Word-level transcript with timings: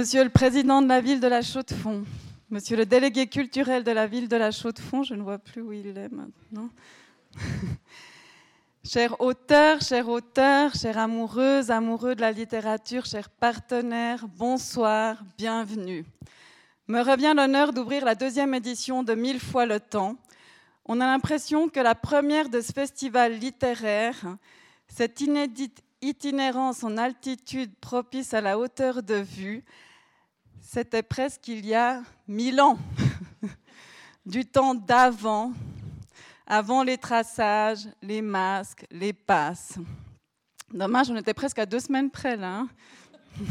Monsieur 0.00 0.24
le 0.24 0.30
Président 0.30 0.80
de 0.80 0.88
la 0.88 1.02
ville 1.02 1.20
de 1.20 1.26
la 1.26 1.42
Chaux-de-Fonds, 1.42 2.06
Monsieur 2.48 2.74
le 2.78 2.86
délégué 2.86 3.26
culturel 3.26 3.84
de 3.84 3.90
la 3.90 4.06
ville 4.06 4.28
de 4.28 4.36
la 4.36 4.50
Chaux-de-Fonds, 4.50 5.02
je 5.02 5.12
ne 5.12 5.20
vois 5.20 5.36
plus 5.36 5.60
où 5.60 5.74
il 5.74 5.88
est 5.88 6.08
maintenant. 6.08 6.70
chers 8.82 9.20
auteurs, 9.20 9.82
chers 9.82 10.08
auteurs, 10.08 10.74
chers 10.74 10.96
amoureuses, 10.96 11.70
amoureux 11.70 12.14
de 12.14 12.22
la 12.22 12.32
littérature, 12.32 13.04
chers 13.04 13.28
partenaires, 13.28 14.26
bonsoir, 14.26 15.22
bienvenue. 15.36 16.06
Me 16.88 17.02
revient 17.02 17.34
l'honneur 17.36 17.74
d'ouvrir 17.74 18.02
la 18.02 18.14
deuxième 18.14 18.54
édition 18.54 19.02
de 19.02 19.12
Mille 19.12 19.38
fois 19.38 19.66
le 19.66 19.80
temps. 19.80 20.16
On 20.86 21.02
a 21.02 21.04
l'impression 21.04 21.68
que 21.68 21.78
la 21.78 21.94
première 21.94 22.48
de 22.48 22.62
ce 22.62 22.72
festival 22.72 23.34
littéraire, 23.34 24.38
cette 24.88 25.20
inédite 25.20 25.82
itinérance 26.00 26.84
en 26.84 26.96
altitude 26.96 27.74
propice 27.82 28.32
à 28.32 28.40
la 28.40 28.58
hauteur 28.58 29.02
de 29.02 29.16
vue, 29.16 29.62
c'était 30.72 31.02
presque 31.02 31.48
il 31.48 31.66
y 31.66 31.74
a 31.74 32.00
mille 32.28 32.60
ans, 32.60 32.78
du 34.24 34.46
temps 34.46 34.72
d'avant, 34.72 35.52
avant 36.46 36.84
les 36.84 36.96
traçages, 36.96 37.88
les 38.00 38.22
masques, 38.22 38.86
les 38.92 39.12
passes. 39.12 39.78
Dommage, 40.72 41.10
on 41.10 41.16
était 41.16 41.34
presque 41.34 41.58
à 41.58 41.66
deux 41.66 41.80
semaines 41.80 42.08
près 42.08 42.36
là. 42.36 42.60
Hein. 42.60 42.68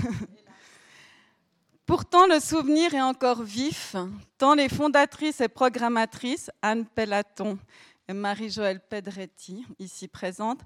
Pourtant, 1.86 2.26
le 2.26 2.40
souvenir 2.40 2.94
est 2.94 3.02
encore 3.02 3.44
vif, 3.44 3.98
tant 4.38 4.54
les 4.54 4.70
fondatrices 4.70 5.42
et 5.42 5.50
programmatrices, 5.50 6.50
Anne 6.62 6.86
Pellaton 6.86 7.60
et 8.08 8.14
Marie-Joëlle 8.14 8.80
Pedretti, 8.80 9.66
ici 9.78 10.08
présentes, 10.08 10.62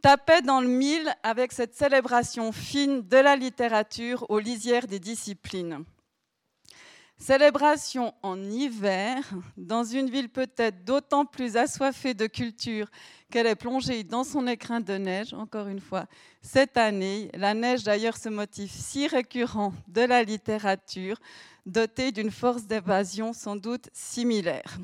tapait 0.00 0.40
dans 0.40 0.62
le 0.62 0.68
mille 0.68 1.14
avec 1.22 1.52
cette 1.52 1.74
célébration 1.74 2.50
fine 2.50 3.06
de 3.06 3.18
la 3.18 3.36
littérature 3.36 4.24
aux 4.30 4.38
lisières 4.38 4.86
des 4.86 5.00
disciplines. 5.00 5.84
Célébration 7.18 8.14
en 8.22 8.40
hiver, 8.40 9.28
dans 9.56 9.82
une 9.82 10.08
ville 10.08 10.28
peut-être 10.28 10.84
d'autant 10.84 11.24
plus 11.24 11.56
assoiffée 11.56 12.14
de 12.14 12.28
culture 12.28 12.88
qu'elle 13.30 13.48
est 13.48 13.56
plongée 13.56 14.04
dans 14.04 14.22
son 14.22 14.46
écrin 14.46 14.80
de 14.80 14.94
neige, 14.94 15.34
encore 15.34 15.66
une 15.66 15.80
fois, 15.80 16.06
cette 16.42 16.76
année. 16.76 17.28
La 17.34 17.54
neige, 17.54 17.82
d'ailleurs, 17.82 18.16
ce 18.16 18.28
motif 18.28 18.70
si 18.70 19.08
récurrent 19.08 19.72
de 19.88 20.02
la 20.02 20.22
littérature, 20.22 21.18
doté 21.66 22.12
d'une 22.12 22.30
force 22.30 22.66
d'évasion 22.66 23.32
sans 23.32 23.56
doute 23.56 23.88
similaire. 23.92 24.78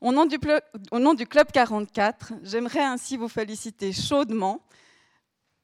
Au 0.00 0.10
nom, 0.10 0.24
du, 0.24 0.38
Club 0.38 1.52
44, 1.52 2.32
j'aimerais 2.42 2.84
ainsi 2.84 3.18
vous 3.18 3.28
féliciter 3.28 3.92
chaudement, 3.92 4.64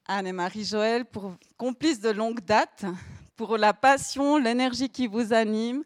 Anne 0.07 0.27
et 0.27 0.33
Marie-Joël, 0.33 1.07
pour 1.07 1.35
complices 1.57 2.01
de 2.01 2.11
longue 2.11 2.41
date, 2.41 2.85
pour 3.37 3.57
la 3.57 3.73
passion, 3.73 4.37
l'énergie 4.39 4.89
qui 4.89 5.07
vous 5.07 5.33
anime, 5.33 5.85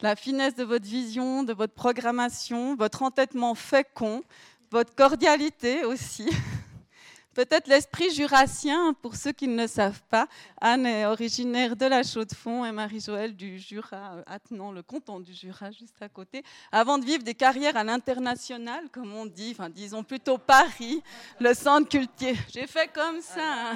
la 0.00 0.14
finesse 0.14 0.54
de 0.54 0.64
votre 0.64 0.86
vision, 0.86 1.42
de 1.42 1.52
votre 1.52 1.74
programmation, 1.74 2.76
votre 2.76 3.02
entêtement 3.02 3.54
fécond, 3.54 4.22
votre 4.70 4.94
cordialité 4.94 5.84
aussi. 5.84 6.28
Peut-être 7.34 7.66
l'esprit 7.68 8.10
jurassien, 8.14 8.94
pour 9.02 9.14
ceux 9.14 9.32
qui 9.32 9.46
ne 9.46 9.60
le 9.60 9.68
savent 9.68 10.02
pas. 10.08 10.26
Anne 10.58 10.86
est 10.86 11.04
originaire 11.04 11.76
de 11.76 11.84
la 11.84 12.02
Chaux-de-Fonds 12.02 12.64
et 12.64 12.72
Marie-Joëlle 12.72 13.36
du 13.36 13.58
Jura, 13.58 14.22
attenant 14.26 14.72
le 14.72 14.82
canton 14.82 15.20
du 15.20 15.34
Jura 15.34 15.70
juste 15.70 16.00
à 16.00 16.08
côté, 16.08 16.42
avant 16.72 16.96
de 16.96 17.04
vivre 17.04 17.22
des 17.22 17.34
carrières 17.34 17.76
à 17.76 17.84
l'international, 17.84 18.88
comme 18.90 19.12
on 19.12 19.26
dit, 19.26 19.50
enfin 19.50 19.68
disons 19.68 20.02
plutôt 20.02 20.38
Paris, 20.38 21.02
le 21.38 21.52
centre 21.52 21.90
culturel. 21.90 22.36
J'ai 22.54 22.66
fait 22.66 22.90
comme 22.90 23.20
ça. 23.20 23.74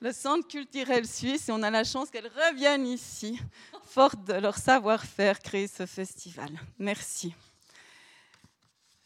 Le 0.00 0.12
centre 0.12 0.46
culturel 0.46 1.06
suisse, 1.06 1.48
et 1.48 1.52
on 1.52 1.62
a 1.62 1.70
la 1.70 1.84
chance 1.84 2.10
qu'elles 2.10 2.30
reviennent 2.50 2.86
ici, 2.86 3.38
fortes 3.84 4.24
de 4.24 4.34
leur 4.34 4.56
savoir-faire, 4.56 5.40
créer 5.40 5.68
ce 5.68 5.86
festival. 5.86 6.50
Merci. 6.78 7.34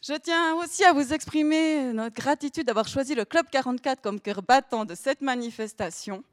Je 0.01 0.13
tiens 0.13 0.55
aussi 0.55 0.83
à 0.85 0.93
vous 0.93 1.13
exprimer 1.13 1.91
notre 1.93 2.15
gratitude 2.15 2.65
d'avoir 2.65 2.87
choisi 2.87 3.15
le 3.15 3.25
Club 3.25 3.47
44 3.51 4.01
comme 4.01 4.19
cœur 4.19 4.41
battant 4.41 4.85
de 4.85 4.95
cette 4.95 5.21
manifestation. 5.21 6.23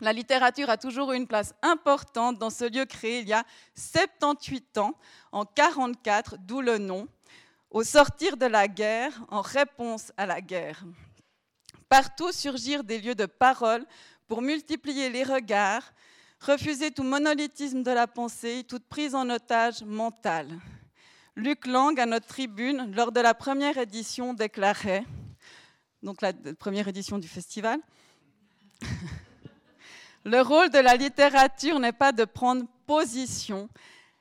La 0.00 0.12
littérature 0.12 0.70
a 0.70 0.76
toujours 0.76 1.12
eu 1.12 1.16
une 1.16 1.26
place 1.26 1.52
importante 1.62 2.38
dans 2.38 2.50
ce 2.50 2.64
lieu 2.64 2.84
créé 2.84 3.20
il 3.20 3.28
y 3.28 3.32
a 3.32 3.44
78 3.74 4.78
ans, 4.78 4.94
en 5.32 5.44
44, 5.44 6.36
d'où 6.40 6.60
le 6.60 6.78
nom, 6.78 7.06
au 7.70 7.84
sortir 7.84 8.36
de 8.36 8.46
la 8.46 8.68
guerre, 8.68 9.12
en 9.28 9.40
réponse 9.40 10.12
à 10.16 10.26
la 10.26 10.40
guerre. 10.40 10.84
Partout 11.92 12.32
surgirent 12.32 12.84
des 12.84 12.98
lieux 12.98 13.14
de 13.14 13.26
parole 13.26 13.84
pour 14.26 14.40
multiplier 14.40 15.10
les 15.10 15.24
regards, 15.24 15.92
refuser 16.40 16.90
tout 16.90 17.02
monolithisme 17.02 17.82
de 17.82 17.90
la 17.90 18.06
pensée, 18.06 18.64
toute 18.66 18.86
prise 18.86 19.14
en 19.14 19.28
otage 19.28 19.82
mentale. 19.82 20.58
Luc 21.36 21.66
Lang, 21.66 22.00
à 22.00 22.06
notre 22.06 22.28
tribune, 22.28 22.90
lors 22.96 23.12
de 23.12 23.20
la 23.20 23.34
première 23.34 23.76
édition, 23.76 24.32
déclarait, 24.32 25.04
donc 26.02 26.22
la 26.22 26.32
première 26.58 26.88
édition 26.88 27.18
du 27.18 27.28
festival, 27.28 27.78
le 30.24 30.40
rôle 30.40 30.70
de 30.70 30.78
la 30.78 30.96
littérature 30.96 31.78
n'est 31.78 31.92
pas 31.92 32.12
de 32.12 32.24
prendre 32.24 32.64
position, 32.86 33.68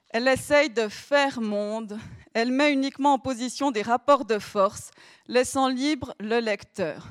elle 0.09 0.27
essaye 0.27 0.71
de 0.71 0.89
faire 0.89 1.39
monde, 1.39 1.97
elle 2.33 2.51
met 2.51 2.73
uniquement 2.73 3.13
en 3.13 3.19
position 3.19 3.71
des 3.71 3.81
rapports 3.81 4.25
de 4.25 4.39
force, 4.39 4.91
laissant 5.29 5.69
libre 5.69 6.13
le 6.19 6.41
lecteur. 6.41 7.07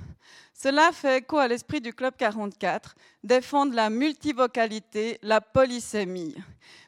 Cela 0.62 0.92
fait 0.92 1.18
écho 1.18 1.38
à 1.38 1.48
l'esprit 1.48 1.80
du 1.80 1.94
Club 1.94 2.12
44, 2.18 2.94
défendre 3.24 3.74
la 3.74 3.88
multivocalité, 3.88 5.18
la 5.22 5.40
polysémie, 5.40 6.34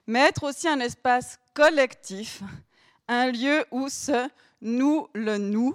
mais 0.06 0.18
être 0.18 0.44
aussi 0.44 0.68
un 0.68 0.78
espace 0.80 1.38
collectif 1.54 2.42
un 3.08 3.32
lieu 3.32 3.64
où 3.70 3.88
ce 3.88 4.28
nous, 4.60 5.08
le 5.14 5.38
nous, 5.38 5.74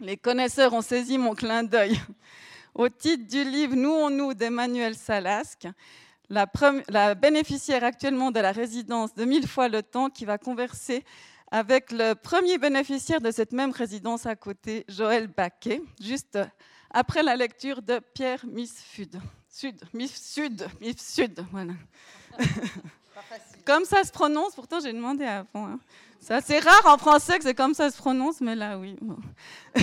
les 0.00 0.16
connaisseurs 0.16 0.72
ont 0.72 0.80
saisi 0.80 1.18
mon 1.18 1.34
clin 1.34 1.62
d'œil. 1.62 2.00
Au 2.74 2.88
titre 2.88 3.28
du 3.28 3.44
livre 3.44 3.74
Nous 3.74 3.90
on 3.90 4.08
nous 4.08 4.32
d'Emmanuel 4.32 4.94
Salasque, 4.94 5.68
la, 6.30 6.46
la, 6.88 7.14
bénéficiaire 7.14 7.84
actuellement 7.84 8.30
de 8.30 8.40
la 8.40 8.50
résidence 8.50 9.14
de 9.14 9.26
Mille 9.26 9.46
fois 9.46 9.68
le 9.68 9.82
temps 9.82 10.08
qui 10.08 10.24
va 10.24 10.38
converser 10.38 11.04
avec 11.52 11.92
le 11.92 12.14
premier 12.14 12.56
bénéficiaire 12.56 13.20
de 13.20 13.30
cette 13.30 13.52
même 13.52 13.72
résidence 13.72 14.24
à 14.24 14.34
côté, 14.34 14.86
Joël 14.88 15.26
Baquet, 15.26 15.82
juste 16.00 16.38
après 16.90 17.22
la 17.22 17.36
lecture 17.36 17.82
de 17.82 18.00
Pierre 18.14 18.44
Misfud. 18.46 19.20
Sud, 19.50 19.78
Miss 19.92 20.32
Sud, 20.32 20.66
Miss 20.80 21.14
Sud, 21.14 21.44
voilà. 21.52 21.74
Comme 23.66 23.84
ça 23.84 24.02
se 24.02 24.10
prononce, 24.10 24.54
pourtant 24.54 24.80
j'ai 24.80 24.94
demandé 24.94 25.26
avant. 25.26 25.66
Hein. 25.66 25.78
C'est 26.20 26.58
rare 26.58 26.86
en 26.86 26.96
français 26.96 27.36
que 27.36 27.44
c'est 27.44 27.54
comme 27.54 27.74
ça 27.74 27.90
se 27.90 27.98
prononce, 27.98 28.40
mais 28.40 28.56
là 28.56 28.78
oui. 28.78 28.96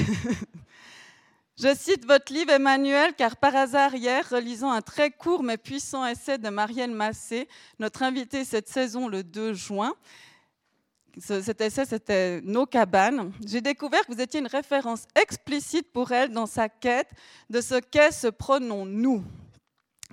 Je 1.61 1.75
cite 1.75 2.05
votre 2.05 2.33
livre 2.33 2.51
Emmanuel, 2.51 3.13
car 3.15 3.35
par 3.37 3.55
hasard 3.55 3.93
hier, 3.93 4.27
relisant 4.27 4.71
un 4.71 4.81
très 4.81 5.11
court 5.11 5.43
mais 5.43 5.57
puissant 5.57 6.03
essai 6.05 6.39
de 6.39 6.49
Marielle 6.49 6.91
Massé, 6.91 7.47
notre 7.77 8.01
invitée 8.01 8.43
cette 8.43 8.69
saison 8.69 9.07
le 9.07 9.23
2 9.23 9.53
juin, 9.53 9.93
cet 11.17 11.61
essai 11.61 11.85
c'était 11.85 12.41
Nos 12.41 12.65
cabanes, 12.65 13.31
j'ai 13.45 13.61
découvert 13.61 14.05
que 14.05 14.13
vous 14.13 14.21
étiez 14.21 14.39
une 14.39 14.47
référence 14.47 15.05
explicite 15.15 15.91
pour 15.91 16.11
elle 16.11 16.31
dans 16.31 16.45
sa 16.45 16.69
quête 16.69 17.09
de 17.49 17.61
ce 17.61 17.79
qu'est 17.79 18.11
ce 18.11 18.27
pronom 18.27 18.85
nous, 18.85 19.23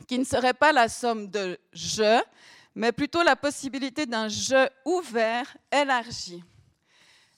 qui 0.07 0.19
ne 0.19 0.25
serait 0.25 0.55
pas 0.55 0.73
la 0.73 0.89
somme 0.89 1.29
de 1.29 1.59
je, 1.73 2.21
mais 2.75 2.93
plutôt 2.93 3.23
la 3.23 3.37
possibilité 3.37 4.07
d'un 4.07 4.29
jeu 4.29 4.69
ouvert, 4.85 5.57
élargi. 5.73 6.43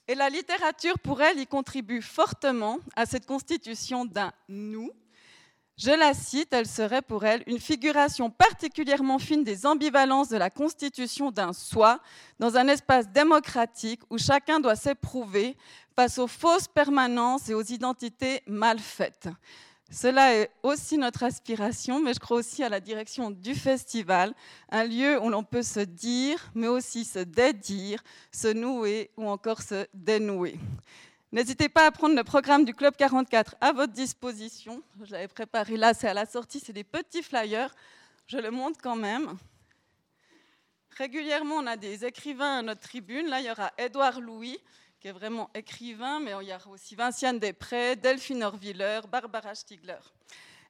Et 0.06 0.14
la 0.14 0.30
littérature, 0.30 0.98
pour 0.98 1.20
elle, 1.20 1.38
y 1.38 1.46
contribue 1.46 2.00
fortement 2.00 2.78
à 2.96 3.04
cette 3.04 3.26
constitution 3.26 4.06
d'un 4.06 4.32
nous. 4.48 4.90
Je 5.78 5.93
la 5.93 6.12
cite, 6.12 6.53
elle 6.53 6.66
serait 6.66 7.03
pour 7.03 7.25
elle 7.25 7.44
une 7.47 7.61
figuration 7.61 8.31
particulièrement 8.31 9.21
fine 9.21 9.44
des 9.44 9.64
ambivalences 9.64 10.29
de 10.29 10.37
la 10.37 10.50
constitution 10.50 11.31
d'un 11.31 11.52
soi 11.52 12.00
dans 12.41 12.56
un 12.56 12.67
espace 12.67 13.08
démocratique 13.08 14.00
où 14.11 14.19
chacun 14.19 14.58
doit 14.58 14.75
s'éprouver 14.75 15.56
face 15.94 16.19
aux 16.19 16.26
fausses 16.26 16.67
permanences 16.67 17.49
et 17.49 17.55
aux 17.55 17.62
identités 17.62 18.43
mal 18.49 18.81
faites. 18.81 19.29
Cela 19.88 20.35
est 20.35 20.50
aussi 20.64 20.99
notre 20.99 21.23
aspiration, 21.23 22.02
mais 22.02 22.12
je 22.12 22.19
crois 22.19 22.38
aussi 22.38 22.64
à 22.64 22.69
la 22.69 22.81
direction 22.81 23.31
du 23.31 23.55
festival, 23.55 24.35
un 24.70 24.82
lieu 24.82 25.23
où 25.23 25.31
l'on 25.31 25.44
peut 25.44 25.62
se 25.62 25.81
dire, 25.81 26.50
mais 26.56 26.67
aussi 26.67 27.05
se 27.05 27.20
dédire, 27.20 28.02
se 28.32 28.49
nouer 28.49 29.11
ou 29.17 29.29
encore 29.29 29.62
se 29.62 29.87
dénouer. 29.94 30.58
N'hésitez 31.30 31.69
pas 31.69 31.84
à 31.84 31.90
prendre 31.90 32.16
le 32.16 32.25
programme 32.25 32.64
du 32.64 32.72
Club 32.72 32.96
44 32.96 33.56
à 33.60 33.72
votre 33.72 33.92
disposition. 33.92 34.82
Je 35.02 35.12
l'avais 35.12 35.28
préparé 35.28 35.76
là, 35.76 35.92
c'est 35.92 36.08
à 36.08 36.14
la 36.14 36.25
sortie, 36.25 36.58
c'est 36.58 36.72
des 36.72 36.84
petits 36.84 37.22
flyers. 37.22 37.75
Je 38.26 38.38
le 38.38 38.50
montre 38.50 38.80
quand 38.82 38.96
même. 38.96 39.36
Régulièrement, 40.96 41.56
on 41.56 41.66
a 41.66 41.76
des 41.76 42.06
écrivains 42.06 42.60
à 42.60 42.62
notre 42.62 42.80
tribune. 42.80 43.28
Là, 43.28 43.40
il 43.40 43.46
y 43.46 43.50
aura 43.50 43.72
Édouard 43.76 44.22
Louis, 44.22 44.58
qui 45.00 45.08
est 45.08 45.12
vraiment 45.12 45.50
écrivain, 45.54 46.19
mais 46.19 46.32
il 46.40 46.48
y 46.48 46.52
a 46.52 46.58
aussi 46.66 46.94
Vinciane 46.94 47.38
Després, 47.38 47.94
Delphine 47.96 48.42
Orviller, 48.42 49.00
Barbara 49.12 49.54
Stigler. 49.54 50.00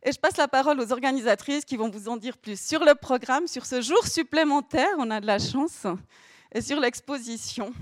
Et 0.02 0.10
je 0.10 0.18
passe 0.18 0.36
la 0.38 0.48
parole 0.48 0.80
aux 0.80 0.90
organisatrices 0.92 1.64
qui 1.64 1.76
vont 1.76 1.88
vous 1.88 2.08
en 2.08 2.16
dire 2.16 2.36
plus 2.36 2.60
sur 2.60 2.84
le 2.84 2.96
programme, 2.96 3.46
sur 3.46 3.64
ce 3.64 3.80
jour 3.80 4.04
supplémentaire, 4.08 4.90
on 4.98 5.08
a 5.12 5.20
de 5.20 5.26
la 5.26 5.38
chance, 5.38 5.86
et 6.52 6.60
sur 6.60 6.80
l'exposition. 6.80 7.72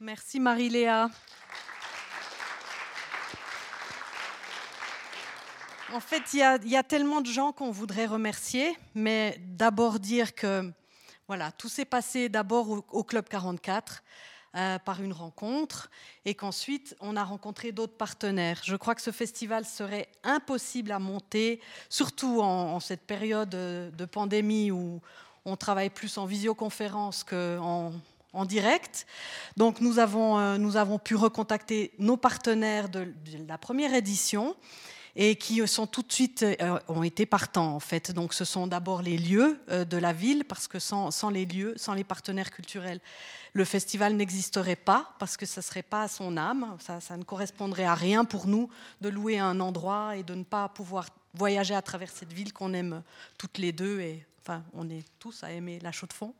Merci 0.00 0.40
Marie-Léa. 0.40 1.10
En 5.92 6.00
fait, 6.00 6.32
il 6.32 6.70
y, 6.70 6.76
a 6.76 6.82
tellement 6.82 7.20
de 7.20 7.26
gens 7.26 7.52
qu'on 7.52 7.70
voudrait 7.70 8.06
remercier, 8.06 8.74
mais 8.94 9.38
d'abord 9.46 10.00
dire 10.00 10.34
que 10.34 10.72
voilà, 11.28 11.52
tout 11.52 11.68
s'est 11.68 11.84
passé 11.84 12.30
d'abord 12.30 12.82
au, 12.90 13.04
Club 13.04 13.28
44 13.28 14.02
euh, 14.54 14.78
par 14.78 15.02
une 15.02 15.12
rencontre 15.12 15.90
et 16.24 16.34
qu'ensuite 16.34 16.96
on 17.00 17.14
a 17.14 17.22
rencontré 17.22 17.72
d'autres 17.72 17.96
partenaires. 17.96 18.62
Je 18.64 18.74
crois 18.74 18.94
que 18.94 19.02
ce 19.02 19.10
festival 19.10 19.66
serait 19.66 20.08
impossible 20.24 20.92
à 20.92 20.98
monter, 20.98 21.60
surtout 21.90 22.40
en, 22.40 22.80
cette 22.80 23.02
période 23.02 23.50
de 23.50 24.04
pandémie 24.06 24.70
où 24.70 25.02
on 25.44 25.56
travaille 25.56 25.90
plus 25.90 26.16
en 26.16 26.24
visioconférence 26.24 27.22
qu'en 27.22 27.92
en 28.32 28.44
direct. 28.46 29.06
Donc 29.58 29.82
nous 29.82 29.98
avons, 29.98 30.38
euh, 30.38 30.56
nous 30.56 30.78
avons 30.78 30.98
pu 30.98 31.16
recontacter 31.16 31.92
nos 31.98 32.16
partenaires 32.16 32.88
de 32.88 33.12
la 33.46 33.58
première 33.58 33.92
édition 33.92 34.56
et 35.14 35.36
qui 35.36 35.66
sont 35.66 35.86
tout 35.86 36.02
de 36.02 36.12
suite 36.12 36.42
euh, 36.42 36.78
ont 36.88 37.02
été 37.02 37.26
partants 37.26 37.74
en 37.74 37.80
fait. 37.80 38.12
Donc 38.12 38.34
ce 38.34 38.44
sont 38.44 38.66
d'abord 38.66 39.02
les 39.02 39.18
lieux 39.18 39.60
euh, 39.70 39.84
de 39.84 39.96
la 39.96 40.12
ville 40.12 40.44
parce 40.44 40.68
que 40.68 40.78
sans, 40.78 41.10
sans, 41.10 41.30
les 41.30 41.44
lieux, 41.44 41.74
sans 41.76 41.94
les 41.94 42.04
partenaires 42.04 42.50
culturels, 42.50 43.00
le 43.52 43.64
festival 43.64 44.14
n'existerait 44.16 44.76
pas 44.76 45.14
parce 45.18 45.36
que 45.36 45.44
ça 45.44 45.60
serait 45.60 45.82
pas 45.82 46.02
à 46.02 46.08
son 46.08 46.36
âme, 46.36 46.76
ça, 46.78 47.16
ne 47.16 47.24
correspondrait 47.24 47.84
à 47.84 47.94
rien 47.94 48.24
pour 48.24 48.46
nous 48.46 48.70
de 49.00 49.10
louer 49.10 49.38
un 49.38 49.60
endroit 49.60 50.16
et 50.16 50.22
de 50.22 50.34
ne 50.34 50.44
pas 50.44 50.68
pouvoir 50.70 51.06
voyager 51.34 51.74
à 51.74 51.82
travers 51.82 52.10
cette 52.10 52.32
ville 52.32 52.52
qu'on 52.52 52.72
aime 52.72 53.02
toutes 53.38 53.58
les 53.58 53.72
deux 53.72 54.00
et 54.00 54.26
Enfin, 54.44 54.64
on 54.74 54.90
est 54.90 55.04
tous 55.20 55.44
à 55.44 55.52
aimer 55.52 55.78
la 55.84 55.92
chaux 55.92 56.08
de 56.08 56.12
fond. 56.12 56.34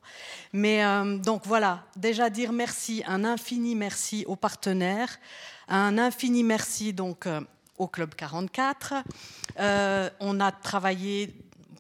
Mais 0.53 0.85
euh, 0.85 1.19
donc 1.19 1.43
voilà, 1.47 1.85
déjà 1.95 2.31
dire 2.31 2.53
merci, 2.53 3.05
un 3.07 3.25
infini 3.25 3.77
merci 3.77 4.25
aux 4.27 4.35
partenaires, 4.35 5.21
un 5.69 5.99
infini 5.99 6.43
merci 6.43 6.93
donc 6.93 7.29
au 7.79 7.89
Club 7.89 8.15
44. 8.15 8.95
Euh, 9.59 10.11
on 10.21 10.41
a 10.41 10.53
travaillé 10.53 11.35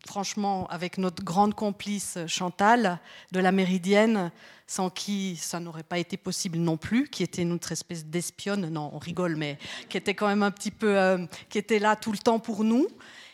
franchement 0.06 0.66
avec 0.68 0.98
notre 0.98 1.22
grande 1.22 1.54
complice 1.54 2.18
Chantal 2.26 2.98
de 3.30 3.40
la 3.40 3.52
Méridienne, 3.52 4.32
sans 4.66 4.90
qui 4.90 5.36
ça 5.36 5.60
n'aurait 5.60 5.82
pas 5.82 5.98
été 5.98 6.16
possible 6.16 6.58
non 6.58 6.76
plus, 6.76 7.08
qui 7.08 7.22
était 7.22 7.44
notre 7.44 7.72
espèce 7.72 8.06
d'espionne, 8.06 8.68
non 8.68 8.90
on 8.92 8.98
rigole, 8.98 9.36
mais 9.36 9.58
qui 9.88 9.96
était 9.96 10.14
quand 10.14 10.28
même 10.28 10.42
un 10.42 10.50
petit 10.50 10.70
peu, 10.70 10.98
euh, 10.98 11.26
qui 11.48 11.58
était 11.58 11.78
là 11.78 11.96
tout 11.96 12.12
le 12.12 12.18
temps 12.18 12.38
pour 12.38 12.64
nous. 12.64 12.88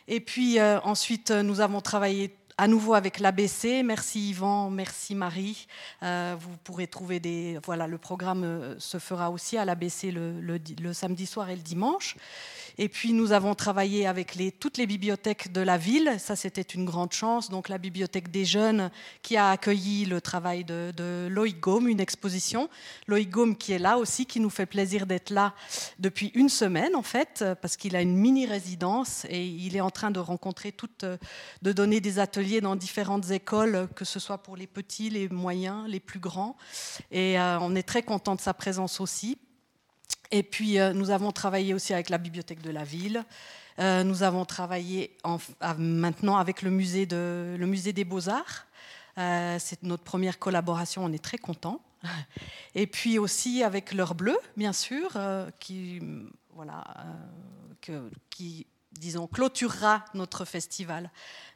Et 0.08 0.20
puis 0.20 0.58
euh, 0.58 0.80
ensuite, 0.80 1.30
nous 1.30 1.60
avons 1.60 1.80
travaillé 1.80 2.34
à 2.58 2.68
nouveau 2.68 2.94
avec 2.94 3.20
l'ABC. 3.20 3.82
Merci 3.84 4.30
Yvan, 4.30 4.68
merci 4.68 5.14
Marie. 5.14 5.66
vous 6.02 6.56
pourrez 6.64 6.86
trouver 6.88 7.20
des. 7.20 7.58
Voilà, 7.64 7.86
le 7.86 7.98
programme 7.98 8.76
se 8.78 8.98
fera 8.98 9.30
aussi 9.30 9.56
à 9.56 9.64
l'ABC 9.64 10.10
le, 10.10 10.40
le, 10.40 10.92
samedi 10.92 11.24
soir 11.24 11.48
et 11.48 11.56
le 11.56 11.62
dimanche. 11.62 12.16
Et 12.80 12.88
puis 12.88 13.12
nous 13.12 13.32
avons 13.32 13.54
travaillé 13.54 14.06
avec 14.06 14.36
les, 14.36 14.52
toutes 14.52 14.78
les 14.78 14.86
bibliothèques 14.86 15.52
de 15.52 15.60
la 15.60 15.76
ville. 15.76 16.14
Ça, 16.18 16.36
c'était 16.36 16.62
une 16.62 16.84
grande 16.84 17.12
chance. 17.12 17.50
Donc 17.50 17.68
la 17.68 17.78
bibliothèque 17.78 18.30
des 18.30 18.44
jeunes 18.44 18.90
qui 19.22 19.36
a 19.36 19.50
accueilli 19.50 20.04
le 20.04 20.20
travail 20.20 20.64
de, 20.64 20.92
de 20.96 21.26
Loïc 21.28 21.58
Gaume, 21.58 21.88
une 21.88 22.00
exposition. 22.00 22.68
Loïc 23.08 23.30
Gaume 23.30 23.56
qui 23.56 23.72
est 23.72 23.78
là 23.78 23.98
aussi, 23.98 24.26
qui 24.26 24.38
nous 24.38 24.50
fait 24.50 24.66
plaisir 24.66 25.06
d'être 25.06 25.30
là 25.30 25.54
depuis 25.98 26.30
une 26.34 26.48
semaine 26.48 26.94
en 26.94 27.02
fait, 27.02 27.44
parce 27.60 27.76
qu'il 27.76 27.96
a 27.96 28.00
une 28.00 28.16
mini 28.16 28.46
résidence 28.46 29.26
et 29.28 29.44
il 29.44 29.76
est 29.76 29.80
en 29.80 29.90
train 29.90 30.10
de 30.10 30.20
rencontrer 30.20 30.72
toutes, 30.72 31.04
de 31.62 31.72
donner 31.72 32.00
des 32.00 32.18
ateliers 32.18 32.60
dans 32.60 32.76
différentes 32.76 33.30
écoles, 33.30 33.88
que 33.96 34.04
ce 34.04 34.20
soit 34.20 34.38
pour 34.38 34.56
les 34.56 34.66
petits, 34.66 35.10
les 35.10 35.28
moyens, 35.28 35.88
les 35.88 36.00
plus 36.00 36.20
grands. 36.20 36.56
Et 37.10 37.38
euh, 37.38 37.58
on 37.60 37.74
est 37.74 37.82
très 37.82 38.02
content 38.02 38.34
de 38.34 38.40
sa 38.40 38.54
présence 38.54 39.00
aussi. 39.00 39.38
Et 40.30 40.42
puis, 40.42 40.78
euh, 40.78 40.92
nous 40.92 41.10
avons 41.10 41.32
travaillé 41.32 41.74
aussi 41.74 41.94
avec 41.94 42.10
la 42.10 42.18
bibliothèque 42.18 42.60
de 42.60 42.70
la 42.70 42.84
ville. 42.84 43.24
Euh, 43.78 44.02
nous 44.04 44.22
avons 44.22 44.44
travaillé 44.44 45.16
maintenant 45.78 46.36
avec 46.36 46.62
le 46.62 46.70
musée, 46.70 47.06
des 47.06 48.04
beaux-arts. 48.04 48.66
Euh, 49.16 49.56
c'est 49.58 49.82
notre 49.82 50.04
première 50.04 50.38
collaboration, 50.38 51.04
on 51.04 51.12
est 51.12 51.22
très 51.22 51.38
contents. 51.38 51.80
Et 52.74 52.86
puis 52.86 53.18
aussi 53.18 53.62
avec 53.62 53.92
l'heure 53.92 54.14
bleue, 54.14 54.38
bien 54.56 54.72
sûr, 54.72 55.16
qui, 55.58 56.00
voilà, 56.54 56.84
qui 58.30 58.66
disons, 58.98 59.26
clôturera 59.26 60.04
notre 60.14 60.44
festival. 60.44 61.10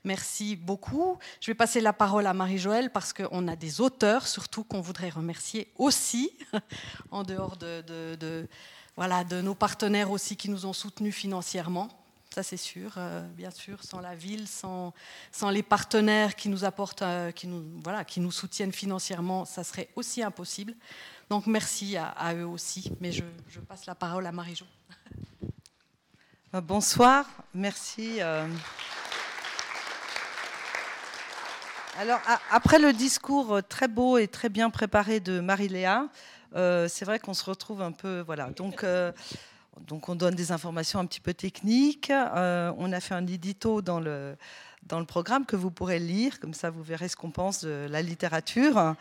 Merci 0.05 0.57
beaucoup. 0.57 1.19
Je 1.41 1.51
vais 1.51 1.55
passer 1.55 1.81
la 1.81 1.93
parole 1.93 2.27
à 2.27 2.35
Marie-Joëlle 2.35 2.91
parce 2.91 3.13
qu'on 3.13 3.49
a 3.49 3.57
des 3.57 3.81
auteurs, 3.81 4.27
surtout 4.27 4.65
qu'on 4.65 4.81
voudrait 4.81 5.11
remercier 5.11 5.73
aussi, 5.77 6.33
en 7.11 7.23
dehors 7.23 7.57
de, 7.57 8.49
voilà, 8.97 9.25
de 9.25 9.41
nos 9.41 9.55
partenaires 9.55 10.11
aussi 10.11 10.37
qui 10.37 10.51
nous 10.51 10.67
ont 10.67 10.73
soutenus 10.73 11.15
financièrement. 11.15 11.89
Ça, 12.35 12.43
c'est 12.43 12.57
sûr, 12.57 12.95
euh, 12.97 13.29
bien 13.29 13.51
sûr, 13.51 13.85
sans 13.85 14.01
la 14.01 14.15
ville, 14.15 14.49
sans, 14.49 14.95
sans 15.31 15.51
les 15.51 15.63
partenaires 15.63 16.35
qui 16.35 16.49
nous 16.49 16.65
apportent, 16.65 17.03
euh, 17.03 17.31
qui, 17.31 17.47
nous, 17.47 17.63
voilà, 17.85 18.07
qui 18.07 18.21
nous 18.21 18.33
soutiennent 18.33 18.73
financièrement, 18.73 19.45
ça 19.45 19.65
serait 19.65 19.91
aussi 19.97 20.23
impossible. 20.23 20.75
Donc, 21.29 21.47
merci 21.47 21.97
à, 21.97 22.35
eux 22.35 22.47
aussi. 22.47 22.91
Mais 23.01 23.13
je, 23.13 23.23
passe 23.69 23.85
la 23.87 23.95
parole 23.95 24.27
à 24.27 24.33
Marie-Jo. 24.33 24.65
Euh, 26.55 26.61
bonsoir, 26.61 27.25
merci. 27.55 28.21
Euh. 28.21 28.47
Alors, 31.99 32.21
après 32.51 32.79
le 32.79 32.93
discours 32.93 33.61
très 33.67 33.89
beau 33.89 34.19
et 34.19 34.29
très 34.29 34.51
bien 34.51 34.69
préparé 34.69 35.21
de 35.21 35.41
Marie-Léa, 35.41 36.09
euh, 36.55 36.89
c'est 36.89 37.07
vrai 37.07 37.19
qu'on 37.21 37.33
se 37.33 37.45
retrouve 37.45 37.81
un 37.81 37.93
peu. 37.93 38.21
Voilà. 38.21 38.51
Donc, 38.51 38.85
donc, 39.87 40.11
on 40.11 40.15
donne 40.15 40.35
des 40.35 40.53
informations 40.53 40.99
un 40.99 41.07
petit 41.07 41.21
peu 41.21 41.33
techniques. 41.33 42.13
on 42.13 42.93
a 42.93 43.01
fait 43.01 43.15
un 43.15 43.27
édito 43.27 43.81
dans 43.81 44.01
le 44.01 44.37
dans 44.83 44.99
le 44.99 45.07
programme 45.07 45.47
que 45.47 45.57
vous 45.57 45.71
pourrez 45.71 45.99
lire, 45.99 46.41
comme 46.41 46.55
ça 46.55 46.71
vous 46.71 46.83
verrez 46.83 47.09
ce 47.09 47.17
qu'on 47.17 47.31
pense 47.31 47.65
de 47.65 47.87
la 47.89 48.03
littérature. 48.03 48.95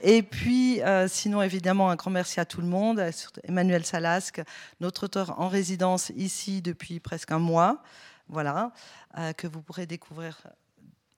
Et 0.00 0.22
puis, 0.22 0.82
euh, 0.82 1.08
sinon, 1.08 1.42
évidemment, 1.42 1.90
un 1.90 1.96
grand 1.96 2.10
merci 2.10 2.40
à 2.40 2.44
tout 2.44 2.60
le 2.60 2.66
monde, 2.66 2.98
à 2.98 3.10
Emmanuel 3.44 3.84
Salasque, 3.84 4.42
notre 4.80 5.04
auteur 5.04 5.38
en 5.40 5.48
résidence 5.48 6.10
ici 6.16 6.62
depuis 6.62 7.00
presque 7.00 7.32
un 7.32 7.38
mois, 7.38 7.82
voilà, 8.28 8.72
euh, 9.18 9.32
que 9.32 9.46
vous 9.46 9.62
pourrez 9.62 9.86
découvrir 9.86 10.38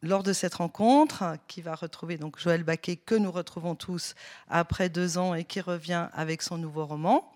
lors 0.03 0.23
de 0.23 0.33
cette 0.33 0.55
rencontre, 0.55 1.37
qui 1.49 1.61
va 1.61 1.75
retrouver 1.75 2.19
donc 2.19 2.39
Joël 2.39 2.63
Baquet, 2.63 2.97
que 2.97 3.15
nous 3.15 3.33
retrouvons 3.33 3.75
tous 3.75 4.15
après 4.49 4.89
deux 4.89 5.19
ans 5.19 5.35
et 5.35 5.45
qui 5.45 5.61
revient 5.61 6.09
avec 6.13 6.43
son 6.43 6.57
nouveau 6.57 6.87
roman. 6.87 7.33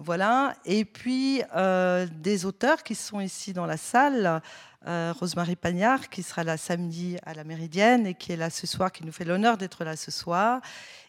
Voilà. 0.00 0.54
Et 0.64 0.84
puis 0.84 1.42
euh, 1.56 2.06
des 2.20 2.46
auteurs 2.46 2.84
qui 2.84 2.94
sont 2.94 3.20
ici 3.20 3.52
dans 3.52 3.66
la 3.66 3.76
salle. 3.76 4.40
Euh, 4.86 5.12
Rosemary 5.18 5.56
Pagnard, 5.56 6.08
qui 6.08 6.22
sera 6.22 6.44
là 6.44 6.56
samedi 6.56 7.16
à 7.26 7.34
la 7.34 7.42
Méridienne 7.42 8.06
et 8.06 8.14
qui 8.14 8.30
est 8.30 8.36
là 8.36 8.48
ce 8.48 8.64
soir, 8.64 8.92
qui 8.92 9.04
nous 9.04 9.10
fait 9.10 9.24
l'honneur 9.24 9.58
d'être 9.58 9.82
là 9.82 9.96
ce 9.96 10.12
soir. 10.12 10.60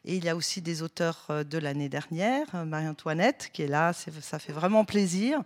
Et 0.05 0.15
il 0.15 0.25
y 0.25 0.29
a 0.29 0.35
aussi 0.35 0.59
des 0.59 0.81
auteurs 0.81 1.27
euh, 1.29 1.43
de 1.43 1.59
l'année 1.59 1.87
dernière, 1.87 2.47
Marie-Antoinette, 2.65 3.51
qui 3.53 3.61
est 3.61 3.67
là, 3.67 3.93
ça 3.93 4.39
fait 4.39 4.51
vraiment 4.51 4.85
plaisir. 4.85 5.43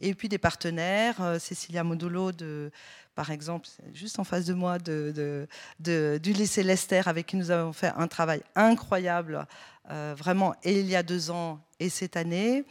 Et 0.00 0.14
puis 0.14 0.30
des 0.30 0.38
partenaires, 0.38 1.36
Cécilia 1.38 1.84
Modulo, 1.84 2.32
de, 2.32 2.70
par 3.14 3.30
exemple, 3.30 3.68
juste 3.92 4.18
en 4.18 4.24
face 4.24 4.46
de 4.46 4.54
moi, 4.54 4.78
du 4.78 6.32
lycée 6.32 6.62
Lester, 6.62 7.02
avec 7.04 7.26
qui 7.26 7.36
nous 7.36 7.50
avons 7.50 7.74
fait 7.74 7.92
un 7.94 8.08
travail 8.08 8.42
incroyable, 8.54 9.46
vraiment, 9.88 10.54
et 10.64 10.80
il 10.80 10.86
y 10.86 10.96
a 10.96 11.02
deux 11.02 11.30
ans 11.30 11.60
et 11.80 11.88
cette 11.88 12.16
année, 12.16 12.64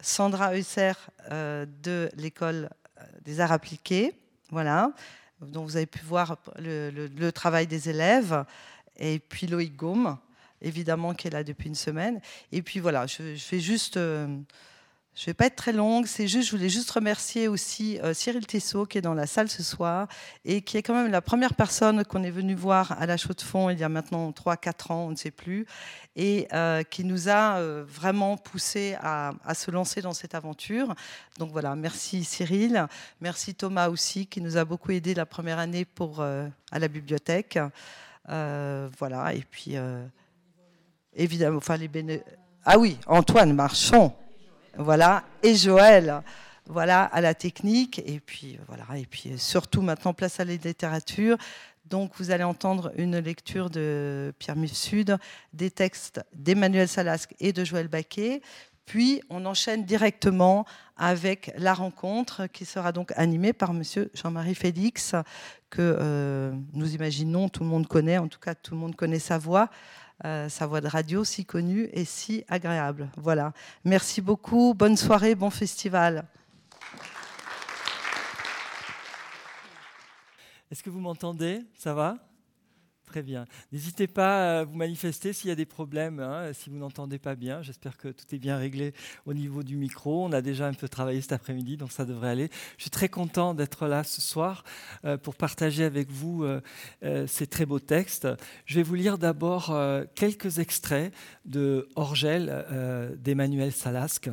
Sandra 0.00 0.56
Eusser 0.56 0.92
euh, 1.30 1.66
de 1.82 2.10
l'école 2.16 2.70
euh, 2.98 3.02
des 3.24 3.40
arts 3.40 3.52
appliqués, 3.52 4.14
voilà, 4.50 4.92
dont 5.40 5.64
vous 5.64 5.76
avez 5.76 5.86
pu 5.86 6.00
voir 6.00 6.38
le, 6.58 7.30
travail 7.30 7.66
des 7.66 7.88
élèves, 7.88 8.44
et 8.96 9.18
puis 9.18 9.46
Loïc 9.46 9.76
Gaume, 9.76 10.18
évidemment, 10.60 11.14
qui 11.14 11.28
est 11.28 11.30
là 11.30 11.44
depuis 11.44 11.68
une 11.68 11.74
semaine. 11.74 12.20
Et 12.52 12.62
puis 12.62 12.80
voilà, 12.80 13.06
je, 13.06 13.34
je 13.34 13.50
vais 13.50 13.60
juste 13.60 13.96
euh, 13.96 14.26
je 15.16 15.22
ne 15.22 15.26
vais 15.26 15.34
pas 15.34 15.46
être 15.46 15.56
très 15.56 15.72
longue, 15.72 16.06
c'est 16.06 16.28
juste, 16.28 16.50
je 16.50 16.56
voulais 16.56 16.68
juste 16.68 16.90
remercier 16.92 17.48
aussi 17.48 17.98
euh, 18.00 18.14
Cyril 18.14 18.46
Tessot 18.46 18.86
qui 18.86 18.98
est 18.98 19.02
dans 19.02 19.12
la 19.12 19.26
salle 19.26 19.50
ce 19.50 19.62
soir 19.62 20.06
et 20.44 20.62
qui 20.62 20.76
est 20.76 20.82
quand 20.82 20.94
même 20.94 21.10
la 21.10 21.20
première 21.20 21.54
personne 21.54 22.04
qu'on 22.04 22.22
est 22.22 22.30
venu 22.30 22.54
voir 22.54 22.92
à 22.92 23.06
la 23.06 23.16
Chaux 23.16 23.34
de 23.34 23.40
Fonds 23.40 23.70
il 23.70 23.78
y 23.78 23.82
a 23.82 23.88
maintenant 23.88 24.30
3-4 24.30 24.92
ans, 24.92 25.06
on 25.06 25.10
ne 25.10 25.16
sait 25.16 25.32
plus, 25.32 25.66
et 26.14 26.46
euh, 26.52 26.84
qui 26.84 27.04
nous 27.04 27.28
a 27.28 27.56
euh, 27.56 27.84
vraiment 27.86 28.36
poussé 28.36 28.96
à, 29.02 29.32
se 29.54 29.70
lancer 29.72 30.00
dans 30.00 30.14
cette 30.14 30.36
aventure. 30.36 30.94
Donc 31.38 31.50
voilà, 31.50 31.74
merci 31.74 32.22
Cyril, 32.22 32.86
merci 33.20 33.54
Thomas 33.54 33.88
aussi 33.88 34.26
qui 34.26 34.40
nous 34.40 34.56
a 34.56 34.64
beaucoup 34.64 34.92
aidé 34.92 35.12
la 35.14 35.26
première 35.26 35.58
année 35.58 35.84
pour, 35.84 36.22
à 36.22 36.78
la 36.78 36.88
bibliothèque. 36.88 37.58
voilà, 38.26 39.34
et 39.34 39.44
puis 39.50 39.74
évidemment, 41.14 41.58
enfin 41.58 41.76
les 41.76 41.88
bénévoles. 41.88 42.24
Ah 42.64 42.78
oui, 42.78 42.96
Antoine 43.06 43.52
Marchand 43.52 44.16
voilà, 44.76 45.24
et 45.42 45.54
Joël. 45.54 46.22
voilà, 46.66 47.04
à 47.04 47.20
la 47.20 47.34
technique, 47.34 48.00
et 48.06 48.20
puis 48.20 48.58
voilà, 48.68 48.84
et 48.96 49.06
puis 49.06 49.36
surtout 49.38 49.82
maintenant 49.82 50.14
place 50.14 50.38
à 50.38 50.44
la 50.44 50.52
littérature. 50.52 51.36
Donc 51.84 52.12
vous 52.18 52.30
allez 52.30 52.44
entendre 52.44 52.92
une 52.96 53.18
lecture 53.18 53.68
de 53.68 54.32
Pierre 54.38 54.56
Sud, 54.66 55.16
des 55.52 55.72
textes 55.72 56.20
d'Emmanuel 56.32 56.86
Salasque 56.86 57.34
et 57.40 57.52
de 57.52 57.64
Joël 57.64 57.88
Baquet. 57.88 58.42
Puis 58.86 59.20
on 59.28 59.44
enchaîne 59.44 59.84
directement 59.84 60.64
avec 60.96 61.52
la 61.56 61.74
rencontre 61.74 62.46
qui 62.46 62.64
sera 62.64 62.92
donc 62.92 63.12
animée 63.16 63.52
par 63.52 63.72
Monsieur 63.72 64.10
Jean-Marie 64.14 64.54
Félix, 64.54 65.14
que 65.68 65.80
euh, 65.80 66.52
nous 66.72 66.94
imaginons 66.94 67.48
tout 67.48 67.64
le 67.64 67.68
monde 67.68 67.88
connaît, 67.88 68.18
en 68.18 68.28
tout 68.28 68.40
cas 68.40 68.54
tout 68.54 68.74
le 68.74 68.80
monde 68.80 68.94
connaît 68.94 69.18
sa 69.18 69.38
voix, 69.38 69.68
euh, 70.24 70.48
sa 70.48 70.66
voix 70.66 70.80
de 70.80 70.88
radio 70.88 71.24
si 71.24 71.44
connue 71.44 71.88
et 71.92 72.04
si 72.04 72.44
agréable. 72.48 73.08
Voilà. 73.16 73.52
Merci 73.84 74.20
beaucoup, 74.20 74.74
bonne 74.74 74.96
soirée, 74.96 75.34
bon 75.34 75.50
festival. 75.50 76.24
Est-ce 80.70 80.82
que 80.82 80.90
vous 80.90 81.00
m'entendez? 81.00 81.62
Ça 81.76 81.94
va? 81.94 82.29
Très 83.10 83.22
bien. 83.22 83.44
N'hésitez 83.72 84.06
pas 84.06 84.60
à 84.60 84.64
vous 84.64 84.76
manifester 84.76 85.32
s'il 85.32 85.48
y 85.48 85.52
a 85.52 85.56
des 85.56 85.66
problèmes, 85.66 86.20
hein, 86.20 86.52
si 86.52 86.70
vous 86.70 86.76
n'entendez 86.76 87.18
pas 87.18 87.34
bien. 87.34 87.60
J'espère 87.60 87.96
que 87.96 88.06
tout 88.06 88.24
est 88.32 88.38
bien 88.38 88.56
réglé 88.56 88.94
au 89.26 89.34
niveau 89.34 89.64
du 89.64 89.76
micro. 89.76 90.24
On 90.24 90.30
a 90.30 90.40
déjà 90.40 90.68
un 90.68 90.74
peu 90.74 90.88
travaillé 90.88 91.20
cet 91.20 91.32
après-midi, 91.32 91.76
donc 91.76 91.90
ça 91.90 92.04
devrait 92.04 92.28
aller. 92.28 92.50
Je 92.76 92.84
suis 92.84 92.90
très 92.90 93.08
content 93.08 93.52
d'être 93.52 93.88
là 93.88 94.04
ce 94.04 94.20
soir 94.20 94.62
euh, 95.04 95.16
pour 95.16 95.34
partager 95.34 95.82
avec 95.82 96.08
vous 96.08 96.44
euh, 96.44 96.60
euh, 97.02 97.26
ces 97.26 97.48
très 97.48 97.66
beaux 97.66 97.80
textes. 97.80 98.28
Je 98.64 98.76
vais 98.76 98.84
vous 98.84 98.94
lire 98.94 99.18
d'abord 99.18 99.76
quelques 100.14 100.60
extraits 100.60 101.12
de 101.44 101.88
Orgel 101.96 102.64
d'Emmanuel 103.18 103.72
Salasque. 103.72 104.30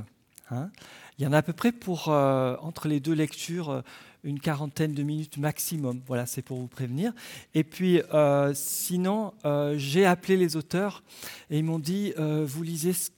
Hein. 0.52 0.70
Il 1.18 1.24
y 1.24 1.28
en 1.28 1.34
a 1.34 1.38
à 1.40 1.42
peu 1.42 1.54
près 1.54 1.72
pour, 1.72 2.10
entre 2.10 2.88
les 2.88 3.00
deux 3.00 3.14
lectures, 3.14 3.82
une 4.28 4.42
quarantaine 4.42 4.94
de 4.94 5.04
minutes 5.04 5.38
maximum. 5.38 6.02
Voilà, 6.06 6.26
c'est 6.26 6.42
pour 6.42 6.60
vous 6.60 6.68
prévenir. 6.68 7.14
Et 7.56 7.64
puis, 7.64 8.02
euh, 8.14 8.54
sinon, 8.54 9.34
euh, 9.46 9.76
j'ai 9.78 10.06
appelé 10.06 10.36
les 10.36 10.58
auteurs 10.58 11.02
et 11.50 11.58
ils 11.58 11.64
m'ont 11.64 11.80
dit, 11.80 12.14
euh, 12.20 12.46
vous 12.46 12.62
lisez 12.62 12.92
ce 12.92 13.10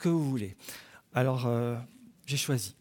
que 0.00 0.08
vous 0.08 0.28
voulez. 0.28 0.56
Alors, 1.14 1.48
j'ai 2.26 2.36
choisi. 2.36 2.74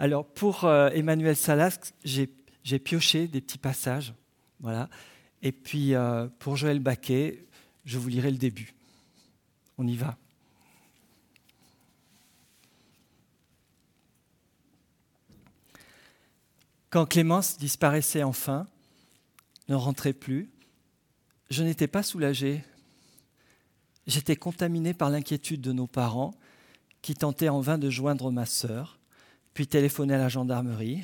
Alors, 0.00 0.24
pour 0.24 0.68
Emmanuel 0.68 1.36
Salas, 1.36 1.92
j'ai 2.02 2.78
pioché 2.80 3.28
des 3.28 3.40
petits 3.40 3.58
passages. 3.58 4.12
Voilà. 4.58 4.88
Et 5.42 5.52
puis, 5.52 5.92
pour 6.40 6.56
Joël 6.56 6.80
Baquet, 6.80 7.44
je 7.84 7.98
vous 7.98 8.08
lirai 8.08 8.32
le 8.32 8.38
début. 8.38 8.74
On 9.78 9.86
y 9.86 9.94
va. 9.94 10.16
Quand 16.94 17.06
Clémence 17.06 17.58
disparaissait 17.58 18.22
enfin, 18.22 18.68
ne 19.68 19.74
rentrait 19.74 20.12
plus, 20.12 20.48
je 21.50 21.64
n'étais 21.64 21.88
pas 21.88 22.04
soulagé. 22.04 22.64
J'étais 24.06 24.36
contaminé 24.36 24.94
par 24.94 25.10
l'inquiétude 25.10 25.60
de 25.60 25.72
nos 25.72 25.88
parents 25.88 26.34
qui 27.02 27.16
tentaient 27.16 27.48
en 27.48 27.58
vain 27.60 27.78
de 27.78 27.90
joindre 27.90 28.30
ma 28.30 28.46
sœur, 28.46 29.00
puis 29.54 29.66
téléphonaient 29.66 30.14
à 30.14 30.18
la 30.18 30.28
gendarmerie. 30.28 31.02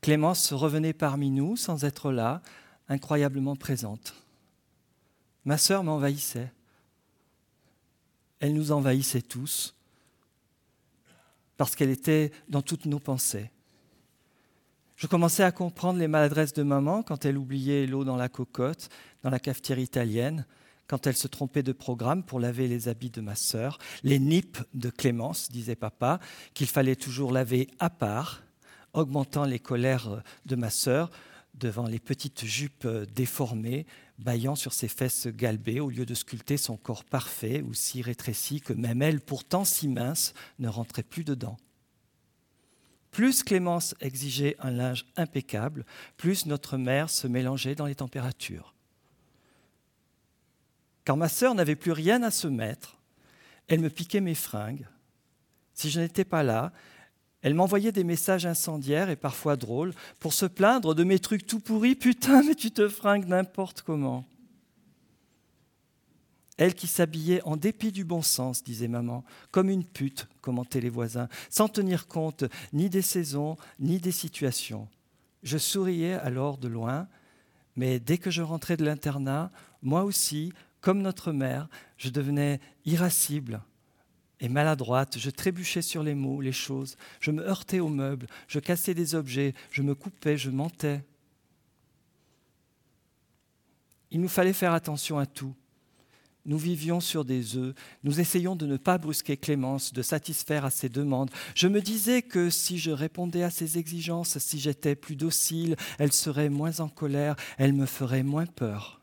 Clémence 0.00 0.54
revenait 0.54 0.94
parmi 0.94 1.28
nous 1.28 1.56
sans 1.58 1.84
être 1.84 2.10
là, 2.10 2.40
incroyablement 2.88 3.54
présente. 3.54 4.14
Ma 5.44 5.58
sœur 5.58 5.84
m'envahissait. 5.84 6.50
Elle 8.40 8.54
nous 8.54 8.72
envahissait 8.72 9.20
tous 9.20 9.74
parce 11.58 11.76
qu'elle 11.76 11.90
était 11.90 12.32
dans 12.48 12.62
toutes 12.62 12.86
nos 12.86 12.98
pensées. 12.98 13.50
Je 14.96 15.06
commençais 15.06 15.42
à 15.42 15.52
comprendre 15.52 15.98
les 15.98 16.08
maladresses 16.08 16.54
de 16.54 16.62
maman 16.62 17.02
quand 17.02 17.26
elle 17.26 17.36
oubliait 17.36 17.86
l'eau 17.86 18.02
dans 18.02 18.16
la 18.16 18.30
cocotte, 18.30 18.88
dans 19.22 19.28
la 19.28 19.38
cafetière 19.38 19.78
italienne, 19.78 20.46
quand 20.86 21.06
elle 21.06 21.16
se 21.16 21.28
trompait 21.28 21.62
de 21.62 21.72
programme 21.72 22.22
pour 22.22 22.40
laver 22.40 22.66
les 22.66 22.88
habits 22.88 23.10
de 23.10 23.20
ma 23.20 23.34
sœur, 23.34 23.76
les 24.04 24.18
nippes 24.18 24.58
de 24.72 24.88
Clémence, 24.88 25.50
disait 25.50 25.76
papa, 25.76 26.18
qu'il 26.54 26.66
fallait 26.66 26.96
toujours 26.96 27.30
laver 27.30 27.68
à 27.78 27.90
part, 27.90 28.42
augmentant 28.94 29.44
les 29.44 29.58
colères 29.58 30.22
de 30.46 30.56
ma 30.56 30.70
sœur 30.70 31.10
devant 31.52 31.86
les 31.86 31.98
petites 31.98 32.46
jupes 32.46 32.86
déformées, 33.14 33.84
baillant 34.18 34.54
sur 34.54 34.72
ses 34.72 34.88
fesses 34.88 35.26
galbées 35.26 35.80
au 35.80 35.90
lieu 35.90 36.06
de 36.06 36.14
sculpter 36.14 36.56
son 36.56 36.78
corps 36.78 37.04
parfait 37.04 37.60
ou 37.60 37.74
si 37.74 38.00
rétréci 38.00 38.62
que 38.62 38.72
même 38.72 39.02
elle, 39.02 39.20
pourtant 39.20 39.66
si 39.66 39.88
mince, 39.88 40.32
ne 40.58 40.68
rentrait 40.68 41.02
plus 41.02 41.24
dedans. 41.24 41.58
Plus 43.10 43.42
Clémence 43.42 43.94
exigeait 44.00 44.56
un 44.60 44.70
linge 44.70 45.06
impeccable, 45.16 45.84
plus 46.16 46.46
notre 46.46 46.76
mère 46.76 47.08
se 47.10 47.26
mélangeait 47.26 47.74
dans 47.74 47.86
les 47.86 47.94
températures. 47.94 48.74
Quand 51.04 51.16
ma 51.16 51.28
sœur 51.28 51.54
n'avait 51.54 51.76
plus 51.76 51.92
rien 51.92 52.22
à 52.22 52.30
se 52.30 52.48
mettre, 52.48 52.98
elle 53.68 53.80
me 53.80 53.90
piquait 53.90 54.20
mes 54.20 54.34
fringues. 54.34 54.86
Si 55.72 55.90
je 55.90 56.00
n'étais 56.00 56.24
pas 56.24 56.42
là, 56.42 56.72
elle 57.42 57.54
m'envoyait 57.54 57.92
des 57.92 58.02
messages 58.02 58.44
incendiaires 58.44 59.08
et 59.08 59.16
parfois 59.16 59.56
drôles 59.56 59.94
pour 60.18 60.32
se 60.32 60.46
plaindre 60.46 60.94
de 60.94 61.04
mes 61.04 61.20
trucs 61.20 61.46
tout 61.46 61.60
pourris. 61.60 61.94
Putain, 61.94 62.42
mais 62.42 62.54
tu 62.54 62.72
te 62.72 62.88
fringues 62.88 63.28
n'importe 63.28 63.82
comment. 63.82 64.24
Elle 66.56 66.74
qui 66.74 66.86
s'habillait 66.86 67.42
en 67.42 67.56
dépit 67.56 67.92
du 67.92 68.04
bon 68.04 68.22
sens, 68.22 68.64
disait 68.64 68.88
maman, 68.88 69.24
comme 69.50 69.68
une 69.68 69.84
pute, 69.84 70.26
commentaient 70.40 70.80
les 70.80 70.90
voisins, 70.90 71.28
sans 71.50 71.68
tenir 71.68 72.06
compte 72.06 72.44
ni 72.72 72.88
des 72.88 73.02
saisons, 73.02 73.56
ni 73.78 73.98
des 73.98 74.12
situations. 74.12 74.88
Je 75.42 75.58
souriais 75.58 76.14
alors 76.14 76.56
de 76.56 76.68
loin, 76.68 77.08
mais 77.76 78.00
dès 78.00 78.16
que 78.16 78.30
je 78.30 78.42
rentrais 78.42 78.78
de 78.78 78.84
l'internat, 78.84 79.52
moi 79.82 80.04
aussi, 80.04 80.52
comme 80.80 81.02
notre 81.02 81.30
mère, 81.30 81.68
je 81.98 82.08
devenais 82.08 82.60
irascible 82.86 83.60
et 84.40 84.48
maladroite, 84.48 85.18
je 85.18 85.30
trébuchais 85.30 85.82
sur 85.82 86.02
les 86.02 86.14
mots, 86.14 86.40
les 86.40 86.52
choses, 86.52 86.96
je 87.20 87.30
me 87.30 87.46
heurtais 87.46 87.80
aux 87.80 87.88
meubles, 87.88 88.26
je 88.48 88.60
cassais 88.60 88.94
des 88.94 89.14
objets, 89.14 89.54
je 89.70 89.82
me 89.82 89.94
coupais, 89.94 90.36
je 90.36 90.50
mentais. 90.50 91.04
Il 94.10 94.20
nous 94.20 94.28
fallait 94.28 94.52
faire 94.52 94.72
attention 94.72 95.18
à 95.18 95.26
tout 95.26 95.54
nous 96.46 96.58
vivions 96.58 97.00
sur 97.00 97.24
des 97.24 97.56
œufs, 97.56 97.74
nous 98.04 98.20
essayions 98.20 98.56
de 98.56 98.66
ne 98.66 98.76
pas 98.76 98.98
brusquer 98.98 99.36
Clémence, 99.36 99.92
de 99.92 100.02
satisfaire 100.02 100.64
à 100.64 100.70
ses 100.70 100.88
demandes. 100.88 101.30
Je 101.54 101.68
me 101.68 101.82
disais 101.82 102.22
que 102.22 102.50
si 102.50 102.78
je 102.78 102.90
répondais 102.90 103.42
à 103.42 103.50
ses 103.50 103.78
exigences, 103.78 104.38
si 104.38 104.58
j'étais 104.58 104.94
plus 104.94 105.16
docile, 105.16 105.76
elle 105.98 106.12
serait 106.12 106.48
moins 106.48 106.80
en 106.80 106.88
colère, 106.88 107.36
elle 107.58 107.72
me 107.72 107.86
ferait 107.86 108.22
moins 108.22 108.46
peur. 108.46 109.00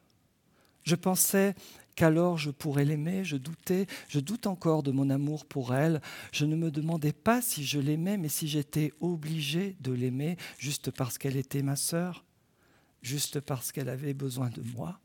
Je 0.84 0.96
pensais 0.96 1.56
qu'alors 1.96 2.38
je 2.38 2.52
pourrais 2.52 2.86
l'aimer, 2.86 3.24
je 3.24 3.38
doutais, 3.38 3.88
je 4.08 4.20
doute 4.20 4.48
encore 4.48 4.84
de 4.84 4.92
mon 4.92 5.10
amour 5.10 5.46
pour 5.46 5.74
elle. 5.74 6.02
Je 6.32 6.46
ne 6.46 6.56
me 6.56 6.72
demandais 6.72 7.14
pas 7.14 7.42
si 7.42 7.64
je 7.66 7.80
l'aimais, 7.80 8.18
mais 8.18 8.30
si 8.30 8.48
j'étais 8.48 8.92
obligé 9.00 9.76
de 9.82 9.92
l'aimer 9.92 10.38
juste 10.58 10.92
parce 10.92 11.18
qu'elle 11.18 11.38
était 11.38 11.62
ma 11.62 11.76
sœur, 11.76 12.24
juste 13.02 13.40
parce 13.40 13.72
qu'elle 13.72 13.90
avait 13.90 14.14
besoin 14.14 14.50
de 14.50 14.62
moi. 14.76 15.00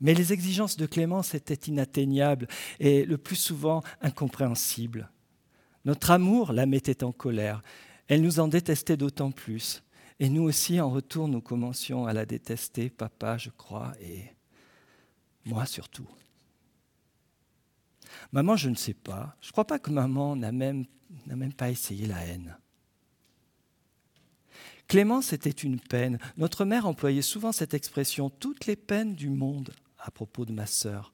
Mais 0.00 0.14
les 0.14 0.32
exigences 0.32 0.76
de 0.76 0.86
Clémence 0.86 1.34
étaient 1.34 1.70
inatteignables 1.70 2.48
et 2.80 3.04
le 3.04 3.18
plus 3.18 3.36
souvent 3.36 3.82
incompréhensibles. 4.00 5.10
Notre 5.84 6.10
amour 6.10 6.52
la 6.52 6.66
mettait 6.66 7.04
en 7.04 7.12
colère. 7.12 7.62
Elle 8.08 8.22
nous 8.22 8.40
en 8.40 8.48
détestait 8.48 8.96
d'autant 8.96 9.30
plus. 9.30 9.82
Et 10.20 10.28
nous 10.28 10.42
aussi, 10.42 10.80
en 10.80 10.90
retour, 10.90 11.28
nous 11.28 11.40
commencions 11.40 12.06
à 12.06 12.12
la 12.12 12.26
détester, 12.26 12.88
papa, 12.90 13.36
je 13.36 13.50
crois, 13.50 13.92
et 14.00 14.24
moi 15.44 15.66
surtout. 15.66 16.08
Maman, 18.32 18.56
je 18.56 18.70
ne 18.70 18.76
sais 18.76 18.94
pas. 18.94 19.36
Je 19.40 19.48
ne 19.48 19.52
crois 19.52 19.66
pas 19.66 19.78
que 19.78 19.90
maman 19.90 20.36
n'a 20.36 20.52
même, 20.52 20.86
n'a 21.26 21.36
même 21.36 21.52
pas 21.52 21.70
essayé 21.70 22.06
la 22.06 22.24
haine. 22.24 22.56
Clémence 24.86 25.32
était 25.32 25.50
une 25.50 25.80
peine. 25.80 26.18
Notre 26.36 26.64
mère 26.64 26.86
employait 26.86 27.22
souvent 27.22 27.52
cette 27.52 27.74
expression, 27.74 28.30
toutes 28.30 28.66
les 28.66 28.76
peines 28.76 29.14
du 29.14 29.30
monde 29.30 29.72
à 30.04 30.10
propos 30.10 30.44
de 30.44 30.52
ma 30.52 30.66
sœur. 30.66 31.12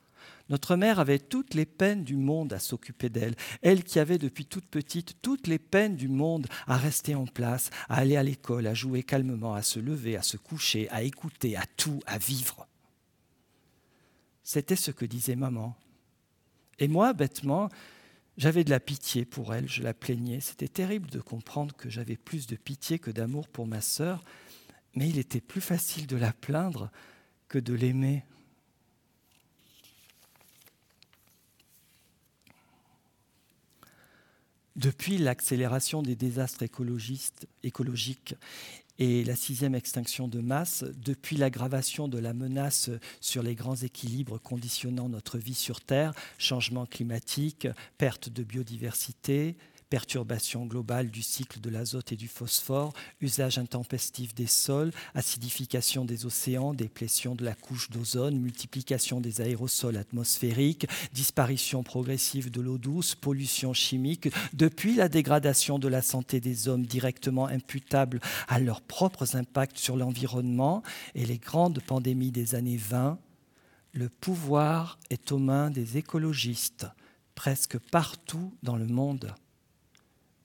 Notre 0.51 0.77
mère 0.77 0.99
avait 0.99 1.19
toutes 1.19 1.55
les 1.55 1.65
peines 1.65 2.05
du 2.05 2.17
monde 2.17 2.53
à 2.53 2.59
s'occuper 2.59 3.09
d'elle, 3.09 3.37
elle 3.63 3.85
qui 3.85 3.99
avait 3.99 4.19
depuis 4.19 4.45
toute 4.45 4.67
petite 4.67 5.17
toutes 5.23 5.47
les 5.47 5.59
peines 5.59 5.97
du 5.97 6.09
monde 6.09 6.47
à 6.67 6.77
rester 6.77 7.15
en 7.15 7.25
place, 7.25 7.71
à 7.89 7.97
aller 7.97 8.17
à 8.17 8.23
l'école, 8.23 8.67
à 8.67 8.75
jouer 8.75 9.03
calmement, 9.03 9.55
à 9.55 9.63
se 9.63 9.79
lever, 9.79 10.17
à 10.17 10.23
se 10.23 10.37
coucher, 10.37 10.91
à 10.91 11.03
écouter, 11.03 11.57
à 11.57 11.65
tout, 11.77 12.01
à 12.05 12.19
vivre. 12.19 12.67
C'était 14.43 14.77
ce 14.77 14.91
que 14.91 15.05
disait 15.05 15.37
maman. 15.37 15.77
Et 16.81 16.89
moi, 16.89 17.13
bêtement, 17.13 17.69
j'avais 18.37 18.65
de 18.65 18.71
la 18.71 18.81
pitié 18.81 19.25
pour 19.25 19.55
elle, 19.55 19.69
je 19.69 19.83
la 19.83 19.95
plaignais. 19.95 20.41
C'était 20.41 20.69
terrible 20.69 21.11
de 21.11 21.21
comprendre 21.21 21.77
que 21.77 21.89
j'avais 21.89 22.17
plus 22.17 22.47
de 22.47 22.57
pitié 22.57 22.99
que 22.99 23.11
d'amour 23.11 23.47
pour 23.49 23.67
ma 23.67 23.81
sœur, 23.81 24.25
mais 24.97 25.09
il 25.09 25.19
était 25.19 25.41
plus 25.41 25.61
facile 25.61 26.07
de 26.07 26.17
la 26.17 26.33
plaindre 26.33 26.91
que 27.49 27.59
de 27.59 27.75
l'aimer. 27.75 28.25
Depuis 34.77 35.19
l'accélération 35.19 36.03
des 36.03 36.15
désastres 36.15 36.63
écologiques 36.63 38.35
et 39.01 39.25
la 39.25 39.35
sixième 39.35 39.75
extinction 39.75 40.29
de 40.29 40.41
masse, 40.41 40.85
depuis 41.03 41.37
l'aggravation 41.37 42.07
de 42.07 42.19
la 42.19 42.35
menace 42.35 42.91
sur 43.21 43.43
les 43.43 43.55
grands 43.55 43.77
équilibres 43.77 44.41
conditionnant 44.41 45.09
notre 45.09 45.39
vie 45.39 45.55
sur 45.55 45.81
Terre, 45.81 46.13
changement 46.39 46.85
climatique, 46.87 47.67
perte 47.97 48.29
de 48.29 48.43
biodiversité, 48.43 49.57
perturbation 49.91 50.65
globale 50.65 51.11
du 51.11 51.21
cycle 51.21 51.61
de 51.61 51.69
l'azote 51.69 52.13
et 52.13 52.17
du 52.17 52.29
phosphore, 52.29 52.95
usage 53.21 53.59
intempestif 53.59 54.35
des 54.35 54.47
sols, 54.47 54.93
acidification 55.15 56.05
des 56.05 56.25
océans, 56.25 56.73
déplétion 56.73 57.35
de 57.35 57.45
la 57.45 57.55
couche 57.55 57.91
d'ozone, 57.91 58.39
multiplication 58.39 59.21
des 59.21 59.41
aérosols 59.41 59.97
atmosphériques, 59.97 60.87
disparition 61.13 61.83
progressive 61.83 62.51
de 62.51 62.61
l'eau 62.61 62.79
douce, 62.79 63.17
pollution 63.17 63.75
chimique, 63.75 64.31
depuis 64.55 64.95
la 64.95 65.09
dégradation 65.09 65.79
de 65.79 65.89
la 65.89 66.03
santé 66.03 66.41
des 66.41 66.69
hommes 66.69 66.87
directement 66.87 67.47
imputable 67.47 68.21
à 68.47 68.61
leurs 68.61 68.81
propres 68.81 69.37
impacts 69.37 69.79
sur 69.79 69.97
l'environnement 69.97 70.83
et 71.15 71.27
les 71.27 71.39
grandes 71.39 71.81
pandémies 71.83 72.31
des 72.31 72.55
années 72.55 72.77
20, 72.77 73.19
le 73.93 74.09
pouvoir 74.09 75.01
est 75.11 75.33
aux 75.33 75.39
mains 75.39 75.71
des 75.71 75.97
écologistes 75.97 76.87
presque 77.35 77.79
partout 77.79 78.55
dans 78.63 78.77
le 78.77 78.87
monde 78.87 79.35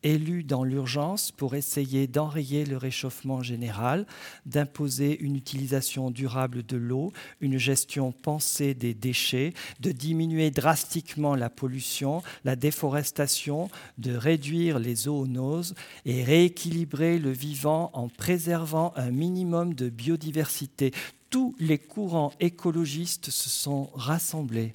élus 0.06 0.44
dans 0.44 0.64
l'urgence 0.64 1.32
pour 1.32 1.56
essayer 1.56 2.08
d'enrayer 2.08 2.64
le 2.64 2.78
réchauffement 2.78 3.42
général, 3.42 4.06
d'imposer 4.46 5.20
une 5.20 5.36
utilisation 5.36 6.12
durable 6.12 6.64
de 6.64 6.78
l'eau, 6.78 7.12
une 7.42 7.58
gestion 7.58 8.12
pensée 8.12 8.76
des 8.76 8.94
déchets, 8.94 9.54
de 9.80 9.92
diminuer 9.92 10.52
drastiquement 10.52 11.36
la 11.36 11.50
pollution, 11.50 12.22
la 12.46 12.56
déforestation, 12.56 13.70
de 13.98 14.16
réduire 14.16 14.78
les 14.80 14.96
zoonoses 14.96 15.74
et 16.06 16.24
rééquilibrer 16.24 17.18
le 17.18 17.32
vivant 17.32 17.90
en 17.94 18.08
préservant 18.08 18.94
un 18.96 19.10
minimum 19.10 19.74
de 19.74 19.90
biodiversité. 19.90 20.92
Tous 21.32 21.56
les 21.60 21.80
courants 21.80 22.32
écologistes 22.40 23.32
se 23.32 23.50
sont 23.50 23.90
rassemblés. 23.96 24.74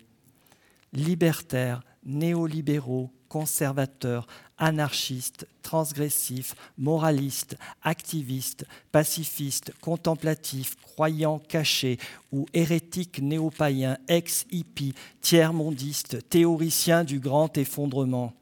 Libertaires, 0.92 1.82
néolibéraux, 2.04 3.10
conservateurs, 3.28 4.26
anarchistes, 4.60 5.46
transgressifs, 5.62 6.54
moralistes, 6.78 7.56
activistes, 7.82 8.64
pacifistes, 8.92 9.72
contemplatifs, 9.80 10.76
croyants 10.76 11.40
cachés 11.40 11.98
ou 12.30 12.46
hérétiques 12.54 13.20
néo-païens, 13.20 13.98
ex-hippies, 14.06 14.94
tiers-mondistes, 15.20 16.28
théoriciens 16.28 17.02
du 17.02 17.18
grand 17.18 17.56
effondrement. 17.58 18.32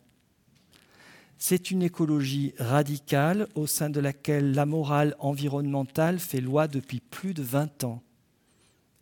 C'est 1.39 1.71
une 1.71 1.85
écologie 1.85 2.53
radicale 2.59 3.47
au 3.55 3.69
sein 3.69 3.91
de 3.91 4.01
laquelle 4.01 4.53
la 4.53 4.67
morale 4.67 5.15
environnementale 5.21 6.19
fait 6.19 6.41
loi 6.41 6.67
depuis 6.67 6.99
plus 6.99 7.33
de 7.33 7.43
20 7.43 7.85
ans. 7.85 8.03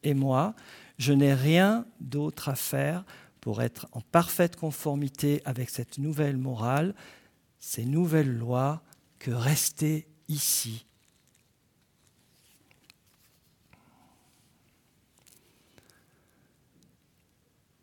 Et 0.03 0.13
moi, 0.13 0.55
je 0.99 1.15
n'ai 1.15 1.33
rien 1.33 1.87
d'autre 1.99 2.51
à 2.51 2.55
faire 2.55 3.05
pour 3.47 3.63
être 3.63 3.87
en 3.93 4.01
parfaite 4.01 4.57
conformité 4.57 5.41
avec 5.45 5.71
cette 5.71 5.99
nouvelle 5.99 6.37
morale, 6.37 6.97
ces 7.61 7.85
nouvelles 7.85 8.37
lois, 8.37 8.83
que 9.21 9.31
rester 9.31 10.09
ici. 10.27 10.85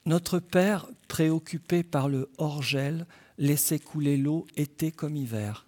Notre 0.05 0.39
Père, 0.39 0.85
préoccupé 1.07 1.81
par 1.81 2.09
le 2.09 2.29
hors-gel, 2.37 3.07
laissait 3.37 3.79
couler 3.79 4.17
l'eau 4.17 4.45
été 4.57 4.91
comme 4.91 5.15
hiver. 5.15 5.65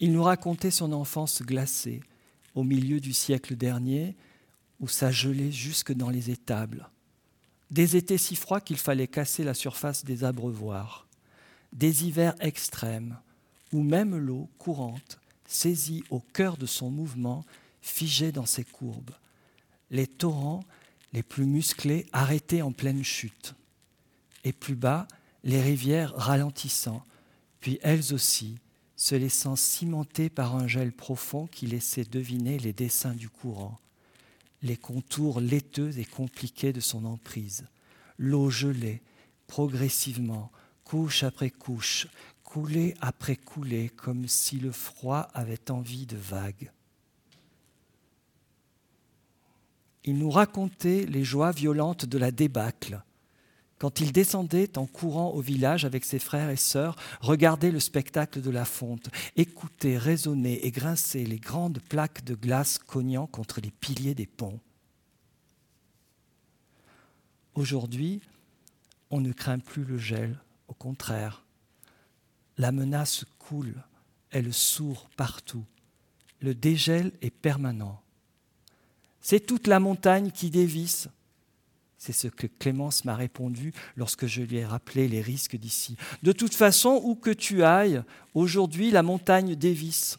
Il 0.00 0.10
nous 0.10 0.24
racontait 0.24 0.72
son 0.72 0.92
enfance 0.92 1.40
glacée, 1.40 2.00
au 2.56 2.64
milieu 2.64 2.98
du 2.98 3.12
siècle 3.12 3.54
dernier, 3.54 4.16
où 4.80 4.88
ça 4.88 5.12
gelait 5.12 5.52
jusque 5.52 5.92
dans 5.92 6.10
les 6.10 6.32
étables. 6.32 6.90
Des 7.70 7.96
étés 7.96 8.18
si 8.18 8.36
froids 8.36 8.60
qu'il 8.60 8.76
fallait 8.76 9.08
casser 9.08 9.42
la 9.42 9.54
surface 9.54 10.04
des 10.04 10.24
abreuvoirs, 10.24 11.06
des 11.72 12.04
hivers 12.04 12.34
extrêmes 12.40 13.18
où 13.72 13.82
même 13.82 14.16
l'eau 14.16 14.48
courante, 14.58 15.18
saisie 15.46 16.04
au 16.10 16.20
cœur 16.20 16.56
de 16.56 16.66
son 16.66 16.90
mouvement, 16.90 17.44
figeait 17.80 18.32
dans 18.32 18.46
ses 18.46 18.64
courbes, 18.64 19.10
les 19.90 20.06
torrents 20.06 20.64
les 21.12 21.22
plus 21.22 21.46
musclés 21.46 22.06
arrêtés 22.12 22.62
en 22.62 22.72
pleine 22.72 23.04
chute, 23.04 23.54
et 24.44 24.52
plus 24.52 24.74
bas, 24.74 25.08
les 25.44 25.60
rivières 25.60 26.14
ralentissant, 26.14 27.04
puis 27.60 27.78
elles 27.82 28.12
aussi 28.12 28.58
se 28.96 29.14
laissant 29.14 29.56
cimenter 29.56 30.30
par 30.30 30.56
un 30.56 30.66
gel 30.66 30.92
profond 30.92 31.46
qui 31.46 31.66
laissait 31.66 32.04
deviner 32.04 32.58
les 32.58 32.72
dessins 32.72 33.14
du 33.14 33.28
courant 33.28 33.78
les 34.62 34.76
contours 34.76 35.40
laiteux 35.40 35.98
et 35.98 36.04
compliqués 36.04 36.72
de 36.72 36.80
son 36.80 37.04
emprise. 37.04 37.66
L'eau 38.18 38.50
gelée, 38.50 39.02
progressivement, 39.46 40.50
couche 40.84 41.22
après 41.22 41.50
couche, 41.50 42.08
coulée 42.44 42.94
après 43.00 43.36
coulée, 43.36 43.90
comme 43.90 44.28
si 44.28 44.58
le 44.58 44.72
froid 44.72 45.28
avait 45.34 45.70
envie 45.70 46.06
de 46.06 46.16
vagues. 46.16 46.70
Il 50.04 50.18
nous 50.18 50.30
racontait 50.30 51.04
les 51.06 51.24
joies 51.24 51.50
violentes 51.50 52.06
de 52.06 52.16
la 52.16 52.30
débâcle, 52.30 53.02
quand 53.78 54.00
il 54.00 54.12
descendait 54.12 54.78
en 54.78 54.86
courant 54.86 55.30
au 55.30 55.40
village 55.40 55.84
avec 55.84 56.04
ses 56.04 56.18
frères 56.18 56.50
et 56.50 56.56
sœurs, 56.56 56.96
regarder 57.20 57.70
le 57.70 57.80
spectacle 57.80 58.40
de 58.40 58.50
la 58.50 58.64
fonte, 58.64 59.10
écouter 59.36 59.98
résonner 59.98 60.64
et 60.66 60.70
grincer 60.70 61.24
les 61.26 61.38
grandes 61.38 61.80
plaques 61.80 62.24
de 62.24 62.34
glace 62.34 62.78
cognant 62.78 63.26
contre 63.26 63.60
les 63.60 63.70
piliers 63.70 64.14
des 64.14 64.26
ponts. 64.26 64.60
Aujourd'hui, 67.54 68.20
on 69.10 69.20
ne 69.20 69.32
craint 69.32 69.58
plus 69.58 69.84
le 69.84 69.98
gel, 69.98 70.38
au 70.68 70.74
contraire. 70.74 71.44
La 72.58 72.72
menace 72.72 73.24
coule, 73.38 73.74
elle 74.30 74.52
sourd 74.52 75.08
partout. 75.16 75.64
Le 76.40 76.54
dégel 76.54 77.12
est 77.22 77.30
permanent. 77.30 78.00
C'est 79.20 79.44
toute 79.44 79.66
la 79.66 79.80
montagne 79.80 80.30
qui 80.30 80.50
dévisse, 80.50 81.08
c'est 81.98 82.12
ce 82.12 82.28
que 82.28 82.46
Clémence 82.46 83.04
m'a 83.04 83.16
répondu 83.16 83.72
lorsque 83.96 84.26
je 84.26 84.42
lui 84.42 84.56
ai 84.56 84.66
rappelé 84.66 85.08
les 85.08 85.22
risques 85.22 85.56
d'ici. 85.56 85.96
De 86.22 86.32
toute 86.32 86.54
façon, 86.54 87.00
où 87.02 87.14
que 87.14 87.30
tu 87.30 87.64
ailles, 87.64 88.02
aujourd'hui 88.34 88.90
la 88.90 89.02
montagne 89.02 89.54
dévisse. 89.54 90.18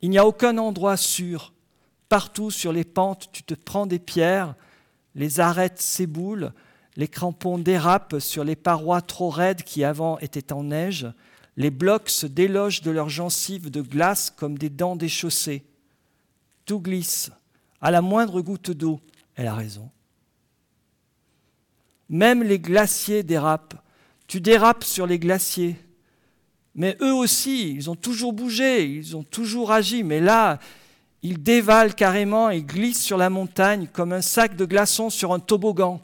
Il 0.00 0.10
n'y 0.10 0.18
a 0.18 0.26
aucun 0.26 0.58
endroit 0.58 0.96
sûr. 0.96 1.52
Partout 2.08 2.50
sur 2.50 2.72
les 2.72 2.84
pentes, 2.84 3.30
tu 3.32 3.42
te 3.42 3.54
prends 3.54 3.86
des 3.86 3.98
pierres, 3.98 4.54
les 5.14 5.40
arêtes 5.40 5.80
s'éboulent, 5.80 6.52
les 6.96 7.08
crampons 7.08 7.58
dérapent 7.58 8.18
sur 8.18 8.44
les 8.44 8.56
parois 8.56 9.00
trop 9.00 9.30
raides 9.30 9.62
qui 9.62 9.82
avant 9.82 10.18
étaient 10.18 10.52
en 10.52 10.64
neige, 10.64 11.06
les 11.56 11.70
blocs 11.70 12.08
se 12.08 12.26
délogent 12.26 12.82
de 12.82 12.90
leurs 12.90 13.08
gencives 13.08 13.70
de 13.70 13.82
glace 13.82 14.30
comme 14.30 14.58
des 14.58 14.70
dents 14.70 14.96
déchaussées. 14.96 15.64
Tout 16.66 16.80
glisse. 16.80 17.30
À 17.80 17.90
la 17.90 18.00
moindre 18.00 18.40
goutte 18.40 18.70
d'eau, 18.70 19.00
elle 19.34 19.48
a 19.48 19.54
raison. 19.54 19.90
Même 22.12 22.42
les 22.42 22.58
glaciers 22.58 23.22
dérapent. 23.22 23.74
Tu 24.26 24.42
dérapes 24.42 24.84
sur 24.84 25.06
les 25.06 25.18
glaciers. 25.18 25.76
Mais 26.74 26.94
eux 27.00 27.14
aussi, 27.14 27.72
ils 27.72 27.88
ont 27.88 27.96
toujours 27.96 28.34
bougé, 28.34 28.86
ils 28.86 29.16
ont 29.16 29.22
toujours 29.22 29.72
agi. 29.72 30.02
Mais 30.04 30.20
là, 30.20 30.58
ils 31.22 31.42
dévalent 31.42 31.94
carrément 31.94 32.50
et 32.50 32.62
glissent 32.62 33.02
sur 33.02 33.16
la 33.16 33.30
montagne 33.30 33.88
comme 33.90 34.12
un 34.12 34.20
sac 34.20 34.56
de 34.56 34.66
glaçons 34.66 35.08
sur 35.08 35.32
un 35.32 35.38
toboggan. 35.38 36.02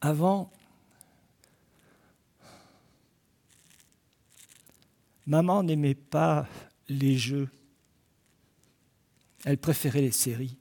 Avant, 0.00 0.50
Maman 5.28 5.62
n'aimait 5.62 5.94
pas 5.94 6.46
les 6.88 7.18
jeux. 7.18 7.50
Elle 9.44 9.58
préférait 9.58 10.00
les 10.00 10.10
séries. 10.10 10.56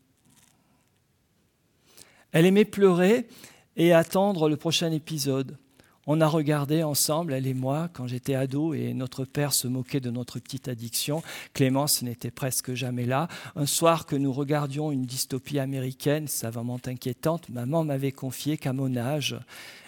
Elle 2.33 2.45
aimait 2.45 2.65
pleurer 2.65 3.29
et 3.77 3.93
attendre 3.93 4.49
le 4.49 4.57
prochain 4.57 4.91
épisode. 4.91 5.57
On 6.05 6.19
a 6.19 6.27
regardé 6.27 6.83
ensemble, 6.83 7.31
elle 7.31 7.47
et 7.47 7.53
moi, 7.53 7.89
quand 7.93 8.07
j'étais 8.07 8.35
ado 8.35 8.73
et 8.73 8.93
notre 8.93 9.23
père 9.23 9.53
se 9.53 9.69
moquait 9.69 10.01
de 10.01 10.11
notre 10.11 10.37
petite 10.39 10.67
addiction. 10.67 11.23
Clémence 11.53 12.01
n'était 12.01 12.29
presque 12.29 12.73
jamais 12.73 13.05
là. 13.05 13.29
Un 13.55 13.65
soir 13.65 14.05
que 14.05 14.17
nous 14.17 14.33
regardions 14.33 14.91
une 14.91 15.05
dystopie 15.05 15.59
américaine 15.59 16.27
savamment 16.27 16.79
inquiétante, 16.85 17.47
maman 17.47 17.85
m'avait 17.85 18.11
confié 18.11 18.57
qu'à 18.57 18.73
mon 18.73 18.97
âge, 18.97 19.39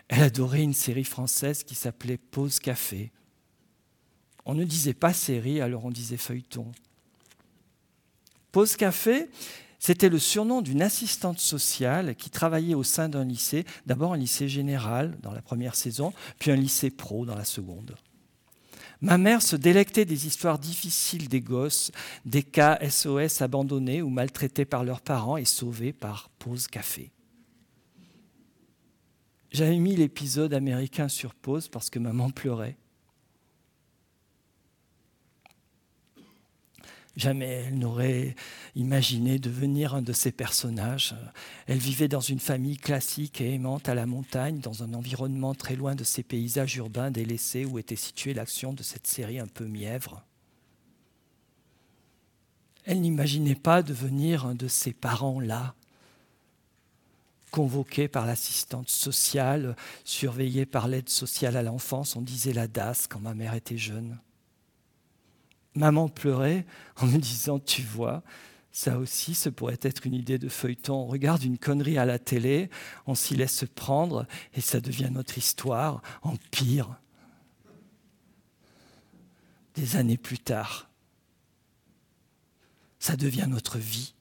elle 0.08 0.24
adorait 0.24 0.64
une 0.64 0.74
série 0.74 1.04
française 1.04 1.64
qui 1.64 1.76
s'appelait 1.76 2.18
Pause 2.18 2.60
Café. 2.60 3.12
On 4.50 4.56
ne 4.56 4.64
disait 4.64 4.96
pas 4.96 5.14
série, 5.14 5.62
alors 5.62 5.86
on 5.86 5.92
disait 5.92 6.18
feuilleton. 6.18 6.72
Pause 8.52 8.78
café, 8.78 9.30
C'était 9.78 10.10
le 10.10 10.18
surnom 10.18 10.64
d'une 10.64 10.82
assistante 10.82 11.40
sociale 11.40 12.16
qui 12.16 12.32
travaillait 12.32 12.74
au 12.74 12.82
sein 12.82 13.10
d'un 13.10 13.24
lycée, 13.24 13.64
d'abord 13.86 14.14
un 14.14 14.18
lycée 14.18 14.50
général 14.50 15.16
dans 15.22 15.32
la 15.34 15.44
première 15.44 15.76
saison, 15.76 16.14
puis 16.40 16.50
un 16.50 16.56
lycée 16.56 16.90
pro 16.90 17.28
dans 17.28 17.36
la 17.36 17.46
seconde. 17.46 17.96
Ma 19.02 19.20
mère 19.20 19.44
se 19.44 19.56
délectait 19.56 20.04
des 20.04 20.26
histoires 20.26 20.58
difficiles 20.58 21.30
des 21.30 21.42
gosses, 21.42 21.92
des 22.26 22.42
cas 22.42 22.80
SOS 22.90 23.44
abandonnés 23.44 24.02
ou 24.02 24.10
maltraités 24.10 24.66
par 24.66 24.84
leurs 24.84 25.02
parents 25.02 25.38
et 25.38 25.46
sauvés 25.46 25.94
par 25.94 26.28
pause 26.40 26.68
café. 26.68 27.12
J'avais 29.52 29.78
mis 29.78 29.96
l'épisode 29.96 30.56
américain 30.56 31.08
sur 31.08 31.36
pause 31.36 31.68
parce 31.68 31.92
que 31.92 32.00
maman 32.00 32.32
pleurait. 32.32 32.78
Jamais 37.20 37.66
elle 37.68 37.78
n'aurait 37.78 38.34
imaginé 38.76 39.40
devenir 39.40 39.94
un 39.94 40.02
de 40.02 40.14
ces 40.14 40.32
personnages. 40.32 41.14
Elle 41.68 41.78
vivait 41.78 42.08
dans 42.08 42.22
une 42.22 42.40
famille 42.40 42.78
classique 42.78 43.42
et 43.42 43.54
aimante 43.54 43.90
à 43.90 43.94
la 43.94 44.06
montagne, 44.06 44.62
dans 44.62 44.84
un 44.84 44.94
environnement 44.94 45.54
très 45.54 45.76
loin 45.76 45.96
de 45.96 46.06
ces 46.06 46.24
paysages 46.24 46.78
urbains 46.78 47.12
délaissés 47.12 47.66
où 47.66 47.78
était 47.78 47.98
située 47.98 48.34
l'action 48.34 48.72
de 48.72 48.84
cette 48.84 49.06
série 49.06 49.38
un 49.38 49.48
peu 49.48 49.66
mièvre. 49.66 50.24
Elle 52.86 53.02
n'imaginait 53.02 53.54
pas 53.54 53.84
devenir 53.84 54.46
un 54.46 54.56
de 54.56 54.70
ces 54.70 54.94
parents-là, 54.94 55.76
convoqués 57.52 58.08
par 58.08 58.26
l'assistante 58.28 58.88
sociale, 58.88 59.76
surveillés 60.06 60.66
par 60.66 60.88
l'aide 60.88 61.10
sociale 61.10 61.58
à 61.58 61.64
l'enfance, 61.64 62.16
on 62.16 62.22
disait 62.22 62.54
la 62.54 62.70
DAS 62.70 63.08
quand 63.10 63.20
ma 63.20 63.34
mère 63.34 63.56
était 63.56 63.78
jeune. 63.78 64.18
Maman 65.76 66.10
pleurait 66.10 66.66
en 66.98 67.06
me 67.06 67.18
disant, 67.18 67.60
tu 67.60 67.82
vois, 67.82 68.24
ça 68.72 68.98
aussi, 68.98 69.34
ce 69.36 69.50
pourrait 69.50 69.80
être 69.82 70.06
une 70.06 70.14
idée 70.14 70.38
de 70.38 70.50
feuilleton. 70.50 70.96
On 70.96 71.08
regarde 71.08 71.44
une 71.44 71.58
connerie 71.58 71.98
à 71.98 72.06
la 72.06 72.20
télé, 72.20 72.70
on 73.08 73.16
s'y 73.16 73.36
laisse 73.36 73.66
prendre 73.76 74.26
et 74.54 74.62
ça 74.62 74.80
devient 74.80 75.10
notre 75.12 75.38
histoire 75.38 76.02
en 76.22 76.36
pire. 76.52 77.00
Des 79.76 79.96
années 79.96 80.18
plus 80.18 80.40
tard, 80.40 80.90
ça 83.00 83.16
devient 83.16 83.48
notre 83.48 83.78
vie. 83.78 84.14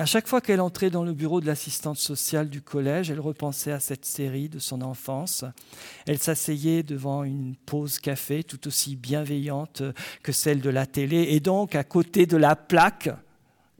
À 0.00 0.06
chaque 0.06 0.28
fois 0.28 0.40
qu'elle 0.40 0.60
entrait 0.60 0.90
dans 0.90 1.02
le 1.02 1.12
bureau 1.12 1.40
de 1.40 1.46
l'assistante 1.46 1.98
sociale 1.98 2.48
du 2.48 2.62
collège, 2.62 3.10
elle 3.10 3.18
repensait 3.18 3.72
à 3.72 3.80
cette 3.80 4.04
série 4.04 4.48
de 4.48 4.60
son 4.60 4.80
enfance. 4.80 5.44
Elle 6.06 6.18
s'asseyait 6.18 6.84
devant 6.84 7.24
une 7.24 7.56
pause 7.56 7.98
café 7.98 8.44
tout 8.44 8.68
aussi 8.68 8.94
bienveillante 8.94 9.82
que 10.22 10.30
celle 10.30 10.60
de 10.60 10.70
la 10.70 10.86
télé, 10.86 11.26
et 11.30 11.40
donc 11.40 11.74
à 11.74 11.82
côté 11.82 12.26
de 12.26 12.36
la 12.36 12.54
plaque, 12.54 13.10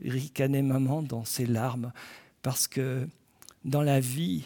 ricanait 0.05 0.63
maman 0.63 1.03
dans 1.03 1.25
ses 1.25 1.47
larmes, 1.47 1.93
parce 2.43 2.67
que 2.67 3.07
dans 3.65 3.83
la 3.83 4.01
vie, 4.01 4.43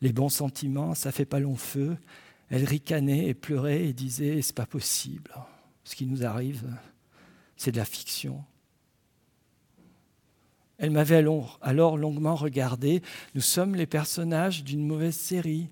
les 0.00 0.12
bons 0.12 0.28
sentiments, 0.28 0.96
ça 0.96 1.12
fait 1.12 1.24
pas 1.24 1.38
long 1.38 1.56
feu. 1.56 1.96
Elle 2.50 2.64
ricanait 2.64 3.28
et 3.28 3.34
pleurait 3.34 3.84
et 3.84 3.92
disait 3.92 4.42
c'est 4.42 4.56
pas 4.56 4.66
possible. 4.66 5.32
Ce 5.84 5.94
qui 5.94 6.04
nous 6.04 6.26
arrive, 6.26 6.68
c'est 7.56 7.70
de 7.70 7.76
la 7.76 7.84
fiction. 7.84 8.44
Elle 10.84 10.90
m'avait 10.90 11.24
alors 11.62 11.96
longuement 11.96 12.34
regardé. 12.34 13.00
Nous 13.34 13.40
sommes 13.40 13.74
les 13.74 13.86
personnages 13.86 14.64
d'une 14.64 14.86
mauvaise 14.86 15.16
série. 15.16 15.70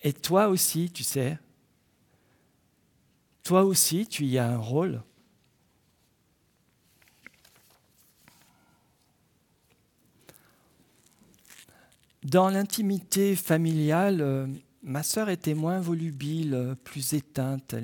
Et 0.00 0.14
toi 0.14 0.48
aussi, 0.48 0.90
tu 0.90 1.04
sais, 1.04 1.38
toi 3.42 3.64
aussi, 3.64 4.06
tu 4.06 4.24
y 4.24 4.38
as 4.38 4.48
un 4.48 4.56
rôle. 4.56 5.02
Dans 12.22 12.48
l'intimité 12.48 13.36
familiale, 13.36 14.22
euh, 14.22 14.46
Ma 14.86 15.02
sœur 15.02 15.30
était 15.30 15.54
moins 15.54 15.80
volubile, 15.80 16.76
plus 16.84 17.14
éteinte. 17.14 17.74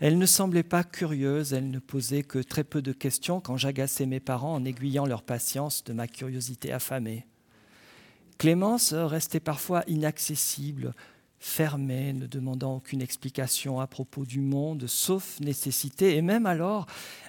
Elle 0.00 0.18
ne, 0.18 0.24
semblait 0.26 0.62
pas 0.62 0.82
curieuse, 0.82 1.52
elle 1.52 1.70
ne 1.70 1.78
posait 1.78 2.22
que 2.22 2.38
très 2.38 2.64
peu 2.64 2.80
de 2.80 2.92
questions 2.92 3.42
quand 3.42 3.58
j'agaçais 3.58 4.06
mes 4.06 4.18
parents 4.18 4.54
en 4.54 4.64
aiguillant 4.64 5.04
leur 5.04 5.22
patience 5.22 5.84
de 5.84 5.92
ma 5.92 6.08
curiosité 6.08 6.72
affamée. 6.72 7.26
Clémence 8.38 8.94
restait 8.94 9.40
parfois 9.40 9.84
inaccessible, 9.88 10.94
fermée, 11.38 12.14
ne 12.14 12.26
demandant 12.26 12.76
aucune 12.76 13.02
explication 13.02 13.78
à 13.78 13.86
propos 13.86 14.24
du 14.24 14.40
monde, 14.40 14.86
sauf 14.86 15.38
nécessité, 15.40 16.16
et 16.16 16.22
même 16.22 16.46
alors, 16.46 16.86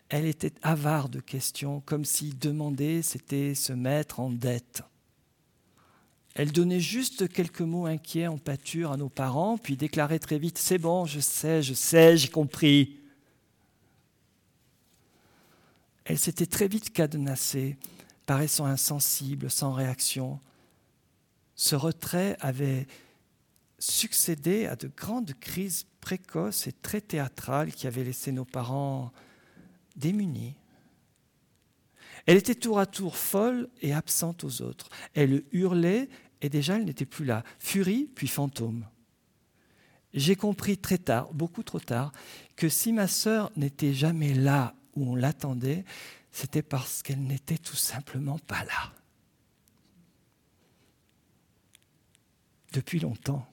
elle 0.07 0.25
était 0.25 0.53
avare 0.61 1.09
de 1.09 1.19
questions, 1.19 1.81
comme 1.85 2.05
si 2.05 2.29
demander, 2.29 3.01
c'était 3.01 3.53
se 3.53 3.73
mettre 3.73 4.21
en 4.21 4.29
dette. 4.29 4.83
Elle 6.37 6.51
donnait 6.51 6.79
juste 6.79 7.27
quelques 7.27 7.61
mots 7.61 7.87
inquiets 7.87 8.27
en 8.27 8.37
pâture 8.37 8.91
à 8.91 8.97
nos 8.97 9.09
parents, 9.09 9.57
puis 9.57 9.75
déclarait 9.75 10.19
très 10.19 10.37
vite 10.37 10.59
C'est 10.59 10.77
bon, 10.77 11.05
je 11.05 11.19
sais, 11.19 11.63
je 11.63 11.73
sais, 11.73 12.15
j'ai 12.15 12.27
compris. 12.27 12.99
Elle 16.05 16.19
s'était 16.19 16.45
très 16.45 16.67
vite 16.67 16.93
cadenassée, 16.93 17.75
paraissant 18.27 18.65
insensible, 18.65 19.49
sans 19.49 19.73
réaction. 19.73 20.39
Ce 21.55 21.75
retrait 21.75 22.37
avait 22.39 22.85
succédé 23.79 24.67
à 24.67 24.75
de 24.75 24.91
grandes 24.95 25.33
crises 25.39 25.87
précoces 26.01 26.67
et 26.67 26.71
très 26.71 27.01
théâtrales 27.01 27.73
qui 27.73 27.87
avaient 27.87 28.03
laissé 28.03 28.31
nos 28.31 28.45
parents 28.45 29.11
démunis. 29.95 30.53
Elle 32.27 32.37
était 32.37 32.55
tour 32.55 32.77
à 32.77 32.85
tour 32.85 33.17
folle 33.17 33.69
et 33.81 33.93
absente 33.93 34.43
aux 34.43 34.61
autres. 34.61 34.89
Elle 35.15 35.43
hurlait 35.51 36.09
et 36.41 36.49
déjà 36.49 36.77
elle 36.77 36.85
n'était 36.85 37.05
plus 37.05 37.25
là. 37.25 37.43
Furie, 37.59 38.09
puis 38.15 38.27
fantôme. 38.27 38.85
J'ai 40.13 40.35
compris 40.35 40.77
très 40.77 40.97
tard, 40.97 41.33
beaucoup 41.33 41.63
trop 41.63 41.79
tard, 41.79 42.11
que 42.55 42.69
si 42.69 42.93
ma 42.93 43.07
sœur 43.07 43.51
n'était 43.55 43.93
jamais 43.93 44.33
là 44.33 44.73
où 44.95 45.11
on 45.11 45.15
l'attendait, 45.15 45.85
c'était 46.31 46.63
parce 46.63 47.03
qu'elle 47.03 47.21
n'était 47.21 47.57
tout 47.57 47.75
simplement 47.75 48.39
pas 48.39 48.63
là. 48.63 48.93
Depuis 52.73 52.99
longtemps. 52.99 53.47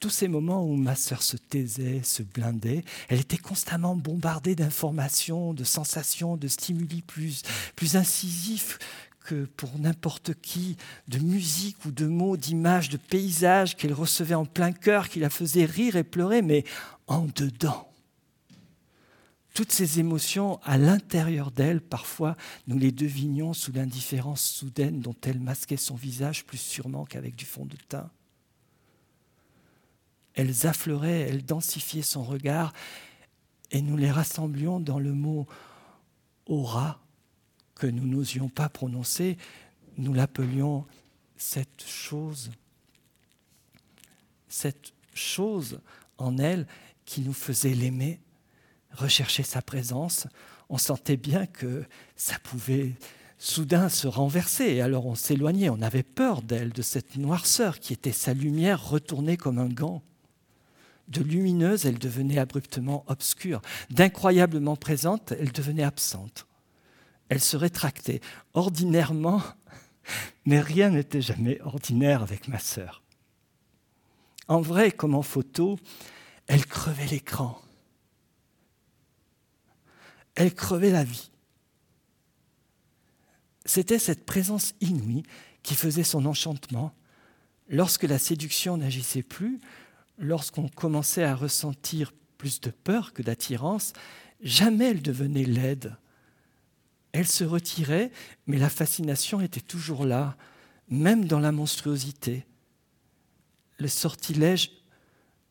Tous 0.00 0.10
ces 0.10 0.28
moments 0.28 0.64
où 0.64 0.76
ma 0.76 0.94
sœur 0.94 1.22
se 1.22 1.36
taisait, 1.36 2.04
se 2.04 2.22
blindait, 2.22 2.84
elle 3.08 3.18
était 3.18 3.36
constamment 3.36 3.96
bombardée 3.96 4.54
d'informations, 4.54 5.54
de 5.54 5.64
sensations, 5.64 6.36
de 6.36 6.46
stimuli 6.46 7.02
plus, 7.02 7.42
plus 7.74 7.96
incisifs 7.96 8.78
pour 9.34 9.78
n'importe 9.78 10.34
qui, 10.34 10.76
de 11.08 11.18
musique 11.18 11.84
ou 11.84 11.90
de 11.90 12.06
mots, 12.06 12.36
d'images, 12.36 12.88
de 12.88 12.96
paysages 12.96 13.76
qu'elle 13.76 13.92
recevait 13.92 14.34
en 14.34 14.44
plein 14.44 14.72
cœur, 14.72 15.08
qui 15.08 15.20
la 15.20 15.30
faisaient 15.30 15.64
rire 15.64 15.96
et 15.96 16.04
pleurer, 16.04 16.42
mais 16.42 16.64
en 17.06 17.26
dedans. 17.34 17.88
Toutes 19.54 19.72
ces 19.72 19.98
émotions 19.98 20.60
à 20.62 20.78
l'intérieur 20.78 21.50
d'elle, 21.50 21.80
parfois, 21.80 22.36
nous 22.68 22.78
les 22.78 22.92
devinions 22.92 23.52
sous 23.52 23.72
l'indifférence 23.72 24.42
soudaine 24.42 25.00
dont 25.00 25.16
elle 25.22 25.40
masquait 25.40 25.76
son 25.76 25.96
visage 25.96 26.44
plus 26.44 26.58
sûrement 26.58 27.04
qu'avec 27.04 27.34
du 27.34 27.44
fond 27.44 27.66
de 27.66 27.76
teint. 27.88 28.10
Elles 30.34 30.68
affleuraient, 30.68 31.22
elles 31.22 31.44
densifiaient 31.44 32.02
son 32.02 32.22
regard, 32.22 32.72
et 33.72 33.82
nous 33.82 33.96
les 33.96 34.12
rassemblions 34.12 34.78
dans 34.78 35.00
le 35.00 35.12
mot 35.12 35.46
aura 36.46 37.00
que 37.78 37.86
nous 37.86 38.06
n'osions 38.06 38.48
pas 38.48 38.68
prononcer, 38.68 39.38
nous 39.96 40.12
l'appelions 40.12 40.84
cette 41.36 41.84
chose, 41.86 42.50
cette 44.48 44.92
chose 45.14 45.80
en 46.18 46.36
elle 46.38 46.66
qui 47.04 47.22
nous 47.22 47.32
faisait 47.32 47.74
l'aimer, 47.74 48.20
rechercher 48.92 49.44
sa 49.44 49.62
présence. 49.62 50.26
On 50.68 50.76
sentait 50.76 51.16
bien 51.16 51.46
que 51.46 51.84
ça 52.16 52.38
pouvait 52.40 52.94
soudain 53.38 53.88
se 53.88 54.08
renverser, 54.08 54.64
et 54.64 54.80
alors 54.80 55.06
on 55.06 55.14
s'éloignait, 55.14 55.70
on 55.70 55.80
avait 55.80 56.02
peur 56.02 56.42
d'elle, 56.42 56.72
de 56.72 56.82
cette 56.82 57.16
noirceur 57.16 57.78
qui 57.78 57.92
était 57.92 58.12
sa 58.12 58.34
lumière 58.34 58.84
retournée 58.84 59.36
comme 59.36 59.58
un 59.58 59.68
gant. 59.68 60.02
De 61.06 61.22
lumineuse, 61.22 61.86
elle 61.86 61.98
devenait 61.98 62.38
abruptement 62.38 63.04
obscure, 63.06 63.62
d'incroyablement 63.90 64.76
présente, 64.76 65.32
elle 65.32 65.52
devenait 65.52 65.84
absente 65.84 66.47
elle 67.28 67.40
se 67.40 67.56
rétractait. 67.56 68.20
Ordinairement, 68.54 69.42
mais 70.46 70.60
rien 70.60 70.90
n'était 70.90 71.20
jamais 71.20 71.60
ordinaire 71.62 72.22
avec 72.22 72.48
ma 72.48 72.58
sœur. 72.58 73.02
En 74.48 74.60
vrai, 74.60 74.90
comme 74.90 75.14
en 75.14 75.22
photo, 75.22 75.78
elle 76.46 76.64
crevait 76.64 77.06
l'écran. 77.06 77.60
Elle 80.34 80.54
crevait 80.54 80.90
la 80.90 81.04
vie. 81.04 81.30
C'était 83.66 83.98
cette 83.98 84.24
présence 84.24 84.74
inouïe 84.80 85.24
qui 85.62 85.74
faisait 85.74 86.04
son 86.04 86.24
enchantement. 86.24 86.94
Lorsque 87.68 88.04
la 88.04 88.18
séduction 88.18 88.78
n'agissait 88.78 89.22
plus, 89.22 89.60
lorsqu'on 90.16 90.68
commençait 90.68 91.24
à 91.24 91.34
ressentir 91.34 92.12
plus 92.38 92.60
de 92.60 92.70
peur 92.70 93.12
que 93.12 93.22
d'attirance, 93.22 93.92
jamais 94.40 94.86
elle 94.86 95.02
devenait 95.02 95.44
laide. 95.44 95.96
Elle 97.18 97.26
se 97.26 97.42
retirait, 97.42 98.12
mais 98.46 98.58
la 98.58 98.70
fascination 98.70 99.40
était 99.40 99.60
toujours 99.60 100.04
là, 100.04 100.36
même 100.88 101.24
dans 101.24 101.40
la 101.40 101.50
monstruosité. 101.50 102.46
Le 103.78 103.88
sortilège 103.88 104.70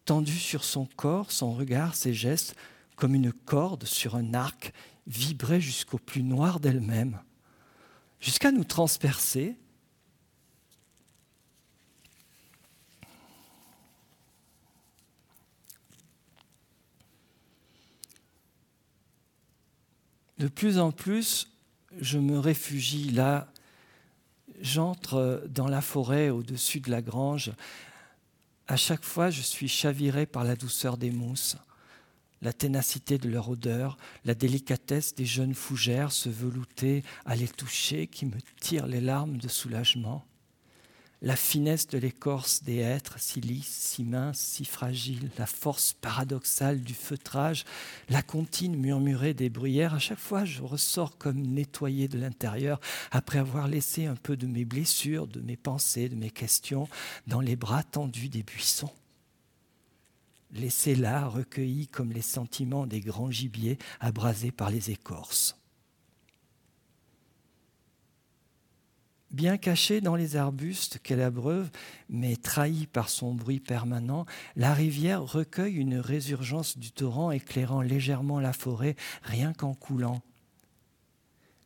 tendu 0.05 0.31
sur 0.31 0.63
son 0.63 0.85
corps, 0.85 1.29
son 1.29 1.51
regard, 1.51 1.93
ses 1.93 2.13
gestes, 2.13 2.55
comme 2.95 3.15
une 3.15 3.33
corde 3.33 3.83
sur 3.83 4.15
un 4.15 4.33
arc, 4.33 4.71
vibrait 5.07 5.59
jusqu'au 5.59 5.97
plus 5.97 6.23
noir 6.23 6.61
d'elle-même, 6.61 7.19
jusqu'à 8.21 8.53
nous 8.53 8.63
transpercer. 8.63 9.57
De 20.37 20.47
plus 20.47 20.79
en 20.79 20.93
plus, 20.93 21.56
je 21.99 22.17
me 22.17 22.39
réfugie 22.39 23.09
là, 23.09 23.51
j'entre 24.61 25.43
dans 25.49 25.67
la 25.67 25.81
forêt 25.81 26.29
au-dessus 26.29 26.79
de 26.79 26.91
la 26.91 27.01
grange. 27.01 27.51
À 28.67 28.75
chaque 28.75 29.03
fois, 29.03 29.29
je 29.29 29.41
suis 29.41 29.67
chaviré 29.67 30.25
par 30.25 30.43
la 30.43 30.55
douceur 30.55 30.97
des 30.97 31.11
mousses 31.11 31.57
la 32.41 32.53
ténacité 32.53 33.17
de 33.17 33.29
leur 33.29 33.49
odeur, 33.49 33.97
la 34.25 34.35
délicatesse 34.35 35.15
des 35.15 35.25
jeunes 35.25 35.55
fougères 35.55 36.11
se 36.11 36.29
velouter 36.29 37.03
à 37.25 37.35
les 37.35 37.47
toucher 37.47 38.07
qui 38.07 38.25
me 38.25 38.39
tirent 38.59 38.87
les 38.87 39.01
larmes 39.01 39.37
de 39.37 39.47
soulagement, 39.47 40.25
la 41.21 41.35
finesse 41.35 41.87
de 41.87 41.97
l'écorce 41.97 42.63
des 42.63 42.77
hêtres, 42.77 43.19
si 43.19 43.41
lisse, 43.41 43.67
si 43.67 44.03
mince, 44.03 44.39
si 44.39 44.65
fragile, 44.65 45.31
la 45.37 45.45
force 45.45 45.93
paradoxale 45.93 46.81
du 46.81 46.93
feutrage, 46.93 47.65
la 48.09 48.21
comptine 48.21 48.75
murmurée 48.75 49.33
des 49.33 49.49
bruyères, 49.49 49.95
à 49.95 49.99
chaque 49.99 50.19
fois 50.19 50.45
je 50.45 50.61
ressors 50.61 51.17
comme 51.17 51.41
nettoyé 51.41 52.07
de 52.07 52.19
l'intérieur 52.19 52.79
après 53.11 53.39
avoir 53.39 53.67
laissé 53.67 54.05
un 54.05 54.15
peu 54.15 54.37
de 54.37 54.45
mes 54.45 54.65
blessures, 54.65 55.27
de 55.27 55.41
mes 55.41 55.57
pensées, 55.57 56.09
de 56.09 56.15
mes 56.15 56.31
questions 56.31 56.87
dans 57.25 57.41
les 57.41 57.55
bras 57.55 57.83
tendus 57.83 58.29
des 58.29 58.43
buissons 58.43 58.91
laissés 60.51 60.95
là, 60.95 61.27
recueillis 61.27 61.87
comme 61.87 62.11
les 62.11 62.21
sentiments 62.21 62.87
des 62.87 63.01
grands 63.01 63.31
gibiers 63.31 63.77
abrasés 63.99 64.51
par 64.51 64.69
les 64.69 64.91
écorces. 64.91 65.56
Bien 69.37 69.57
cachée 69.57 70.01
dans 70.01 70.15
les 70.15 70.35
arbustes 70.35 70.97
qu'elle 70.97 71.21
abreuve, 71.21 71.69
mais 72.09 72.35
trahie 72.35 72.87
par 72.87 73.07
son 73.07 73.35
bruit 73.35 73.59
permanent, 73.59 74.25
la 74.55 74.73
rivière 74.73 75.21
recueille 75.23 75.75
une 75.75 75.99
résurgence 75.99 76.77
du 76.77 76.91
torrent 76.91 77.29
éclairant 77.29 77.81
légèrement 77.81 78.39
la 78.39 78.51
forêt 78.51 78.95
rien 79.21 79.53
qu'en 79.53 79.75
coulant. 79.75 80.23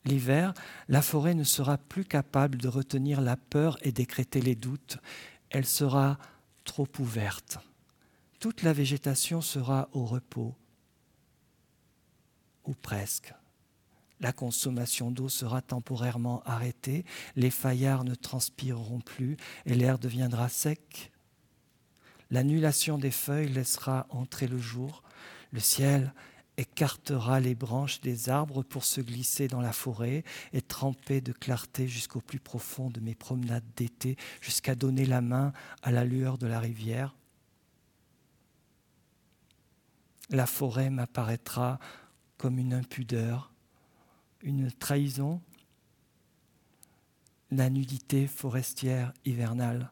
L'hiver, 0.04 0.54
la 0.90 1.02
forêt 1.02 1.34
ne 1.34 1.46
sera 1.46 1.78
plus 1.78 2.06
capable 2.06 2.58
de 2.58 2.68
retenir 2.68 3.22
la 3.22 3.38
peur 3.38 3.78
et 3.82 3.92
d'écréter 3.92 4.42
les 4.42 4.56
doutes, 4.56 4.98
elle 5.50 5.66
sera 5.66 6.18
trop 6.66 6.88
ouverte 7.00 7.58
toute 8.42 8.64
la 8.64 8.74
végétation 8.74 9.40
sera 9.40 9.88
au 9.94 10.04
repos, 10.04 10.56
ou 12.66 12.74
presque. 12.74 13.34
La 14.22 14.32
consommation 14.32 15.10
d'eau 15.10 15.30
sera 15.30 15.62
temporairement 15.62 16.44
arrêtée, 16.46 17.06
les 17.36 17.50
faillards 17.50 18.04
ne 18.04 18.14
transpireront 18.14 19.00
plus 19.00 19.36
et 19.66 19.74
l'air 19.74 19.98
deviendra 19.98 20.48
sec. 20.48 21.12
L'annulation 22.30 22.98
des 22.98 23.12
feuilles 23.12 23.50
laissera 23.50 24.06
entrer 24.10 24.48
le 24.48 24.60
jour, 24.60 25.02
le 25.52 25.60
ciel 25.60 26.14
écartera 26.58 27.40
les 27.40 27.56
branches 27.56 28.02
des 28.02 28.30
arbres 28.30 28.62
pour 28.62 28.86
se 28.86 29.02
glisser 29.02 29.48
dans 29.48 29.62
la 29.62 29.74
forêt 29.74 30.24
et 30.54 30.62
tremper 30.62 31.20
de 31.20 31.32
clarté 31.32 31.88
jusqu'au 31.88 32.22
plus 32.22 32.40
profond 32.40 32.90
de 32.90 33.00
mes 33.00 33.16
promenades 33.16 33.66
d'été, 33.76 34.18
jusqu'à 34.40 34.76
donner 34.76 35.06
la 35.06 35.22
main 35.22 35.54
à 35.82 35.92
la 35.92 36.06
lueur 36.06 36.38
de 36.38 36.46
la 36.46 36.60
rivière. 36.60 37.16
La 40.30 40.46
forêt 40.46 40.90
m'apparaîtra 40.90 41.80
comme 42.38 42.60
une 42.60 42.74
impudeur, 42.74 43.52
une 44.44 44.72
trahison, 44.72 45.42
la 47.52 47.70
nudité 47.70 48.28
forestière 48.28 49.14
hivernale. 49.26 49.92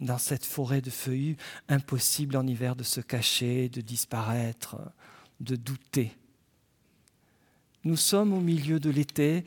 Dans 0.00 0.18
cette 0.18 0.44
forêt 0.44 0.82
de 0.82 0.90
feuillus, 0.90 1.36
impossible 1.68 2.36
en 2.36 2.46
hiver 2.46 2.76
de 2.76 2.82
se 2.82 3.00
cacher, 3.00 3.68
de 3.70 3.80
disparaître, 3.80 4.76
de 5.40 5.56
douter. 5.56 6.16
Nous 7.84 7.96
sommes 7.96 8.32
au 8.32 8.40
milieu 8.40 8.78
de 8.78 8.90
l'été 8.90 9.44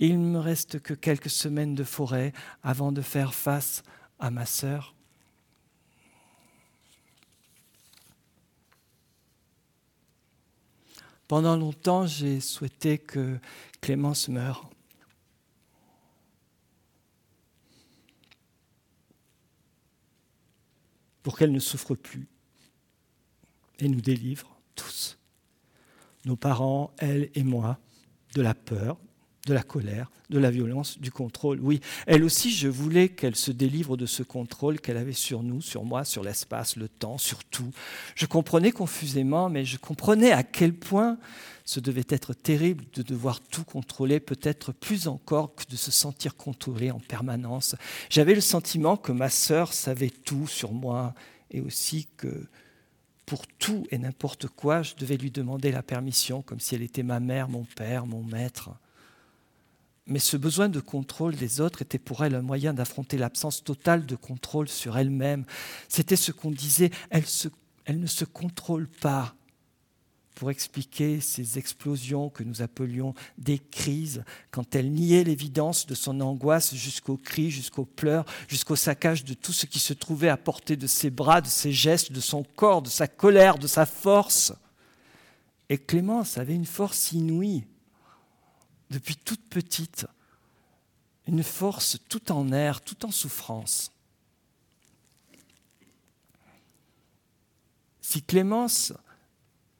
et 0.00 0.06
il 0.06 0.20
ne 0.20 0.32
me 0.32 0.38
reste 0.38 0.80
que 0.80 0.94
quelques 0.94 1.30
semaines 1.30 1.74
de 1.74 1.84
forêt 1.84 2.32
avant 2.62 2.90
de 2.90 3.02
faire 3.02 3.34
face 3.34 3.82
à 4.18 4.30
ma 4.30 4.46
sœur 4.46 4.94
Pendant 11.32 11.56
longtemps, 11.56 12.06
j'ai 12.06 12.40
souhaité 12.40 12.98
que 12.98 13.38
Clémence 13.80 14.28
meure. 14.28 14.68
Pour 21.22 21.38
qu'elle 21.38 21.52
ne 21.52 21.58
souffre 21.58 21.94
plus 21.94 22.28
et 23.78 23.88
nous 23.88 24.02
délivre 24.02 24.60
tous, 24.74 25.18
nos 26.26 26.36
parents, 26.36 26.92
elle 26.98 27.30
et 27.34 27.44
moi, 27.44 27.78
de 28.34 28.42
la 28.42 28.52
peur, 28.52 28.98
de 29.46 29.54
la 29.54 29.62
colère, 29.62 30.10
de 30.30 30.38
la 30.38 30.50
violence, 30.50 30.98
du 31.00 31.10
contrôle. 31.10 31.58
Oui, 31.60 31.80
elle 32.06 32.22
aussi, 32.22 32.52
je 32.52 32.68
voulais 32.68 33.08
qu'elle 33.08 33.34
se 33.34 33.50
délivre 33.50 33.96
de 33.96 34.06
ce 34.06 34.22
contrôle 34.22 34.80
qu'elle 34.80 34.96
avait 34.96 35.12
sur 35.12 35.42
nous, 35.42 35.60
sur 35.60 35.84
moi, 35.84 36.04
sur 36.04 36.22
l'espace, 36.22 36.76
le 36.76 36.88
temps, 36.88 37.18
sur 37.18 37.42
tout. 37.44 37.70
Je 38.14 38.26
comprenais 38.26 38.70
confusément, 38.70 39.50
mais 39.50 39.64
je 39.64 39.78
comprenais 39.78 40.30
à 40.30 40.44
quel 40.44 40.72
point 40.72 41.18
ce 41.64 41.80
devait 41.80 42.06
être 42.08 42.34
terrible 42.34 42.84
de 42.94 43.02
devoir 43.02 43.40
tout 43.40 43.64
contrôler, 43.64 44.20
peut-être 44.20 44.72
plus 44.72 45.08
encore 45.08 45.54
que 45.54 45.64
de 45.68 45.76
se 45.76 45.90
sentir 45.90 46.36
contrôlé 46.36 46.90
en 46.90 47.00
permanence. 47.00 47.74
J'avais 48.10 48.34
le 48.34 48.40
sentiment 48.40 48.96
que 48.96 49.12
ma 49.12 49.28
sœur 49.28 49.72
savait 49.72 50.10
tout 50.10 50.46
sur 50.46 50.72
moi 50.72 51.14
et 51.50 51.60
aussi 51.60 52.06
que 52.16 52.46
pour 53.26 53.46
tout 53.46 53.86
et 53.90 53.98
n'importe 53.98 54.48
quoi, 54.48 54.82
je 54.82 54.94
devais 54.94 55.16
lui 55.16 55.30
demander 55.30 55.72
la 55.72 55.82
permission, 55.82 56.42
comme 56.42 56.60
si 56.60 56.74
elle 56.74 56.82
était 56.82 57.02
ma 57.02 57.20
mère, 57.20 57.48
mon 57.48 57.64
père, 57.64 58.06
mon 58.06 58.22
maître. 58.22 58.70
Mais 60.06 60.18
ce 60.18 60.36
besoin 60.36 60.68
de 60.68 60.80
contrôle 60.80 61.36
des 61.36 61.60
autres 61.60 61.82
était 61.82 61.98
pour 61.98 62.24
elle 62.24 62.34
un 62.34 62.42
moyen 62.42 62.74
d'affronter 62.74 63.18
l'absence 63.18 63.62
totale 63.62 64.04
de 64.04 64.16
contrôle 64.16 64.68
sur 64.68 64.98
elle-même. 64.98 65.44
C'était 65.88 66.16
ce 66.16 66.32
qu'on 66.32 66.50
disait, 66.50 66.90
elle, 67.10 68.00
ne 68.00 68.06
se 68.06 68.24
contrôle 68.24 68.88
pas 68.88 69.34
pour 70.34 70.50
expliquer 70.50 71.20
ces 71.20 71.58
explosions 71.58 72.30
que 72.30 72.42
nous 72.42 72.62
appelions 72.62 73.14
des 73.38 73.60
crises, 73.60 74.24
quand 74.50 74.74
elle 74.74 74.90
niait 74.90 75.22
l'évidence 75.22 75.86
de 75.86 75.94
son 75.94 76.20
angoisse 76.20 76.74
jusqu'aux 76.74 77.18
cris, 77.18 77.50
jusqu'aux 77.50 77.84
pleurs, 77.84 78.24
jusqu'au 78.48 78.74
saccage 78.74 79.24
de 79.24 79.34
tout 79.34 79.52
ce 79.52 79.66
qui 79.66 79.78
se 79.78 79.92
trouvait 79.92 80.30
à 80.30 80.36
portée 80.36 80.76
de 80.76 80.86
ses 80.88 81.10
bras, 81.10 81.42
de 81.42 81.48
ses 81.48 81.70
gestes, 81.70 82.10
de 82.10 82.20
son 82.20 82.42
corps, 82.56 82.82
de 82.82 82.88
sa 82.88 83.06
colère, 83.06 83.56
de 83.56 83.68
sa 83.68 83.86
force. 83.86 84.52
Et 85.68 85.78
Clémence 85.78 86.38
avait 86.38 86.54
une 86.54 86.66
force 86.66 87.12
inouïe 87.12 87.64
depuis 88.92 89.16
toute 89.16 89.48
petite, 89.48 90.06
une 91.26 91.42
force 91.42 91.98
tout 92.08 92.30
en 92.30 92.52
air, 92.52 92.82
tout 92.82 93.06
en 93.06 93.10
souffrance. 93.10 93.90
Si 98.02 98.22
Clémence 98.22 98.92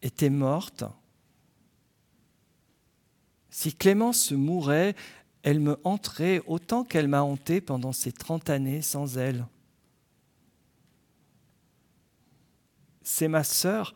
était 0.01 0.31
morte, 0.31 0.85
si 3.51 3.75
Clémence 3.75 4.31
mourait, 4.31 4.97
elle 5.43 5.61
me 5.61 5.79
hanterait 5.85 6.41
autant 6.47 6.83
qu'elle 6.83 7.09
m'a 7.09 7.23
hanté 7.23 7.61
pendant 7.61 7.93
ces 7.93 8.13
trente 8.13 8.49
années 8.49 8.81
sans 8.81 9.19
elle. 9.19 9.47
C'est 13.03 13.29
ma 13.29 13.45
sœur 13.45 13.95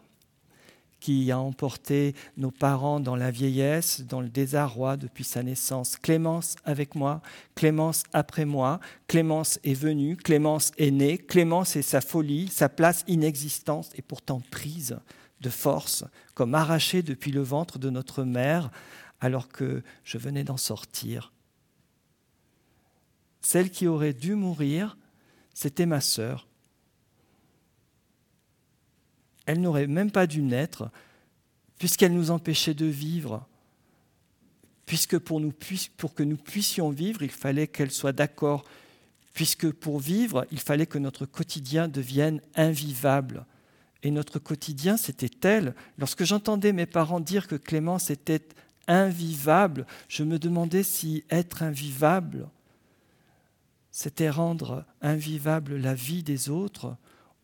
qui 1.06 1.30
a 1.30 1.38
emporté 1.38 2.16
nos 2.36 2.50
parents 2.50 2.98
dans 2.98 3.14
la 3.14 3.30
vieillesse, 3.30 4.00
dans 4.00 4.20
le 4.20 4.28
désarroi 4.28 4.96
depuis 4.96 5.22
sa 5.22 5.44
naissance. 5.44 5.94
Clémence 5.94 6.56
avec 6.64 6.96
moi, 6.96 7.22
Clémence 7.54 8.02
après 8.12 8.44
moi, 8.44 8.80
Clémence 9.06 9.60
est 9.62 9.74
venue, 9.74 10.16
Clémence 10.16 10.72
est 10.78 10.90
née, 10.90 11.16
Clémence 11.16 11.76
est 11.76 11.82
sa 11.82 12.00
folie, 12.00 12.48
sa 12.48 12.68
place 12.68 13.04
inexistante 13.06 13.92
et 13.94 14.02
pourtant 14.02 14.42
prise 14.50 14.98
de 15.42 15.48
force, 15.48 16.04
comme 16.34 16.56
arrachée 16.56 17.04
depuis 17.04 17.30
le 17.30 17.42
ventre 17.42 17.78
de 17.78 17.88
notre 17.88 18.24
mère 18.24 18.72
alors 19.20 19.46
que 19.46 19.84
je 20.02 20.18
venais 20.18 20.42
d'en 20.42 20.56
sortir. 20.56 21.32
Celle 23.42 23.70
qui 23.70 23.86
aurait 23.86 24.12
dû 24.12 24.34
mourir, 24.34 24.98
c'était 25.54 25.86
ma 25.86 26.00
sœur, 26.00 26.48
Elle 29.46 29.60
n'aurait 29.60 29.86
même 29.86 30.10
pas 30.10 30.26
dû 30.26 30.42
naître, 30.42 30.90
puisqu'elle 31.78 32.12
nous 32.12 32.30
empêchait 32.30 32.74
de 32.74 32.86
vivre, 32.86 33.46
puisque 34.86 35.18
pour, 35.18 35.40
que 36.14 36.22
nous 36.22 36.36
puissions 36.36 36.90
vivre, 36.90 37.22
il 37.22 37.30
fallait 37.30 37.66
qu'elle 37.66 37.90
soit 37.90 38.12
d'accord, 38.12 38.64
puisque 39.34 39.70
pour 39.70 39.98
vivre, 39.98 40.46
il 40.50 40.60
fallait 40.60 40.86
que 40.86 40.98
notre 40.98 41.26
quotidien 41.26 41.88
devienne 41.88 42.40
invivable. 42.54 43.44
Et 44.02 44.10
notre 44.10 44.38
quotidien, 44.38 44.96
c'était 44.96 45.28
tel. 45.28 45.74
Lorsque 45.98 46.24
j'entendais 46.24 46.72
mes 46.72 46.86
parents 46.86 47.20
dire 47.20 47.48
que 47.48 47.56
Clémence 47.56 48.10
était 48.10 48.48
invivable, 48.86 49.86
je 50.08 50.22
me 50.22 50.38
demandais 50.38 50.84
si 50.84 51.24
être 51.28 51.62
invivable, 51.62 52.48
c'était 53.90 54.30
rendre 54.30 54.84
invivable 55.02 55.76
la 55.76 55.94
vie 55.94 56.22
des 56.22 56.48
autres, 56.48 56.96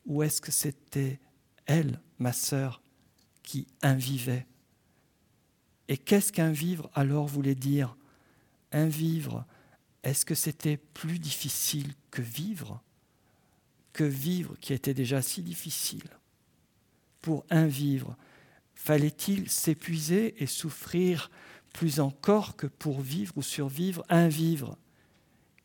ou 0.06 0.22
est-ce 0.22 0.40
que 0.40 0.52
c'était 0.52 1.18
elle, 1.66 2.01
ma 2.18 2.33
sœur, 2.33 2.83
qui 3.42 3.66
invivait 3.83 4.46
Et 5.88 5.98
qu'est-ce 5.98 6.33
qu'un 6.33 6.53
vivre 6.53 6.90
alors 6.94 7.27
voulait 7.27 7.55
dire? 7.55 7.96
Un 8.72 8.87
vivre, 8.87 9.44
est-ce 10.03 10.25
que 10.25 10.35
c'était 10.35 10.77
plus 10.77 11.18
difficile 11.18 11.94
que 12.11 12.22
vivre? 12.22 12.81
Que 13.92 14.05
vivre 14.05 14.57
qui 14.61 14.72
était 14.72 14.94
déjà 14.94 15.22
si 15.22 15.42
difficile? 15.42 16.09
Pour 17.20 17.44
un 17.51 17.66
vivre, 17.66 18.16
fallait-il 18.75 19.51
s'épuiser 19.51 20.42
et 20.42 20.46
souffrir 20.46 21.31
plus 21.72 22.01
encore 22.01 22.57
que 22.57 22.66
pour 22.66 23.01
vivre 23.01 23.37
ou 23.37 23.42
survivre? 23.42 24.05
Un 24.09 24.29
vivre 24.29 24.79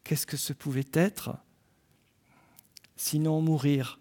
Qu'est-ce 0.03 0.25
que 0.25 0.37
ce 0.37 0.53
pouvait 0.53 0.89
être? 0.93 1.37
Sinon 2.95 3.41
mourir 3.41 3.99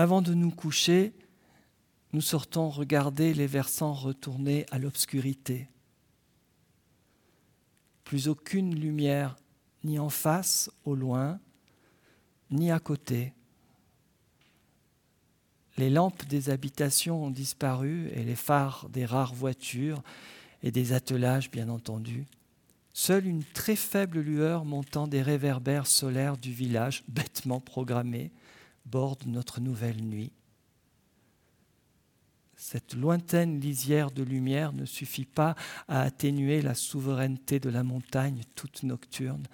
Avant 0.00 0.22
de 0.22 0.32
nous 0.32 0.50
coucher, 0.50 1.12
nous 2.14 2.22
sortons 2.22 2.70
regarder 2.70 3.34
les 3.34 3.46
versants 3.46 3.92
retournés 3.92 4.64
à 4.70 4.78
l'obscurité. 4.78 5.68
Plus 8.04 8.26
aucune 8.26 8.74
lumière, 8.74 9.36
ni 9.84 9.98
en 9.98 10.08
face, 10.08 10.70
au 10.86 10.94
loin, 10.94 11.38
ni 12.50 12.70
à 12.70 12.78
côté. 12.78 13.34
Les 15.76 15.90
lampes 15.90 16.24
des 16.28 16.48
habitations 16.48 17.24
ont 17.24 17.30
disparu 17.30 18.08
et 18.14 18.24
les 18.24 18.36
phares 18.36 18.88
des 18.88 19.04
rares 19.04 19.34
voitures 19.34 20.02
et 20.62 20.70
des 20.70 20.94
attelages, 20.94 21.50
bien 21.50 21.68
entendu. 21.68 22.24
Seule 22.94 23.26
une 23.26 23.44
très 23.44 23.76
faible 23.76 24.20
lueur 24.20 24.64
montant 24.64 25.06
des 25.06 25.20
réverbères 25.20 25.86
solaires 25.86 26.38
du 26.38 26.52
village, 26.52 27.04
bêtement 27.06 27.60
programmés, 27.60 28.32
borde 28.86 29.26
notre 29.26 29.60
nouvelle 29.60 30.02
nuit. 30.02 30.32
Cette 32.56 32.94
lointaine 32.94 33.58
lisière 33.58 34.10
de 34.10 34.22
lumière 34.22 34.72
ne 34.72 34.84
suffit 34.84 35.24
pas 35.24 35.54
à 35.88 36.02
atténuer 36.02 36.60
la 36.60 36.74
souveraineté 36.74 37.58
de 37.58 37.70
la 37.70 37.82
montagne 37.82 38.42
toute 38.54 38.82
nocturne 38.82 39.46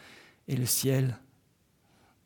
et 0.48 0.56
le 0.56 0.66
ciel 0.66 1.16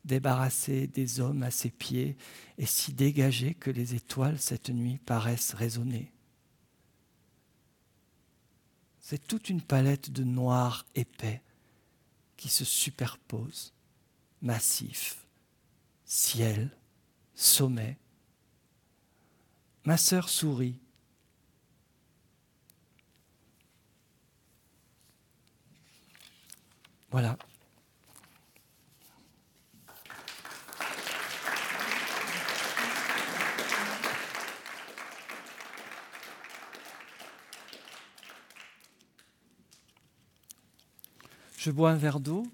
débarrassé 0.05 0.87
des 0.87 1.19
hommes 1.19 1.43
à 1.43 1.51
ses 1.51 1.69
pieds 1.69 2.17
et 2.57 2.65
si 2.65 2.93
dégagé 2.93 3.53
que 3.53 3.69
les 3.69 3.93
étoiles 3.93 4.39
cette 4.39 4.69
nuit 4.69 4.97
paraissent 4.97 5.53
résonner. 5.53 6.11
C'est 8.99 9.27
toute 9.27 9.49
une 9.49 9.61
palette 9.61 10.11
de 10.11 10.23
noir 10.23 10.85
épais 10.95 11.41
qui 12.37 12.49
se 12.49 12.65
superpose, 12.65 13.73
massif, 14.41 15.27
ciel, 16.05 16.71
sommet. 17.41 17.97
Ma 19.83 19.97
sœur 19.97 20.29
sourit. 20.29 20.79
Voilà. 27.09 27.37
Je 41.57 41.69
bois 41.69 41.91
un 41.91 41.95
verre 41.95 42.19
d'eau. 42.19 42.45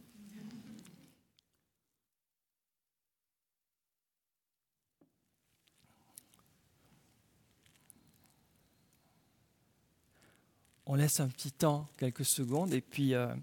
on 10.87 10.96
un 11.19 11.27
petit 11.27 11.51
temps, 11.51 11.87
quelques 11.97 12.25
secondes, 12.25 12.73
et 12.73 12.81
puis 12.81 13.13
euh, 13.13 13.33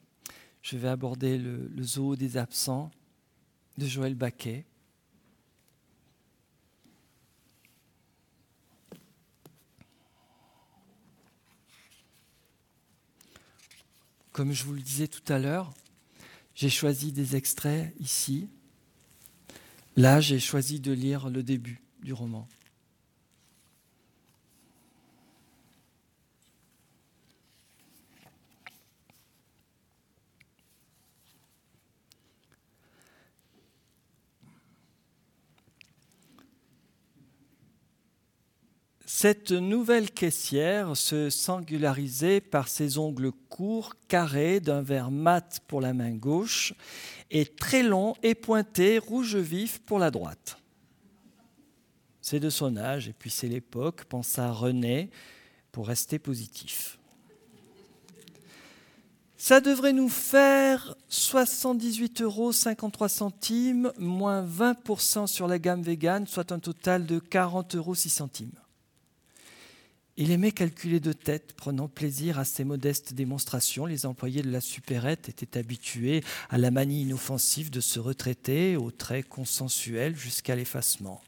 je 0.63 0.77
vais 0.77 0.89
aborder 0.89 1.39
le, 1.39 1.69
le, 1.69 1.83
zoo 1.83 2.17
des 2.17 2.37
absents 2.37 2.91
de 3.79 3.87
Joël 3.87 4.15
Baquet. 4.15 4.65
Comme 14.33 14.53
je 14.53 14.65
vous 14.65 14.75
le 14.75 14.83
disais 14.83 15.09
tout 15.09 15.33
à 15.33 15.39
l'heure, 15.39 15.73
j'ai 16.55 16.71
choisi 16.71 17.13
des 17.13 17.37
extraits 17.37 17.95
ici. 18.01 18.49
Là, 19.97 20.21
j'ai 20.21 20.41
choisi 20.41 20.81
de 20.81 20.93
lire 20.93 21.31
le 21.31 21.43
début 21.43 21.81
du 22.03 22.13
roman. 22.13 22.49
Cette 39.25 39.53
nouvelle 39.53 40.11
caissière 40.11 40.95
se 40.99 41.31
singularisait 41.31 42.43
par 42.43 42.69
ses 42.69 42.99
ongles 42.99 43.33
courts, 43.49 43.95
carrés, 44.07 44.61
d'un 44.61 44.83
vert 44.83 45.11
mat 45.11 45.63
pour 45.67 45.81
la 45.81 45.95
main 45.95 46.11
gauche 46.11 46.75
et 47.31 47.47
très 47.47 47.83
longs 47.83 48.13
et 48.23 48.35
pointés, 48.35 48.99
rouge 48.99 49.37
vif 49.37 49.79
pour 49.79 49.99
la 49.99 50.11
droite. 50.11 50.59
C'est 52.21 52.39
de 52.39 52.51
son 52.51 52.77
âge 52.77 53.09
et 53.09 53.15
puis 53.15 53.31
c'est 53.31 53.49
l'époque, 53.49 54.05
pensa 54.05 54.53
René, 54.53 55.09
pour 55.73 55.87
rester 55.87 56.19
positif. 56.19 56.99
Ça 59.39 59.63
devrait 59.63 59.95
nous 59.95 60.11
faire 60.11 60.97
78,53 61.11 62.23
euros 62.25 62.53
moins 63.97 64.45
20% 64.45 65.27
sur 65.27 65.49
la 65.49 65.59
gamme 65.59 65.81
vegan, 65.81 66.27
soit 66.27 66.53
un 66.53 66.59
total 66.59 67.07
de 67.07 67.19
40,06 67.21 68.21
euros. 68.21 68.64
Il 70.17 70.31
aimait 70.31 70.53
calculer 70.53 71.01
de 71.01 71.13
tête, 71.13 71.55
prenant 71.57 71.89
plaisir 71.89 72.39
à 72.39 72.45
ces 72.45 72.63
modestes 72.63 73.15
démonstrations. 73.15 73.85
Les 73.85 74.07
employés 74.07 74.43
de 74.43 74.51
la 74.51 74.61
supérette 74.61 75.29
étaient 75.29 75.59
habitués 75.59 76.23
à 76.51 76.59
la 76.59 76.71
manie 76.71 77.03
inoffensive 77.03 77.71
de 77.71 77.81
se 77.81 77.99
retraiter, 77.99 78.77
aux 78.77 78.93
traits 78.93 79.29
consensuels 79.29 80.17
jusqu'à 80.17 80.55
l'effacement. 80.55 81.21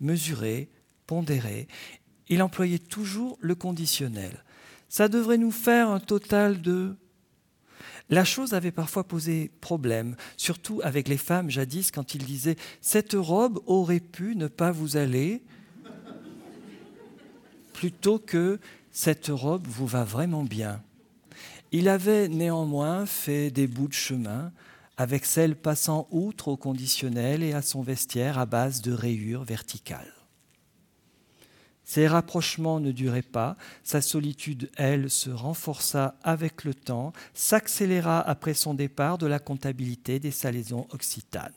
Mesuré, 0.00 0.68
pondéré, 1.06 1.66
il 2.28 2.40
employait 2.40 2.78
toujours 2.78 3.36
le 3.40 3.56
conditionnel. 3.56 4.44
Ça 4.88 5.08
devrait 5.08 5.38
nous 5.38 5.50
faire 5.50 5.88
un 5.88 6.00
total 6.00 6.62
de... 6.62 6.94
La 8.10 8.24
chose 8.24 8.54
avait 8.54 8.70
parfois 8.70 9.04
posé 9.04 9.50
problème, 9.60 10.14
surtout 10.36 10.80
avec 10.84 11.08
les 11.08 11.18
femmes 11.18 11.50
jadis 11.50 11.90
quand 11.90 12.14
ils 12.14 12.24
disaient⁇ 12.24 12.52
Cette 12.80 13.14
robe 13.14 13.60
aurait 13.66 14.00
pu 14.00 14.36
ne 14.36 14.46
pas 14.46 14.70
vous 14.70 14.96
aller⁇ 14.96 15.42
plutôt 17.78 18.18
que 18.18 18.58
cette 18.90 19.28
robe 19.28 19.68
vous 19.68 19.86
va 19.86 20.02
vraiment 20.02 20.42
bien. 20.42 20.82
Il 21.70 21.88
avait 21.88 22.26
néanmoins 22.26 23.06
fait 23.06 23.52
des 23.52 23.68
bouts 23.68 23.86
de 23.86 23.92
chemin 23.92 24.50
avec 24.96 25.24
celle 25.24 25.54
passant 25.54 26.08
outre 26.10 26.48
au 26.48 26.56
conditionnel 26.56 27.44
et 27.44 27.52
à 27.52 27.62
son 27.62 27.82
vestiaire 27.82 28.36
à 28.36 28.46
base 28.46 28.82
de 28.82 28.90
rayures 28.90 29.44
verticales. 29.44 30.12
Ces 31.84 32.08
rapprochements 32.08 32.80
ne 32.80 32.90
duraient 32.90 33.22
pas, 33.22 33.56
sa 33.84 34.00
solitude, 34.00 34.72
elle, 34.76 35.08
se 35.08 35.30
renforça 35.30 36.16
avec 36.24 36.64
le 36.64 36.74
temps, 36.74 37.12
s'accéléra 37.32 38.20
après 38.20 38.54
son 38.54 38.74
départ 38.74 39.18
de 39.18 39.28
la 39.28 39.38
comptabilité 39.38 40.18
des 40.18 40.32
salaisons 40.32 40.88
occitanes. 40.90 41.52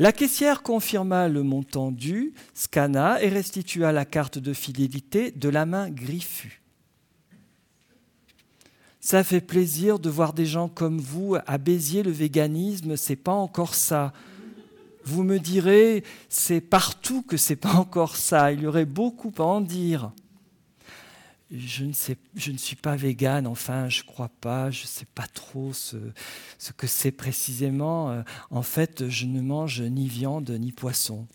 La 0.00 0.12
caissière 0.12 0.62
confirma 0.62 1.26
le 1.26 1.42
montant 1.42 1.90
dû, 1.90 2.32
scanna 2.54 3.20
et 3.20 3.28
restitua 3.28 3.90
la 3.90 4.04
carte 4.04 4.38
de 4.38 4.52
fidélité 4.52 5.32
de 5.32 5.48
la 5.48 5.66
main 5.66 5.90
griffue. 5.90 6.62
Ça 9.00 9.24
fait 9.24 9.40
plaisir 9.40 9.98
de 9.98 10.08
voir 10.08 10.34
des 10.34 10.46
gens 10.46 10.68
comme 10.68 11.00
vous 11.00 11.36
à. 11.46 12.02
Le 12.04 12.12
véganisme, 12.12 12.96
c'est 12.96 13.16
pas 13.16 13.32
encore 13.32 13.74
ça. 13.74 14.12
Vous 15.04 15.24
me 15.24 15.38
direz, 15.38 16.04
c'est 16.28 16.60
partout 16.60 17.22
que 17.22 17.36
c'est 17.36 17.56
pas 17.56 17.74
encore 17.74 18.14
ça. 18.16 18.52
Il 18.52 18.62
y 18.62 18.66
aurait 18.66 18.84
beaucoup 18.84 19.32
à 19.38 19.42
en 19.42 19.60
dire. 19.60 20.12
Je 21.50 21.84
ne, 21.84 22.52
ne 22.52 22.58
suis 22.58 22.76
pas 22.76 22.96
végane, 22.96 23.46
enfin, 23.46 23.88
je 23.88 24.02
crois 24.02 24.30
pas, 24.40 24.70
je 24.70 24.82
ne 24.82 24.86
sais 24.86 25.06
pas 25.14 25.26
trop 25.26 25.72
ce, 25.72 25.96
ce 26.58 26.72
que 26.72 26.86
c'est 26.86 27.10
précisément. 27.10 28.10
Euh, 28.10 28.22
en 28.50 28.62
fait, 28.62 29.08
je 29.08 29.24
ne 29.24 29.40
mange 29.40 29.80
ni 29.80 30.08
viande 30.08 30.50
ni 30.50 30.72
poisson. 30.72 31.26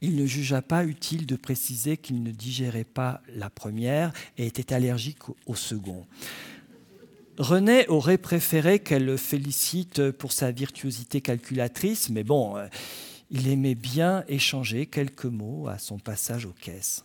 Il 0.00 0.16
ne 0.16 0.26
jugea 0.26 0.60
pas 0.62 0.84
utile 0.84 1.26
de 1.26 1.36
préciser 1.36 1.96
qu'il 1.96 2.22
ne 2.22 2.30
digérait 2.30 2.84
pas 2.84 3.22
la 3.34 3.50
première 3.50 4.12
et 4.36 4.46
était 4.46 4.74
allergique 4.74 5.22
au 5.46 5.54
second. 5.54 6.06
René 7.38 7.88
aurait 7.88 8.18
préféré 8.18 8.78
qu'elle 8.78 9.06
le 9.06 9.16
félicite 9.16 10.10
pour 10.12 10.32
sa 10.32 10.52
virtuosité 10.52 11.20
calculatrice, 11.20 12.10
mais 12.10 12.22
bon, 12.22 12.56
euh, 12.56 12.66
il 13.30 13.48
aimait 13.48 13.74
bien 13.74 14.24
échanger 14.28 14.86
quelques 14.86 15.24
mots 15.24 15.66
à 15.66 15.78
son 15.78 15.98
passage 15.98 16.46
aux 16.46 16.52
caisses. 16.52 17.04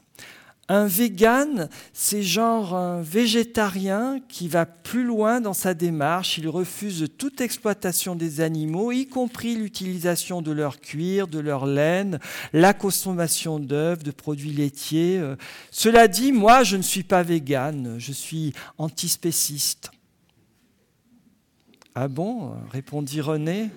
Un 0.71 0.85
vegan, 0.85 1.67
c'est 1.93 2.21
genre 2.21 2.75
un 2.75 3.01
végétarien 3.01 4.19
qui 4.29 4.47
va 4.47 4.67
plus 4.67 5.03
loin 5.03 5.41
dans 5.41 5.55
sa 5.55 5.73
démarche. 5.73 6.37
Il 6.37 6.47
refuse 6.47 7.07
toute 7.17 7.41
exploitation 7.41 8.15
des 8.15 8.39
animaux, 8.39 8.91
y 8.91 9.07
compris 9.07 9.55
l'utilisation 9.55 10.43
de 10.43 10.51
leur 10.51 10.79
cuir, 10.79 11.27
de 11.27 11.39
leur 11.39 11.65
laine, 11.65 12.19
la 12.53 12.75
consommation 12.75 13.59
d'œufs, 13.59 14.03
de 14.03 14.11
produits 14.11 14.51
laitiers. 14.51 15.17
Euh, 15.17 15.35
cela 15.71 16.07
dit, 16.07 16.31
moi, 16.31 16.63
je 16.63 16.77
ne 16.77 16.83
suis 16.83 17.03
pas 17.03 17.23
vegan, 17.23 17.95
je 17.97 18.11
suis 18.11 18.53
antispéciste. 18.77 19.89
Ah 21.95 22.07
bon 22.07 22.53
répondit 22.71 23.21
René, 23.21 23.71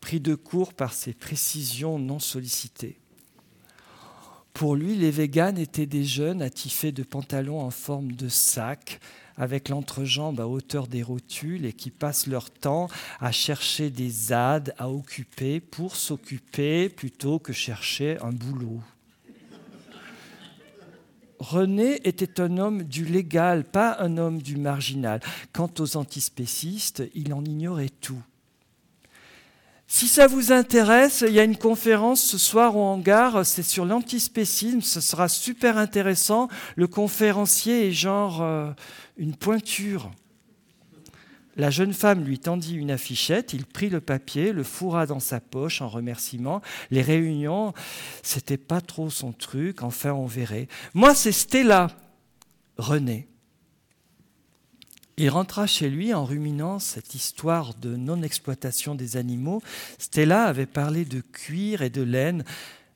pris 0.00 0.20
de 0.20 0.34
court 0.34 0.72
par 0.72 0.94
ces 0.94 1.12
précisions 1.12 1.98
non 1.98 2.18
sollicitées. 2.18 2.98
Pour 4.58 4.74
lui, 4.74 4.96
les 4.96 5.12
véganes 5.12 5.56
étaient 5.56 5.86
des 5.86 6.02
jeunes 6.02 6.42
attifés 6.42 6.90
de 6.90 7.04
pantalons 7.04 7.60
en 7.60 7.70
forme 7.70 8.10
de 8.10 8.28
sac, 8.28 8.98
avec 9.36 9.68
l'entrejambe 9.68 10.40
à 10.40 10.48
hauteur 10.48 10.88
des 10.88 11.04
rotules 11.04 11.64
et 11.64 11.72
qui 11.72 11.92
passent 11.92 12.26
leur 12.26 12.50
temps 12.50 12.88
à 13.20 13.30
chercher 13.30 13.88
des 13.88 14.10
ZAD 14.10 14.74
à 14.76 14.90
occuper 14.90 15.60
pour 15.60 15.94
s'occuper 15.94 16.88
plutôt 16.88 17.38
que 17.38 17.52
chercher 17.52 18.18
un 18.20 18.32
boulot. 18.32 18.80
René 21.38 22.00
était 22.02 22.40
un 22.40 22.58
homme 22.58 22.82
du 22.82 23.04
légal, 23.04 23.62
pas 23.62 23.96
un 24.00 24.18
homme 24.18 24.42
du 24.42 24.56
marginal. 24.56 25.20
Quant 25.52 25.70
aux 25.78 25.96
antispécistes, 25.96 27.04
il 27.14 27.32
en 27.32 27.44
ignorait 27.44 27.90
tout. 28.00 28.24
Si 29.90 30.06
ça 30.06 30.26
vous 30.26 30.52
intéresse, 30.52 31.24
il 31.26 31.32
y 31.32 31.40
a 31.40 31.44
une 31.44 31.56
conférence 31.56 32.22
ce 32.22 32.36
soir 32.36 32.76
au 32.76 32.82
hangar, 32.82 33.46
c'est 33.46 33.62
sur 33.62 33.86
l'antispécisme, 33.86 34.82
ce 34.82 35.00
sera 35.00 35.28
super 35.28 35.78
intéressant. 35.78 36.48
Le 36.76 36.86
conférencier 36.86 37.88
est 37.88 37.92
genre 37.92 38.42
euh, 38.42 38.70
une 39.16 39.34
pointure. 39.34 40.10
La 41.56 41.70
jeune 41.70 41.94
femme 41.94 42.22
lui 42.22 42.38
tendit 42.38 42.76
une 42.76 42.90
affichette, 42.90 43.54
il 43.54 43.64
prit 43.64 43.88
le 43.88 44.02
papier, 44.02 44.52
le 44.52 44.62
fourra 44.62 45.06
dans 45.06 45.20
sa 45.20 45.40
poche 45.40 45.80
en 45.80 45.88
remerciement. 45.88 46.60
Les 46.90 47.02
réunions, 47.02 47.72
c'était 48.22 48.58
pas 48.58 48.82
trop 48.82 49.08
son 49.08 49.32
truc, 49.32 49.82
enfin 49.82 50.12
on 50.12 50.26
verrait. 50.26 50.68
Moi, 50.92 51.14
c'est 51.14 51.32
Stella, 51.32 51.88
René. 52.76 53.26
Il 55.20 55.30
rentra 55.30 55.66
chez 55.66 55.90
lui 55.90 56.14
en 56.14 56.24
ruminant 56.24 56.78
cette 56.78 57.16
histoire 57.16 57.74
de 57.74 57.96
non-exploitation 57.96 58.94
des 58.94 59.16
animaux. 59.16 59.60
Stella 59.98 60.44
avait 60.44 60.64
parlé 60.64 61.04
de 61.04 61.20
cuir 61.20 61.82
et 61.82 61.90
de 61.90 62.02
laine. 62.02 62.44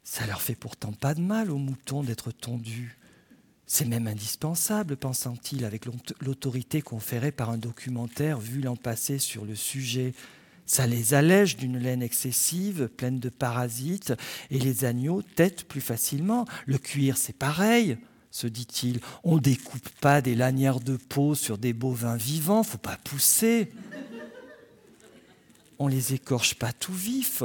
Ça 0.05 0.25
leur 0.29 0.41
fait 0.41 0.55
pourtant 0.55 0.93
pas 0.93 1.14
de 1.14 1.20
mal 1.20 1.51
aux 1.51 1.59
moutons 1.59 2.05
d'être 2.05 2.31
tondus. 2.31 2.97
C'est 3.66 3.87
même 3.87 4.07
indispensable, 4.07 4.97
pensant-il, 4.97 5.64
avec 5.64 5.87
l'autorité 6.20 6.81
conférée 6.81 7.33
par 7.33 7.51
un 7.51 7.59
documentaire 7.59 8.39
vu 8.39 8.61
l'an 8.61 8.77
passé 8.77 9.18
sur 9.18 9.45
le 9.45 9.57
sujet. 9.57 10.14
Ça 10.64 10.87
les 10.87 11.14
allège 11.14 11.57
d'une 11.57 11.79
laine 11.79 12.05
excessive, 12.05 12.89
pleine 12.97 13.18
de 13.18 13.31
parasites, 13.31 14.12
et 14.53 14.61
les 14.61 14.85
agneaux 14.85 15.23
têtent 15.23 15.64
plus 15.64 15.81
facilement. 15.81 16.45
Le 16.66 16.79
cuir, 16.79 17.16
c'est 17.16 17.37
pareil 17.37 17.99
se 18.33 18.47
dit-il. 18.49 18.99
On 19.22 19.37
ne 19.37 19.41
découpe 19.41 19.89
pas 20.01 20.20
des 20.20 20.35
lanières 20.35 20.80
de 20.80 20.97
peau 20.97 21.37
sur 21.37 21.59
des 21.59 21.72
bovins 21.72 22.16
vivants, 22.16 22.64
faut 22.64 22.78
pas 22.78 22.99
pousser. 23.05 23.70
On 25.78 25.87
les 25.87 26.14
écorche 26.14 26.55
pas 26.55 26.72
tout 26.72 26.95
vifs. 26.95 27.45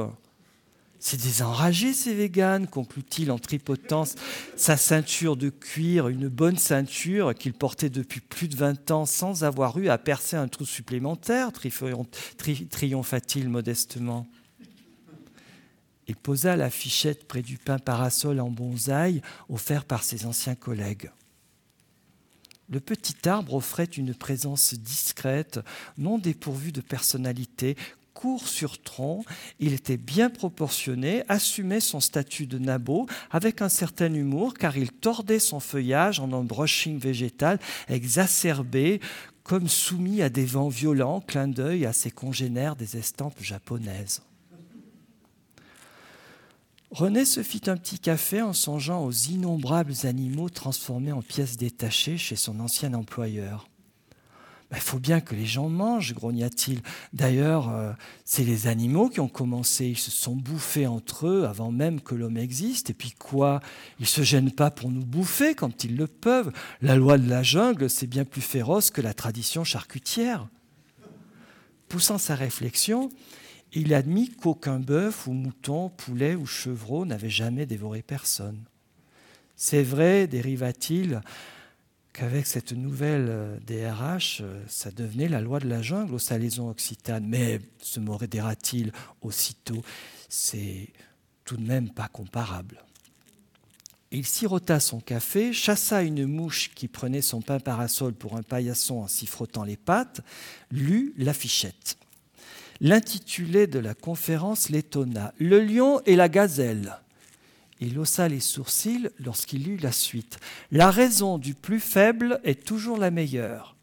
C'est 0.99 1.21
des 1.21 1.43
enragés, 1.43 1.93
ces 1.93 2.15
véganes, 2.15 2.67
conclut-il 2.67 3.31
en 3.31 3.37
tripotant 3.37 4.05
sa 4.55 4.77
ceinture 4.77 5.37
de 5.37 5.49
cuir, 5.49 6.07
une 6.07 6.27
bonne 6.27 6.57
ceinture 6.57 7.35
qu'il 7.35 7.53
portait 7.53 7.89
depuis 7.89 8.19
plus 8.19 8.47
de 8.47 8.55
20 8.55 8.89
ans 8.91 9.05
sans 9.05 9.43
avoir 9.43 9.77
eu 9.77 9.89
à 9.89 9.97
percer 9.97 10.37
un 10.37 10.47
trou 10.47 10.65
supplémentaire, 10.65 11.51
triompha-t-il 12.71 13.47
modestement. 13.47 14.25
Il 16.07 16.15
posa 16.15 16.55
la 16.55 16.69
fichette 16.69 17.27
près 17.27 17.41
du 17.41 17.57
pain 17.57 17.79
parasol 17.79 18.39
en 18.39 18.49
bonsaï 18.49 19.21
offert 19.49 19.85
par 19.85 20.03
ses 20.03 20.25
anciens 20.25 20.55
collègues. 20.55 21.11
Le 22.69 22.79
petit 22.79 23.27
arbre 23.29 23.53
offrait 23.53 23.85
une 23.85 24.13
présence 24.13 24.73
discrète, 24.73 25.59
non 25.97 26.17
dépourvue 26.17 26.73
de 26.73 26.81
personnalité, 26.81 27.77
court 28.13 28.47
sur 28.47 28.81
tronc, 28.81 29.23
il 29.59 29.73
était 29.73 29.95
bien 29.95 30.29
proportionné, 30.29 31.23
assumait 31.29 31.79
son 31.79 31.99
statut 31.99 32.47
de 32.47 32.57
nabot 32.57 33.05
avec 33.29 33.61
un 33.61 33.69
certain 33.69 34.11
humour 34.11 34.55
car 34.55 34.75
il 34.75 34.91
tordait 34.91 35.39
son 35.39 35.59
feuillage 35.59 36.19
en 36.19 36.33
un 36.33 36.43
brushing 36.43 36.97
végétal 36.97 37.59
exacerbé, 37.87 39.01
comme 39.43 39.69
soumis 39.69 40.21
à 40.21 40.29
des 40.29 40.45
vents 40.45 40.67
violents, 40.67 41.21
clin 41.21 41.47
d'œil 41.47 41.85
à 41.85 41.93
ses 41.93 42.11
congénères 42.11 42.75
des 42.75 42.97
estampes 42.97 43.41
japonaises. 43.41 44.21
René 46.91 47.25
se 47.25 47.43
fit 47.43 47.61
un 47.67 47.75
petit 47.75 47.99
café 47.99 48.41
en 48.41 48.53
songeant 48.53 49.03
aux 49.03 49.11
innombrables 49.11 49.93
animaux 50.03 50.49
transformés 50.49 51.11
en 51.11 51.21
pièces 51.21 51.57
détachées 51.57 52.17
chez 52.17 52.37
son 52.37 52.59
ancien 52.59 52.93
employeur. 52.93 53.67
Il 54.71 54.81
faut 54.81 54.99
bien 54.99 55.21
que 55.21 55.33
les 55.33 55.45
gens 55.45 55.69
mangent, 55.69 56.13
grogna-t-il. 56.13 56.81
D'ailleurs, 57.13 57.69
euh, 57.69 57.93
c'est 58.25 58.43
les 58.43 58.67
animaux 58.67 59.09
qui 59.09 59.21
ont 59.21 59.29
commencé. 59.29 59.85
Ils 59.85 59.97
se 59.97 60.11
sont 60.11 60.35
bouffés 60.35 60.87
entre 60.87 61.27
eux 61.27 61.45
avant 61.45 61.71
même 61.71 62.01
que 62.01 62.15
l'homme 62.15 62.37
existe. 62.37 62.89
Et 62.89 62.93
puis 62.93 63.11
quoi? 63.11 63.61
Ils 63.99 64.03
ne 64.03 64.07
se 64.07 64.23
gênent 64.23 64.51
pas 64.51 64.69
pour 64.69 64.91
nous 64.91 65.05
bouffer 65.05 65.55
quand 65.55 65.85
ils 65.85 65.95
le 65.95 66.07
peuvent. 66.07 66.51
La 66.81 66.97
loi 66.97 67.17
de 67.17 67.29
la 67.29 67.43
jungle, 67.43 67.89
c'est 67.89 68.07
bien 68.07 68.25
plus 68.25 68.41
féroce 68.41 68.91
que 68.91 69.01
la 69.01 69.13
tradition 69.13 69.63
charcutière. 69.63 70.49
Poussant 71.87 72.17
sa 72.17 72.35
réflexion, 72.35 73.09
il 73.73 73.93
admit 73.93 74.29
qu'aucun 74.29 74.79
bœuf 74.79 75.27
ou 75.27 75.33
mouton, 75.33 75.89
poulet 75.89 76.35
ou 76.35 76.45
chevreau 76.45 77.05
n'avait 77.05 77.29
jamais 77.29 77.65
dévoré 77.65 78.01
personne. 78.01 78.63
C'est 79.55 79.83
vrai, 79.83 80.27
dériva-t-il, 80.27 81.21
qu'avec 82.13 82.47
cette 82.47 82.71
nouvelle 82.71 83.59
DRH, 83.65 84.43
ça 84.67 84.91
devenait 84.91 85.27
la 85.27 85.41
loi 85.41 85.59
de 85.59 85.67
la 85.67 85.81
jungle 85.81 86.13
aux 86.13 86.19
salaisons 86.19 86.69
occitanes. 86.69 87.25
Mais, 87.27 87.59
se 87.81 87.99
modéra-t-il 87.99 88.91
aussitôt, 89.21 89.83
c'est 90.29 90.89
tout 91.43 91.57
de 91.57 91.65
même 91.65 91.89
pas 91.89 92.07
comparable. 92.07 92.83
Il 94.11 94.25
sirota 94.25 94.79
son 94.79 95.01
café, 95.01 95.51
chassa 95.51 96.01
une 96.01 96.25
mouche 96.25 96.71
qui 96.73 96.87
prenait 96.87 97.21
son 97.21 97.41
pain 97.41 97.59
parasol 97.59 98.13
pour 98.13 98.37
un 98.37 98.43
paillasson 98.43 98.99
en 98.99 99.07
s'y 99.07 99.25
frottant 99.25 99.65
les 99.65 99.75
pattes, 99.75 100.21
lut 100.71 101.13
l'affichette. 101.17 101.96
L'intitulé 102.79 103.67
de 103.67 103.79
la 103.79 103.93
conférence 103.93 104.69
l'étonna 104.69 105.33
Le 105.39 105.63
lion 105.63 106.01
et 106.05 106.15
la 106.15 106.29
gazelle. 106.29 106.97
Il 107.79 107.99
haussa 107.99 108.27
les 108.27 108.39
sourcils 108.39 109.09
lorsqu'il 109.19 109.63
lut 109.63 109.77
la 109.77 109.91
suite. 109.91 110.39
La 110.71 110.89
raison 110.89 111.37
du 111.37 111.53
plus 111.53 111.79
faible 111.79 112.39
est 112.43 112.65
toujours 112.65 112.97
la 112.97 113.11
meilleure. 113.11 113.75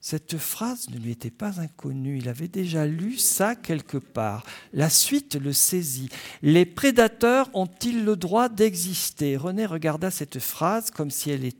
Cette 0.00 0.36
phrase 0.36 0.90
ne 0.90 0.98
lui 0.98 1.12
était 1.12 1.30
pas 1.30 1.60
inconnue, 1.60 2.18
il 2.18 2.28
avait 2.28 2.48
déjà 2.48 2.84
lu 2.84 3.16
ça 3.16 3.56
quelque 3.56 3.96
part. 3.96 4.44
La 4.74 4.90
suite 4.90 5.34
le 5.36 5.54
saisit. 5.54 6.10
Les 6.42 6.66
prédateurs 6.66 7.48
ont-ils 7.54 8.04
le 8.04 8.14
droit 8.14 8.50
d'exister? 8.50 9.38
René 9.38 9.64
regarda 9.64 10.10
cette 10.10 10.40
phrase 10.40 10.90
comme 10.90 11.10
si 11.10 11.30
elle 11.30 11.50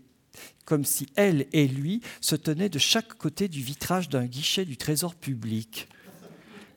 comme 0.67 0.85
si 0.85 1.07
elle 1.17 1.47
et 1.53 1.67
lui 1.67 2.03
se 2.21 2.37
tenaient 2.37 2.69
de 2.69 2.79
chaque 2.79 3.15
côté 3.15 3.49
du 3.49 3.63
vitrage 3.63 4.09
d'un 4.11 4.27
guichet 4.27 4.67
du 4.67 4.77
trésor 4.77 5.15
public. 5.15 5.89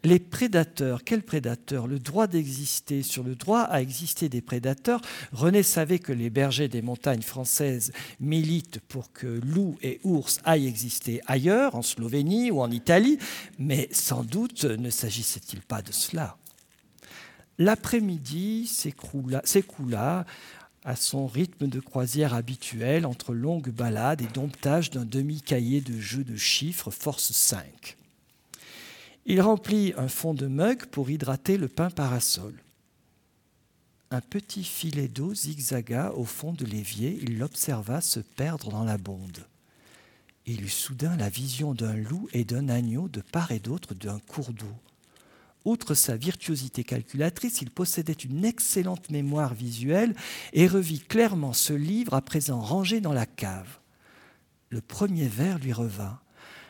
Les 0.03 0.19
prédateurs, 0.19 1.03
quels 1.03 1.23
prédateurs 1.23 1.87
Le 1.87 1.99
droit 1.99 2.27
d'exister, 2.27 3.03
sur 3.03 3.23
le 3.23 3.35
droit 3.35 3.61
à 3.61 3.81
exister 3.81 4.29
des 4.29 4.41
prédateurs, 4.41 5.01
René 5.31 5.63
savait 5.63 5.99
que 5.99 6.13
les 6.13 6.29
bergers 6.29 6.67
des 6.67 6.81
montagnes 6.81 7.21
françaises 7.21 7.91
militent 8.19 8.79
pour 8.87 9.11
que 9.11 9.27
loups 9.27 9.77
et 9.81 9.99
ours 10.03 10.39
aillent 10.45 10.67
exister 10.67 11.21
ailleurs, 11.27 11.75
en 11.75 11.81
Slovénie 11.81 12.51
ou 12.51 12.61
en 12.61 12.71
Italie, 12.71 13.17
mais 13.59 13.89
sans 13.91 14.23
doute 14.23 14.65
ne 14.65 14.89
s'agissait-il 14.89 15.61
pas 15.61 15.81
de 15.81 15.91
cela. 15.91 16.37
L'après-midi 17.57 18.67
s'écoula 18.67 20.25
à 20.83 20.95
son 20.95 21.27
rythme 21.27 21.67
de 21.67 21.79
croisière 21.79 22.33
habituel 22.33 23.05
entre 23.05 23.33
longues 23.33 23.71
balades 23.71 24.21
et 24.21 24.27
domptage 24.33 24.91
d'un 24.91 25.05
demi-cahier 25.05 25.81
de 25.81 25.99
jeux 25.99 26.23
de 26.23 26.35
chiffres 26.35 26.91
force 26.91 27.31
5. 27.31 27.96
Il 29.29 29.41
remplit 29.41 29.93
un 29.97 30.07
fond 30.07 30.33
de 30.33 30.47
mug 30.47 30.85
pour 30.85 31.09
hydrater 31.09 31.57
le 31.57 31.67
pain 31.67 31.89
parasol. 31.89 32.53
Un 34.09 34.21
petit 34.21 34.63
filet 34.63 35.09
d'eau 35.09 35.33
zigzaga 35.33 36.13
au 36.13 36.23
fond 36.23 36.53
de 36.53 36.63
l'évier, 36.63 37.19
il 37.21 37.37
l'observa 37.37 37.99
se 37.99 38.21
perdre 38.21 38.71
dans 38.71 38.85
la 38.85 38.97
bonde. 38.97 39.45
Il 40.45 40.63
eut 40.63 40.69
soudain 40.69 41.17
la 41.17 41.27
vision 41.27 41.73
d'un 41.73 41.97
loup 41.97 42.29
et 42.31 42.45
d'un 42.45 42.69
agneau 42.69 43.09
de 43.09 43.19
part 43.19 43.51
et 43.51 43.59
d'autre 43.59 43.93
d'un 43.93 44.19
cours 44.19 44.53
d'eau. 44.53 44.73
Outre 45.65 45.93
sa 45.93 46.15
virtuosité 46.15 46.85
calculatrice, 46.85 47.61
il 47.61 47.69
possédait 47.69 48.13
une 48.13 48.45
excellente 48.45 49.09
mémoire 49.09 49.53
visuelle 49.53 50.15
et 50.53 50.67
revit 50.67 51.01
clairement 51.01 51.51
ce 51.51 51.73
livre 51.73 52.13
à 52.13 52.21
présent 52.21 52.61
rangé 52.61 53.01
dans 53.01 53.11
la 53.11 53.25
cave. 53.25 53.79
Le 54.69 54.79
premier 54.79 55.27
vers 55.27 55.59
lui 55.59 55.73
revint. 55.73 56.17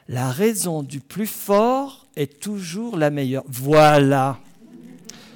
La 0.10 0.32
raison 0.32 0.84
du 0.84 1.00
plus 1.00 1.28
fort 1.28 2.08
est 2.16 2.40
toujours 2.40 2.98
la 2.98 3.10
meilleure. 3.10 3.44
Voilà 3.48 4.40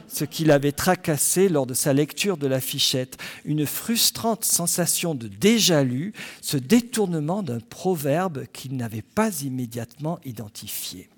ce 0.07 0.25
qu'il 0.25 0.51
avait 0.51 0.71
tracassé 0.71 1.47
lors 1.49 1.65
de 1.65 1.73
sa 1.73 1.93
lecture 1.93 2.37
de 2.37 2.47
la 2.47 2.59
fichette, 2.59 3.17
une 3.45 3.65
frustrante 3.65 4.43
sensation 4.43 5.15
de 5.15 5.27
déjà 5.27 5.83
lu, 5.83 6.13
ce 6.41 6.57
détournement 6.57 7.43
d'un 7.43 7.59
proverbe 7.59 8.45
qu'il 8.51 8.75
n'avait 8.75 9.01
pas 9.01 9.41
immédiatement 9.41 10.19
identifié. 10.25 11.09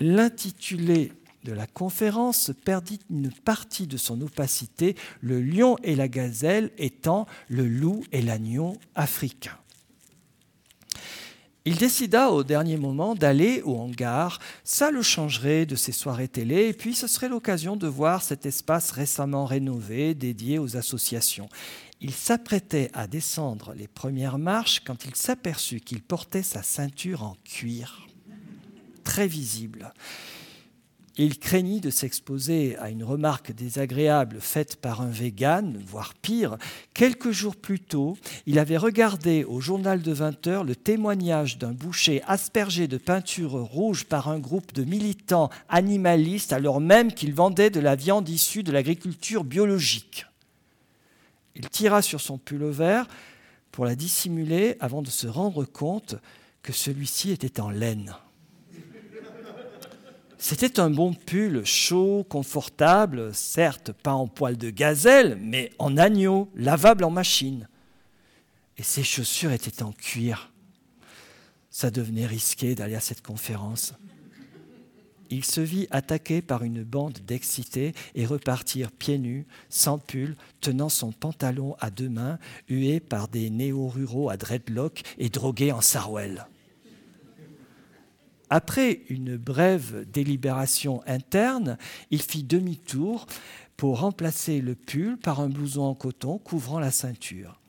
L'intitulé 0.00 1.12
de 1.44 1.52
la 1.52 1.66
conférence 1.66 2.50
perdit 2.64 2.98
une 3.10 3.30
partie 3.30 3.86
de 3.86 3.96
son 3.96 4.20
opacité, 4.20 4.96
le 5.20 5.40
lion 5.40 5.76
et 5.82 5.94
la 5.94 6.08
gazelle 6.08 6.70
étant 6.78 7.26
le 7.48 7.66
loup 7.66 8.02
et 8.12 8.22
l'agneau 8.22 8.76
africain. 8.94 9.56
Il 11.68 11.76
décida 11.76 12.30
au 12.30 12.44
dernier 12.44 12.78
moment 12.78 13.14
d'aller 13.14 13.60
au 13.60 13.76
hangar. 13.76 14.38
Ça 14.64 14.90
le 14.90 15.02
changerait 15.02 15.66
de 15.66 15.76
ses 15.76 15.92
soirées 15.92 16.26
télé 16.26 16.68
et 16.68 16.72
puis 16.72 16.94
ce 16.94 17.06
serait 17.06 17.28
l'occasion 17.28 17.76
de 17.76 17.86
voir 17.86 18.22
cet 18.22 18.46
espace 18.46 18.90
récemment 18.90 19.44
rénové 19.44 20.14
dédié 20.14 20.58
aux 20.58 20.78
associations. 20.78 21.50
Il 22.00 22.14
s'apprêtait 22.14 22.90
à 22.94 23.06
descendre 23.06 23.74
les 23.76 23.86
premières 23.86 24.38
marches 24.38 24.80
quand 24.82 25.04
il 25.04 25.14
s'aperçut 25.14 25.80
qu'il 25.80 26.00
portait 26.00 26.42
sa 26.42 26.62
ceinture 26.62 27.22
en 27.22 27.36
cuir, 27.44 28.06
très 29.04 29.28
visible. 29.28 29.92
Il 31.20 31.40
craignit 31.40 31.82
de 31.82 31.90
s'exposer 31.90 32.76
à 32.78 32.90
une 32.90 33.02
remarque 33.02 33.50
désagréable 33.50 34.38
faite 34.40 34.76
par 34.76 35.00
un 35.00 35.10
vegan, 35.10 35.82
voire 35.84 36.14
pire. 36.14 36.56
Quelques 36.94 37.32
jours 37.32 37.56
plus 37.56 37.80
tôt, 37.80 38.16
il 38.46 38.60
avait 38.60 38.76
regardé 38.76 39.42
au 39.42 39.60
journal 39.60 40.00
de 40.00 40.12
20 40.12 40.46
heures 40.46 40.62
le 40.62 40.76
témoignage 40.76 41.58
d'un 41.58 41.72
boucher 41.72 42.22
aspergé 42.28 42.86
de 42.86 42.98
peinture 42.98 43.50
rouge 43.50 44.04
par 44.04 44.28
un 44.28 44.38
groupe 44.38 44.72
de 44.72 44.84
militants 44.84 45.50
animalistes 45.68 46.52
alors 46.52 46.80
même 46.80 47.12
qu'il 47.12 47.34
vendait 47.34 47.70
de 47.70 47.80
la 47.80 47.96
viande 47.96 48.28
issue 48.28 48.62
de 48.62 48.70
l'agriculture 48.70 49.42
biologique. 49.42 50.24
Il 51.56 51.68
tira 51.68 52.00
sur 52.00 52.20
son 52.20 52.38
pull 52.38 52.64
vert 52.66 53.08
pour 53.72 53.86
la 53.86 53.96
dissimuler 53.96 54.76
avant 54.78 55.02
de 55.02 55.10
se 55.10 55.26
rendre 55.26 55.64
compte 55.64 56.14
que 56.62 56.72
celui-ci 56.72 57.32
était 57.32 57.60
en 57.60 57.70
laine. 57.70 58.14
C'était 60.40 60.78
un 60.78 60.88
bon 60.88 61.14
pull 61.14 61.64
chaud, 61.64 62.24
confortable, 62.28 63.34
certes 63.34 63.90
pas 63.90 64.12
en 64.12 64.28
poil 64.28 64.56
de 64.56 64.70
gazelle, 64.70 65.36
mais 65.40 65.72
en 65.80 65.96
agneau, 65.96 66.48
lavable 66.54 67.02
en 67.02 67.10
machine. 67.10 67.68
Et 68.76 68.84
ses 68.84 69.02
chaussures 69.02 69.50
étaient 69.50 69.82
en 69.82 69.90
cuir. 69.90 70.52
Ça 71.70 71.90
devenait 71.90 72.26
risqué 72.26 72.76
d'aller 72.76 72.94
à 72.94 73.00
cette 73.00 73.20
conférence. 73.20 73.94
Il 75.28 75.44
se 75.44 75.60
vit 75.60 75.88
attaqué 75.90 76.40
par 76.40 76.62
une 76.62 76.84
bande 76.84 77.18
d'excités 77.26 77.92
et 78.14 78.24
repartir 78.24 78.92
pieds 78.92 79.18
nus, 79.18 79.44
sans 79.68 79.98
pull, 79.98 80.36
tenant 80.60 80.88
son 80.88 81.10
pantalon 81.10 81.74
à 81.80 81.90
deux 81.90 82.08
mains, 82.08 82.38
hué 82.68 83.00
par 83.00 83.26
des 83.26 83.50
néo-ruraux 83.50 84.30
à 84.30 84.36
dreadlock 84.36 85.02
et 85.18 85.30
drogués 85.30 85.72
en 85.72 85.80
sarouel. 85.80 86.46
Après 88.50 89.02
une 89.08 89.36
brève 89.36 90.06
délibération 90.10 91.02
interne, 91.06 91.76
il 92.10 92.22
fit 92.22 92.42
demi-tour 92.42 93.26
pour 93.76 94.00
remplacer 94.00 94.60
le 94.60 94.74
pull 94.74 95.18
par 95.18 95.40
un 95.40 95.48
blouson 95.48 95.82
en 95.82 95.94
coton 95.94 96.38
couvrant 96.38 96.80
la 96.80 96.90
ceinture. 96.90 97.60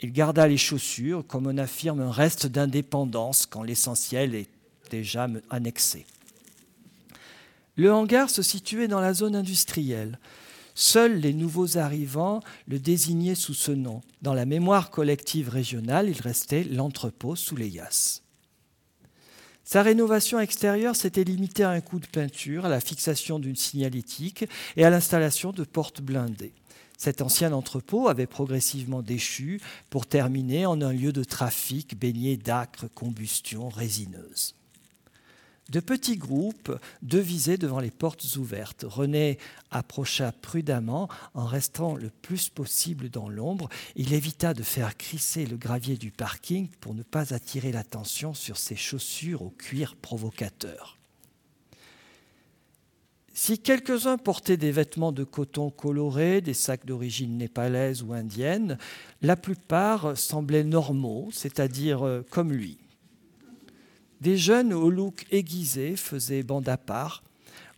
Il 0.00 0.12
garda 0.12 0.46
les 0.46 0.56
chaussures 0.56 1.26
comme 1.26 1.46
on 1.46 1.58
affirme 1.58 2.00
un 2.00 2.10
reste 2.10 2.46
d'indépendance 2.46 3.46
quand 3.46 3.62
l'essentiel 3.62 4.34
est 4.34 4.48
déjà 4.90 5.26
annexé. 5.50 6.06
Le 7.76 7.92
hangar 7.92 8.30
se 8.30 8.42
situait 8.42 8.88
dans 8.88 9.00
la 9.00 9.14
zone 9.14 9.36
industrielle. 9.36 10.18
Seuls 10.74 11.16
les 11.16 11.34
nouveaux 11.34 11.78
arrivants 11.78 12.40
le 12.66 12.78
désignaient 12.78 13.34
sous 13.34 13.54
ce 13.54 13.72
nom. 13.72 14.02
Dans 14.22 14.34
la 14.34 14.46
mémoire 14.46 14.90
collective 14.90 15.48
régionale, 15.48 16.08
il 16.08 16.20
restait 16.20 16.64
l'entrepôt 16.64 17.36
sous 17.36 17.56
les 17.56 17.68
yasses. 17.68 18.22
Sa 19.72 19.82
rénovation 19.82 20.40
extérieure 20.40 20.96
s'était 20.96 21.22
limitée 21.22 21.62
à 21.62 21.70
un 21.70 21.80
coup 21.80 22.00
de 22.00 22.06
peinture, 22.08 22.64
à 22.64 22.68
la 22.68 22.80
fixation 22.80 23.38
d'une 23.38 23.54
signalétique 23.54 24.44
et 24.76 24.84
à 24.84 24.90
l'installation 24.90 25.52
de 25.52 25.62
portes 25.62 26.00
blindées. 26.00 26.54
Cet 26.98 27.22
ancien 27.22 27.52
entrepôt 27.52 28.08
avait 28.08 28.26
progressivement 28.26 29.00
déchu 29.00 29.60
pour 29.88 30.06
terminer 30.06 30.66
en 30.66 30.82
un 30.82 30.92
lieu 30.92 31.12
de 31.12 31.22
trafic 31.22 31.96
baigné 31.96 32.36
d'âcres 32.36 32.88
combustions 32.96 33.68
résineuses. 33.68 34.56
De 35.70 35.78
petits 35.78 36.16
groupes 36.16 36.76
devisaient 37.00 37.56
devant 37.56 37.78
les 37.78 37.92
portes 37.92 38.36
ouvertes. 38.36 38.84
René 38.88 39.38
approcha 39.70 40.32
prudemment 40.32 41.08
en 41.32 41.46
restant 41.46 41.94
le 41.94 42.10
plus 42.10 42.48
possible 42.48 43.08
dans 43.08 43.28
l'ombre. 43.28 43.68
Il 43.94 44.12
évita 44.12 44.52
de 44.52 44.64
faire 44.64 44.96
crisser 44.96 45.46
le 45.46 45.56
gravier 45.56 45.96
du 45.96 46.10
parking 46.10 46.68
pour 46.80 46.92
ne 46.92 47.04
pas 47.04 47.32
attirer 47.34 47.70
l'attention 47.70 48.34
sur 48.34 48.56
ses 48.56 48.74
chaussures 48.74 49.42
au 49.42 49.50
cuir 49.50 49.94
provocateur. 49.94 50.98
Si 53.32 53.60
quelques-uns 53.60 54.18
portaient 54.18 54.56
des 54.56 54.72
vêtements 54.72 55.12
de 55.12 55.22
coton 55.22 55.70
colorés, 55.70 56.40
des 56.40 56.52
sacs 56.52 56.84
d'origine 56.84 57.38
népalaise 57.38 58.02
ou 58.02 58.12
indienne, 58.12 58.76
la 59.22 59.36
plupart 59.36 60.18
semblaient 60.18 60.64
normaux, 60.64 61.28
c'est-à-dire 61.32 62.04
euh, 62.04 62.26
comme 62.28 62.52
lui. 62.52 62.76
Des 64.20 64.36
jeunes 64.36 64.72
au 64.72 64.90
look 64.90 65.26
aiguisé 65.30 65.96
faisaient 65.96 66.42
bande 66.42 66.68
à 66.68 66.76
part. 66.76 67.22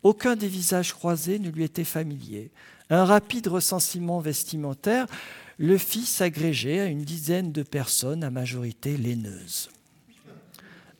Aucun 0.02 0.34
des 0.34 0.48
visages 0.48 0.92
croisés 0.92 1.38
ne 1.38 1.50
lui 1.50 1.62
était 1.62 1.84
familier. 1.84 2.50
Un 2.90 3.04
rapide 3.04 3.46
recensement 3.46 4.20
vestimentaire 4.20 5.06
le 5.58 5.78
fit 5.78 6.04
s'agréger 6.04 6.80
à 6.80 6.86
une 6.86 7.04
dizaine 7.04 7.52
de 7.52 7.62
personnes 7.62 8.24
à 8.24 8.30
majorité 8.30 8.96
laineuses. 8.96 9.70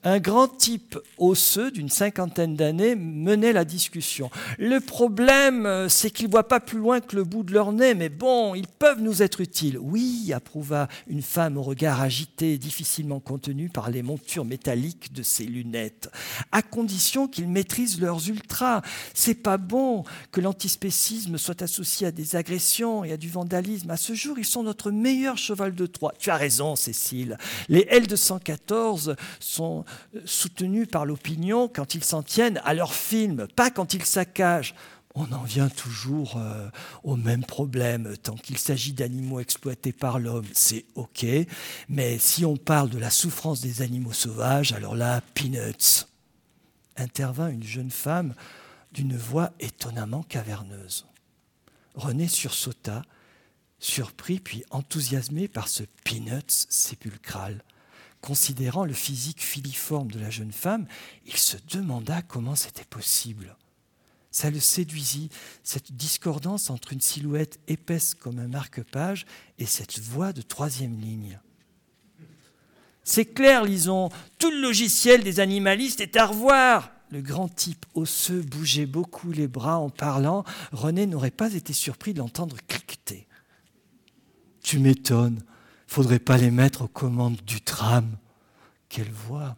Un 0.04 0.18
grand 0.18 0.48
type 0.48 0.98
osseux 1.16 1.70
d'une 1.70 1.88
cinquantaine 1.88 2.56
d'années 2.56 2.96
menait 2.96 3.52
la 3.52 3.64
discussion. 3.64 4.30
Le 4.58 4.80
problème, 4.80 5.64
euh, 5.64 5.88
c'est 5.88 6.10
qu'ils 6.10 6.26
ne 6.26 6.32
voient 6.32 6.48
pas 6.48 6.58
plus 6.58 6.78
loin 6.78 7.00
que 7.00 7.14
le 7.14 7.22
bout 7.22 7.44
de 7.44 7.52
leur 7.52 7.70
nez, 7.70 7.94
mais 7.94 8.08
bon, 8.08 8.56
ils 8.56 8.66
peuvent 8.66 9.00
nous 9.00 9.22
être 9.22 9.40
utiles. 9.40 9.78
Oui, 9.78 10.32
approuva 10.34 10.88
une 11.06 11.22
femme 11.22 11.56
au 11.56 11.62
regard 11.62 12.00
agité, 12.00 12.58
difficilement 12.58 13.20
contenu 13.20 13.68
par 13.68 13.90
les 13.90 14.02
montures 14.02 14.44
métalliques 14.44 15.12
de 15.12 15.22
ses 15.22 15.44
lunettes, 15.44 16.10
à 16.50 16.62
condition 16.62 17.28
qu'ils 17.28 17.48
maîtrisent 17.48 18.00
leurs 18.00 18.28
ultras. 18.28 18.82
C'est 19.14 19.34
pas 19.34 19.56
bon 19.56 20.02
que 20.32 20.40
l'antispécisme 20.40 21.38
soit 21.38 21.62
associé 21.62 22.08
à 22.08 22.10
des 22.10 22.34
agressions 22.34 23.04
et 23.04 23.12
à 23.12 23.16
du 23.16 23.28
vandalisme. 23.28 23.90
À 23.90 23.96
ce 23.96 24.14
jour, 24.14 24.36
ils 24.40 24.44
sont 24.44 24.64
notre 24.64 24.90
meilleur 24.90 25.38
cheval 25.38 25.76
de 25.76 25.86
Troie. 25.86 26.12
Tu 26.18 26.30
as 26.30 26.36
raison, 26.36 26.74
Cécile. 26.74 27.38
Les 27.68 27.82
L214 27.82 29.14
sont 29.38 29.84
soutenus 30.24 30.88
par 30.88 31.06
l'opinion 31.06 31.68
quand 31.68 31.94
ils 31.94 32.04
s'en 32.04 32.22
tiennent 32.22 32.60
à 32.64 32.74
leur 32.74 32.94
film, 32.94 33.46
pas 33.54 33.70
quand 33.70 33.94
ils 33.94 34.04
saccagent. 34.04 34.74
On 35.14 35.30
en 35.32 35.42
vient 35.42 35.68
toujours 35.68 36.36
euh, 36.38 36.68
au 37.04 37.16
même 37.16 37.44
problème. 37.44 38.16
Tant 38.22 38.34
qu'il 38.34 38.56
s'agit 38.56 38.94
d'animaux 38.94 39.40
exploités 39.40 39.92
par 39.92 40.18
l'homme, 40.18 40.46
c'est 40.54 40.86
OK. 40.94 41.26
Mais 41.88 42.18
si 42.18 42.46
on 42.46 42.56
parle 42.56 42.88
de 42.88 42.98
la 42.98 43.10
souffrance 43.10 43.60
des 43.60 43.82
animaux 43.82 44.12
sauvages, 44.12 44.72
alors 44.72 44.94
là, 44.94 45.20
peanuts. 45.34 46.06
intervint 46.96 47.48
une 47.48 47.62
jeune 47.62 47.90
femme 47.90 48.34
d'une 48.92 49.16
voix 49.16 49.50
étonnamment 49.60 50.22
caverneuse. 50.22 51.06
René 51.94 52.26
sursauta, 52.26 53.02
surpris 53.78 54.40
puis 54.40 54.64
enthousiasmé 54.70 55.48
par 55.48 55.68
ce 55.68 55.82
peanuts 56.04 56.40
sépulcral. 56.48 57.62
Considérant 58.22 58.84
le 58.84 58.92
physique 58.92 59.42
filiforme 59.42 60.10
de 60.12 60.20
la 60.20 60.30
jeune 60.30 60.52
femme, 60.52 60.86
il 61.26 61.36
se 61.36 61.56
demanda 61.68 62.22
comment 62.22 62.54
c'était 62.54 62.84
possible. 62.84 63.56
Ça 64.30 64.48
le 64.48 64.60
séduisit, 64.60 65.28
cette 65.64 65.92
discordance 65.92 66.70
entre 66.70 66.92
une 66.92 67.00
silhouette 67.00 67.58
épaisse 67.66 68.14
comme 68.14 68.38
un 68.38 68.46
marque-page 68.46 69.26
et 69.58 69.66
cette 69.66 69.98
voix 69.98 70.32
de 70.32 70.40
troisième 70.40 70.98
ligne. 71.00 71.40
C'est 73.02 73.26
clair, 73.26 73.64
lisons, 73.64 74.08
tout 74.38 74.52
le 74.52 74.60
logiciel 74.60 75.24
des 75.24 75.40
animalistes 75.40 76.00
est 76.00 76.16
à 76.16 76.26
revoir. 76.26 76.92
Le 77.10 77.20
grand 77.20 77.48
type 77.48 77.84
osseux 77.94 78.42
bougeait 78.42 78.86
beaucoup 78.86 79.32
les 79.32 79.48
bras 79.48 79.78
en 79.78 79.90
parlant. 79.90 80.44
René 80.70 81.06
n'aurait 81.06 81.32
pas 81.32 81.52
été 81.54 81.72
surpris 81.72 82.14
de 82.14 82.20
l'entendre 82.20 82.56
cliqueter. 82.68 83.26
Tu 84.62 84.78
m'étonnes, 84.78 85.42
faudrait 85.92 86.18
pas 86.18 86.38
les 86.38 86.50
mettre 86.50 86.82
aux 86.82 86.88
commandes 86.88 87.42
du 87.46 87.60
tram. 87.60 88.16
Quelle 88.88 89.10
voix, 89.10 89.56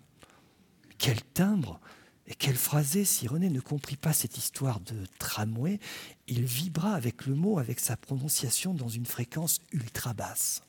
quel 0.98 1.22
timbre 1.22 1.78
et 2.26 2.34
quel 2.34 2.56
phrasé. 2.56 3.04
Si 3.04 3.28
René 3.28 3.50
ne 3.50 3.60
comprit 3.60 3.94
pas 3.94 4.12
cette 4.12 4.36
histoire 4.36 4.80
de 4.80 4.96
tramway, 5.20 5.78
il 6.26 6.44
vibra 6.44 6.94
avec 6.94 7.26
le 7.26 7.36
mot, 7.36 7.60
avec 7.60 7.78
sa 7.78 7.96
prononciation 7.96 8.74
dans 8.74 8.88
une 8.88 9.06
fréquence 9.06 9.60
ultra 9.70 10.12
basse. 10.12 10.64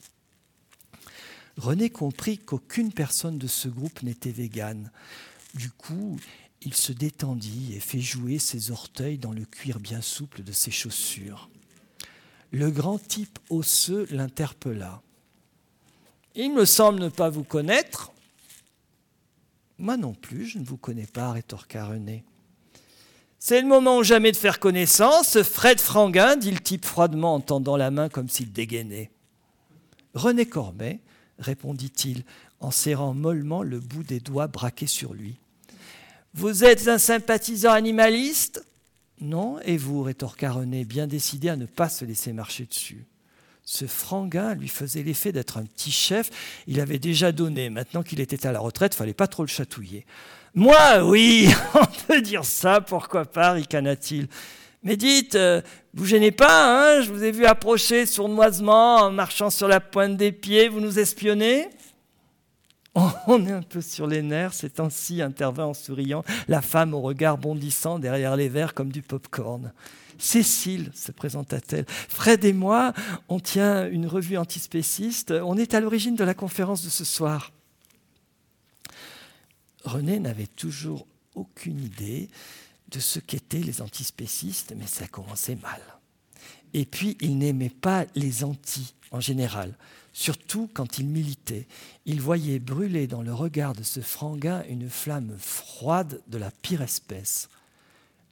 René 1.57 1.89
comprit 1.89 2.38
qu'aucune 2.38 2.93
personne 2.93 3.39
de 3.39 3.47
ce 3.47 3.68
groupe 3.68 4.03
n'était 4.03 4.32
végane. 4.32 4.91
Du 5.55 5.72
coup, 5.72 6.20
il 6.61 6.76
se 6.76 6.91
détendit 6.91 7.74
et 7.74 7.80
fit 7.80 8.03
jouer 8.03 8.38
ses 8.38 8.70
orteils 8.70 9.18
dans 9.18 9.34
le 9.34 9.45
cuir 9.45 9.80
bien 9.80 10.01
souple 10.01 10.43
de 10.43 10.51
ses 10.51 10.72
chaussures. 10.72 11.49
Le 12.51 12.70
grand 12.70 12.99
type 12.99 13.39
osseux 13.49 14.05
l'interpella. 14.11 15.01
Il 16.36 16.53
me 16.53 16.65
semble 16.65 16.99
ne 16.99 17.09
pas 17.09 17.29
vous 17.29 17.43
connaître. 17.43 18.11
Moi 19.77 19.95
non 19.97 20.13
plus, 20.13 20.45
je 20.45 20.59
ne 20.59 20.65
vous 20.65 20.77
connais 20.77 21.07
pas, 21.07 21.31
rétorqua 21.31 21.86
René. 21.86 22.23
C'est 23.39 23.61
le 23.61 23.67
moment 23.67 23.97
ou 23.97 24.03
jamais 24.03 24.31
de 24.31 24.38
faire 24.38 24.59
connaissance. 24.59 25.41
Fred 25.43 25.79
Franguin, 25.79 26.36
dit 26.36 26.51
le 26.51 26.59
type 26.59 26.86
froidement 26.86 27.36
en 27.36 27.39
tendant 27.39 27.77
la 27.77 27.91
main 27.91 28.09
comme 28.09 28.27
s'il 28.27 28.51
dégainait. 28.51 29.11
René 30.13 30.45
Corbet 30.45 30.99
répondit-il 31.39 32.23
en 32.59 32.71
serrant 32.71 33.13
mollement 33.13 33.63
le 33.63 33.79
bout 33.79 34.03
des 34.03 34.19
doigts 34.19 34.47
braqués 34.47 34.88
sur 34.88 35.13
lui. 35.13 35.36
Vous 36.33 36.63
êtes 36.63 36.88
un 36.88 36.97
sympathisant 36.97 37.71
animaliste? 37.71 38.65
Non, 39.21 39.59
et 39.61 39.77
vous, 39.77 40.03
rétorqua 40.03 40.51
René, 40.51 40.83
bien 40.83 41.07
décidé 41.07 41.47
à 41.49 41.55
ne 41.55 41.65
pas 41.65 41.88
se 41.88 42.03
laisser 42.03 42.33
marcher 42.33 42.65
dessus. 42.65 43.05
Ce 43.66 43.86
franguin 43.86 44.53
lui 44.53 44.68
faisait 44.68 45.01
l'effet 45.01 45.32
d'être 45.32 45.57
un 45.57 45.66
petit 45.66 45.91
chef. 45.91 46.30
Il 46.68 46.80
avait 46.80 46.99
déjà 46.99 47.32
donné. 47.32 47.72
Maintenant 47.72 48.03
qu'il 48.03 48.20
était 48.20 48.45
à 48.45 48.51
la 48.51 48.59
retraite, 48.59 48.93
fallait 48.93 49.13
pas 49.13 49.28
trop 49.28 49.43
le 49.43 49.47
chatouiller. 49.47 50.05
Moi, 50.53 51.03
oui, 51.03 51.49
on 51.74 51.86
peut 52.07 52.22
dire 52.22 52.45
ça, 52.45 52.80
pourquoi 52.80 53.26
pas, 53.26 53.53
ricana-t-il. 53.53 54.28
Mais 54.84 54.97
dites, 54.97 55.34
euh, 55.34 55.61
vous 55.95 56.05
gênez 56.05 56.32
pas, 56.32 56.97
hein 56.97 57.01
je 57.01 57.11
vous 57.11 57.24
ai 57.24 57.32
vu 57.32 57.45
approcher 57.45 58.05
sournoisement 58.05 58.97
en 58.97 59.11
marchant 59.11 59.49
sur 59.49 59.68
la 59.68 59.80
pointe 59.80 60.16
des 60.16 60.32
pieds, 60.32 60.70
vous 60.70 60.80
nous 60.80 60.99
espionnez? 60.99 61.68
On 63.28 63.45
est 63.45 63.51
un 63.51 63.63
peu 63.63 63.82
sur 63.82 64.07
les 64.07 64.22
nerfs, 64.22 64.53
ces 64.53 64.70
temps-ci, 64.70 65.22
intervint 65.22 65.66
en 65.66 65.74
souriant 65.74 66.24
la 66.47 66.61
femme 66.61 66.93
au 66.93 67.01
regard 67.01 67.38
bondissant 67.38 67.99
derrière 67.99 68.38
les 68.38 68.47
verres 68.47 68.74
comme 68.74 68.91
du 68.91 69.01
pop-corn. 69.01 69.74
Cécile, 70.18 70.91
se 70.93 71.11
présenta-t-elle. 71.11 71.86
Fred 71.88 72.43
et 72.45 72.53
moi, 72.53 72.93
on 73.30 73.39
tient 73.39 73.89
une 73.89 74.07
revue 74.07 74.38
antispéciste. 74.38 75.32
On 75.32 75.57
est 75.57 75.74
à 75.74 75.80
l'origine 75.80 76.16
de 76.16 76.24
la 76.24 76.34
conférence 76.34 76.84
de 76.84 76.89
ce 76.89 77.03
soir. 77.03 77.51
René 79.84 80.20
n'avait 80.20 80.47
toujours 80.47 81.05
aucune 81.36 81.80
idée 81.80 82.30
de 82.89 82.99
ce 82.99 83.20
qu'étaient 83.20 83.59
les 83.59 83.82
antispécistes, 83.82 84.74
mais 84.78 84.88
ça 84.88 85.07
commençait 85.07 85.57
mal. 85.57 85.82
Et 86.74 86.86
puis, 86.86 87.18
il 87.22 87.38
n'aimait 87.38 87.70
pas 87.70 88.05
les 88.16 88.43
antis 88.43 88.95
en 89.11 89.20
général, 89.20 89.78
surtout 90.13 90.70
quand 90.74 90.97
il 90.97 91.07
militait. 91.07 91.68
Il 92.05 92.22
voyait 92.22 92.59
brûler 92.59 93.07
dans 93.07 93.22
le 93.22 93.34
regard 93.34 93.74
de 93.74 93.84
ce 93.84 94.01
franguin 94.01 94.63
une 94.70 94.89
flamme 94.89 95.36
froide 95.39 96.22
de 96.28 96.38
la 96.38 96.51
pire 96.51 96.82
espèce. 96.82 97.49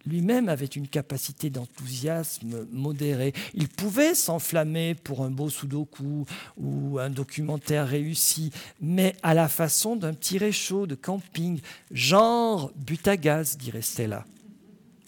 Lui-même 0.06 0.50
avait 0.50 0.66
une 0.66 0.88
capacité 0.88 1.50
d'enthousiasme 1.50 2.68
modérée. 2.72 3.34
Il 3.54 3.70
pouvait 3.70 4.16
s'enflammer 4.16 4.96
pour 4.96 5.24
un 5.24 5.32
beau 5.32 5.50
sudoku 5.50 6.26
ou 6.58 7.00
un 7.00 7.10
documentaire 7.10 7.88
réussi, 7.88 8.52
mais 8.82 9.16
à 9.24 9.34
la 9.34 9.48
façon 9.48 9.96
d'un 9.96 10.14
petit 10.14 10.38
réchaud 10.38 10.88
de 10.88 10.96
camping, 10.96 11.62
genre 11.92 12.72
but 12.76 13.08
à 13.08 13.18
gaz, 13.18 13.58
dirait 13.58 13.82
Stella 13.82 14.26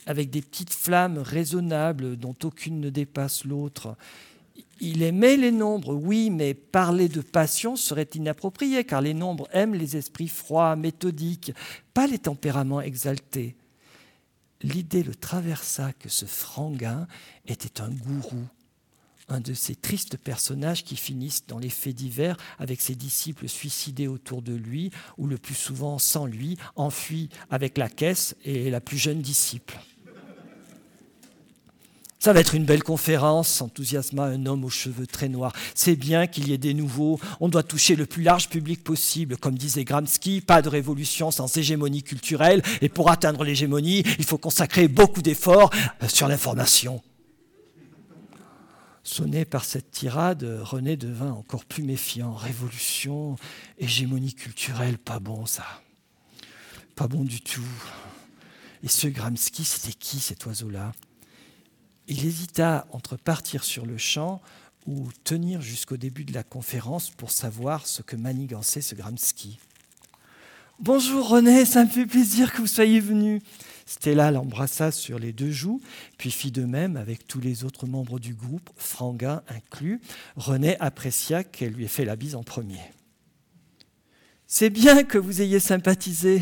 avec 0.06 0.30
des 0.30 0.42
petites 0.42 0.74
flammes 0.74 1.18
raisonnables 1.18 2.16
dont 2.18 2.36
aucune 2.44 2.80
ne 2.80 2.90
dépasse 2.90 3.44
l'autre. 3.44 3.96
Il 4.80 5.04
aimait 5.04 5.38
les 5.38 5.52
nombres, 5.52 5.94
oui, 5.94 6.30
mais 6.30 6.54
parler 6.54 7.08
de 7.08 7.22
passion 7.22 7.76
serait 7.76 8.10
inapproprié, 8.14 8.84
car 8.84 9.02
les 9.02 9.14
nombres 9.14 9.48
aiment 9.52 9.74
les 9.74 9.98
esprits 9.98 10.28
froids, 10.28 10.76
méthodiques, 10.76 11.54
pas 11.94 12.08
les 12.08 12.20
tempéraments 12.20 12.82
exaltés. 12.82 13.56
L'idée 14.66 15.04
le 15.04 15.14
traversa 15.14 15.94
que 15.94 16.10
ce 16.10 16.26
franguin 16.26 17.08
était 17.46 17.82
un 17.82 17.90
gourou, 17.90 18.48
un 19.30 19.40
de 19.40 19.54
ces 19.54 19.76
tristes 19.76 20.18
personnages 20.18 20.84
qui 20.84 20.96
finissent 20.96 21.46
dans 21.46 21.60
les 21.60 21.70
faits 21.70 21.94
divers 21.94 22.36
avec 22.58 22.82
ses 22.82 22.96
disciples 22.96 23.48
suicidés 23.48 24.08
autour 24.08 24.42
de 24.42 24.56
lui, 24.56 24.90
ou 25.20 25.28
le 25.28 25.38
plus 25.38 25.54
souvent 25.54 26.00
sans 26.00 26.26
lui, 26.26 26.58
enfui 26.76 27.30
avec 27.52 27.78
la 27.78 27.90
caisse 27.90 28.36
et 28.44 28.72
la 28.72 28.82
plus 28.82 28.98
jeune 28.98 29.22
disciple. 29.22 29.80
Ça 32.26 32.34
va 32.34 32.40
être 32.40 32.56
une 32.56 32.66
belle 32.66 32.82
conférence, 32.82 33.48
s'enthousiasma 33.50 34.24
un 34.24 34.48
homme 34.48 34.66
aux 34.66 34.72
cheveux 34.72 35.06
très 35.06 35.30
noirs. 35.30 35.54
C'est 35.76 35.96
bien 35.96 36.26
qu'il 36.26 36.48
y 36.48 36.54
ait 36.54 36.58
des 36.58 36.74
nouveaux. 36.74 37.20
On 37.40 37.50
doit 37.50 37.62
toucher 37.62 37.96
le 37.96 38.08
plus 38.08 38.24
large 38.24 38.50
public 38.50 38.84
possible. 38.84 39.38
Comme 39.38 39.56
disait 39.56 39.84
Gramsci, 39.84 40.42
pas 40.42 40.64
de 40.64 40.70
révolution 40.70 41.30
sans 41.30 41.56
hégémonie 41.56 42.02
culturelle. 42.02 42.64
Et 42.82 42.90
pour 42.90 43.12
atteindre 43.12 43.44
l'hégémonie, 43.44 44.00
il 44.18 44.26
faut 44.26 44.40
consacrer 44.40 44.88
beaucoup 44.88 45.22
d'efforts 45.22 45.70
euh, 46.02 46.08
sur 46.08 46.28
l'information. 46.28 47.04
Sonné 49.04 49.46
par 49.46 49.64
cette 49.64 49.92
tirade, 49.92 50.44
René 50.64 50.98
devint 50.98 51.32
encore 51.32 51.66
plus 51.66 51.84
méfiant. 51.84 52.34
Révolution, 52.34 53.36
hégémonie 53.78 54.34
culturelle, 54.34 54.98
pas 54.98 55.20
bon 55.20 55.46
ça. 55.46 55.68
Pas 56.96 57.08
bon 57.08 57.24
du 57.24 57.42
tout. 57.42 57.62
Et 58.82 58.88
ce 58.88 59.06
Gramsci, 59.06 59.64
c'était 59.64 59.94
qui 59.94 60.20
cet 60.20 60.44
oiseau-là? 60.48 60.92
Il 62.08 62.26
hésita 62.26 62.88
entre 62.92 63.18
partir 63.18 63.64
sur 63.64 63.86
le 63.86 63.98
champ 63.98 64.42
ou 64.86 65.10
tenir 65.24 65.62
jusqu'au 65.62 65.98
début 65.98 66.26
de 66.26 66.34
la 66.34 66.44
conférence 66.44 67.10
pour 67.10 67.32
savoir 67.32 67.88
ce 67.88 68.02
que 68.02 68.16
manigançait 68.16 68.82
ce 68.82 68.96
Gramsci. 68.96 69.60
Bonjour 70.80 71.30
René, 71.30 71.66
ça 71.66 71.86
me 71.86 71.90
fait 71.90 72.06
plaisir 72.06 72.52
que 72.52 72.58
vous 72.62 72.68
soyez 72.68 73.00
venu. 73.00 73.42
Stella 73.86 74.32
l'embrassa 74.32 74.92
sur 74.92 75.20
les 75.20 75.32
deux 75.32 75.52
joues, 75.52 75.80
puis 76.18 76.32
fit 76.32 76.52
de 76.52 76.66
même 76.66 76.98
avec 76.98 77.28
tous 77.28 77.40
les 77.40 77.64
autres 77.64 77.88
membres 77.88 78.20
du 78.20 78.34
groupe, 78.34 78.70
Franguin 78.76 79.42
inclus. 79.48 80.02
René 80.36 80.78
apprécia 80.80 81.44
qu'elle 81.44 81.74
lui 81.74 81.86
ait 81.86 81.88
fait 81.88 82.06
la 82.06 82.16
bise 82.16 82.36
en 82.36 82.44
premier. 82.44 82.82
C'est 84.48 84.70
bien 84.70 85.04
que 85.04 85.18
vous 85.18 85.42
ayez 85.42 85.60
sympathisé. 85.60 86.42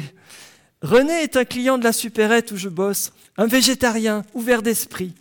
René 0.81 1.23
est 1.23 1.37
un 1.37 1.45
client 1.45 1.77
de 1.77 1.83
la 1.83 1.93
supérette 1.93 2.51
où 2.51 2.57
je 2.57 2.69
bosse, 2.69 3.13
un 3.37 3.45
végétarien, 3.45 4.23
ouvert 4.33 4.61
d'esprit. 4.63 5.13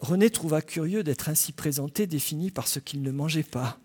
René 0.00 0.30
trouva 0.30 0.60
curieux 0.62 1.02
d'être 1.02 1.28
ainsi 1.28 1.52
présenté, 1.52 2.06
défini 2.06 2.50
par 2.50 2.68
ce 2.68 2.78
qu'il 2.78 3.02
ne 3.02 3.10
mangeait 3.10 3.42
pas. 3.42 3.78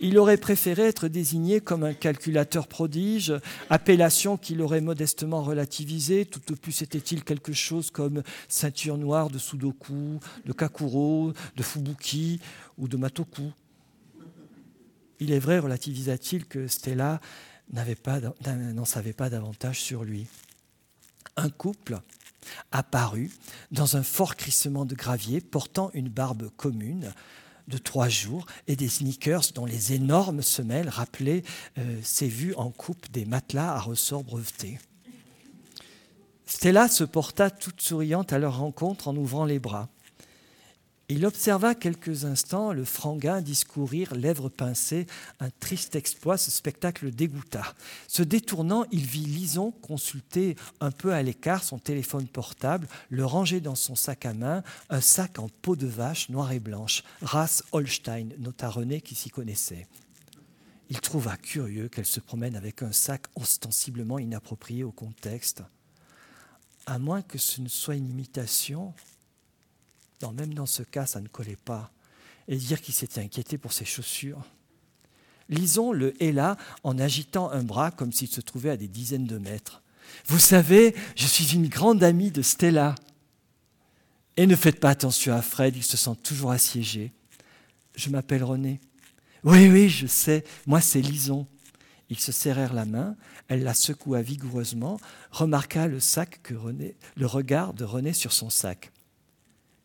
Il 0.00 0.18
aurait 0.18 0.36
préféré 0.36 0.82
être 0.82 1.08
désigné 1.08 1.60
comme 1.60 1.84
un 1.84 1.94
calculateur 1.94 2.66
prodige, 2.66 3.32
appellation 3.70 4.36
qu'il 4.36 4.60
aurait 4.60 4.80
modestement 4.80 5.42
relativisée. 5.42 6.26
Tout 6.26 6.52
au 6.52 6.56
plus 6.56 6.82
était-il 6.82 7.24
quelque 7.24 7.52
chose 7.52 7.90
comme 7.90 8.22
ceinture 8.48 8.98
noire 8.98 9.30
de 9.30 9.38
Sudoku, 9.38 10.20
de 10.44 10.52
Kakuro, 10.52 11.32
de 11.56 11.62
Fubuki 11.62 12.40
ou 12.76 12.88
de 12.88 12.96
Matoku. 12.96 13.50
Il 15.20 15.32
est 15.32 15.38
vrai, 15.38 15.58
relativisa-t-il, 15.58 16.44
que 16.46 16.66
Stella 16.66 17.20
n'en 17.72 18.84
savait 18.84 19.12
pas 19.14 19.30
davantage 19.30 19.80
sur 19.80 20.04
lui. 20.04 20.26
Un 21.36 21.50
couple 21.50 22.00
apparut 22.72 23.30
dans 23.70 23.96
un 23.96 24.02
fort 24.02 24.36
crissement 24.36 24.84
de 24.84 24.94
gravier, 24.94 25.40
portant 25.40 25.90
une 25.94 26.08
barbe 26.08 26.50
commune, 26.56 27.12
de 27.68 27.78
trois 27.78 28.08
jours 28.08 28.46
et 28.66 28.76
des 28.76 28.88
sneakers 28.88 29.52
dont 29.54 29.64
les 29.64 29.94
énormes 29.94 30.42
semelles 30.42 30.88
rappelaient 30.88 31.42
euh, 31.78 31.98
ses 32.02 32.28
vues 32.28 32.54
en 32.56 32.70
coupe 32.70 33.10
des 33.10 33.24
matelas 33.24 33.72
à 33.72 33.80
ressort 33.80 34.24
brevetés. 34.24 34.78
Stella 36.46 36.88
se 36.88 37.04
porta 37.04 37.50
toute 37.50 37.80
souriante 37.80 38.32
à 38.32 38.38
leur 38.38 38.58
rencontre 38.58 39.08
en 39.08 39.16
ouvrant 39.16 39.46
les 39.46 39.58
bras. 39.58 39.88
Il 41.10 41.26
observa 41.26 41.74
quelques 41.74 42.24
instants 42.24 42.72
le 42.72 42.84
franguin 42.84 43.42
discourir, 43.42 44.14
lèvres 44.14 44.48
pincées, 44.48 45.06
un 45.38 45.50
triste 45.50 45.96
exploit, 45.96 46.38
ce 46.38 46.50
spectacle 46.50 47.10
dégoûta. 47.10 47.74
Se 48.08 48.22
détournant, 48.22 48.86
il 48.90 49.04
vit 49.04 49.26
Lison 49.26 49.70
consulter 49.70 50.56
un 50.80 50.90
peu 50.90 51.12
à 51.12 51.22
l'écart 51.22 51.62
son 51.62 51.78
téléphone 51.78 52.26
portable, 52.26 52.88
le 53.10 53.26
ranger 53.26 53.60
dans 53.60 53.74
son 53.74 53.94
sac 53.94 54.24
à 54.24 54.32
main, 54.32 54.62
un 54.88 55.02
sac 55.02 55.38
en 55.38 55.50
peau 55.60 55.76
de 55.76 55.86
vache 55.86 56.30
noire 56.30 56.52
et 56.52 56.60
blanche, 56.60 57.02
race 57.20 57.62
Holstein, 57.72 58.28
nota 58.38 58.70
René 58.70 59.02
qui 59.02 59.14
s'y 59.14 59.28
connaissait. 59.28 59.86
Il 60.88 61.00
trouva 61.00 61.36
curieux 61.36 61.88
qu'elle 61.88 62.06
se 62.06 62.20
promène 62.20 62.56
avec 62.56 62.82
un 62.82 62.92
sac 62.92 63.26
ostensiblement 63.36 64.18
inapproprié 64.18 64.84
au 64.84 64.92
contexte. 64.92 65.62
À 66.86 66.98
moins 66.98 67.20
que 67.20 67.38
ce 67.38 67.60
ne 67.60 67.68
soit 67.68 67.94
une 67.94 68.08
imitation, 68.08 68.94
même 70.32 70.54
dans 70.54 70.66
ce 70.66 70.82
cas, 70.82 71.06
ça 71.06 71.20
ne 71.20 71.28
collait 71.28 71.58
pas. 71.64 71.90
Et 72.48 72.56
dire 72.56 72.80
qu'il 72.80 72.94
s'était 72.94 73.20
inquiété 73.20 73.58
pour 73.58 73.72
ses 73.72 73.84
chaussures. 73.84 74.42
Lison 75.48 75.92
le 75.92 76.20
héla 76.22 76.56
en 76.82 76.98
agitant 76.98 77.50
un 77.50 77.62
bras 77.62 77.90
comme 77.90 78.12
s'il 78.12 78.28
se 78.28 78.40
trouvait 78.40 78.70
à 78.70 78.76
des 78.76 78.88
dizaines 78.88 79.26
de 79.26 79.38
mètres. 79.38 79.82
Vous 80.26 80.38
savez, 80.38 80.94
je 81.16 81.26
suis 81.26 81.54
une 81.54 81.68
grande 81.68 82.02
amie 82.02 82.30
de 82.30 82.42
Stella. 82.42 82.94
Et 84.36 84.46
ne 84.46 84.56
faites 84.56 84.80
pas 84.80 84.90
attention 84.90 85.34
à 85.34 85.42
Fred, 85.42 85.76
il 85.76 85.84
se 85.84 85.96
sent 85.96 86.16
toujours 86.22 86.50
assiégé. 86.50 87.12
Je 87.94 88.10
m'appelle 88.10 88.42
René. 88.42 88.80
Oui, 89.44 89.68
oui, 89.68 89.88
je 89.88 90.06
sais, 90.06 90.44
moi 90.66 90.80
c'est 90.80 91.00
Lison. 91.00 91.46
Ils 92.10 92.18
se 92.18 92.32
serrèrent 92.32 92.74
la 92.74 92.84
main, 92.84 93.16
elle 93.48 93.62
la 93.62 93.74
secoua 93.74 94.22
vigoureusement, 94.22 94.98
remarqua 95.30 95.86
le 95.86 96.00
sac 96.00 96.40
que 96.42 96.54
le 97.16 97.26
regard 97.26 97.74
de 97.74 97.84
René 97.84 98.12
sur 98.12 98.32
son 98.32 98.50
sac. 98.50 98.90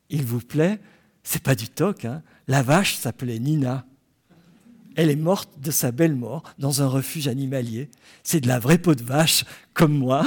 Il 0.09 0.25
vous 0.25 0.39
plaît? 0.39 0.79
C'est 1.23 1.43
pas 1.43 1.55
du 1.55 1.69
toc. 1.69 2.05
Hein 2.05 2.23
la 2.47 2.63
vache 2.63 2.95
s'appelait 2.95 3.39
Nina. 3.39 3.85
Elle 4.95 5.11
est 5.11 5.15
morte 5.15 5.59
de 5.59 5.71
sa 5.71 5.91
belle 5.91 6.15
mort 6.15 6.43
dans 6.57 6.81
un 6.81 6.87
refuge 6.87 7.27
animalier. 7.27 7.89
C'est 8.23 8.41
de 8.41 8.47
la 8.47 8.59
vraie 8.59 8.79
peau 8.79 8.95
de 8.95 9.03
vache, 9.03 9.45
comme 9.73 9.97
moi. 9.97 10.25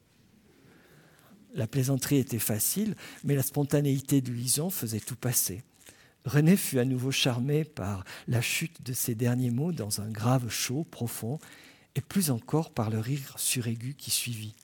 la 1.54 1.66
plaisanterie 1.66 2.18
était 2.18 2.38
facile, 2.38 2.94
mais 3.24 3.34
la 3.34 3.42
spontanéité 3.42 4.20
de 4.20 4.32
Lison 4.32 4.70
faisait 4.70 5.00
tout 5.00 5.16
passer. 5.16 5.62
René 6.24 6.56
fut 6.56 6.78
à 6.78 6.84
nouveau 6.84 7.10
charmé 7.10 7.64
par 7.64 8.04
la 8.28 8.40
chute 8.40 8.82
de 8.82 8.92
ses 8.92 9.14
derniers 9.14 9.50
mots 9.50 9.72
dans 9.72 10.00
un 10.00 10.10
grave 10.10 10.48
chaud, 10.48 10.86
profond, 10.90 11.38
et 11.94 12.00
plus 12.00 12.30
encore 12.30 12.70
par 12.70 12.90
le 12.90 12.98
rire 12.98 13.34
suraigu 13.36 13.94
qui 13.94 14.10
suivit. 14.10 14.54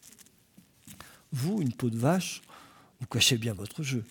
Vous, 1.32 1.60
une 1.62 1.72
peau 1.72 1.88
de 1.88 1.96
vache, 1.96 2.42
vous 3.02 3.08
cachez 3.08 3.36
bien 3.36 3.52
votre 3.52 3.82
jeu. 3.82 4.04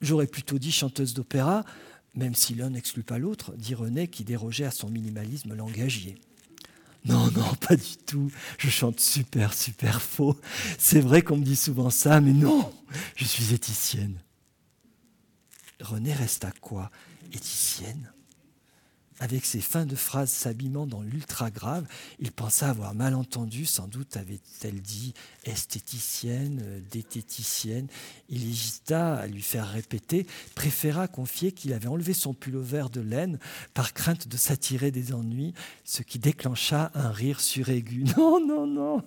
J'aurais 0.00 0.28
plutôt 0.28 0.60
dit 0.60 0.70
chanteuse 0.70 1.14
d'opéra, 1.14 1.64
même 2.14 2.36
si 2.36 2.54
l'un 2.54 2.70
n'exclut 2.70 3.02
pas 3.02 3.18
l'autre, 3.18 3.52
dit 3.56 3.74
René 3.74 4.06
qui 4.06 4.22
dérogeait 4.22 4.66
à 4.66 4.70
son 4.70 4.88
minimalisme 4.88 5.52
langagier. 5.52 6.14
Non, 7.04 7.28
non, 7.32 7.54
pas 7.68 7.74
du 7.74 7.96
tout. 8.06 8.30
Je 8.56 8.70
chante 8.70 9.00
super, 9.00 9.52
super 9.52 10.00
faux. 10.00 10.38
C'est 10.78 11.00
vrai 11.00 11.22
qu'on 11.22 11.36
me 11.36 11.44
dit 11.44 11.56
souvent 11.56 11.90
ça, 11.90 12.20
mais 12.20 12.32
non, 12.32 12.72
je 13.16 13.24
suis 13.24 13.52
éthicienne. 13.52 14.20
René 15.80 16.12
resta 16.12 16.52
quoi 16.60 16.92
Éthicienne? 17.32 18.12
Avec 19.24 19.46
ses 19.46 19.62
fins 19.62 19.86
de 19.86 19.96
phrases 19.96 20.30
s'abîmant 20.30 20.86
dans 20.86 21.00
l'ultra 21.00 21.50
grave, 21.50 21.86
il 22.18 22.30
pensa 22.30 22.68
avoir 22.68 22.94
mal 22.94 23.14
entendu, 23.14 23.64
sans 23.64 23.88
doute 23.88 24.18
avait-elle 24.18 24.82
dit 24.82 25.14
esthéticienne, 25.44 26.60
euh, 26.62 26.80
dététicienne. 26.90 27.86
Il 28.28 28.46
hésita 28.46 29.14
à 29.14 29.26
lui 29.26 29.40
faire 29.40 29.66
répéter, 29.66 30.26
préféra 30.54 31.08
confier 31.08 31.52
qu'il 31.52 31.72
avait 31.72 31.88
enlevé 31.88 32.12
son 32.12 32.34
pullover 32.34 32.84
de 32.92 33.00
laine 33.00 33.38
par 33.72 33.94
crainte 33.94 34.28
de 34.28 34.36
s'attirer 34.36 34.90
des 34.90 35.14
ennuis, 35.14 35.54
ce 35.84 36.02
qui 36.02 36.18
déclencha 36.18 36.90
un 36.94 37.10
rire 37.10 37.40
suraigu. 37.40 38.04
Non, 38.16 38.38
non, 38.44 38.66
non, 38.66 39.02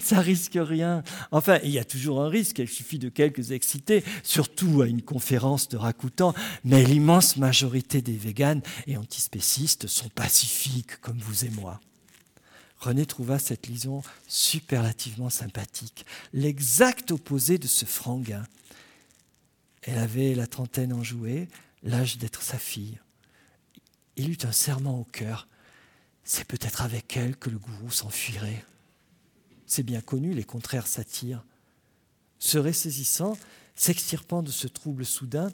ça 0.00 0.20
risque 0.20 0.58
rien. 0.60 1.02
Enfin, 1.30 1.58
il 1.62 1.70
y 1.70 1.78
a 1.78 1.84
toujours 1.84 2.22
un 2.22 2.28
risque, 2.28 2.58
il 2.58 2.68
suffit 2.68 2.98
de 2.98 3.08
quelques 3.08 3.52
excités, 3.52 4.02
surtout 4.22 4.82
à 4.82 4.86
une 4.86 5.02
conférence 5.02 5.68
de 5.68 5.76
Rakoutan, 5.76 6.34
mais 6.64 6.84
l'immense 6.84 7.36
majorité 7.36 8.02
des 8.02 8.16
véganes 8.16 8.62
et 8.86 8.96
antispécistes 8.96 9.49
sont 9.86 10.08
pacifiques 10.10 11.00
comme 11.00 11.18
vous 11.18 11.44
et 11.44 11.50
moi. 11.50 11.80
René 12.78 13.04
trouva 13.04 13.38
cette 13.38 13.66
liaison 13.66 14.02
superlativement 14.26 15.28
sympathique, 15.28 16.06
l'exact 16.32 17.10
opposé 17.10 17.58
de 17.58 17.66
ce 17.66 17.84
franguin. 17.84 18.46
Elle 19.82 19.98
avait 19.98 20.34
la 20.34 20.46
trentaine 20.46 20.92
enjouée, 20.92 21.48
l'âge 21.82 22.16
d'être 22.18 22.42
sa 22.42 22.58
fille. 22.58 22.98
Il 24.16 24.30
eut 24.30 24.38
un 24.44 24.52
serment 24.52 24.98
au 24.98 25.04
cœur. 25.04 25.48
C'est 26.24 26.44
peut-être 26.46 26.82
avec 26.82 27.16
elle 27.16 27.36
que 27.36 27.50
le 27.50 27.58
gourou 27.58 27.90
s'enfuirait. 27.90 28.64
C'est 29.66 29.82
bien 29.82 30.00
connu, 30.00 30.32
les 30.32 30.44
contraires 30.44 30.86
s'attirent. 30.86 31.44
Se 32.38 32.56
ressaisissant, 32.56 33.36
s'extirpant 33.74 34.42
de 34.42 34.50
ce 34.50 34.68
trouble 34.68 35.04
soudain, 35.04 35.50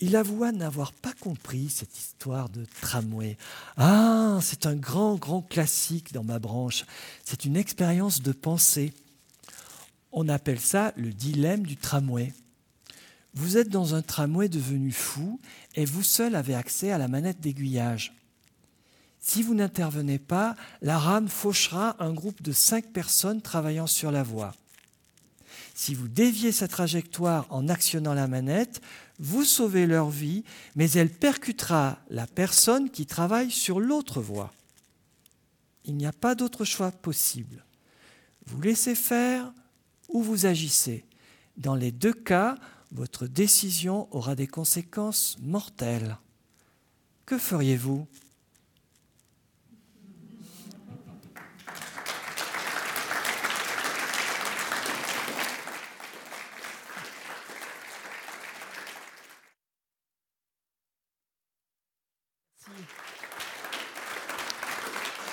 il 0.00 0.16
avoua 0.16 0.52
n'avoir 0.52 0.92
pas 0.92 1.12
compris 1.20 1.68
cette 1.70 1.96
histoire 1.98 2.48
de 2.48 2.64
tramway. 2.80 3.36
Ah, 3.76 4.38
c'est 4.42 4.66
un 4.66 4.76
grand, 4.76 5.16
grand 5.16 5.42
classique 5.42 6.12
dans 6.12 6.24
ma 6.24 6.38
branche. 6.38 6.84
C'est 7.24 7.44
une 7.44 7.56
expérience 7.56 8.22
de 8.22 8.32
pensée. 8.32 8.92
On 10.12 10.28
appelle 10.28 10.60
ça 10.60 10.92
le 10.96 11.12
dilemme 11.12 11.66
du 11.66 11.76
tramway. 11.76 12.32
Vous 13.34 13.56
êtes 13.56 13.68
dans 13.68 13.94
un 13.94 14.02
tramway 14.02 14.48
devenu 14.48 14.92
fou 14.92 15.40
et 15.74 15.84
vous 15.84 16.02
seul 16.02 16.34
avez 16.34 16.54
accès 16.54 16.90
à 16.90 16.98
la 16.98 17.08
manette 17.08 17.40
d'aiguillage. 17.40 18.14
Si 19.20 19.42
vous 19.42 19.54
n'intervenez 19.54 20.18
pas, 20.18 20.56
la 20.80 20.98
rame 20.98 21.28
fauchera 21.28 21.96
un 21.98 22.12
groupe 22.12 22.40
de 22.40 22.52
cinq 22.52 22.92
personnes 22.92 23.42
travaillant 23.42 23.86
sur 23.86 24.10
la 24.10 24.22
voie. 24.22 24.54
Si 25.74 25.94
vous 25.94 26.08
déviez 26.08 26.50
sa 26.50 26.66
trajectoire 26.66 27.46
en 27.50 27.68
actionnant 27.68 28.14
la 28.14 28.26
manette, 28.26 28.80
vous 29.18 29.44
sauvez 29.44 29.86
leur 29.86 30.10
vie, 30.10 30.44
mais 30.76 30.90
elle 30.92 31.10
percutera 31.10 31.98
la 32.08 32.26
personne 32.26 32.90
qui 32.90 33.06
travaille 33.06 33.50
sur 33.50 33.80
l'autre 33.80 34.20
voie. 34.20 34.52
Il 35.84 35.96
n'y 35.96 36.06
a 36.06 36.12
pas 36.12 36.34
d'autre 36.34 36.64
choix 36.64 36.92
possible. 36.92 37.64
Vous 38.46 38.60
laissez 38.60 38.94
faire 38.94 39.52
ou 40.08 40.22
vous 40.22 40.46
agissez. 40.46 41.04
Dans 41.56 41.74
les 41.74 41.90
deux 41.90 42.12
cas, 42.12 42.56
votre 42.92 43.26
décision 43.26 44.08
aura 44.14 44.34
des 44.34 44.46
conséquences 44.46 45.36
mortelles. 45.40 46.18
Que 47.26 47.38
feriez-vous? 47.38 48.06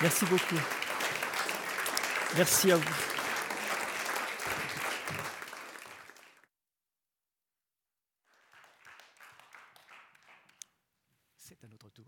Merci 0.06 0.24
beaucoup. 0.26 0.54
Merci 2.36 2.70
à 2.70 2.76
vous. 2.76 2.94
C'est 11.36 11.64
à 11.64 11.66
notre 11.66 11.90
tour. 11.90 12.04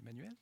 Emmanuel 0.00 0.34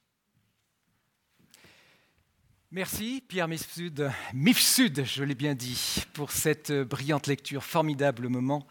Merci 2.75 3.22
Pierre 3.29 3.47
Mifsud, 3.47 4.11
Mifsud, 4.33 5.05
je 5.05 5.22
l'ai 5.22 5.37
bien 5.37 5.55
dit, 5.55 6.03
pour 6.12 6.33
cette 6.33 6.72
brillante 6.72 7.29
lecture, 7.29 7.62
formidable 7.62 8.27
moment. 8.27 8.66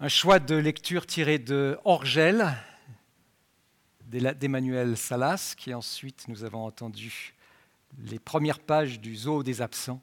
Un 0.00 0.08
choix 0.08 0.40
de 0.40 0.56
lecture 0.56 1.06
tiré 1.06 1.38
de 1.38 1.78
Orgel 1.84 2.52
d'Emmanuel 4.08 4.96
Salas, 4.96 5.54
qui 5.56 5.72
ensuite 5.72 6.26
nous 6.26 6.42
avons 6.42 6.66
entendu 6.66 7.32
les 7.96 8.18
premières 8.18 8.58
pages 8.58 8.98
du 8.98 9.14
Zoo 9.14 9.44
des 9.44 9.62
absents 9.62 10.02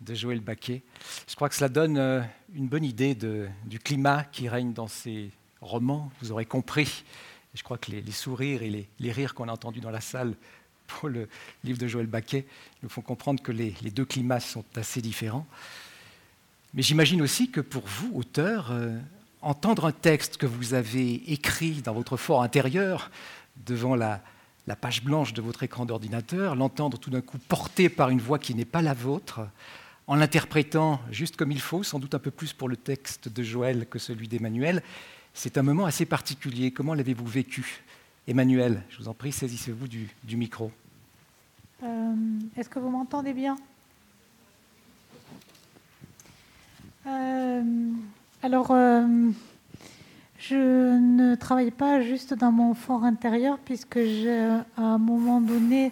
de 0.00 0.14
Joël 0.14 0.38
Baquet. 0.38 0.84
Je 1.26 1.34
crois 1.34 1.48
que 1.48 1.56
cela 1.56 1.68
donne 1.68 1.98
euh, 1.98 2.22
une 2.54 2.68
bonne 2.68 2.84
idée 2.84 3.16
du 3.16 3.80
climat 3.80 4.22
qui 4.22 4.48
règne 4.48 4.72
dans 4.72 4.86
ces 4.86 5.32
romans. 5.60 6.12
Vous 6.20 6.30
aurez 6.30 6.46
compris. 6.46 7.02
Je 7.54 7.64
crois 7.64 7.78
que 7.78 7.90
les, 7.90 8.12
sourires 8.12 8.62
et 8.62 8.70
les, 8.70 8.88
les 9.00 9.10
rires 9.10 9.34
qu'on 9.34 9.48
a 9.48 9.52
entendus 9.52 9.80
dans 9.80 9.90
la 9.90 10.00
salle 10.00 10.36
pour 10.88 11.08
le 11.08 11.28
livre 11.62 11.78
de 11.78 11.86
Joël 11.86 12.06
Baquet 12.06 12.44
nous 12.82 12.88
font 12.88 13.02
comprendre 13.02 13.42
que 13.42 13.52
les, 13.52 13.72
deux 13.92 14.04
climats 14.04 14.40
sont 14.40 14.64
assez 14.74 15.00
différents. 15.00 15.46
Mais 16.74 16.82
j'imagine 16.82 17.22
aussi 17.22 17.50
que 17.50 17.60
pour 17.60 17.86
vous, 17.86 18.10
auteur, 18.14 18.72
euh, 18.72 18.98
entendre 19.40 19.86
un 19.86 19.92
texte 19.92 20.36
que 20.36 20.46
vous 20.46 20.74
avez 20.74 21.32
écrit 21.32 21.82
dans 21.82 21.94
votre 21.94 22.16
fort 22.16 22.42
intérieur, 22.42 23.10
devant 23.66 23.94
la, 23.94 24.22
la 24.66 24.76
page 24.76 25.02
blanche 25.02 25.32
de 25.32 25.42
votre 25.42 25.62
écran 25.62 25.86
d'ordinateur, 25.86 26.54
l'entendre 26.54 26.98
tout 26.98 27.10
d'un 27.10 27.20
coup 27.20 27.38
porté 27.38 27.88
par 27.88 28.10
une 28.10 28.20
voix 28.20 28.38
qui 28.38 28.54
n'est 28.54 28.64
pas 28.64 28.82
la 28.82 28.94
vôtre, 28.94 29.40
en 30.06 30.14
l'interprétant 30.14 31.00
juste 31.10 31.36
comme 31.36 31.52
il 31.52 31.60
faut, 31.60 31.82
sans 31.82 31.98
doute 31.98 32.14
un 32.14 32.18
peu 32.18 32.30
plus 32.30 32.52
pour 32.52 32.68
le 32.68 32.76
texte 32.76 33.28
de 33.28 33.42
Joël 33.42 33.86
que 33.88 33.98
celui 33.98 34.28
d'Emmanuel, 34.28 34.82
c'est 35.34 35.58
un 35.58 35.62
moment 35.62 35.84
assez 35.86 36.06
particulier. 36.06 36.70
Comment 36.70 36.94
l'avez-vous 36.94 37.26
vécu? 37.26 37.82
Emmanuel, 38.28 38.82
je 38.90 38.98
vous 38.98 39.08
en 39.08 39.14
prie, 39.14 39.32
saisissez-vous 39.32 39.88
du, 39.88 40.36
micro. 40.36 40.70
Euh, 41.82 42.12
est-ce 42.58 42.68
que 42.68 42.78
vous 42.78 42.90
m'entendez 42.90 43.32
bien? 43.32 43.56
Euh, 47.06 47.62
Alors, 48.42 48.70
euh, 48.70 49.30
je 50.38 50.56
ne 50.98 51.36
travaille 51.36 51.70
pas 51.70 52.02
juste 52.02 52.34
dans 52.34 52.52
mon 52.52 52.74
fort 52.74 53.02
intérieur, 53.04 53.58
puisque 53.64 53.96
à 53.96 54.82
un 54.82 54.98
moment 54.98 55.40
donné 55.40 55.90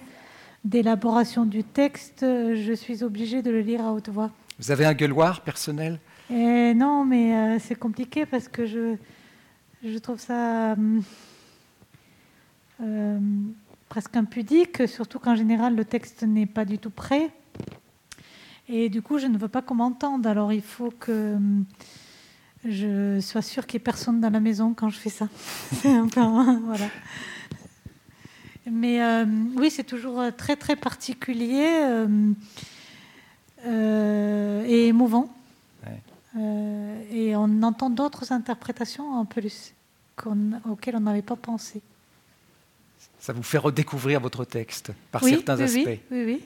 d'élaboration 0.62 1.46
du 1.46 1.64
texte, 1.64 2.20
je 2.20 2.72
suis 2.74 3.02
obligée 3.02 3.40
de 3.40 3.50
le 3.50 3.60
lire 3.60 3.82
à 3.82 3.94
haute 3.94 4.10
voix. 4.10 4.30
Vous 4.58 4.70
avez 4.70 4.84
un 4.84 4.92
gueuloir 4.92 5.40
personnel? 5.40 5.98
Et 6.28 6.74
Non, 6.74 7.06
mais 7.06 7.58
c'est 7.60 7.76
compliqué 7.76 8.26
parce 8.26 8.46
que 8.46 8.66
je, 8.66 8.96
je 9.82 9.96
trouve 9.96 10.20
ça 10.20 10.76
euh, 12.80 12.84
euh, 12.84 13.18
presque 13.88 14.16
impudique, 14.16 14.86
surtout 14.88 15.18
qu'en 15.18 15.36
général 15.36 15.76
le 15.76 15.84
texte 15.84 16.22
n'est 16.22 16.46
pas 16.46 16.64
du 16.64 16.78
tout 16.78 16.90
prêt. 16.90 17.30
Et 18.68 18.88
du 18.88 19.00
coup, 19.00 19.18
je 19.18 19.26
ne 19.28 19.38
veux 19.38 19.48
pas 19.48 19.62
qu'on 19.62 19.76
m'entende. 19.76 20.26
Alors 20.26 20.52
il 20.52 20.62
faut 20.62 20.90
que 20.90 21.36
je 22.64 23.20
sois 23.20 23.42
sûre 23.42 23.66
qu'il 23.66 23.78
n'y 23.78 23.82
ait 23.82 23.84
personne 23.84 24.20
dans 24.20 24.30
la 24.30 24.40
maison 24.40 24.74
quand 24.74 24.88
je 24.88 24.98
fais 24.98 25.10
ça. 25.10 25.28
c'est 25.72 25.94
un 25.94 26.08
peu, 26.08 26.20
voilà. 26.20 26.86
Mais 28.70 29.00
euh, 29.02 29.24
oui, 29.56 29.70
c'est 29.70 29.84
toujours 29.84 30.22
très 30.36 30.56
très 30.56 30.74
particulier 30.74 31.82
euh, 31.84 32.32
euh, 33.64 34.64
et 34.66 34.88
émouvant. 34.88 35.32
et 36.36 37.36
on 37.36 37.62
entend 37.62 37.90
d'autres 37.90 38.32
interprétations 38.32 39.12
en 39.14 39.24
plus 39.24 39.72
auxquelles 40.68 40.96
on 40.96 41.00
n'avait 41.00 41.22
pas 41.22 41.36
pensé. 41.36 41.80
Ça 43.18 43.32
vous 43.32 43.42
fait 43.42 43.58
redécouvrir 43.58 44.20
votre 44.20 44.44
texte 44.44 44.92
par 45.10 45.22
certains 45.22 45.60
aspects. 45.60 45.80
Oui, 45.86 46.00
oui, 46.10 46.42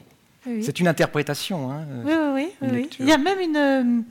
oui. 0.46 0.64
C'est 0.64 0.80
une 0.80 0.88
interprétation. 0.88 1.70
Hein, 1.70 1.84
oui, 2.04 2.12
oui, 2.34 2.68
oui. 2.72 2.90
Il 2.98 3.06
y 3.06 3.12
a 3.12 3.18
même 3.18 3.40
une 3.40 4.04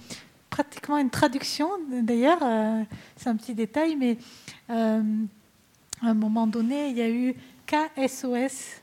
pratiquement 0.50 0.98
une 0.98 1.10
traduction, 1.10 1.70
d'ailleurs, 1.90 2.40
euh, 2.42 2.84
c'est 3.16 3.30
un 3.30 3.36
petit 3.36 3.54
détail, 3.54 3.96
mais 3.96 4.18
euh, 4.70 5.02
à 6.02 6.08
un 6.08 6.14
moment 6.14 6.48
donné, 6.48 6.90
il 6.90 6.98
y 6.98 7.02
a 7.02 7.10
eu 7.10 7.36
KSOS. 7.66 8.82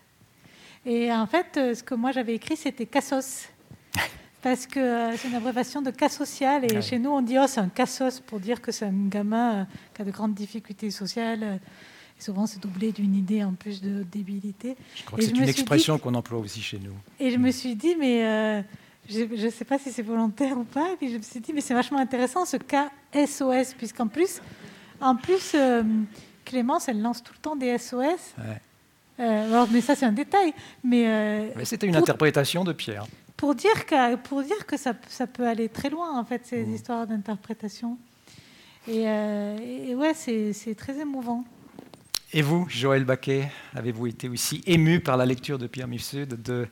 Et 0.84 1.12
en 1.12 1.26
fait, 1.26 1.56
euh, 1.56 1.74
ce 1.74 1.82
que 1.82 1.94
moi 1.94 2.12
j'avais 2.12 2.34
écrit, 2.34 2.56
c'était 2.56 2.86
Cassos. 2.86 3.48
Parce 4.42 4.66
que 4.66 5.16
c'est 5.16 5.28
une 5.28 5.34
abréviation 5.34 5.82
de 5.82 5.90
cas 5.90 6.08
social. 6.08 6.64
Et 6.64 6.80
chez 6.80 6.98
nous, 6.98 7.10
on 7.10 7.20
dit 7.20 7.36
oh, 7.38 7.46
c'est 7.48 7.58
un 7.58 7.68
cassos 7.68 8.20
pour 8.20 8.38
dire 8.38 8.60
que 8.60 8.70
c'est 8.70 8.84
un 8.84 9.08
gamin 9.08 9.66
qui 9.92 10.02
a 10.02 10.04
de 10.04 10.10
grandes 10.12 10.34
difficultés 10.34 10.92
sociales. 10.92 11.58
Souvent, 12.18 12.46
c'est 12.46 12.60
doublé 12.60 12.92
d'une 12.92 13.14
idée 13.14 13.44
en 13.44 13.52
plus 13.52 13.82
de 13.82 14.02
débilité. 14.02 14.76
Je 14.94 15.04
crois 15.04 15.18
que 15.18 15.24
c'est 15.24 15.30
une 15.32 15.42
expression 15.42 15.98
qu'on 15.98 16.14
emploie 16.14 16.38
aussi 16.38 16.62
chez 16.62 16.78
nous. 16.78 16.94
Et 17.20 17.30
je 17.30 17.36
me 17.36 17.50
suis 17.50 17.76
dit, 17.76 17.94
mais 17.96 18.64
je 19.08 19.46
ne 19.46 19.50
sais 19.50 19.64
pas 19.64 19.78
si 19.78 19.92
c'est 19.92 20.02
volontaire 20.02 20.58
ou 20.58 20.64
pas. 20.64 20.92
Et 20.92 20.96
puis 20.96 21.10
je 21.10 21.16
me 21.16 21.22
suis 21.22 21.40
dit, 21.40 21.52
mais 21.52 21.60
c'est 21.60 21.74
vachement 21.74 21.98
intéressant 21.98 22.44
ce 22.44 22.56
cas 22.56 22.90
SOS, 23.14 23.74
puisqu'en 23.76 24.08
plus, 24.08 24.40
en 25.00 25.16
plus 25.16 25.52
euh, 25.54 25.82
Clémence, 26.44 26.88
elle 26.88 27.00
lance 27.00 27.22
tout 27.22 27.32
le 27.32 27.40
temps 27.40 27.56
des 27.56 27.76
SOS. 27.78 28.34
Euh, 29.18 29.66
mais 29.70 29.80
ça, 29.80 29.94
c'est 29.94 30.06
un 30.06 30.12
détail. 30.12 30.52
Mais, 30.84 31.04
euh, 31.06 31.48
mais 31.56 31.64
c'était 31.64 31.86
une 31.86 31.96
interprétation 31.96 32.64
de 32.64 32.72
Pierre. 32.72 33.06
Pour 33.36 33.54
dire 33.54 33.86
que, 33.86 34.16
pour 34.16 34.42
dire 34.42 34.66
que 34.66 34.76
ça, 34.76 34.94
ça 35.08 35.26
peut 35.26 35.46
aller 35.46 35.68
très 35.68 35.90
loin, 35.90 36.18
en 36.18 36.24
fait, 36.24 36.42
ces 36.44 36.64
mmh. 36.64 36.74
histoires 36.74 37.06
d'interprétation. 37.06 37.98
Et, 38.88 39.02
et, 39.02 39.94
ouais, 39.94 40.14
c'est 40.14 40.74
très 40.76 40.98
émouvant. 41.00 41.44
Et 42.32 42.42
vous, 42.42 42.66
Joël 42.68 43.04
Baquet, 43.04 43.50
avez-vous 43.74 44.08
été 44.08 44.28
aussi 44.28 44.60
ému 44.66 44.98
par 44.98 45.16
la 45.16 45.24
lecture 45.26 45.58
de 45.58 45.68
Pierre 45.68 45.86
Mifsud 45.86 46.42
de 46.42 46.66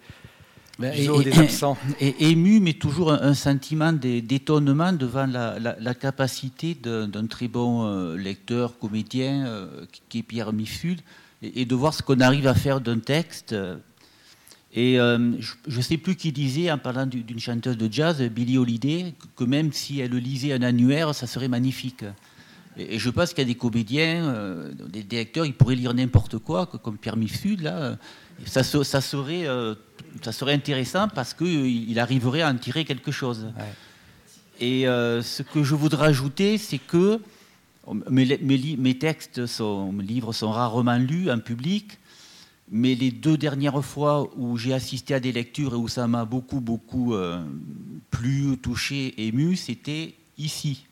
ben, 0.81 0.93
et, 2.01 2.31
ému, 2.31 2.59
mais 2.59 2.73
toujours 2.73 3.13
un, 3.13 3.35
sentiment 3.35 3.93
d'étonnement 3.93 4.93
devant 4.93 5.27
la, 5.27 5.95
capacité 5.95 6.75
d'un 6.75 7.27
très 7.27 7.47
bon 7.47 7.87
euh, 7.87 8.17
lecteur, 8.17 8.77
comédien, 8.81 9.47
euh, 9.47 9.87
qui 10.09 10.19
est 10.19 10.23
Pierre 10.25 10.53
Mifsud, 10.53 11.01
et, 11.43 11.65
de 11.65 11.75
voir 11.77 11.95
ce 11.95 12.03
qu'on 12.03 12.19
arrive 12.19 12.49
à 12.49 12.55
faire 12.55 12.81
d'un 12.81 12.99
texte. 12.99 13.55
Et 14.75 14.99
euh, 14.99 15.41
je 15.69 15.77
ne 15.77 15.83
sais 15.83 15.99
plus 15.99 16.17
qui 16.17 16.33
disait, 16.33 16.73
en 16.73 16.79
parlant 16.79 17.07
d'une 17.07 17.39
chanteuse 17.39 17.79
de 17.79 17.89
jazz, 17.91 18.21
Billie 18.23 18.59
Holiday, 18.59 19.15
que 19.37 19.45
même 19.45 19.73
si 19.73 20.01
elle 20.01 20.17
lisait 20.17 20.53
un 20.53 20.63
annuaire, 20.63 21.15
ça 21.15 21.29
serait 21.29 21.47
magnifique. 21.47 22.05
Et, 22.77 22.99
je 22.99 23.11
pense 23.11 23.31
qu'il 23.31 23.39
y 23.39 23.43
a 23.43 23.53
des 23.53 23.59
comédiens, 23.59 24.70
des, 24.89 25.03
lecteurs, 25.03 25.47
ils 25.47 25.55
pourraient 25.55 25.75
lire 25.75 25.95
n'importe 25.95 26.39
quoi, 26.39 26.66
comme 26.66 26.99
Pierre 26.99 27.16
Mifsud, 27.16 27.61
là. 27.61 27.97
Ça, 28.47 28.64
ça 28.64 29.01
serait 29.01 29.47
ça 30.22 30.33
serait 30.33 30.53
intéressant 30.53 31.09
parce 31.09 31.35
qu'il 31.35 31.99
arriverait 31.99 32.43
à 32.43 32.51
en 32.51 32.57
tirer 32.57 32.85
quelque 32.85 33.11
chose. 33.11 33.49
Et 34.61 34.87
euh, 34.87 35.22
ce 35.22 35.43
que 35.43 35.62
je 35.62 35.75
voudrais 35.75 36.09
ajouter, 36.09 36.59
c'est 36.59 36.79
que 36.79 37.20
mes, 38.11 38.39
mes, 38.77 38.99
textes, 38.99 39.47
sont, 39.47 39.93
mes 39.93 40.05
livres 40.05 40.33
sont 40.33 40.51
rarement 40.51 40.97
lus 40.97 41.31
en 41.31 41.41
public, 41.41 41.99
mais 42.70 42.95
les 42.95 43.11
deux 43.11 43.37
dernières 43.37 43.85
fois 43.85 44.31
où 44.37 44.57
j'ai 44.57 44.72
assisté 44.72 45.14
à 45.14 45.20
des 45.20 45.33
lectures 45.33 45.75
et 45.75 45.77
où 45.77 45.89
ça 45.89 46.07
m'a 46.07 46.25
beaucoup, 46.25 46.61
beaucoup 46.61 47.14
euh, 47.14 47.45
plu, 48.11 48.57
touché, 48.57 49.14
ému, 49.27 49.57
c'était 49.57 50.14
ici. 50.39 50.87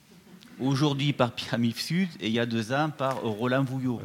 Aujourd'hui 0.63 1.13
par 1.13 1.33
Pierre 1.33 1.59
Sud 1.77 2.09
et 2.21 2.29
il 2.29 2.33
y 2.33 2.39
a 2.39 2.47
deux 2.47 2.73
ans 2.73 2.91
par 2.97 3.21
Roland 3.23 3.65
Vouillot. 3.65 4.01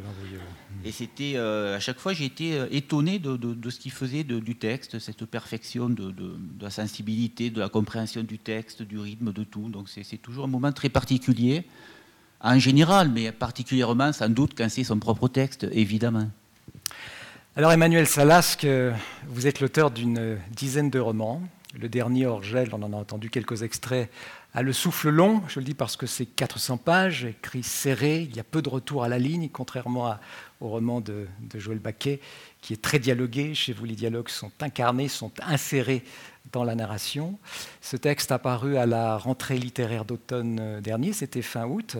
Et 0.84 0.90
c'était 0.90 1.34
euh, 1.36 1.76
à 1.76 1.80
chaque 1.80 1.98
fois, 1.98 2.12
j'ai 2.12 2.24
été 2.24 2.54
euh, 2.58 2.66
étonné 2.70 3.18
de, 3.18 3.70
ce 3.70 3.78
qu'il 3.78 3.92
faisait 3.92 4.24
du 4.24 4.56
texte, 4.56 4.98
cette 4.98 5.24
perfection 5.24 5.88
de, 5.88 6.12
la 6.60 6.70
sensibilité, 6.70 7.50
de 7.50 7.60
la 7.60 7.68
compréhension 7.68 8.22
du 8.22 8.38
texte, 8.38 8.82
du 8.82 8.98
rythme, 8.98 9.32
de 9.32 9.44
tout. 9.44 9.68
Donc 9.68 9.88
c'est 9.88 10.18
toujours 10.18 10.44
un 10.44 10.48
moment 10.48 10.72
très 10.72 10.88
particulier, 10.88 11.64
en 12.40 12.58
général, 12.58 13.08
mais 13.08 13.30
particulièrement 13.30 14.12
sans 14.12 14.28
doute 14.28 14.52
quand 14.56 14.68
c'est 14.68 14.84
son 14.84 14.98
propre 14.98 15.28
texte, 15.28 15.66
évidemment. 15.72 16.28
Alors 17.56 17.72
Emmanuel 17.72 18.06
Salasque, 18.06 18.66
vous 19.28 19.46
êtes 19.46 19.60
l'auteur 19.60 19.90
d'une 19.90 20.38
dizaine 20.50 20.90
de 20.90 20.98
romans. 20.98 21.42
Le 21.78 21.88
dernier, 21.88 22.26
Orgel, 22.26 22.70
on 22.72 22.82
en 22.82 22.92
a 22.92 22.96
entendu 22.96 23.30
quelques 23.30 23.62
extraits, 23.62 24.10
a 24.54 24.62
le 24.62 24.72
souffle 24.72 25.10
long, 25.10 25.42
je 25.48 25.60
le 25.60 25.64
dis 25.64 25.74
parce 25.74 25.96
que 25.96 26.06
c'est 26.06 26.24
400 26.24 26.78
pages, 26.78 27.24
écrit 27.24 27.62
serré, 27.62 28.22
il 28.22 28.34
y 28.34 28.40
a 28.40 28.44
peu 28.44 28.62
de 28.62 28.68
retour 28.68 29.04
à 29.04 29.08
la 29.08 29.18
ligne, 29.18 29.48
contrairement 29.50 30.16
au 30.60 30.68
roman 30.68 31.00
de, 31.00 31.26
Joël 31.54 31.78
Baquet, 31.78 32.20
qui 32.62 32.72
est 32.72 32.82
très 32.82 32.98
dialogué. 32.98 33.54
Chez 33.54 33.72
vous, 33.72 33.84
les 33.84 33.94
dialogues 33.94 34.30
sont 34.30 34.50
incarnés, 34.60 35.08
sont 35.08 35.32
insérés 35.42 36.02
dans 36.50 36.64
la 36.64 36.74
narration. 36.74 37.38
Ce 37.82 37.96
texte 37.96 38.32
a 38.32 38.38
paru 38.38 38.78
à 38.78 38.86
la 38.86 39.18
rentrée 39.18 39.58
littéraire 39.58 40.06
d'automne 40.06 40.58
euh, 40.60 40.80
dernier, 40.80 41.12
c'était 41.12 41.42
fin 41.42 41.66
août, 41.66 41.98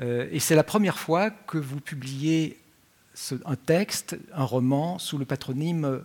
euh, 0.00 0.28
et 0.32 0.40
c'est 0.40 0.56
la 0.56 0.64
première 0.64 0.98
fois 0.98 1.30
que 1.30 1.58
vous 1.58 1.80
publiez 1.80 2.58
un 3.44 3.56
texte, 3.56 4.16
un 4.34 4.44
roman, 4.44 4.98
sous 4.98 5.18
le 5.18 5.24
patronyme 5.24 6.02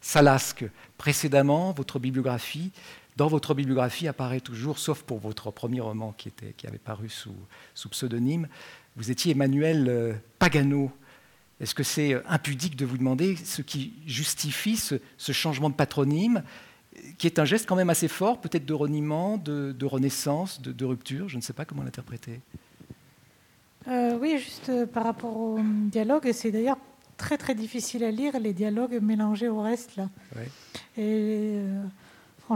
Salasque. 0.00 0.64
Précédemment, 0.98 1.72
votre 1.72 1.98
bibliographie, 1.98 2.72
dans 3.16 3.28
votre 3.28 3.54
bibliographie 3.54 4.08
apparaît 4.08 4.40
toujours, 4.40 4.78
sauf 4.78 5.02
pour 5.02 5.18
votre 5.18 5.50
premier 5.50 5.80
roman 5.80 6.12
qui, 6.12 6.28
était, 6.28 6.54
qui 6.56 6.66
avait 6.66 6.78
paru 6.78 7.08
sous, 7.08 7.34
sous 7.74 7.88
pseudonyme, 7.88 8.48
vous 8.96 9.10
étiez 9.10 9.32
Emmanuel 9.32 9.86
euh, 9.88 10.12
Pagano. 10.38 10.90
Est-ce 11.60 11.74
que 11.74 11.82
c'est 11.82 12.14
euh, 12.14 12.20
impudique 12.28 12.76
de 12.76 12.84
vous 12.84 12.98
demander 12.98 13.36
ce 13.36 13.62
qui 13.62 13.94
justifie 14.06 14.76
ce, 14.76 14.98
changement 15.32 15.70
de 15.70 15.74
patronyme, 15.74 16.42
qui 17.18 17.26
est 17.26 17.38
un 17.38 17.44
geste 17.44 17.66
quand 17.66 17.76
même 17.76 17.90
assez 17.90 18.08
fort, 18.08 18.40
peut-être 18.40 18.66
de 18.66 18.74
reniement, 18.74 19.38
de, 19.38 19.84
renaissance, 19.84 20.60
de, 20.60 20.84
rupture 20.84 21.28
Je 21.28 21.36
ne 21.36 21.42
sais 21.42 21.52
pas 21.52 21.64
comment 21.64 21.82
l'interpréter. 21.82 22.40
Euh, 23.88 24.18
oui, 24.20 24.38
juste 24.38 24.68
euh, 24.68 24.86
par 24.86 25.04
rapport 25.04 25.36
au 25.36 25.58
dialogue, 25.60 26.30
c'est 26.32 26.50
d'ailleurs 26.50 26.78
très 27.16 27.38
très 27.38 27.54
difficile 27.54 28.04
à 28.04 28.10
lire 28.10 28.38
les 28.38 28.52
dialogues 28.52 28.98
mélangés 29.00 29.48
au 29.48 29.60
reste 29.60 29.96
là. 29.96 30.08
Et 30.96 31.58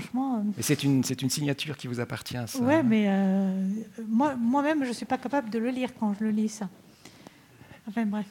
franchement. 0.00 0.44
Mais 0.56 0.62
c'est 0.62 0.82
une, 0.82 1.02
c'est 1.04 1.22
une 1.22 1.30
signature 1.30 1.76
qui 1.76 1.86
vous 1.86 2.00
appartient. 2.00 2.36
Ça, 2.46 2.58
ouais, 2.58 2.82
mais 2.82 3.08
moi, 4.08 4.34
moi-même, 4.36 4.82
je 4.84 4.88
ne 4.88 4.94
suis 4.94 5.06
pas 5.06 5.18
capable 5.18 5.50
de 5.50 5.58
le 5.58 5.70
lire 5.70 5.90
quand 5.98 6.14
je 6.18 6.24
le 6.24 6.30
lis 6.30 6.48
ça. 6.48 6.68
Enfin 7.88 8.04
bref. 8.04 8.26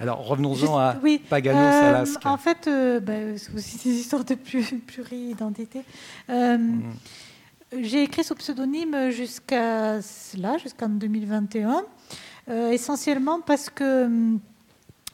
Alors 0.00 0.26
revenons-en 0.26 0.78
à 0.78 0.96
Pagano 1.28 1.58
Salasque. 1.58 2.26
En 2.26 2.38
fait, 2.38 2.68
bah, 3.02 3.12
c'est 3.36 3.54
aussi 3.54 3.88
des 3.88 3.94
histoires 4.00 4.24
de 4.24 4.34
pluri-identité. 4.34 5.82
Mm. 6.28 6.80
J'ai 7.80 8.02
écrit 8.02 8.24
sous 8.24 8.34
pseudonyme 8.34 9.10
jusqu'à 9.10 9.98
là, 10.38 10.58
jusqu'en 10.58 10.88
2021, 10.88 11.84
essentiellement 12.72 13.40
parce 13.40 13.70
que 13.70 14.06
hum, 14.06 14.40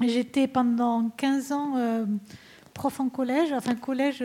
j'étais 0.00 0.46
pendant 0.46 1.10
15 1.10 1.52
ans 1.52 2.06
prof 2.72 3.00
en 3.00 3.08
collège, 3.08 3.52
enfin 3.52 3.74
collège 3.74 4.22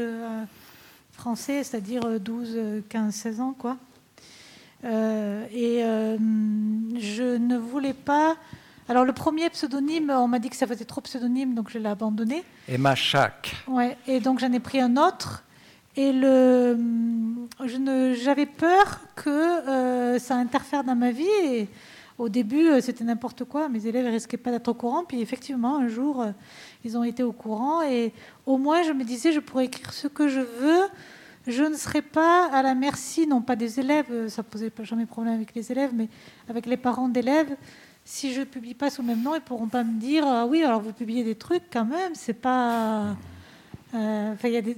français, 1.21 1.63
c'est-à-dire 1.63 2.19
12, 2.19 2.81
15, 2.89 3.13
16 3.13 3.41
ans, 3.41 3.55
quoi. 3.55 3.77
Euh, 4.83 5.45
et 5.53 5.83
euh, 5.83 6.17
je 6.97 7.37
ne 7.37 7.57
voulais 7.57 7.93
pas. 7.93 8.35
Alors 8.89 9.05
le 9.05 9.13
premier 9.13 9.47
pseudonyme, 9.51 10.09
on 10.09 10.27
m'a 10.27 10.39
dit 10.39 10.49
que 10.49 10.55
ça 10.55 10.65
faisait 10.65 10.85
trop 10.85 11.01
pseudonyme, 11.01 11.53
donc 11.53 11.69
je 11.69 11.77
l'ai 11.77 11.89
abandonné. 11.89 12.43
Emma 12.67 12.95
Schack. 12.95 13.55
Ouais, 13.67 13.95
et 14.07 14.19
donc 14.19 14.39
j'en 14.39 14.51
ai 14.51 14.59
pris 14.59 14.81
un 14.81 14.97
autre. 14.97 15.43
Et 15.95 16.11
le, 16.11 16.75
j'avais 18.15 18.47
peur 18.47 19.01
que 19.15 19.29
euh, 19.29 20.17
ça 20.17 20.37
interfère 20.37 20.83
dans 20.83 20.95
ma 20.95 21.11
vie. 21.11 21.27
Et 21.45 21.67
au 22.17 22.29
début, 22.29 22.81
c'était 22.81 23.03
n'importe 23.03 23.43
quoi. 23.43 23.69
Mes 23.69 23.85
élèves 23.85 24.05
ne 24.07 24.11
risquaient 24.11 24.37
pas 24.37 24.49
d'être 24.49 24.69
au 24.69 24.73
courant. 24.73 25.03
Puis 25.03 25.21
effectivement, 25.21 25.77
un 25.77 25.87
jour, 25.87 26.25
ils 26.83 26.97
ont 26.97 27.03
été 27.03 27.21
au 27.21 27.33
courant. 27.33 27.83
Et 27.83 28.11
au 28.47 28.57
moins, 28.57 28.81
je 28.81 28.93
me 28.93 29.03
disais, 29.03 29.31
je 29.31 29.39
pourrais 29.39 29.65
écrire 29.65 29.93
ce 29.93 30.07
que 30.07 30.27
je 30.27 30.39
veux 30.39 30.89
je 31.47 31.63
ne 31.63 31.75
serai 31.75 32.01
pas 32.01 32.49
à 32.51 32.61
la 32.61 32.75
merci, 32.75 33.25
non 33.25 33.41
pas 33.41 33.55
des 33.55 33.79
élèves, 33.79 34.27
ça 34.27 34.41
ne 34.41 34.47
posait 34.47 34.71
jamais 34.83 35.05
problème 35.05 35.35
avec 35.35 35.55
les 35.55 35.71
élèves, 35.71 35.91
mais 35.93 36.07
avec 36.47 36.65
les 36.65 36.77
parents 36.77 37.09
d'élèves. 37.09 37.55
Si 38.03 38.33
je 38.33 38.41
ne 38.41 38.45
publie 38.45 38.73
pas 38.73 38.89
sous 38.89 39.01
le 39.01 39.07
même 39.07 39.21
nom, 39.21 39.33
ils 39.33 39.39
ne 39.39 39.43
pourront 39.43 39.67
pas 39.67 39.83
me 39.83 39.99
dire 39.99 40.23
ah 40.25 40.45
oui, 40.45 40.63
alors 40.63 40.81
vous 40.81 40.93
publiez 40.93 41.23
des 41.23 41.35
trucs 41.35 41.63
quand 41.71 41.85
même, 41.85 42.13
c'est 42.13 42.33
pas. 42.33 43.15
Euh, 43.93 44.33
enfin, 44.33 44.47
il 44.47 44.53
y 44.53 44.57
a 44.57 44.61
des, 44.61 44.75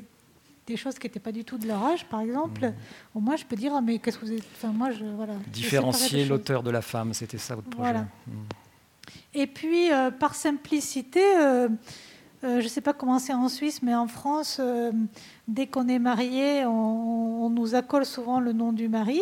choses 0.75 0.97
qui 0.97 1.07
n'étaient 1.07 1.19
pas 1.19 1.31
du 1.31 1.43
tout 1.43 1.57
de 1.57 1.67
leur 1.67 1.83
âge, 1.83 2.05
par 2.05 2.21
exemple. 2.21 2.67
Mmh. 2.67 2.73
Au 3.15 3.19
moins, 3.19 3.35
je 3.35 3.45
peux 3.45 3.55
dire 3.55 3.73
ah, 3.75 3.81
mais 3.81 3.99
qu'est-ce 3.99 4.17
que 4.17 4.25
vous 4.25 4.33
êtes. 4.33 4.43
Enfin, 4.55 4.69
moi, 4.69 4.91
je. 4.91 5.05
Voilà, 5.05 5.33
Différencier 5.47 6.25
l'auteur 6.25 6.63
de 6.63 6.71
la 6.71 6.81
femme, 6.81 7.13
c'était 7.13 7.37
ça 7.37 7.55
votre 7.55 7.69
projet. 7.69 7.91
Voilà. 7.91 8.07
Mmh. 8.27 8.31
Et 9.35 9.47
puis, 9.47 9.91
euh, 9.91 10.11
par 10.11 10.35
simplicité. 10.35 11.23
Euh, 11.37 11.69
je 12.43 12.63
ne 12.63 12.67
sais 12.67 12.81
pas 12.81 12.93
comment 12.93 13.19
c'est 13.19 13.33
en 13.33 13.47
Suisse, 13.47 13.81
mais 13.81 13.95
en 13.95 14.07
France, 14.07 14.59
dès 15.47 15.67
qu'on 15.67 15.87
est 15.87 15.99
marié, 15.99 16.65
on, 16.65 17.49
nous 17.49 17.75
accole 17.75 18.05
souvent 18.05 18.39
le 18.39 18.51
nom 18.51 18.73
du 18.73 18.89
mari. 18.89 19.21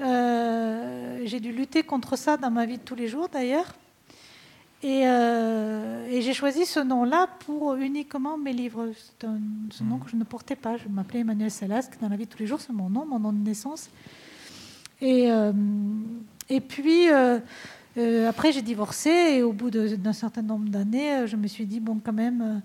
Euh, 0.00 1.20
j'ai 1.24 1.40
dû 1.40 1.52
lutter 1.52 1.82
contre 1.82 2.16
ça 2.16 2.36
dans 2.36 2.50
ma 2.50 2.66
vie 2.66 2.78
de 2.78 2.82
tous 2.82 2.94
les 2.94 3.08
jours 3.08 3.28
d'ailleurs. 3.28 3.74
Et, 4.82 5.06
euh, 5.06 6.20
j'ai 6.20 6.32
choisi 6.32 6.66
ce 6.66 6.80
nom-là 6.80 7.28
pour 7.46 7.74
uniquement 7.74 8.36
mes 8.36 8.52
livres. 8.52 8.90
C'est 8.96 9.26
un, 9.26 9.38
ce 9.70 9.84
nom 9.84 9.98
que 9.98 10.10
je 10.10 10.16
ne 10.16 10.24
portais 10.24 10.56
pas. 10.56 10.76
Je 10.76 10.88
m'appelais 10.88 11.20
Emmanuel 11.20 11.50
Salasque. 11.50 11.92
Dans 12.00 12.08
la 12.08 12.16
vie 12.16 12.26
de 12.26 12.30
tous 12.30 12.40
les 12.40 12.46
jours, 12.46 12.60
c'est 12.60 12.72
mon 12.72 12.90
nom, 12.90 13.06
mon 13.06 13.20
nom 13.20 13.32
de 13.32 13.38
naissance. 13.38 13.90
Et, 15.00 15.30
euh, 15.30 15.52
et 16.48 16.60
puis, 16.60 17.06
après, 17.96 18.52
j'ai 18.52 18.62
divorcé. 18.62 19.10
Et 19.10 19.42
au 19.42 19.52
bout 19.52 19.70
d'un 19.70 20.12
certain 20.12 20.42
nombre 20.42 20.68
d'années, 20.68 21.26
je 21.26 21.36
me 21.36 21.46
suis 21.46 21.66
dit, 21.66 21.80
bon, 21.80 22.00
quand 22.02 22.12
même, 22.12 22.62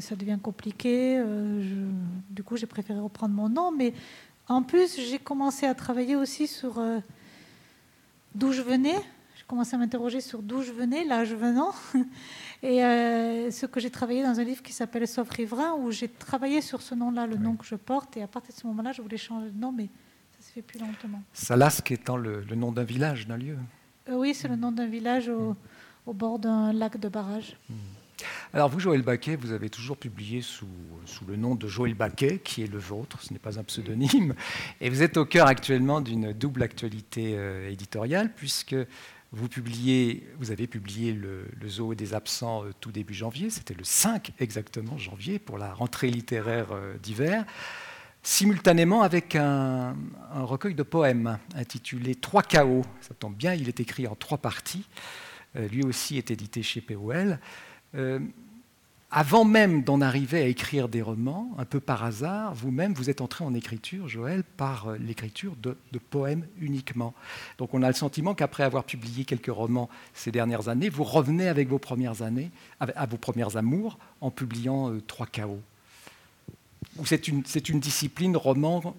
ça 0.00 0.16
devient 0.16 0.38
compliqué. 0.42 1.18
Euh, 1.18 1.90
du 2.30 2.42
coup, 2.42 2.56
j'ai 2.56 2.66
préféré 2.66 3.00
reprendre 3.00 3.34
mon 3.34 3.48
nom. 3.48 3.72
Mais 3.72 3.92
en 4.48 4.62
plus, 4.62 4.96
j'ai 4.96 5.18
commencé 5.18 5.66
à 5.66 5.74
travailler 5.74 6.16
aussi 6.16 6.46
sur 6.46 6.78
euh, 6.78 6.98
d'où 8.34 8.52
je 8.52 8.62
venais. 8.62 8.96
J'ai 9.36 9.44
commencé 9.46 9.74
à 9.74 9.78
m'interroger 9.78 10.20
sur 10.20 10.42
d'où 10.42 10.62
je 10.62 10.72
venais, 10.72 11.04
l'âge 11.04 11.34
venant. 11.34 11.72
Et 12.62 12.84
euh, 12.84 13.50
ce 13.50 13.66
que 13.66 13.80
j'ai 13.80 13.90
travaillé 13.90 14.22
dans 14.22 14.38
un 14.40 14.44
livre 14.44 14.62
qui 14.62 14.72
s'appelle 14.72 15.06
Sauf 15.06 15.30
Riverain, 15.30 15.74
où 15.74 15.90
j'ai 15.90 16.08
travaillé 16.08 16.60
sur 16.60 16.82
ce 16.82 16.94
nom-là, 16.94 17.26
le 17.26 17.36
nom 17.36 17.54
que 17.54 17.64
je 17.64 17.76
porte. 17.76 18.16
Et 18.16 18.22
à 18.22 18.26
partir 18.26 18.54
de 18.54 18.60
ce 18.60 18.66
moment-là, 18.66 18.92
je 18.92 19.00
voulais 19.00 19.16
changer 19.16 19.50
de 19.50 19.58
nom, 19.58 19.72
mais 19.72 19.88
fait 20.58 20.62
plus 20.62 20.80
lentement. 20.80 21.22
Salasque 21.32 21.90
étant 21.92 22.16
le, 22.16 22.44
nom 22.54 22.72
d'un 22.72 22.84
village, 22.84 23.26
d'un 23.26 23.36
lieu. 23.36 23.56
oui, 24.10 24.34
c'est 24.34 24.48
le 24.48 24.56
nom 24.56 24.72
d'un 24.72 24.86
village 24.86 25.28
au, 25.28 25.56
bord 26.12 26.38
d'un 26.38 26.72
lac 26.72 26.98
de 26.98 27.08
barrage. 27.08 27.56
Hmm. 27.68 27.74
Alors 28.52 28.68
vous, 28.68 28.80
Joël 28.80 29.02
Baquet, 29.02 29.36
vous 29.36 29.52
avez 29.52 29.70
toujours 29.70 29.96
publié 29.96 30.40
sous, 30.40 30.66
sous, 31.04 31.24
le 31.26 31.36
nom 31.36 31.54
de 31.54 31.68
Joël 31.68 31.94
Baquet, 31.94 32.40
qui 32.42 32.62
est 32.62 32.66
le 32.66 32.78
vôtre, 32.78 33.22
ce 33.22 33.32
n'est 33.32 33.38
pas 33.38 33.60
un 33.60 33.62
pseudonyme, 33.62 34.34
et 34.80 34.90
vous 34.90 35.02
êtes 35.02 35.16
au 35.16 35.24
cœur 35.24 35.46
actuellement 35.46 36.00
d'une 36.00 36.32
double 36.32 36.64
actualité 36.64 37.34
euh, 37.36 37.70
éditoriale, 37.70 38.32
puisque 38.34 38.74
vous, 39.30 39.48
publiez, 39.48 40.26
vous 40.38 40.50
avez 40.50 40.66
publié 40.66 41.12
le, 41.12 41.46
Zoo 41.68 41.94
des 41.94 42.14
absents 42.14 42.64
euh, 42.64 42.70
tout 42.80 42.90
début 42.90 43.14
janvier, 43.14 43.50
c'était 43.50 43.74
le 43.74 43.84
5 43.84 44.32
exactement 44.40 44.98
janvier, 44.98 45.38
pour 45.38 45.58
la 45.58 45.72
rentrée 45.72 46.10
littéraire 46.10 46.72
euh, 46.72 46.96
d'hiver, 47.00 47.44
simultanément 48.28 49.00
avec 49.00 49.36
un, 49.36 49.96
recueil 50.34 50.74
de 50.74 50.82
poèmes 50.82 51.38
intitulé 51.54 52.14
Trois 52.14 52.42
chaos. 52.42 52.84
Ça 53.00 53.14
tombe 53.14 53.34
bien, 53.34 53.54
il 53.54 53.68
est 53.68 53.80
écrit 53.80 54.06
en 54.06 54.14
trois 54.14 54.36
parties. 54.36 54.84
lui 55.54 55.82
aussi 55.82 56.18
est 56.18 56.30
édité 56.30 56.62
chez 56.62 56.82
POL. 56.82 57.38
Euh, 57.94 58.18
avant 59.10 59.46
même 59.46 59.82
d'en 59.82 60.02
arriver 60.02 60.42
à 60.42 60.46
écrire 60.46 60.90
des 60.90 61.00
romans, 61.00 61.50
un 61.56 61.64
peu 61.64 61.80
par 61.80 62.04
hasard, 62.04 62.54
vous-même, 62.54 62.92
vous 62.92 63.08
êtes 63.08 63.22
entré 63.22 63.42
en 63.42 63.54
écriture, 63.54 64.06
Joël, 64.06 64.44
par 64.44 64.88
euh, 64.88 64.98
l'écriture 64.98 65.56
de, 65.62 65.74
poèmes 66.10 66.46
uniquement. 66.60 67.14
Donc 67.56 67.72
on 67.72 67.82
a 67.82 67.88
le 67.88 67.94
sentiment 67.94 68.34
qu'après 68.34 68.64
avoir 68.64 68.84
publié 68.84 69.24
quelques 69.24 69.46
romans 69.46 69.88
ces 70.12 70.30
dernières 70.30 70.68
années, 70.68 70.90
vous 70.90 71.04
revenez 71.04 71.48
avec 71.48 71.68
vos 71.68 71.78
premières 71.78 72.20
années, 72.20 72.50
à 72.78 73.06
vos 73.06 73.16
premières 73.16 73.56
amours, 73.56 73.98
en 74.20 74.30
publiant 74.30 74.90
euh, 74.92 75.00
Trois 75.00 75.26
chaos. 75.26 75.62
Ou 76.98 77.06
c'est 77.06 77.28
une, 77.28 77.42
une, 77.68 77.80
discipline, 77.80 78.36
roman, 78.36 78.94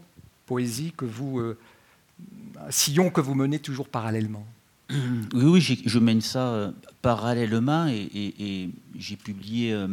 poésie, 0.45 0.93
que 0.95 1.05
vous, 1.05 1.39
un 1.39 2.71
sillon 2.71 3.09
que 3.09 3.21
vous 3.21 3.35
menez 3.35 3.59
toujours 3.59 3.87
parallèlement 3.87 4.45
oui, 4.89 5.43
oui, 5.43 5.81
je 5.85 5.99
mène 5.99 6.21
ça 6.21 6.49
euh, 6.49 6.71
parallèlement 7.01 7.87
et, 7.87 8.69
j'ai 8.97 9.15
publié, 9.15 9.71
euh, 9.71 9.87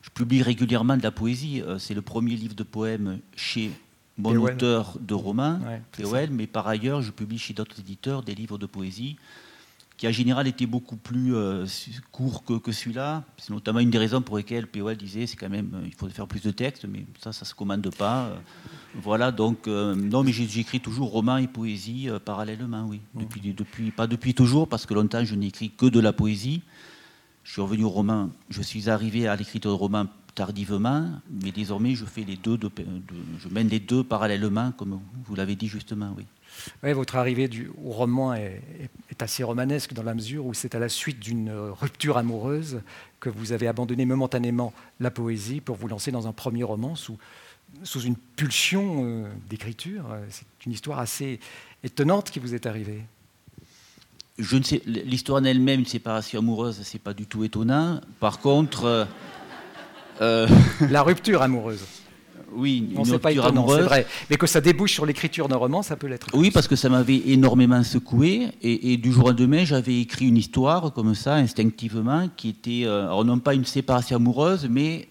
je 0.00 0.10
publie 0.10 0.42
régulièrement 0.42 0.96
de 0.96 1.02
la 1.02 1.10
poésie. 1.10 1.60
Euh, 1.60 1.78
c'est 1.78 1.92
le 1.92 2.00
premier 2.00 2.34
livre 2.34 2.54
de 2.54 2.62
poèmes 2.62 3.18
chez 3.36 3.70
mon 4.16 4.34
auteur 4.36 4.96
de 5.00 5.14
romans, 5.14 5.60
POL, 5.92 6.30
mais 6.30 6.46
par 6.46 6.66
ailleurs, 6.66 7.02
je 7.02 7.10
publie 7.10 7.38
chez 7.38 7.52
d'autres 7.52 7.78
éditeurs 7.78 8.22
des 8.22 8.34
livres 8.34 8.58
de 8.58 8.66
poésie 8.66 9.16
qui 10.00 10.08
en 10.08 10.12
général 10.12 10.46
étaient 10.46 10.64
beaucoup 10.64 10.96
plus 10.96 11.34
courts 12.10 12.42
que, 12.42 12.72
celui-là. 12.72 13.22
C'est 13.36 13.52
notamment 13.52 13.80
une 13.80 13.90
des 13.90 13.98
raisons 13.98 14.22
pour 14.22 14.38
lesquelles 14.38 14.66
POL 14.66 14.96
disait 14.96 15.26
c'est 15.26 15.36
quand 15.36 15.50
même 15.50 15.82
il 15.84 15.92
faut 15.92 16.08
faire 16.08 16.26
plus 16.26 16.40
de 16.40 16.50
textes, 16.50 16.86
mais 16.86 17.04
ça, 17.22 17.34
ça 17.34 17.44
se 17.44 17.54
commande 17.54 17.86
pas. 17.94 18.32
Voilà, 18.94 19.30
donc, 19.30 19.68
euh, 19.68 19.94
non, 19.94 20.22
mais 20.22 20.32
j'écris 20.32 20.80
toujours 20.80 21.10
romans 21.10 21.36
et 21.36 21.46
poésie 21.46 22.08
euh, 22.08 22.18
parallèlement, 22.18 22.86
oui. 22.88 23.02
Depuis, 23.14 23.42
depuis, 23.52 23.90
pas 23.90 24.06
depuis 24.06 24.32
toujours, 24.32 24.68
parce 24.68 24.86
que 24.86 24.94
longtemps, 24.94 25.22
je 25.22 25.34
n'écris 25.34 25.70
que 25.70 25.84
de 25.84 26.00
la 26.00 26.14
poésie. 26.14 26.62
Je 27.44 27.52
suis 27.52 27.60
revenu 27.60 27.84
au 27.84 27.90
roman, 27.90 28.30
je 28.48 28.62
suis 28.62 28.88
arrivé 28.88 29.28
à 29.28 29.36
l'écriture 29.36 29.70
de 29.70 29.76
romans 29.76 30.06
tardivement, 30.34 31.10
mais 31.42 31.52
désormais, 31.52 31.94
je, 31.94 32.06
fais 32.06 32.24
les 32.24 32.36
deux 32.36 32.58
je 33.38 33.48
mène 33.50 33.68
les 33.68 33.80
deux 33.80 34.02
parallèlement, 34.02 34.72
comme 34.72 34.98
vous 35.26 35.34
l'avez 35.34 35.56
dit 35.56 35.68
justement, 35.68 36.14
oui. 36.16 36.24
Oui, 36.82 36.92
votre 36.92 37.16
arrivée 37.16 37.48
du, 37.48 37.70
au 37.84 37.90
roman 37.90 38.34
est, 38.34 38.60
est, 39.10 39.22
assez 39.22 39.42
romanesque 39.42 39.92
dans 39.92 40.02
la 40.02 40.14
mesure 40.14 40.46
où 40.46 40.54
c'est 40.54 40.74
à 40.74 40.78
la 40.78 40.88
suite 40.88 41.20
d'une 41.20 41.50
rupture 41.50 42.16
amoureuse 42.16 42.80
que 43.20 43.28
vous 43.28 43.52
avez 43.52 43.68
abandonné 43.68 44.06
momentanément 44.06 44.72
la 44.98 45.10
poésie 45.10 45.60
pour 45.60 45.76
vous 45.76 45.88
lancer 45.88 46.10
dans 46.10 46.26
un 46.26 46.32
premier 46.32 46.62
roman 46.62 46.96
sous, 46.96 47.18
sous 47.82 48.00
une 48.00 48.16
pulsion 48.16 49.04
euh, 49.04 49.28
d'écriture. 49.48 50.04
C'est 50.30 50.46
une 50.66 50.72
histoire 50.72 50.98
assez 50.98 51.38
étonnante 51.84 52.30
qui 52.30 52.38
vous 52.38 52.54
est 52.54 52.66
arrivée. 52.66 53.02
Je 54.38 54.56
ne 54.56 54.62
sais, 54.62 54.80
l'histoire 54.86 55.42
en 55.42 55.44
elle-même, 55.44 55.80
une 55.80 55.86
séparation 55.86 56.38
amoureuse, 56.38 56.80
c'est 56.82 57.00
pas 57.00 57.12
du 57.12 57.26
tout 57.26 57.44
étonnant. 57.44 58.00
Par 58.20 58.38
contre, 58.38 58.84
euh, 58.84 59.04
euh, 60.20 60.48
la 60.88 61.02
rupture 61.02 61.42
amoureuse. 61.42 61.84
Oui, 62.54 62.88
une 62.90 62.98
rupture 62.98 63.20
pas 63.20 63.32
étonnant, 63.32 63.66
c'est 63.68 63.82
vrai. 63.82 64.06
Mais 64.28 64.36
que 64.36 64.46
ça 64.46 64.60
débouche 64.60 64.92
sur 64.92 65.06
l'écriture 65.06 65.48
d'un 65.48 65.56
roman, 65.56 65.82
ça 65.82 65.96
peut 65.96 66.06
l'être. 66.06 66.28
Oui, 66.34 66.50
parce 66.50 66.68
que 66.68 66.76
ça 66.76 66.88
m'avait 66.88 67.22
énormément 67.26 67.82
secoué. 67.82 68.48
Et, 68.62 68.96
du 68.96 69.12
jour 69.12 69.26
au 69.26 69.28
lendemain, 69.28 69.64
j'avais 69.64 70.00
écrit 70.00 70.28
une 70.28 70.36
histoire 70.36 70.92
comme 70.92 71.14
ça, 71.14 71.34
instinctivement, 71.34 72.28
qui 72.36 72.50
était, 72.50 72.86
alors 72.86 73.24
non 73.24 73.38
pas 73.38 73.54
une 73.54 73.64
séparation 73.64 74.16
amoureuse, 74.16 74.68
mais 74.68 75.08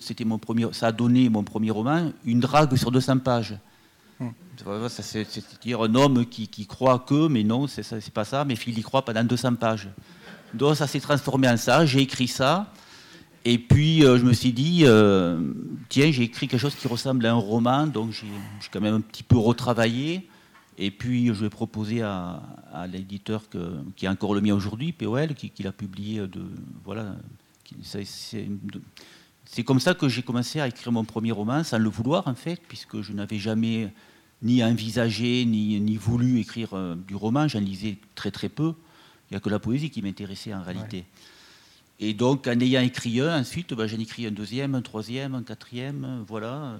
c'était 0.00 0.24
mon 0.24 0.38
premier, 0.38 0.66
ça 0.72 0.88
a 0.88 0.92
donné 0.92 1.28
mon 1.28 1.42
premier 1.42 1.70
roman, 1.70 2.12
une 2.24 2.40
drague 2.40 2.74
sur 2.76 2.90
200 2.90 3.18
pages. 3.18 3.56
Hmm. 4.20 4.28
C'est-à-dire 4.88 5.82
un 5.82 5.94
homme 5.94 6.26
qui, 6.26 6.66
croit 6.66 6.98
que, 7.00 7.28
mais 7.28 7.42
non, 7.42 7.66
c'est 7.66 8.10
pas 8.12 8.24
ça, 8.24 8.44
mais 8.44 8.54
il 8.66 8.78
y 8.78 8.82
croit 8.82 9.04
pendant 9.04 9.24
200 9.24 9.54
pages. 9.56 9.88
Donc 10.52 10.76
ça 10.76 10.86
s'est 10.86 11.00
transformé 11.00 11.48
en 11.48 11.56
ça, 11.56 11.84
j'ai 11.84 12.00
écrit 12.00 12.28
ça, 12.28 12.72
et 13.44 13.58
puis 13.58 14.04
euh, 14.04 14.18
je 14.18 14.24
me 14.24 14.32
suis 14.32 14.52
dit, 14.52 14.82
euh, 14.84 15.52
tiens, 15.88 16.10
j'ai 16.10 16.22
écrit 16.22 16.48
quelque 16.48 16.60
chose 16.60 16.74
qui 16.74 16.88
ressemble 16.88 17.26
à 17.26 17.32
un 17.32 17.34
roman, 17.34 17.86
donc 17.86 18.12
j'ai 18.12 18.26
quand 18.70 18.80
même 18.80 18.94
un 18.94 19.00
petit 19.00 19.22
peu 19.22 19.36
retravaillé. 19.36 20.28
Et 20.76 20.90
puis, 20.90 21.26
je 21.28 21.32
vais 21.34 21.50
proposer 21.50 22.02
à, 22.02 22.42
l'éditeur 22.90 23.44
qui 23.94 24.06
est 24.06 24.08
encore 24.08 24.34
le 24.34 24.40
mien 24.40 24.54
aujourd'hui, 24.54 24.90
POL, 24.92 25.34
qui, 25.34 25.62
l'a 25.62 25.70
publié 25.70 26.26
de. 26.26 26.42
Voilà. 26.84 27.14
C'est 29.44 29.62
comme 29.62 29.78
ça 29.78 29.94
que 29.94 30.08
j'ai 30.08 30.22
commencé 30.22 30.60
à 30.60 30.66
écrire 30.66 30.90
mon 30.90 31.04
premier 31.04 31.30
roman, 31.30 31.62
sans 31.62 31.78
le 31.78 31.88
vouloir 31.88 32.26
en 32.26 32.34
fait, 32.34 32.60
puisque 32.66 33.02
je 33.02 33.12
n'avais 33.12 33.38
jamais 33.38 33.92
ni 34.42 34.64
envisagé, 34.64 35.44
ni, 35.44 35.80
ni 35.80 35.96
voulu 35.96 36.40
écrire 36.40 36.74
euh, 36.74 36.94
du 36.94 37.14
roman. 37.14 37.46
J'en 37.48 37.60
lisais 37.60 37.98
très 38.14 38.30
très 38.30 38.48
peu. 38.48 38.74
Il 39.30 39.34
n'y 39.34 39.36
a 39.36 39.40
que 39.40 39.48
la 39.48 39.58
poésie 39.58 39.90
qui 39.90 40.02
m'intéressait 40.02 40.52
en 40.52 40.62
réalité. 40.62 41.04
Et 42.00 42.12
donc, 42.12 42.46
en 42.48 42.58
ayant 42.60 42.80
écrit 42.80 43.20
un, 43.20 43.40
ensuite, 43.40 43.72
ben, 43.74 43.86
j'en 43.86 43.98
écris 43.98 44.26
un 44.26 44.30
deuxième, 44.30 44.74
un 44.74 44.82
troisième, 44.82 45.34
un 45.34 45.42
quatrième, 45.42 46.24
voilà. 46.26 46.76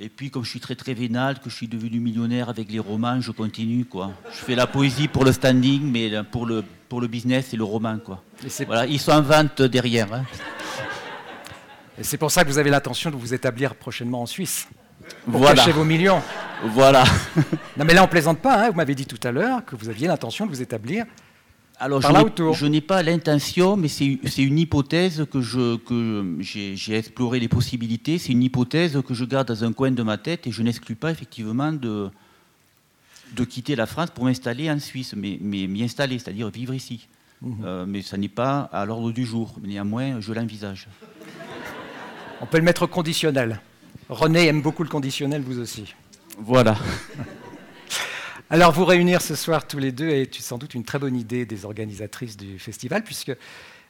Et 0.00 0.08
puis, 0.08 0.30
comme 0.30 0.44
je 0.44 0.50
suis 0.50 0.60
très 0.60 0.74
très 0.74 0.94
vénal, 0.94 1.40
que 1.40 1.50
je 1.50 1.54
suis 1.54 1.68
devenu 1.68 1.98
millionnaire 2.00 2.48
avec 2.48 2.70
les 2.70 2.78
romans, 2.78 3.20
je 3.20 3.32
continue, 3.32 3.84
quoi. 3.84 4.12
Je 4.30 4.38
fais 4.38 4.54
la 4.54 4.66
poésie 4.66 5.08
pour 5.08 5.24
le 5.24 5.32
standing, 5.32 5.82
mais 5.82 6.22
pour 6.30 6.46
le, 6.46 6.64
pour 6.88 7.00
le 7.00 7.06
business, 7.06 7.46
c'est 7.50 7.56
le 7.56 7.64
roman, 7.64 7.98
quoi. 7.98 8.22
voilà, 8.66 8.86
ils 8.86 9.00
sont 9.00 9.12
en 9.12 9.22
vente 9.22 9.62
derrière. 9.62 10.12
Hein. 10.12 10.24
Et 11.98 12.04
c'est 12.04 12.16
pour 12.16 12.30
ça 12.30 12.44
que 12.44 12.48
vous 12.48 12.58
avez 12.58 12.70
l'intention 12.70 13.10
de 13.10 13.16
vous 13.16 13.34
établir 13.34 13.74
prochainement 13.74 14.22
en 14.22 14.26
Suisse. 14.26 14.68
Pour 15.24 15.40
voilà. 15.40 15.56
cacher 15.56 15.72
vos 15.72 15.84
millions. 15.84 16.22
Voilà. 16.64 17.04
non, 17.76 17.84
mais 17.84 17.94
là, 17.94 18.04
on 18.04 18.08
plaisante 18.08 18.38
pas. 18.38 18.64
Hein. 18.64 18.70
Vous 18.70 18.76
m'avez 18.76 18.94
dit 18.94 19.06
tout 19.06 19.18
à 19.26 19.32
l'heure 19.32 19.64
que 19.64 19.74
vous 19.74 19.88
aviez 19.88 20.06
l'intention 20.06 20.46
de 20.46 20.50
vous 20.50 20.62
établir 20.62 21.06
alors, 21.80 22.00
je 22.00 22.66
n'ai 22.66 22.80
pas 22.80 23.02
l'intention, 23.02 23.76
mais 23.76 23.88
c'est 23.88 24.18
une 24.38 24.58
hypothèse 24.58 25.26
que 25.30 25.40
je 25.40 25.76
que 25.76 26.36
j'ai 26.40 26.96
exploré 26.96 27.38
les 27.38 27.48
possibilités. 27.48 28.18
C'est 28.18 28.32
une 28.32 28.42
hypothèse 28.42 29.00
que 29.06 29.14
je 29.14 29.24
garde 29.24 29.48
dans 29.48 29.64
un 29.64 29.72
coin 29.72 29.90
de 29.92 30.02
ma 30.02 30.18
tête 30.18 30.46
et 30.46 30.52
je 30.52 30.62
n'exclus 30.62 30.96
pas 30.96 31.10
effectivement 31.10 31.72
de 31.72 32.10
de 33.36 33.44
quitter 33.44 33.76
la 33.76 33.86
France 33.86 34.10
pour 34.10 34.24
m'installer 34.24 34.70
en 34.70 34.80
Suisse, 34.80 35.14
mais 35.16 35.38
m'y 35.40 35.82
installer, 35.84 36.18
c'est-à-dire 36.18 36.48
vivre 36.50 36.74
ici. 36.74 37.06
Mhm. 37.42 37.56
Euh, 37.64 37.86
mais 37.86 38.02
ça 38.02 38.16
n'est 38.16 38.28
pas 38.28 38.68
à 38.72 38.84
l'ordre 38.84 39.12
du 39.12 39.24
jour. 39.24 39.54
Néanmoins, 39.62 40.20
je 40.20 40.32
l'envisage. 40.32 40.88
On 42.40 42.46
peut 42.46 42.58
le 42.58 42.64
mettre 42.64 42.86
conditionnel. 42.86 43.60
René 44.08 44.46
aime 44.46 44.62
beaucoup 44.62 44.82
le 44.82 44.88
conditionnel, 44.88 45.42
vous 45.42 45.58
aussi. 45.60 45.94
Voilà. 46.38 46.76
Alors, 48.50 48.72
vous 48.72 48.86
réunir 48.86 49.20
ce 49.20 49.34
soir 49.34 49.66
tous 49.66 49.76
les 49.76 49.92
deux 49.92 50.08
est 50.08 50.40
sans 50.40 50.56
doute 50.56 50.72
une 50.72 50.82
très 50.82 50.98
bonne 50.98 51.16
idée 51.16 51.44
des 51.44 51.66
organisatrices 51.66 52.38
du 52.38 52.58
festival, 52.58 53.04
puisque 53.04 53.36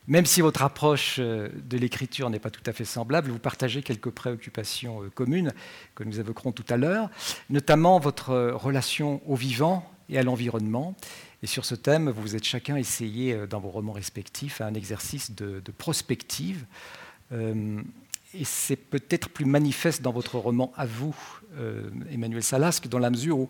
même 0.08 0.26
si 0.26 0.40
votre 0.40 0.62
approche 0.62 1.18
euh, 1.20 1.48
de 1.62 1.78
l'écriture 1.78 2.28
n'est 2.28 2.40
pas 2.40 2.50
tout 2.50 2.62
à 2.66 2.72
fait 2.72 2.84
semblable, 2.84 3.30
vous 3.30 3.38
partagez 3.38 3.82
quelques 3.82 4.10
préoccupations 4.10 5.04
euh, 5.04 5.10
communes 5.10 5.52
que 5.94 6.02
nous 6.02 6.18
évoquerons 6.18 6.50
tout 6.50 6.64
à 6.70 6.76
l'heure, 6.76 7.08
notamment 7.50 8.00
votre 8.00 8.30
euh, 8.30 8.56
relation 8.56 9.22
au 9.30 9.36
vivant 9.36 9.88
et 10.08 10.18
à 10.18 10.24
l'environnement. 10.24 10.96
Et 11.44 11.46
sur 11.46 11.64
ce 11.64 11.76
thème, 11.76 12.10
vous 12.10 12.34
êtes 12.34 12.42
chacun 12.42 12.74
essayé 12.74 13.46
dans 13.46 13.60
vos 13.60 13.70
romans 13.70 13.92
respectifs 13.92 14.60
à 14.60 14.66
un 14.66 14.74
exercice 14.74 15.30
de, 15.30 15.62
prospective. 15.76 16.64
et 17.30 18.44
c'est 18.44 18.74
peut-être 18.74 19.28
plus 19.28 19.44
manifeste 19.44 20.02
dans 20.02 20.10
votre 20.10 20.36
roman 20.36 20.72
à 20.76 20.84
vous, 20.84 21.14
Emmanuel 22.10 22.42
Salasque, 22.42 22.88
dans 22.88 22.98
la 22.98 23.10
mesure 23.10 23.38
où 23.38 23.48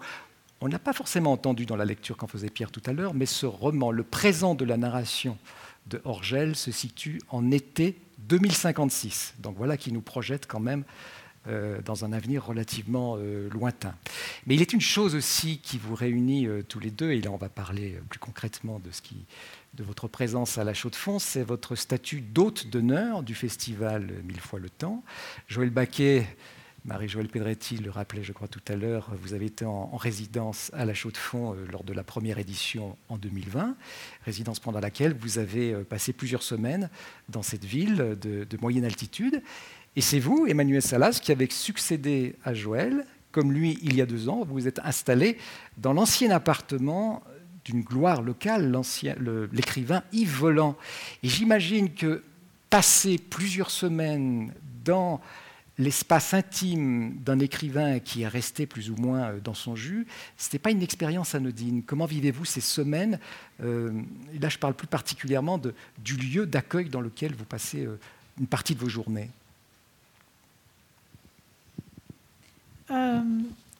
on 0.60 0.68
n'a 0.68 0.78
pas 0.78 0.92
forcément 0.92 1.32
entendu 1.32 1.66
dans 1.66 1.76
la 1.76 1.84
lecture 1.84 2.16
qu'en 2.16 2.26
faisait 2.26 2.50
Pierre 2.50 2.70
tout 2.70 2.82
à 2.86 2.92
l'heure, 2.92 3.14
mais 3.14 3.26
ce 3.26 3.46
roman, 3.46 3.92
le 3.92 4.02
présent 4.02 4.54
de 4.54 4.64
la 4.64 4.76
narration 4.76 5.38
de 5.86 6.00
Orgel, 6.04 6.56
se 6.56 6.70
situe 6.72 7.20
en 7.30 7.50
été 7.50 7.98
2056. 8.18 9.34
Donc 9.38 9.56
voilà 9.56 9.76
qui 9.76 9.92
nous 9.92 10.00
projette 10.00 10.46
quand 10.46 10.60
même 10.60 10.84
euh, 11.46 11.80
dans 11.82 12.04
un 12.04 12.12
avenir 12.12 12.44
relativement 12.44 13.16
euh, 13.16 13.48
lointain. 13.50 13.94
Mais 14.46 14.56
il 14.56 14.60
est 14.60 14.72
une 14.72 14.80
chose 14.80 15.14
aussi 15.14 15.58
qui 15.58 15.78
vous 15.78 15.94
réunit 15.94 16.46
euh, 16.46 16.62
tous 16.62 16.80
les 16.80 16.90
deux, 16.90 17.12
et 17.12 17.20
là 17.20 17.30
on 17.30 17.36
va 17.36 17.48
parler 17.48 17.98
plus 18.10 18.18
concrètement 18.18 18.80
de, 18.80 18.90
ce 18.90 19.00
qui, 19.00 19.24
de 19.74 19.84
votre 19.84 20.08
présence 20.08 20.58
à 20.58 20.64
la 20.64 20.74
Chaux-de-Fonds, 20.74 21.20
c'est 21.20 21.44
votre 21.44 21.76
statut 21.76 22.20
d'hôte 22.20 22.66
d'honneur 22.66 23.22
du 23.22 23.34
festival 23.34 24.12
Mille 24.24 24.40
fois 24.40 24.58
le 24.58 24.68
temps. 24.68 25.04
Joël 25.46 25.70
Baquet 25.70 26.26
Marie-Joëlle 26.88 27.28
Pedretti 27.28 27.76
le 27.76 27.90
rappelait, 27.90 28.22
je 28.22 28.32
crois, 28.32 28.48
tout 28.48 28.62
à 28.66 28.74
l'heure, 28.74 29.10
vous 29.22 29.34
avez 29.34 29.44
été 29.44 29.66
en, 29.66 29.94
résidence 29.94 30.70
à 30.72 30.86
la 30.86 30.94
Chaux-de-Fonds 30.94 31.52
euh, 31.52 31.66
lors 31.70 31.84
de 31.84 31.92
la 31.92 32.02
première 32.02 32.38
édition 32.38 32.96
en 33.10 33.18
2020, 33.18 33.76
résidence 34.24 34.58
pendant 34.58 34.80
laquelle 34.80 35.14
vous 35.14 35.38
avez 35.38 35.74
euh, 35.74 35.84
passé 35.84 36.14
plusieurs 36.14 36.42
semaines 36.42 36.88
dans 37.28 37.42
cette 37.42 37.66
ville 37.66 38.16
de, 38.18 38.46
moyenne 38.62 38.86
altitude. 38.86 39.42
Et 39.96 40.00
c'est 40.00 40.18
vous, 40.18 40.46
Emmanuel 40.48 40.80
Salas, 40.80 41.20
qui 41.22 41.30
avez 41.30 41.50
succédé 41.50 42.36
à 42.42 42.54
Joël. 42.54 43.04
Comme 43.32 43.52
lui, 43.52 43.78
il 43.82 43.94
y 43.94 44.00
a 44.00 44.06
deux 44.06 44.30
ans, 44.30 44.42
vous 44.44 44.54
vous 44.54 44.68
êtes 44.68 44.80
installé 44.82 45.36
dans 45.76 45.92
l'ancien 45.92 46.30
appartement 46.30 47.22
d'une 47.66 47.82
gloire 47.82 48.22
locale, 48.22 48.74
l'écrivain 49.52 50.02
Yves 50.12 50.38
Volant. 50.38 50.74
Et 51.22 51.28
j'imagine 51.28 51.92
que 51.92 52.22
passer 52.70 53.18
plusieurs 53.18 53.70
semaines 53.70 54.54
dans 54.86 55.20
l'espace 55.78 56.34
intime 56.34 57.14
d'un 57.20 57.38
écrivain 57.38 58.00
qui 58.00 58.22
est 58.22 58.28
resté 58.28 58.66
plus 58.66 58.90
ou 58.90 58.96
moins 58.96 59.20
euh, 59.20 59.40
dans 59.40 59.54
son 59.54 59.76
jus, 59.76 60.06
ce 60.36 60.48
n'était 60.48 60.58
pas 60.58 60.70
une 60.70 60.82
expérience 60.82 61.34
anodine. 61.34 61.82
Comment 61.82 62.06
vivez-vous 62.06 62.44
ces 62.44 62.60
semaines 62.60 63.18
euh, 63.62 64.02
là, 64.40 64.48
je 64.48 64.58
parle 64.58 64.74
plus 64.74 64.86
particulièrement 64.86 65.60
du 65.98 66.16
lieu 66.16 66.46
d'accueil 66.46 66.88
dans 66.88 67.00
lequel 67.00 67.34
vous 67.34 67.44
passez 67.44 67.84
euh, 67.84 67.98
une 68.38 68.46
partie 68.46 68.74
de 68.74 68.80
vos 68.80 68.88
journées? 68.88 69.30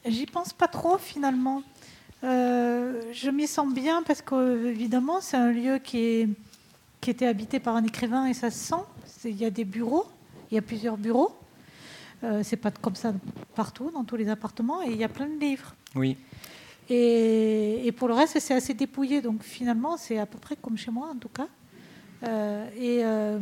J'y 0.05 0.25
pense 0.27 0.53
pas 0.53 0.67
trop 0.67 0.97
finalement. 0.97 1.63
je 2.21 3.29
m'y 3.31 3.47
sens 3.47 3.73
bien 3.73 4.03
parce 4.03 4.21
qu'évidemment, 4.21 5.19
c'est 5.19 5.37
un 5.37 5.51
lieu 5.51 5.79
qui, 5.79 5.97
est, 5.97 6.29
qui 7.01 7.09
était 7.09 7.25
habité 7.25 7.59
par 7.59 7.75
un 7.75 7.83
écrivain 7.83 8.27
et 8.27 8.35
ça 8.35 8.51
se 8.51 8.59
sent. 8.59 8.83
Il 9.25 9.35
y 9.35 9.45
a 9.45 9.49
des 9.49 9.65
bureaux, 9.65 10.05
il 10.51 10.55
y 10.55 10.57
a 10.57 10.61
plusieurs 10.61 10.95
bureaux. 10.95 11.35
Euh, 12.23 12.41
c'est 12.43 12.57
pas 12.57 12.71
comme 12.71 12.95
ça 12.95 13.13
partout, 13.55 13.91
dans 13.91 14.03
tous 14.03 14.17
les 14.17 14.29
appartements, 14.29 14.83
et 14.83 14.91
il 14.91 14.97
y 14.97 15.03
a 15.03 15.09
plein 15.09 15.27
de 15.27 15.39
livres. 15.39 15.75
Oui. 15.95 16.17
Et, 16.89 17.93
pour 17.97 18.07
le 18.07 18.15
reste, 18.15 18.39
c'est 18.39 18.53
assez 18.53 18.73
dépouillé. 18.73 19.21
Donc 19.21 19.43
finalement, 19.43 19.97
c'est 19.97 20.17
à 20.17 20.25
peu 20.25 20.39
près 20.39 20.55
comme 20.55 20.77
chez 20.77 20.91
moi, 20.91 21.09
en 21.13 21.17
tout 21.17 21.29
cas. 21.29 21.47
Euh, 22.23 22.67
et, 22.75 23.03
euh, 23.03 23.39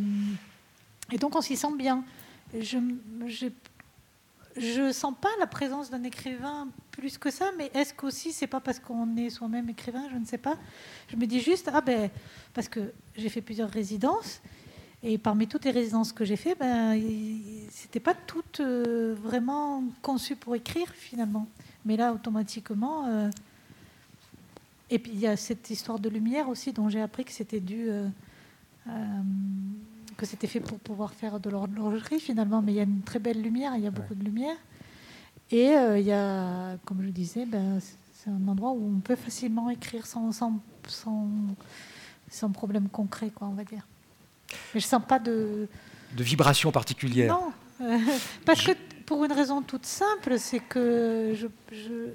et, 1.12 1.18
donc 1.18 1.36
on 1.36 1.42
s'y 1.42 1.56
sent 1.56 1.76
bien. 1.78 2.04
Je 2.54 2.78
ne 2.78 3.52
sens 4.92 5.14
pas 5.20 5.30
la 5.40 5.48
présence 5.48 5.90
d'un 5.90 6.04
écrivain 6.04 6.68
plus 6.92 7.18
que 7.18 7.32
ça, 7.32 7.52
mais 7.58 7.72
est-ce 7.74 7.94
qu'aussi 7.94 8.34
c'est 8.34 8.48
pas 8.48 8.60
parce 8.60 8.80
qu'on 8.80 9.16
est 9.18 9.30
soi-même 9.30 9.70
écrivain, 9.70 10.04
je 10.12 10.18
ne 10.18 10.26
sais 10.26 10.38
pas. 10.38 10.58
Je 11.10 11.16
me 11.16 11.26
dis 11.26 11.40
juste, 11.40 11.70
ah 11.74 11.82
ben, 11.82 12.10
parce 12.54 12.68
que 12.68 12.92
j'ai 13.16 13.30
fait 13.30 13.42
plusieurs 13.42 13.70
résidences 13.70 14.42
et 15.04 15.18
parmi 15.18 15.48
toutes 15.48 15.66
les 15.66 15.72
résidences 15.72 16.12
que 16.12 16.26
j'ai 16.26 16.36
faites, 16.36 16.58
ben, 16.58 17.00
c'était 17.70 18.00
pas 18.00 18.16
toutes 18.16 18.62
euh, 18.62 19.16
vraiment 19.22 19.84
conçues 20.02 20.36
pour 20.36 20.56
écrire 20.56 20.88
finalement. 20.90 21.48
Mais 21.86 21.98
là, 21.98 22.14
automatiquement. 22.14 23.06
Euh, 23.06 23.30
et 24.90 24.98
puis 24.98 25.12
il 25.14 25.20
y 25.20 25.28
a 25.28 25.38
cette 25.38 25.70
histoire 25.70 26.00
de 26.00 26.10
lumière 26.10 26.50
aussi 26.50 26.74
dont 26.74 26.90
j'ai 26.90 27.02
appris 27.02 27.26
que 27.26 27.32
c'était 27.32 27.60
dû. 27.60 27.90
Euh, 27.90 28.08
que 30.16 30.26
c'était 30.26 30.48
fait 30.48 30.62
pour 30.62 30.80
pouvoir 30.80 31.14
faire 31.14 31.40
de 31.40 31.50
l'horlogerie 31.52 32.20
finalement. 32.20 32.64
Mais 32.64 32.72
il 32.72 32.76
y 32.78 32.80
a 32.80 32.84
une 32.84 33.04
très 33.04 33.20
belle 33.20 33.42
lumière, 33.42 33.74
il 33.76 33.84
y 33.84 33.88
a 33.88 33.92
beaucoup 33.92 34.16
de 34.16 34.24
lumière. 34.24 34.56
Et 35.52 35.74
il 35.74 36.06
y 36.06 36.12
a, 36.12 36.78
comme 36.86 37.04
je 37.04 37.10
disais, 37.10 37.46
ben, 37.46 37.80
c'est 38.14 38.32
un 38.32 38.48
endroit 38.48 38.72
où 38.72 38.96
on 38.98 39.00
peut 39.00 39.16
facilement 39.16 39.70
écrire 39.70 40.08
sans, 40.08 40.32
sans, 40.32 40.60
sans, 40.88 41.28
sans 42.30 42.52
problème 42.52 42.90
concret, 42.90 43.30
quoi, 43.30 43.48
on 43.48 43.54
va 43.54 43.64
dire. 43.64 43.86
Mais 44.74 44.80
je 44.80 44.86
sens 44.86 45.02
pas 45.08 45.20
de... 45.20 45.68
De 46.16 46.24
vibration 46.24 46.72
particulière 46.72 47.34
Non, 47.34 47.52
euh, 47.82 47.98
parce 48.46 48.62
que 48.62 48.72
pour 49.06 49.24
une 49.26 49.32
raison 49.32 49.62
toute 49.62 49.86
simple, 49.86 50.38
c'est 50.38 50.60
que 50.60 51.34
je, 51.36 51.48
je, 51.72 52.10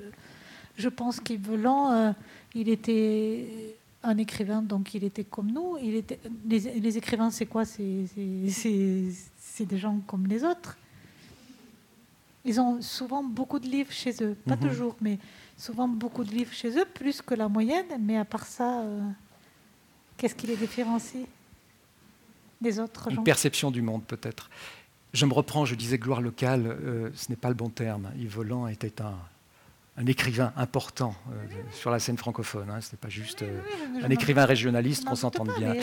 je 0.76 0.88
pense 0.88 1.20
qu'Yves 1.20 1.48
euh, 1.50 2.12
il 2.54 2.68
était 2.68 3.76
un 4.02 4.18
écrivain, 4.18 4.62
donc 4.62 4.94
il 4.94 5.04
était 5.04 5.24
comme 5.24 5.50
nous. 5.50 5.78
Il 5.82 5.94
était, 5.94 6.18
les, 6.46 6.58
les 6.58 6.98
écrivains, 6.98 7.30
c'est 7.30 7.46
quoi? 7.46 7.64
C'est 7.64 8.04
des 9.60 9.78
gens 9.78 10.00
comme 10.06 10.26
les 10.26 10.44
autres. 10.44 10.76
Ils 12.44 12.60
ont 12.60 12.82
souvent 12.82 13.22
beaucoup 13.22 13.60
de 13.60 13.68
livres 13.68 13.92
chez 13.92 14.12
eux, 14.20 14.36
pas 14.46 14.56
mhm. 14.56 14.68
toujours, 14.68 14.96
mais 15.00 15.18
souvent 15.56 15.86
beaucoup 15.86 16.24
de 16.24 16.30
livres 16.30 16.52
chez 16.52 16.76
eux, 16.76 16.84
plus 16.84 17.22
que 17.22 17.34
la 17.34 17.48
moyenne. 17.48 17.86
Mais 18.00 18.18
à 18.18 18.24
part 18.24 18.46
ça, 18.46 18.80
euh, 18.80 19.00
qu'est-ce 20.16 20.34
qui 20.34 20.48
les 20.48 20.56
différencie? 20.56 21.26
Autres 22.80 23.10
Une 23.10 23.24
perception 23.24 23.70
du 23.70 23.82
monde, 23.82 24.04
peut-être. 24.04 24.50
Je 25.12 25.26
me 25.26 25.34
reprends, 25.34 25.64
je 25.64 25.74
disais 25.74 25.98
gloire 25.98 26.20
locale, 26.20 26.66
euh, 26.66 27.10
ce 27.14 27.30
n'est 27.30 27.36
pas 27.36 27.48
le 27.48 27.54
bon 27.54 27.68
terme. 27.68 28.10
Yves 28.16 28.34
Volant 28.34 28.66
était 28.66 29.02
un, 29.02 29.14
un 29.98 30.06
écrivain 30.06 30.54
important 30.56 31.14
euh, 31.30 31.46
sur 31.72 31.90
la 31.90 31.98
scène 31.98 32.16
francophone. 32.16 32.70
Hein. 32.70 32.80
Ce 32.80 32.92
n'est 32.92 32.98
pas 32.98 33.10
juste 33.10 33.42
euh, 33.42 33.60
un 34.02 34.08
écrivain 34.08 34.46
régionaliste, 34.46 35.04
qu'on 35.04 35.16
s'entende 35.16 35.50
bien. 35.58 35.74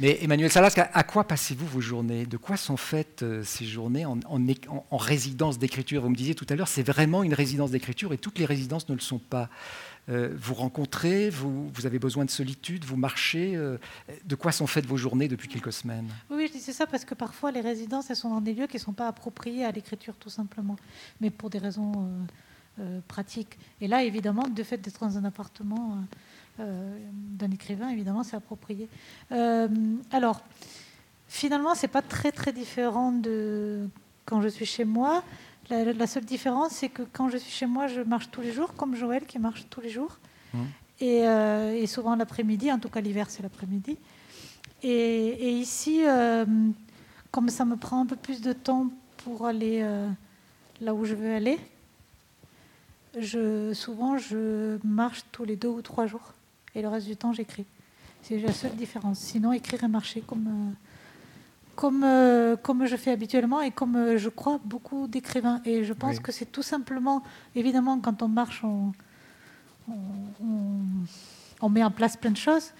Mais, 0.00 0.18
Emmanuel 0.22 0.50
Salas, 0.50 0.72
à, 0.76 1.02
quoi 1.02 1.24
passez-vous 1.24 1.66
vos 1.66 1.82
journées? 1.82 2.24
De 2.24 2.38
quoi 2.38 2.56
sont 2.56 2.78
faites 2.78 3.22
euh, 3.22 3.42
ces 3.44 3.66
journées 3.66 4.06
en, 4.06 4.18
en, 4.26 4.96
résidence 4.96 5.58
d'écriture? 5.58 6.02
Vous 6.02 6.08
me 6.08 6.16
disiez 6.16 6.34
tout 6.34 6.46
à 6.48 6.56
l'heure, 6.56 6.68
c'est 6.68 6.82
vraiment 6.82 7.22
une 7.22 7.34
résidence 7.34 7.70
d'écriture 7.70 8.14
et 8.14 8.18
toutes 8.18 8.38
les 8.38 8.46
résidences 8.46 8.88
ne 8.88 8.94
le 8.94 9.00
sont 9.00 9.18
pas. 9.18 9.50
vous 10.08 10.54
rencontrez, 10.54 11.28
vous, 11.28 11.68
vous, 11.68 11.86
avez 11.86 11.98
besoin 11.98 12.24
de 12.24 12.30
solitude, 12.30 12.84
vous 12.86 12.96
marchez. 12.96 13.54
de 14.24 14.34
quoi 14.34 14.50
sont 14.50 14.66
faites 14.66 14.86
vos 14.86 14.96
journées 14.96 15.28
depuis 15.28 15.48
quelques 15.48 15.72
semaines? 15.72 16.08
Oui, 16.30 16.46
je 16.48 16.52
disais 16.52 16.72
ça 16.72 16.86
parce 16.86 17.04
que 17.04 17.14
parfois 17.14 17.52
les 17.52 17.60
résidences, 17.60 18.08
elles 18.10 18.16
sont 18.16 18.30
dans 18.30 18.40
des 18.40 18.54
lieux 18.54 18.66
qui 18.66 18.76
ne 18.76 18.82
sont 18.82 18.94
pas 18.94 19.08
appropriés 19.08 19.64
à 19.64 19.70
l'écriture 19.70 20.14
tout 20.16 20.30
simplement, 20.30 20.76
mais 21.20 21.30
pour 21.30 21.50
des 21.50 21.58
raisons 21.58 22.08
pratique. 23.06 23.58
Et 23.80 23.88
là, 23.88 24.02
évidemment, 24.02 24.48
de 24.48 24.62
fait 24.62 24.78
d'être 24.78 25.00
dans 25.00 25.18
un 25.18 25.24
appartement 25.24 25.98
euh, 26.58 26.62
euh, 26.62 26.98
d'un 27.12 27.50
écrivain, 27.50 27.88
évidemment, 27.88 28.22
c'est 28.22 28.36
approprié. 28.36 28.88
alors, 30.10 30.42
finalement, 31.28 31.74
c'est 31.74 31.88
pas 31.88 32.02
très 32.02 32.32
très 32.32 32.52
différent 32.52 33.12
de 33.12 33.88
quand 34.24 34.40
je 34.40 34.48
suis 34.48 34.66
chez 34.66 34.84
moi. 34.84 35.22
La, 35.70 36.06
seule 36.06 36.24
différence, 36.24 36.72
c'est 36.72 36.90
que 36.90 37.02
quand 37.12 37.28
je 37.30 37.38
suis 37.38 37.50
chez 37.50 37.66
moi, 37.66 37.86
je 37.86 38.02
marche 38.02 38.30
tous 38.30 38.42
les 38.42 38.52
jours, 38.52 38.74
comme 38.74 38.94
Joël 38.94 39.24
qui 39.24 39.38
marche 39.38 39.66
tous 39.70 39.80
les 39.80 39.88
jours. 39.88 40.18
Mmh. 40.52 40.58
Et, 41.00 41.86
souvent 41.86 42.14
l'après-midi, 42.14 42.70
en 42.70 42.78
tout 42.78 42.90
cas 42.90 43.00
l'hiver, 43.00 43.30
c'est 43.30 43.42
l'après-midi. 43.42 43.96
Et, 44.82 45.50
ici, 45.50 46.02
comme 47.30 47.48
ça 47.48 47.64
me 47.64 47.76
prend 47.76 48.02
un 48.02 48.06
peu 48.06 48.16
plus 48.16 48.42
de 48.42 48.52
temps 48.52 48.88
pour 49.18 49.46
aller 49.46 49.82
là 50.80 50.94
où 50.94 51.04
je 51.04 51.14
veux 51.14 51.34
aller, 51.34 51.58
je, 53.18 53.72
souvent, 53.74 54.16
je 54.16 54.78
marche 54.84 55.24
tous 55.32 55.44
les 55.44 55.56
deux 55.56 55.68
ou 55.68 55.82
trois 55.82 56.06
jours. 56.06 56.32
Et 56.74 56.82
le 56.82 56.88
reste 56.88 57.06
du 57.06 57.16
temps, 57.16 57.32
j'écris. 57.32 57.66
C'est 58.22 58.38
la 58.38 58.52
seule 58.52 58.74
différence. 58.74 59.18
Sinon, 59.18 59.52
écrire 59.52 59.84
et 59.84 59.88
marcher 59.88 60.22
comme, 60.22 60.46
euh, 60.46 60.72
comme, 61.74 62.04
euh, 62.04 62.56
comme 62.56 62.86
je 62.86 62.96
fais 62.96 63.10
habituellement 63.10 63.60
et 63.60 63.70
comme 63.70 63.96
euh, 63.96 64.16
je 64.16 64.28
crois 64.28 64.60
beaucoup 64.64 65.06
d'écrivains. 65.08 65.60
Et 65.64 65.84
je 65.84 65.92
pense 65.92 66.20
que 66.20 66.32
c'est 66.32 66.50
tout 66.50 66.62
simplement, 66.62 67.22
évidemment, 67.54 67.98
quand 67.98 68.22
on 68.22 68.28
marche, 68.28 68.64
on, 68.64 68.92
on, 71.60 71.68
met 71.68 71.82
en 71.82 71.90
place 71.90 72.16
plein 72.16 72.30
de 72.30 72.36
choses. 72.36 72.72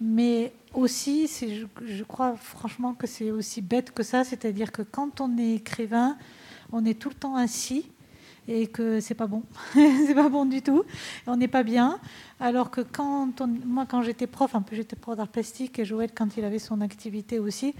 Mais 0.00 0.52
aussi, 0.74 1.26
je, 1.28 1.66
je 1.86 2.04
crois 2.04 2.36
franchement 2.36 2.94
que 2.94 3.06
c'est 3.06 3.30
aussi 3.30 3.62
bête 3.62 3.92
que 3.92 4.02
ça. 4.02 4.24
C'est-à-dire 4.24 4.70
que 4.70 4.82
quand 4.82 5.20
on 5.20 5.38
est 5.38 5.54
écrivain, 5.54 6.16
on 6.72 6.84
est 6.84 6.98
tout 6.98 7.08
le 7.08 7.14
temps 7.14 7.36
assis 7.36 7.86
et 8.48 8.66
que 8.66 8.98
c'est 9.00 9.14
pas 9.14 9.26
bon, 9.26 9.42
c'est 9.74 10.14
pas 10.14 10.28
bon 10.28 10.46
du 10.46 10.62
tout, 10.62 10.84
on 11.26 11.36
n'est 11.36 11.48
pas 11.48 11.62
bien. 11.62 12.00
Alors 12.40 12.70
que 12.70 12.80
quand 12.80 13.28
moi 13.64 13.86
quand 13.86 14.02
j'étais 14.02 14.26
prof, 14.26 14.54
un 14.54 14.62
peu 14.62 14.74
j'étais 14.74 14.96
prof 14.96 15.16
d'art 15.16 15.28
plastique 15.28 15.78
et 15.78 15.84
Joël 15.84 16.10
quand 16.14 16.36
il 16.36 16.44
avait 16.44 16.58
son 16.58 16.80
activité 16.80 17.38
aussi, 17.38 17.74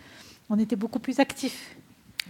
on 0.51 0.59
était 0.59 0.77
beaucoup 0.77 0.99
plus 0.99 1.19
actifs. 1.21 1.77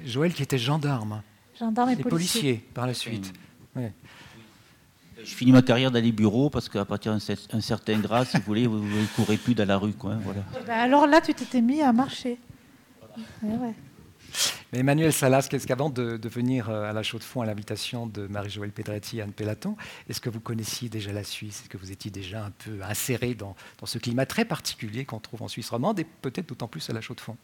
Joël 0.04 0.32
qui 0.32 0.42
était 0.42 0.58
gendarme. 0.58 1.22
Gendarme 1.58 1.90
et, 1.90 1.96
policier. 1.96 2.64
par 2.72 2.86
la 2.86 2.94
suite. 2.94 3.32
Je 3.76 5.34
finis 5.34 5.50
ma 5.50 5.62
carrière 5.62 5.90
dans 5.90 6.02
les 6.02 6.12
bureaux 6.12 6.48
parce 6.48 6.68
qu'à 6.68 6.84
partir 6.84 7.12
d'un 7.12 7.60
certain 7.60 7.98
grade, 7.98 8.28
si 8.28 8.36
vous 8.36 8.44
voulez, 8.44 8.66
vous 8.68 8.78
ne 8.78 9.06
courez 9.16 9.36
plus 9.36 9.54
dans 9.54 9.66
la 9.66 9.76
rue. 9.76 9.92
Quoi, 9.92 10.14
voilà. 10.22 10.42
Ben 10.66 10.78
alors 10.78 11.08
là, 11.08 11.20
tu 11.20 11.34
t'étais 11.34 11.60
mis 11.60 11.82
à 11.82 11.92
marcher. 11.92 12.38
Ouais, 13.42 13.74
mais 14.72 14.80
Emmanuel 14.80 15.12
Salas, 15.14 15.46
qu'est-ce 15.48 15.66
qu'avant 15.66 15.88
de, 15.88 16.28
venir 16.28 16.68
euh, 16.68 16.90
à 16.90 16.92
la 16.92 17.02
chaux 17.02 17.18
de 17.18 17.24
fond 17.24 17.40
à 17.40 17.46
l'invitation 17.46 18.06
de 18.06 18.26
Marie-Joëlle 18.26 18.72
Pedretti 18.72 19.18
et 19.18 19.22
Anne 19.22 19.32
Pellaton, 19.32 19.76
est-ce 20.10 20.20
que 20.20 20.28
vous 20.28 20.40
connaissiez 20.40 20.90
déjà 20.90 21.10
la 21.12 21.24
Suisse? 21.24 21.62
Est-ce 21.62 21.68
que 21.70 21.78
vous 21.78 21.90
étiez 21.90 22.10
déjà 22.10 22.44
un 22.44 22.50
peu 22.50 22.82
inséré 22.82 23.34
dans, 23.34 23.56
ce 23.84 23.98
climat 23.98 24.26
très 24.26 24.44
particulier 24.44 25.06
qu'on 25.06 25.20
trouve 25.20 25.42
en 25.42 25.48
Suisse 25.48 25.70
romande 25.70 25.98
et 26.00 26.04
peut-être 26.04 26.50
d'autant 26.50 26.68
plus 26.68 26.88
à 26.90 26.92
la 26.92 27.00
chaux 27.00 27.14
de 27.14 27.20
fond 27.20 27.36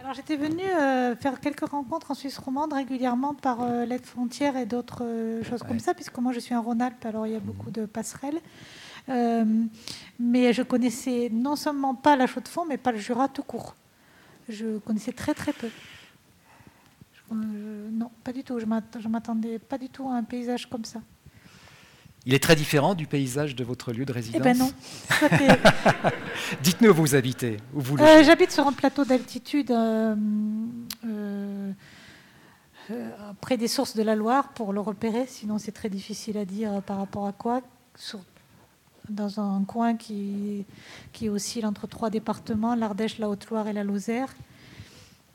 alors 0.00 0.14
j'étais 0.14 0.34
venue 0.34 0.64
euh, 0.64 1.14
faire 1.14 1.38
quelques 1.38 1.68
rencontres 1.68 2.10
en 2.10 2.14
Suisse 2.14 2.38
romande 2.38 2.72
régulièrement 2.72 3.34
par 3.34 3.62
euh, 3.62 3.84
l'aide 3.84 4.04
frontière 4.04 4.56
et 4.56 4.66
d'autres 4.66 5.04
choses 5.48 5.62
comme 5.62 5.78
ça, 5.78 5.94
puisque 5.94 6.18
moi 6.18 6.32
je 6.32 6.40
suis 6.40 6.56
en 6.56 6.62
Rhône-Alpes, 6.62 7.06
alors 7.06 7.24
il 7.28 7.34
y 7.34 7.36
a 7.36 7.40
beaucoup 7.40 7.70
de 7.70 7.86
passerelles. 7.86 8.40
mais 9.06 10.52
je 10.52 10.62
connaissais 10.62 11.30
non 11.32 11.54
seulement 11.54 11.94
pas 11.94 12.16
la 12.16 12.26
chaux 12.26 12.40
de 12.40 12.48
fond, 12.48 12.66
mais 12.68 12.78
pas 12.78 12.90
le 12.90 12.98
Jura 12.98 13.28
tout 13.28 13.44
court. 13.44 13.76
Je 14.48 14.78
connaissais 14.78 15.12
très 15.12 15.34
très 15.34 15.52
peu. 15.52 15.68
Euh, 17.32 17.88
non, 17.90 18.10
pas 18.24 18.32
du 18.32 18.44
tout. 18.44 18.58
Je 18.58 18.66
ne 18.66 19.08
m'attendais 19.08 19.58
pas 19.58 19.78
du 19.78 19.88
tout 19.88 20.08
à 20.08 20.14
un 20.14 20.22
paysage 20.22 20.68
comme 20.68 20.84
ça. 20.84 21.00
Il 22.24 22.34
est 22.34 22.42
très 22.42 22.56
différent 22.56 22.94
du 22.94 23.06
paysage 23.06 23.54
de 23.54 23.62
votre 23.62 23.92
lieu 23.92 24.04
de 24.04 24.12
résidence 24.12 24.40
Eh 24.40 24.52
bien 24.52 24.54
non. 24.54 24.70
Dites-nous 26.62 26.90
où 26.90 26.94
vous 26.94 27.14
habitez. 27.14 27.58
Où 27.72 27.80
euh, 28.00 28.24
J'habite 28.24 28.50
sur 28.50 28.66
un 28.66 28.72
plateau 28.72 29.04
d'altitude 29.04 29.70
euh, 29.70 30.16
près 33.40 33.56
des 33.56 33.68
sources 33.68 33.94
de 33.94 34.02
la 34.02 34.16
Loire 34.16 34.48
pour 34.48 34.72
le 34.72 34.80
repérer. 34.80 35.26
Sinon, 35.28 35.58
c'est 35.58 35.70
très 35.70 35.88
difficile 35.88 36.36
à 36.36 36.44
dire 36.44 36.82
par 36.82 36.96
rapport 36.98 37.28
à 37.28 37.32
quoi. 37.32 37.62
dans 39.08 39.38
un 39.38 39.62
coin 39.62 39.96
qui, 39.96 40.64
qui 41.12 41.28
oscille 41.28 41.64
entre 41.64 41.86
trois 41.86 42.10
départements, 42.10 42.74
l'Ardèche, 42.74 43.18
la 43.18 43.28
Haute-Loire 43.28 43.68
et 43.68 43.72
la 43.72 43.84
Lozère. 43.84 44.34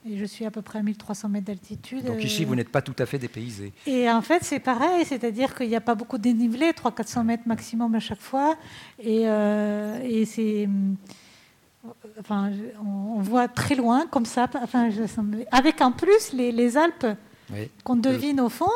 Et 0.10 0.18
je 0.18 0.26
suis 0.26 0.46
à 0.46 0.52
peu 0.52 0.62
près 0.64 0.80
à 0.80 0.82
1300 0.82 1.30
mètres 1.30 1.46
d'altitude. 1.46 2.06
Donc 2.06 2.24
ici, 2.24 2.44
vous 2.44 2.56
n'êtes 2.56 2.70
pas 2.70 2.82
tout 2.82 2.96
à 2.98 3.06
fait 3.06 3.20
dépaysé. 3.20 3.72
Et 3.86 4.10
en 4.10 4.22
fait, 4.22 4.44
c'est 4.44 4.60
pareil, 4.60 5.06
c'est-à-dire 5.06 5.54
qu'il 5.54 5.70
n'y 5.70 5.76
a 5.76 5.82
pas 5.82 5.94
beaucoup 5.94 6.18
de 6.18 6.24
dénivelé, 6.24 6.72
300-400 6.72 7.24
mètres 7.24 7.44
maximum 7.46 7.94
à 7.94 8.00
chaque 8.00 8.22
fois. 8.22 8.56
Et, 9.00 9.24
euh, 9.26 10.00
et 10.04 10.26
c'est. 10.26 10.68
Enfin, 12.20 12.52
on 12.84 13.22
voit 13.22 13.48
très 13.48 13.76
loin, 13.76 14.08
comme 14.08 14.26
ça, 14.26 14.48
enfin, 14.56 14.90
avec 15.52 15.82
en 15.82 15.92
plus 15.92 16.34
les, 16.34 16.52
les 16.52 16.78
Alpes 16.78 17.08
qu'on 17.84 17.96
devine 17.96 18.40
au 18.40 18.50
fond. 18.50 18.72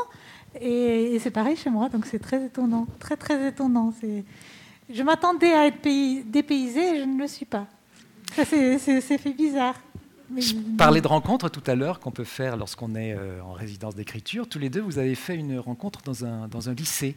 Et, 0.62 1.18
c'est 1.20 1.32
pareil 1.32 1.56
chez 1.56 1.70
moi, 1.70 1.90
donc 1.90 2.06
c'est 2.06 2.20
très 2.20 2.46
étonnant, 2.46 2.88
très 3.00 3.18
très 3.18 3.48
étonnant. 3.48 3.94
Je 4.90 5.04
m'attendais 5.04 5.54
à 5.54 5.68
être 5.68 5.82
dépaysé 5.82 6.96
et 6.96 7.00
je 7.00 7.06
ne 7.06 7.20
le 7.20 7.28
suis 7.28 7.46
pas. 7.46 7.68
C'est 8.36 8.78
fait 9.02 9.34
bizarre. 9.34 9.76
Je 10.38 10.54
parlais 10.78 11.02
de 11.02 11.08
rencontres 11.08 11.50
tout 11.50 11.64
à 11.68 11.76
l'heure 11.76 12.00
qu'on 12.00 12.12
peut 12.12 12.24
faire 12.24 12.58
lorsqu'on 12.58 12.96
est 12.96 13.14
euh, 13.14 13.42
en 13.42 13.54
résidence 13.54 13.96
d'écriture. 13.96 14.50
Tous 14.50 14.60
les 14.60 14.70
deux, 14.70 14.82
vous 14.82 14.98
avez 14.98 15.14
fait 15.14 15.36
une 15.36 15.60
rencontre 15.60 16.02
dans 16.02 16.26
un, 16.26 16.48
dans 16.48 16.70
un 16.70 16.74
lycée. 16.74 17.16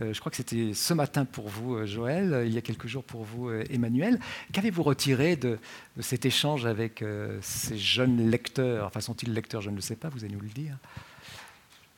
Euh, 0.00 0.12
je 0.12 0.20
crois 0.20 0.30
que 0.30 0.36
c'était 0.36 0.74
ce 0.74 0.92
matin 0.92 1.24
pour 1.24 1.48
vous, 1.48 1.74
euh, 1.74 1.86
Joël, 1.86 2.44
il 2.46 2.52
y 2.52 2.58
a 2.58 2.60
quelques 2.60 2.86
jours 2.86 3.04
pour 3.04 3.24
vous, 3.24 3.50
Emmanuel. 3.50 4.20
Qu'avez-vous 4.52 4.82
retiré 4.82 5.36
de, 5.36 5.58
cet 6.00 6.26
échange 6.26 6.66
avec 6.66 7.02
ces 7.40 7.78
jeunes 7.78 8.30
lecteurs? 8.30 8.86
Enfin, 8.86 9.00
sont-ils 9.00 9.32
lecteurs? 9.32 9.62
Je 9.62 9.70
ne 9.70 9.76
le 9.76 9.80
sais 9.80 9.96
pas, 9.96 10.08
vous 10.08 10.24
allez 10.24 10.34
nous 10.34 10.40
le 10.40 10.48
dire. 10.48 10.76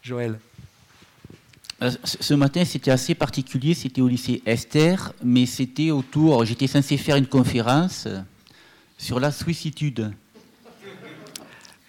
Joël 0.02 0.38
ce 2.04 2.34
matin, 2.34 2.64
c'était 2.64 2.92
assez 2.92 3.16
particulier. 3.16 3.74
C'était 3.74 4.00
au 4.00 4.06
lycée 4.06 4.40
Esther, 4.46 5.12
mais 5.24 5.46
c'était 5.46 5.90
autour. 5.90 6.44
J'étais 6.44 6.68
censé 6.68 6.96
faire 6.96 7.16
une 7.16 7.26
conférence 7.26 8.06
sur 8.98 9.18
la 9.18 9.32
suicitude. 9.32 10.12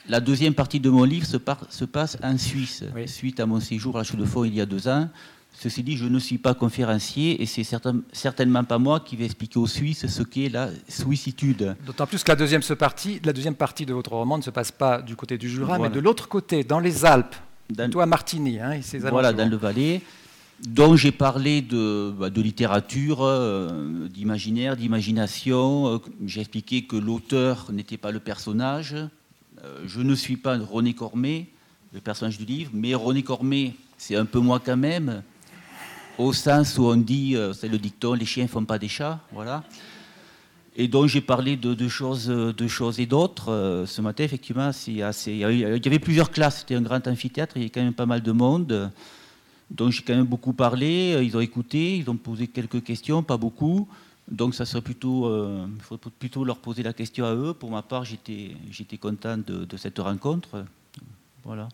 La 0.09 0.19
deuxième 0.19 0.53
partie 0.53 0.79
de 0.79 0.89
mon 0.89 1.03
livre 1.05 1.25
se, 1.25 1.37
passe 1.85 2.17
en 2.21 2.37
Suisse, 2.37 2.83
suite 3.05 3.39
à 3.39 3.45
mon 3.45 3.59
séjour 3.61 3.95
à 3.95 3.99
la 3.99 4.03
Chaux 4.03 4.17
de 4.17 4.25
Fonds 4.25 4.43
il 4.43 4.53
y 4.53 4.61
a 4.61 4.65
deux 4.65 4.87
ans. 4.87 5.09
Ceci 5.53 5.83
dit, 5.83 5.95
je 5.95 6.05
ne 6.05 6.19
suis 6.19 6.39
pas 6.39 6.53
conférencier 6.55 7.41
et 7.41 7.45
c'est 7.45 7.63
certainement 8.11 8.63
pas 8.63 8.79
moi 8.79 8.99
qui 8.99 9.15
vais 9.15 9.25
expliquer 9.25 9.59
aux 9.59 9.67
Suisses 9.67 10.07
ce 10.07 10.23
qu'est 10.23 10.49
la 10.49 10.69
suicitude. 10.89 11.75
D'autant 11.85 12.07
plus 12.07 12.23
que 12.23 12.31
la 12.31 12.35
deuxième, 12.35 12.61
partie, 12.77 13.21
la 13.23 13.31
deuxième 13.31 13.55
partie 13.55 13.85
de 13.85 13.93
votre 13.93 14.11
roman 14.11 14.37
ne 14.37 14.43
se 14.43 14.49
passe 14.49 14.71
pas 14.71 15.01
du 15.01 15.15
côté 15.15 15.37
du 15.37 15.47
Jura, 15.47 15.77
mais 15.79 15.89
de 15.89 15.99
l'autre 15.99 16.27
côté, 16.27 16.63
dans 16.63 16.79
les 16.79 17.05
Alpes, 17.05 17.35
dans, 17.69 17.89
à 17.99 18.05
Martigny. 18.05 18.59
Hein, 18.59 18.79
voilà, 19.03 19.31
dans 19.31 19.49
le 19.49 19.55
Valais, 19.55 20.01
dont 20.67 20.95
j'ai 20.95 21.11
parlé 21.11 21.61
de, 21.61 22.13
bah, 22.17 22.29
littérature, 22.29 23.19
euh, 23.21 24.07
d'imaginaire, 24.09 24.75
d'imagination. 24.75 25.87
Euh, 25.87 25.97
j'ai 26.25 26.41
expliqué 26.41 26.85
que 26.85 26.95
l'auteur 26.95 27.71
n'était 27.71 27.97
pas 27.97 28.11
le 28.11 28.19
personnage, 28.19 28.95
je 29.85 30.01
ne 30.01 30.15
suis 30.15 30.37
pas 30.37 30.57
René 30.57 30.93
Cormé, 30.93 31.49
le 31.93 32.01
personnage 32.01 32.37
du 32.37 32.45
livre, 32.45 32.71
mais 32.73 32.95
René 32.95 33.23
Cormé, 33.23 33.75
c'est 33.97 34.15
un 34.15 34.25
peu 34.25 34.39
moi 34.39 34.59
quand 34.59 34.77
même, 34.77 35.21
au 36.17 36.33
sens 36.33 36.77
où 36.77 36.85
on 36.85 36.95
dit, 36.95 37.35
euh, 37.35 37.53
c'est 37.53 37.67
le 37.67 37.77
dicton, 37.77 38.13
les 38.13 38.25
chiens 38.25 38.43
ne 38.43 38.49
font 38.49 38.65
pas 38.65 38.79
des 38.79 38.87
chats, 38.87 39.19
voilà. 39.31 39.63
Et 40.75 40.87
donc 40.87 41.05
j'ai 41.07 41.21
parlé 41.21 41.55
de, 41.55 41.87
choses, 41.87 42.27
de 42.27 42.67
choses 42.67 42.99
et 42.99 43.05
d'autres. 43.05 43.51
Euh, 43.51 43.85
ce 43.85 44.01
matin, 44.01 44.23
effectivement, 44.23 44.67
assez, 44.67 44.91
il 44.91 45.37
y 45.37 45.65
avait 45.65 45.99
plusieurs 45.99 46.31
classes, 46.31 46.59
c'était 46.59 46.75
un 46.75 46.81
grand 46.81 47.07
amphithéâtre, 47.07 47.57
il 47.57 47.59
y 47.59 47.63
avait 47.65 47.69
quand 47.69 47.83
même 47.83 47.93
pas 47.93 48.07
mal 48.07 48.21
de 48.21 48.31
monde. 48.31 48.91
Donc 49.69 49.91
j'ai 49.91 50.01
quand 50.01 50.15
même 50.15 50.25
beaucoup 50.25 50.53
parlé, 50.53 51.19
ils 51.23 51.37
ont 51.37 51.41
écouté, 51.41 51.97
ils 51.97 52.09
ont 52.09 52.17
posé 52.17 52.47
quelques 52.47 52.83
questions, 52.83 53.21
pas 53.21 53.37
beaucoup. 53.37 53.87
Donc 54.33 54.55
ça 54.55 54.65
serait 54.65 54.81
plutôt, 54.81 55.27
euh, 55.27 55.67
il 55.75 55.81
faut 55.83 55.97
plutôt 55.97 56.43
leur 56.43 56.57
poser 56.57 56.81
la 56.81 56.91
question 56.91 57.23
à 57.23 57.35
eux. 57.35 57.53
Pour 57.53 57.69
ma 57.69 57.83
part, 57.83 58.03
j'étais, 58.03 58.57
j'étais 58.71 58.97
content 58.97 59.37
de, 59.37 59.77
cette 59.77 59.99
rencontre. 59.99 60.65
Voilà. 61.43 61.69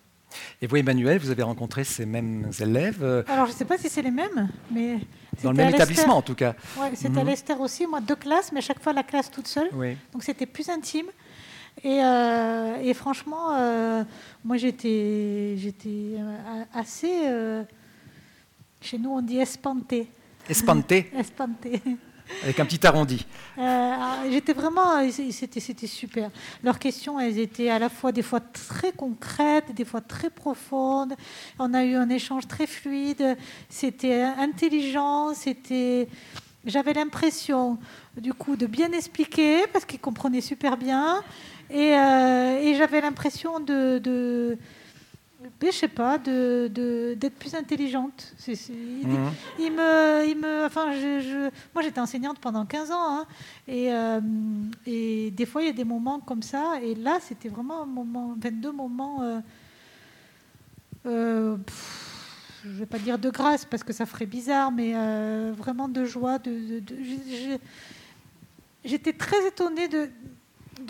Et 0.62 0.68
vous, 0.68 0.76
Emmanuel, 0.76 1.20
vous 1.20 1.30
avez 1.30 1.42
rencontré 1.42 1.86
ces 1.86 2.06
mêmes 2.06 2.52
élèves 2.60 3.02
euh, 3.02 3.24
Alors, 3.30 3.46
je 3.46 3.54
ne 3.54 3.58
sais 3.58 3.64
pas 3.64 3.78
si 3.78 3.88
c'est 3.88 4.02
les 4.02 4.12
mêmes, 4.12 4.50
mais. 4.72 5.00
Dans 5.42 5.52
le 5.52 5.58
même 5.58 5.74
établissement, 5.74 6.18
en 6.18 6.22
tout 6.22 6.36
cas. 6.36 6.54
Oui, 6.78 6.88
c'était 6.96 7.20
à 7.20 7.24
mhm. 7.24 7.30
l'Esther 7.30 7.62
aussi, 7.62 7.88
moi, 7.88 8.02
deux 8.02 8.18
classes, 8.18 8.52
mais 8.52 8.60
chaque 8.60 8.84
fois 8.84 8.92
la 8.92 9.04
classe 9.04 9.32
toute 9.32 9.48
seule. 9.48 9.70
Oui. 9.72 9.96
Donc, 10.12 10.24
c'était 10.24 10.46
plus 10.46 10.68
intime. 10.70 11.08
Et, 11.82 12.04
euh, 12.04 12.94
franchement, 12.94 13.56
euh, 13.56 14.04
moi, 14.44 14.58
j'étais, 14.58 15.56
j'étais 15.56 16.18
assez. 16.74 17.24
chez 18.82 18.98
nous, 18.98 19.12
on 19.12 19.22
dit 19.22 19.38
espanté. 19.38 20.10
Espanté 20.50 21.10
Espanté. 21.18 21.82
Avec 22.44 22.60
un 22.60 22.66
petit 22.66 22.86
arrondi. 22.86 23.26
Euh, 23.58 23.62
ah, 23.62 24.24
j'étais 24.30 24.54
vraiment, 24.54 25.10
c'était, 25.32 25.88
super. 25.88 26.30
Leurs 26.64 26.80
questions, 26.80 27.20
elles 27.20 27.40
étaient 27.40 27.70
à 27.70 27.80
la 27.80 27.90
fois 27.90 28.12
des 28.12 28.22
fois 28.22 28.40
très 28.40 28.92
concrètes, 28.92 29.74
des 29.74 29.86
fois 29.86 30.02
très 30.02 30.30
profondes. 30.30 31.14
On 31.58 31.74
a 31.74 31.84
eu 31.84 31.96
un 31.96 32.10
échange 32.10 32.48
très 32.48 32.68
fluide. 32.68 33.38
C'était 33.70 34.22
intelligent. 34.22 35.34
C'était, 35.34 36.08
j'avais 36.66 36.94
l'impression, 36.94 37.78
du 38.18 38.34
coup, 38.34 38.56
de 38.56 38.68
bien 38.68 38.92
expliquer 38.92 39.68
parce 39.74 39.86
qu'ils 39.86 40.00
comprenaient 40.00 40.42
super 40.42 40.78
bien. 40.78 41.22
Et, 41.70 41.94
euh, 41.94 42.76
j'avais 42.76 43.02
l'impression 43.02 43.60
de 43.60 44.58
je 45.62 45.72
sais 45.72 45.88
pas, 45.88 46.18
de, 46.18 47.16
d'être 47.18 47.36
plus 47.36 47.56
intelligente. 47.56 48.34
Mhm. 48.48 48.56
il, 49.60 49.72
me, 49.72 50.28
il 50.28 50.38
me, 50.38 50.66
enfin, 50.66 50.92
je, 50.94 51.50
moi 51.74 51.84
j'étais 51.84 52.00
enseignante 52.00 52.40
pendant 52.40 52.66
15 52.66 52.92
ans, 52.92 52.96
hein, 53.00 53.28
et, 53.68 53.94
euh, 53.94 54.20
et 54.86 55.32
des 55.32 55.46
fois 55.46 55.62
il 55.62 55.68
y 55.68 55.70
a 55.70 55.74
des 55.74 55.84
moments 55.84 56.20
comme 56.20 56.42
ça, 56.42 56.80
et 56.82 56.96
là 56.96 57.20
c'était 57.22 57.50
vraiment 57.50 57.84
un 57.84 57.86
moment, 57.86 58.36
deux 58.38 58.72
moments, 58.72 59.22
euh, 59.22 59.40
euh, 61.06 61.58
je 62.66 62.70
vais 62.72 62.86
pas 62.86 63.00
dire 63.00 63.18
de 63.18 63.30
grâce 63.30 63.64
parce 63.64 63.84
que 63.84 63.94
ça 63.94 64.06
ferait 64.06 64.26
bizarre, 64.26 64.72
mais 64.72 64.94
vraiment 65.54 65.88
de 65.88 66.04
joie. 66.04 66.40
De, 66.40 66.84
j'étais 68.84 69.14
très 69.14 69.48
étonnée 69.48 69.88
de, 69.88 70.10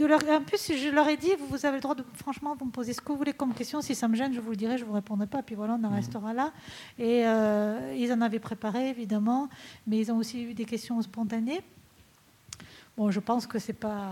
en 0.02 0.44
plus, 0.44 0.72
je 0.74 0.90
leur 0.90 1.08
ai 1.08 1.18
dit, 1.18 1.32
vous 1.50 1.66
avez 1.66 1.78
le 1.78 1.82
droit 1.82 1.96
de, 1.96 2.04
franchement, 2.16 2.56
vous 2.56 2.66
me 2.66 2.72
poser 2.72 2.94
ce 2.94 3.02
que 3.02 3.12
vous 3.12 3.18
voulez 3.18 3.34
comme 3.34 3.54
question. 3.54 3.82
Si 3.82 3.96
ça 3.96 4.08
me 4.08 4.16
gêne, 4.16 4.34
je 4.34 4.40
vous 4.40 4.52
le 4.52 4.56
dirai, 4.56 4.78
je 4.78 4.86
vous 4.86 4.94
répondrai 4.94 5.28
pas. 5.28 5.42
Puis 5.42 5.56
voilà, 5.56 5.74
on 5.74 5.84
en 5.84 5.90
mhm. 5.90 5.96
restera 5.96 6.34
là. 6.34 6.52
Et 6.98 7.26
euh, 7.26 7.96
ils 7.98 8.12
en 8.12 8.22
avaient 8.22 8.40
préparé, 8.40 8.90
évidemment, 8.90 9.50
mais 9.88 10.00
ils 10.00 10.12
ont 10.12 10.18
aussi 10.18 10.44
eu 10.44 10.54
des 10.54 10.66
questions 10.66 11.02
spontanées. 11.02 11.62
Bon, 12.98 13.12
je 13.12 13.20
pense 13.20 13.48
que 13.48 13.60
c'est 13.60 13.74
pas 13.74 14.10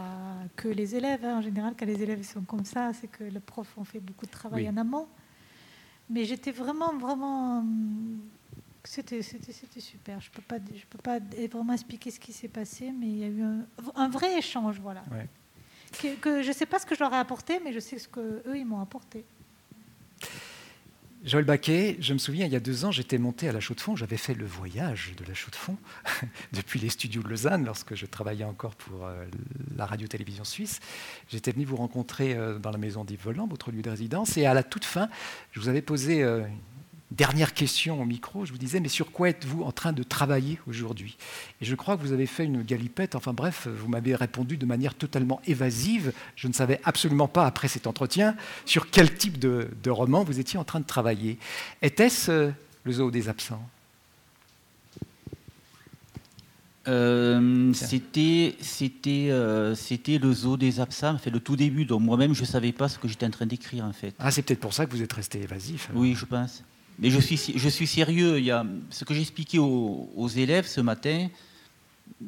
que 0.55 0.67
les 0.67 0.95
élèves. 0.95 1.23
Hein. 1.25 1.39
En 1.39 1.41
général, 1.41 1.73
quand 1.77 1.85
les 1.85 2.01
élèves 2.01 2.23
sont 2.23 2.41
comme 2.41 2.65
ça, 2.65 2.91
c'est 2.93 3.07
que 3.07 3.23
le 3.23 3.39
prof 3.39 3.67
ont 3.77 3.83
fait 3.83 3.99
beaucoup 3.99 4.25
de 4.25 4.31
travail 4.31 4.69
en 4.69 4.77
amont. 4.77 5.07
Mais 6.09 6.23
j'étais 6.23 6.51
vraiment, 6.51 6.95
vraiment. 6.97 7.65
C'était 8.83 9.21
super. 9.21 10.21
Je 10.21 10.29
ne 10.29 10.33
peux, 10.33 10.41
pas, 10.41 10.55
je 10.73 10.85
peux 10.89 10.97
pas 10.97 11.19
vraiment 11.51 11.73
expliquer 11.73 12.09
ce 12.09 12.19
qui 12.19 12.31
s'est 12.31 12.47
passé, 12.47 12.93
mais 12.97 13.07
il 13.07 13.17
y 13.17 13.23
a 13.25 13.27
eu 13.27 13.41
un, 13.41 13.65
un 13.95 14.07
vrai 14.07 14.37
échange. 14.37 14.79
Voilà 14.79 15.03
que, 16.21 16.41
je 16.41 16.47
ne 16.47 16.53
sais 16.53 16.65
pas 16.65 16.79
ce 16.79 16.85
que 16.85 16.95
je 16.95 16.99
leur 17.01 17.13
ai 17.13 17.17
apporté, 17.17 17.59
mais 17.63 17.73
je 17.73 17.79
sais 17.79 17.99
ce 17.99 18.07
qu'eux, 18.07 18.41
ils 18.55 18.65
m'ont 18.65 18.81
apporté. 18.81 19.25
Joël 21.23 21.45
Baquet, 21.45 21.97
je 21.99 22.13
me 22.13 22.19
souviens, 22.19 22.45
il 22.45 22.53
y 22.53 22.55
a 22.55 22.59
deux 22.59 22.85
ans, 22.85 22.91
j'étais 22.91 23.17
monté 23.17 23.49
à 23.49 23.51
la 23.51 23.59
Chaux-de-Fonds. 23.59 23.95
J'avais 23.95 24.17
fait 24.17 24.33
le 24.33 24.45
voyage 24.45 25.13
de 25.17 25.25
la 25.25 25.33
Chaux-de-Fonds 25.33 25.77
depuis 26.53 26.79
les 26.79 26.89
studios 26.89 27.23
de 27.23 27.27
Lausanne, 27.27 27.65
lorsque 27.65 27.95
je 27.95 28.05
travaillais 28.05 28.45
encore 28.45 28.75
pour 28.75 29.05
euh, 29.05 29.25
la 29.75 29.85
radio-télévision 29.85 30.43
suisse. 30.43 30.79
J'étais 31.27 31.51
venu 31.51 31.65
vous 31.65 31.75
rencontrer 31.75 32.35
euh, 32.35 32.59
dans 32.59 32.71
la 32.71 32.77
maison 32.77 33.03
d'Yves 33.03 33.23
Volant, 33.23 33.47
votre 33.47 33.71
lieu 33.71 33.81
de 33.81 33.89
résidence. 33.89 34.37
Et 34.37 34.45
à 34.45 34.53
la 34.53 34.63
toute 34.63 34.85
fin, 34.85 35.09
je 35.51 35.59
vous 35.59 35.67
avais 35.67 35.81
posé 35.81 36.23
euh, 36.23 36.43
Dernière 37.11 37.53
question 37.53 38.01
au 38.01 38.05
micro, 38.05 38.45
je 38.45 38.51
vous 38.51 38.57
disais, 38.57 38.81
mais 38.81 38.89
sur 38.89 39.13
quoi 39.13 39.29
êtes-vous 39.29 39.63
en 39.63 39.71
train 39.71 39.93
de 39.93 40.03
travailler 40.03 40.59
aujourd'hui? 40.67 41.15
Et 41.61 41.65
je 41.65 41.73
crois 41.73 41.95
que 41.95 42.01
vous 42.01 42.11
avez 42.11 42.25
fait 42.25 42.43
une 42.43 42.63
galipette, 42.63 43.15
enfin 43.15 43.31
bref, 43.31 43.65
vous 43.65 43.87
m'avez 43.87 44.13
répondu 44.13 44.57
de 44.57 44.65
manière 44.65 44.93
totalement 44.93 45.39
évasive. 45.47 46.11
Je 46.35 46.49
ne 46.49 46.53
savais 46.53 46.81
absolument 46.83 47.29
pas, 47.29 47.45
après 47.45 47.69
cet 47.69 47.87
entretien, 47.87 48.35
sur 48.65 48.89
quel 48.89 49.13
type 49.13 49.39
de, 49.39 49.69
roman 49.89 50.25
vous 50.25 50.41
étiez 50.41 50.59
en 50.59 50.65
train 50.65 50.81
de 50.81 50.85
travailler. 50.85 51.37
Était-ce 51.81 52.29
euh, 52.29 52.51
le 52.83 52.91
zoo 52.91 53.09
des 53.09 53.29
absents? 53.29 53.65
Euh, 56.89 57.73
c'était 57.73 58.55
c'était 58.61 59.27
euh, 59.29 59.75
c'était 59.75 60.17
le 60.17 60.31
zoo 60.31 60.55
des 60.55 60.79
absents, 60.81 61.17
fait 61.17 61.29
le 61.29 61.39
tout 61.39 61.55
début. 61.55 61.85
Donc 61.85 62.01
moi-même 62.01 62.33
je 62.33 62.45
savais 62.45 62.71
pas 62.71 62.87
ce 62.89 62.97
que 62.97 63.07
j'étais 63.07 63.25
en 63.25 63.31
train 63.31 63.45
d'écrire 63.45 63.85
en 63.85 63.93
fait. 63.93 64.13
Ah 64.19 64.31
c'est 64.31 64.41
peut-être 64.41 64.61
pour 64.61 64.73
ça 64.73 64.85
que 64.85 64.91
vous 64.91 65.01
êtes 65.01 65.11
resté 65.11 65.41
évasif. 65.41 65.89
Oui 65.93 66.15
je 66.15 66.25
pense. 66.25 66.63
Mais 66.99 67.09
je 67.09 67.19
suis, 67.19 67.53
je 67.55 67.69
suis 67.69 67.87
sérieux. 67.87 68.39
Il 68.39 68.45
y 68.45 68.51
a 68.51 68.65
ce 68.89 69.05
que 69.05 69.13
j'ai 69.13 69.21
expliqué 69.21 69.59
aux, 69.59 70.27
élèves 70.27 70.67
ce 70.67 70.81
matin. 70.81 71.27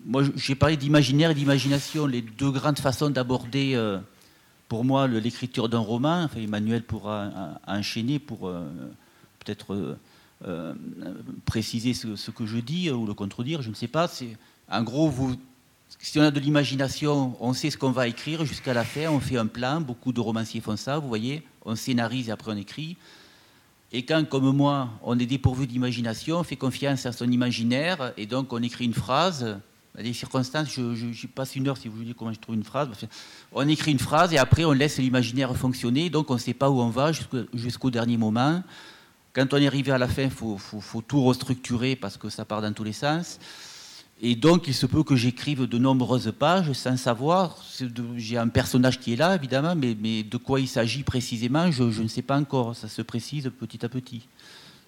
Moi, 0.06 0.24
j'ai 0.36 0.56
parlé 0.56 0.78
d'imaginaire 0.78 1.32
et 1.32 1.34
d'imagination, 1.34 2.06
les 2.06 2.22
deux 2.22 2.52
grandes 2.52 2.80
façons 2.80 3.10
d'aborder, 3.10 3.74
euh, 3.76 4.00
pour 4.68 4.86
moi, 4.86 5.08
l'écriture 5.08 5.70
d'un 5.70 5.80
roman. 5.80 6.30
Emmanuel 6.36 6.84
pourra 6.84 7.60
enchaîner 7.66 8.20
pour 8.20 8.48
euh, 8.48 8.68
peut-être 9.40 9.98
euh, 10.46 10.74
préciser 11.46 11.94
ce, 11.94 12.32
que 12.32 12.46
je 12.46 12.58
dis 12.58 12.92
ou 12.92 13.06
le 13.06 13.14
contredire, 13.14 13.62
je 13.62 13.70
ne 13.70 13.76
sais 13.76 13.88
pas. 13.88 14.08
C'est, 14.08 14.38
en 14.70 14.84
gros, 14.84 15.10
vous, 15.10 15.36
si 15.98 16.20
on 16.20 16.24
a 16.24 16.32
de 16.32 16.40
l'imagination, 16.40 17.36
on 17.40 17.54
sait 17.54 17.72
ce 17.72 17.78
qu'on 17.78 17.92
va 17.92 18.08
écrire 18.08 18.46
jusqu'à 18.46 18.74
la 18.74 18.84
fin, 18.84 19.10
on 19.10 19.20
fait 19.20 19.38
un 19.38 19.48
plan, 19.48 19.82
beaucoup 19.82 20.14
de 20.14 20.20
romanciers 20.20 20.62
font 20.62 20.78
ça, 20.78 21.00
vous 21.00 21.08
voyez, 21.08 21.44
on 21.66 21.76
scénarise 21.76 22.30
et 22.30 22.32
après 22.32 22.52
on 22.52 22.58
écrit. 22.58 22.96
Et 23.92 24.06
quand, 24.06 24.28
comme 24.28 24.56
moi, 24.56 24.90
on 25.02 25.18
est 25.18 25.26
dépourvu 25.26 25.66
d'imagination, 25.66 26.40
on 26.40 26.44
fait 26.44 26.56
confiance 26.56 27.06
à 27.06 27.12
son 27.12 27.30
imaginaire, 27.32 28.14
et 28.18 28.28
donc 28.28 28.54
on 28.54 28.62
écrit 28.62 28.86
une 28.86 28.94
phrase, 28.94 29.58
à 29.98 30.04
des 30.04 30.14
circonstances, 30.14 30.70
je, 30.70 31.28
passe 31.28 31.56
une 31.56 31.68
heure 31.68 31.78
si 31.78 31.88
vous 31.88 32.04
dites 32.04 32.16
comment 32.16 32.32
je 32.32 32.40
trouve 32.40 32.56
une 32.56 32.64
phrase, 32.64 32.90
on 33.52 33.68
écrit 33.68 33.92
une 33.92 34.00
phrase 34.00 34.32
et 34.32 34.38
après 34.38 34.64
on 34.64 34.72
laisse 34.72 35.00
l'imaginaire 35.00 35.56
fonctionner, 35.56 36.10
donc 36.10 36.30
on 36.30 36.36
ne 36.36 36.40
sait 36.40 36.54
pas 36.54 36.70
où 36.70 36.80
on 36.80 36.90
va 36.90 37.12
jusqu'au 37.54 37.90
dernier 37.90 38.18
moment. 38.18 38.64
Quand 39.34 39.54
on 39.54 39.58
est 39.58 39.68
arrivé 39.68 39.92
à 39.92 39.98
la 39.98 40.08
fin, 40.08 40.24
il 40.24 40.30
faut, 40.30 40.60
tout 41.08 41.24
restructurer 41.24 41.96
parce 41.96 42.18
que 42.18 42.30
ça 42.30 42.46
part 42.46 42.62
dans 42.62 42.74
tous 42.74 42.84
les 42.84 42.94
sens. 42.94 43.40
Et 44.22 44.36
donc, 44.36 44.68
il 44.68 44.74
se 44.74 44.86
peut 44.86 45.04
que 45.04 45.16
j'écrive 45.16 45.66
de 45.66 45.78
nombreuses 45.78 46.34
pages 46.38 46.74
sans 46.74 46.98
savoir. 46.98 47.64
J'ai 48.18 48.38
un 48.38 48.50
personnage 48.50 49.00
qui 49.00 49.14
est 49.14 49.16
là, 49.16 49.36
évidemment, 49.36 49.76
mais, 49.76 50.24
de 50.24 50.38
quoi 50.38 50.60
il 50.60 50.68
s'agit 50.68 51.04
précisément, 51.04 51.72
je, 51.72 51.84
ne 51.84 52.08
sais 52.08 52.22
pas 52.22 52.38
encore. 52.38 52.76
Ça 52.76 52.90
se 52.90 53.02
précise 53.02 53.50
petit 53.58 53.86
à 53.86 53.90
petit. 53.90 54.28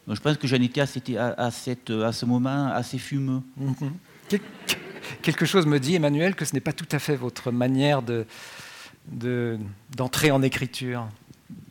Donc, 0.06 0.18
je 0.18 0.22
pense 0.22 0.36
que 0.36 0.48
j'en 0.48 0.62
étais 0.62 0.82
à, 0.82 1.52
ce 1.52 2.26
moment 2.26 2.68
assez 2.74 2.98
fumeux. 2.98 3.42
Mhm. 3.56 3.92
Quelque 5.22 5.46
chose 5.46 5.66
me 5.66 5.80
dit, 5.80 5.96
Emmanuel, 5.96 6.36
que 6.36 6.44
ce 6.44 6.54
n'est 6.54 6.62
pas 6.62 6.74
tout 6.74 6.88
à 6.92 7.00
fait 7.00 7.16
votre 7.16 7.52
manière 7.52 8.02
d'entrer 8.02 8.28
de, 9.12 9.58
d'entrer 9.96 10.32
en 10.32 10.42
écriture. 10.42 11.08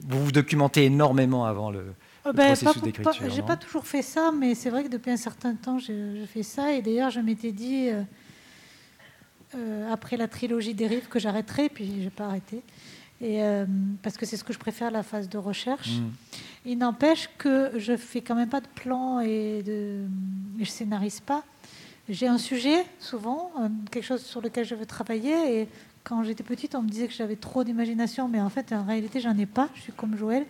Vous 0.09 0.25
vous 0.25 0.33
documentez 0.33 0.87
énormément 0.87 1.45
avant 1.45 1.71
le, 1.71 1.85
euh, 2.27 2.33
ben, 2.33 2.55
J'ai 3.29 3.43
pas 3.43 3.57
toujours 3.57 3.87
fait 3.87 4.03
ça, 4.03 4.31
mais 4.33 4.55
c'est 4.55 4.71
vrai 4.71 4.85
que 4.85 4.89
depuis 4.89 5.11
un 5.11 5.17
certain 5.17 5.55
temps, 5.55 5.79
je, 5.79 6.25
fais 6.27 6.43
ça. 6.43 6.73
Et 6.73 6.83
d'ailleurs, 6.83 7.11
je 7.11 7.21
m'étais 7.21 7.53
dit, 7.53 7.89
euh, 7.89 8.03
euh, 9.55 9.93
après 9.93 10.17
la 10.17 10.29
trilogie 10.29 10.75
des 10.75 10.87
rives, 10.87 11.09
que 11.09 11.19
j'arrêterais, 11.19 11.69
puis 11.69 11.87
je 11.99 12.05
n'ai 12.05 12.11
pas 12.11 12.27
arrêté. 12.27 12.63
Et, 13.23 13.43
parce 14.03 14.17
que 14.17 14.25
c'est 14.25 14.39
ce 14.39 14.45
que 14.45 14.55
je 14.55 14.59
préfère, 14.59 14.91
la 14.91 15.03
phase 15.03 15.29
de 15.29 15.37
recherche. 15.37 15.99
Mm. 15.99 16.11
Il 16.65 16.79
n'empêche 16.79 17.29
que 17.37 17.71
je 17.77 17.97
fais 17.97 18.23
quand 18.23 18.35
même 18.35 18.49
pas 18.49 18.61
de 18.61 18.69
plan 18.69 19.21
et, 19.21 19.63
de, 19.63 20.07
et 20.59 20.65
je 20.65 20.71
scénarise 20.71 21.21
pas. 21.21 21.45
J'ai 22.09 22.27
un 22.27 22.39
sujet, 22.39 22.85
souvent, 22.99 23.53
quelque 23.91 24.05
chose 24.05 24.23
sur 24.23 24.41
lequel 24.41 24.65
je 24.65 24.75
veux 24.75 24.87
travailler. 24.87 25.61
Et 25.61 25.69
quand 26.05 26.23
j'étais 26.25 26.43
petite, 26.43 26.75
on 26.75 26.83
me 26.83 26.89
disait 26.89 27.09
que 27.09 27.15
j'avais 27.15 27.37
trop 27.37 27.65
d'imagination, 27.65 28.29
mais 28.29 28.41
en 28.41 28.49
fait, 28.49 28.73
en 28.73 28.85
réalité, 28.85 29.21
j'en 29.21 29.37
ai 29.37 29.47
pas. 29.47 29.69
Je 29.75 29.83
suis 29.83 29.93
comme 29.93 30.17
Joël. 30.17 30.47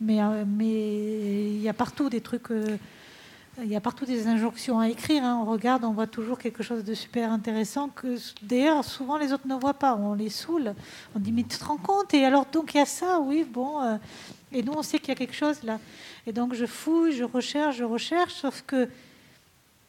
Mais 0.00 0.20
euh, 0.20 0.44
il 0.60 1.60
y 1.60 1.68
a 1.68 1.74
partout 1.74 2.08
des 2.08 2.20
trucs. 2.20 2.50
Euh, 2.50 2.76
il 3.62 3.68
y 3.68 3.76
a 3.76 3.80
partout 3.80 4.04
des 4.04 4.26
injonctions 4.26 4.80
à 4.80 4.88
écrire. 4.88 5.22
Hein. 5.22 5.40
On 5.40 5.50
regarde, 5.50 5.84
on 5.84 5.92
voit 5.92 6.08
toujours 6.08 6.38
quelque 6.38 6.62
chose 6.62 6.82
de 6.82 6.94
super 6.94 7.30
intéressant 7.30 7.88
que 7.88 8.16
d'ailleurs 8.42 8.84
souvent 8.84 9.16
les 9.16 9.32
autres 9.32 9.46
ne 9.46 9.54
voient 9.54 9.74
pas. 9.74 9.94
On 9.94 10.14
les 10.14 10.30
saoule. 10.30 10.74
On 11.14 11.20
dit 11.20 11.30
mais 11.30 11.44
tu 11.44 11.56
te 11.58 11.64
rends 11.64 11.76
compte? 11.76 12.12
Et 12.14 12.24
alors 12.24 12.46
donc 12.46 12.74
il 12.74 12.78
y 12.78 12.80
a 12.80 12.86
ça, 12.86 13.20
oui, 13.20 13.44
bon. 13.48 13.80
Euh, 13.80 13.96
et 14.50 14.62
nous 14.62 14.72
on 14.72 14.82
sait 14.82 14.98
qu'il 14.98 15.10
y 15.10 15.12
a 15.12 15.14
quelque 15.14 15.36
chose 15.36 15.62
là. 15.62 15.78
Et 16.26 16.32
donc 16.32 16.54
je 16.54 16.66
fouille, 16.66 17.12
je 17.12 17.22
recherche, 17.22 17.76
je 17.76 17.84
recherche. 17.84 18.34
Sauf 18.34 18.64
que 18.66 18.88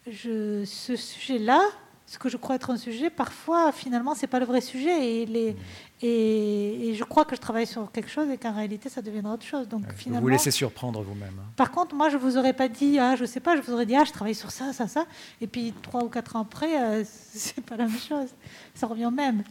je, 0.06 0.64
ce 0.66 0.96
sujet-là, 0.96 1.62
ce 2.08 2.20
que 2.20 2.30
je 2.30 2.38
crois 2.38 2.56
être 2.56 2.70
un 2.70 2.78
sujet, 2.78 3.10
parfois, 3.10 3.72
finalement, 3.72 4.14
c'est 4.14 4.28
pas 4.28 4.40
le 4.40 4.46
vrai 4.46 4.62
sujet. 4.62 5.22
Et, 5.22 5.26
les, 5.26 5.56
et, 6.04 6.94
je 6.94 7.04
crois 7.04 7.26
que 7.26 7.36
je 7.36 7.42
travaille 7.42 7.66
sur 7.66 7.92
quelque 7.92 8.10
chose 8.10 8.30
et 8.30 8.38
qu'en 8.38 8.54
réalité, 8.54 8.90
ça 8.90 9.02
deviendra 9.02 9.34
autre 9.34 9.46
chose. 9.46 9.68
Donc, 9.68 9.92
finalement, 9.94 10.20
vous 10.20 10.28
vous 10.28 10.32
laissez 10.32 10.52
surprendre 10.52 11.02
vous-même. 11.02 11.34
Hein. 11.40 11.50
Par 11.56 11.72
contre, 11.72 11.96
moi, 11.96 12.10
je 12.10 12.18
vous 12.18 12.38
aurais 12.38 12.54
pas 12.54 12.68
dit, 12.68 13.00
ah, 13.00 13.16
je 13.16 13.26
sais 13.26 13.40
pas, 13.40 13.56
je 13.56 13.62
vous 13.62 13.74
aurais 13.74 13.88
dit, 13.88 13.96
ah, 13.96 14.04
je 14.06 14.12
travaille 14.12 14.36
sur 14.36 14.52
ça, 14.52 14.72
ça, 14.72 14.88
ça. 14.88 15.06
Et 15.42 15.48
puis, 15.48 15.74
trois 15.82 16.04
ou 16.04 16.10
quatre 16.10 16.36
ans 16.36 16.42
après, 16.42 16.80
euh, 16.80 17.04
c'est 17.34 17.66
pas 17.66 17.76
la 17.76 17.88
même 17.88 17.98
chose. 17.98 18.30
Ça 18.76 18.86
revient 18.86 19.08
au 19.08 19.12
même, 19.12 19.44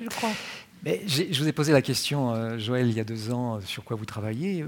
je 0.00 0.08
crois. 0.08 0.30
Mais 0.84 1.02
je 1.06 1.42
vous 1.42 1.48
ai 1.48 1.52
posé 1.52 1.72
la 1.72 1.82
question, 1.82 2.30
euh, 2.30 2.56
Joël, 2.56 2.88
il 2.88 2.96
y 2.96 3.00
a 3.00 3.04
deux 3.04 3.32
ans, 3.32 3.60
sur 3.62 3.84
quoi 3.84 3.96
vous 3.96 4.06
travaillez. 4.06 4.64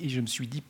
et 0.00 0.08
je 0.08 0.20
me 0.20 0.26
suis 0.26 0.48
dit, 0.48 0.62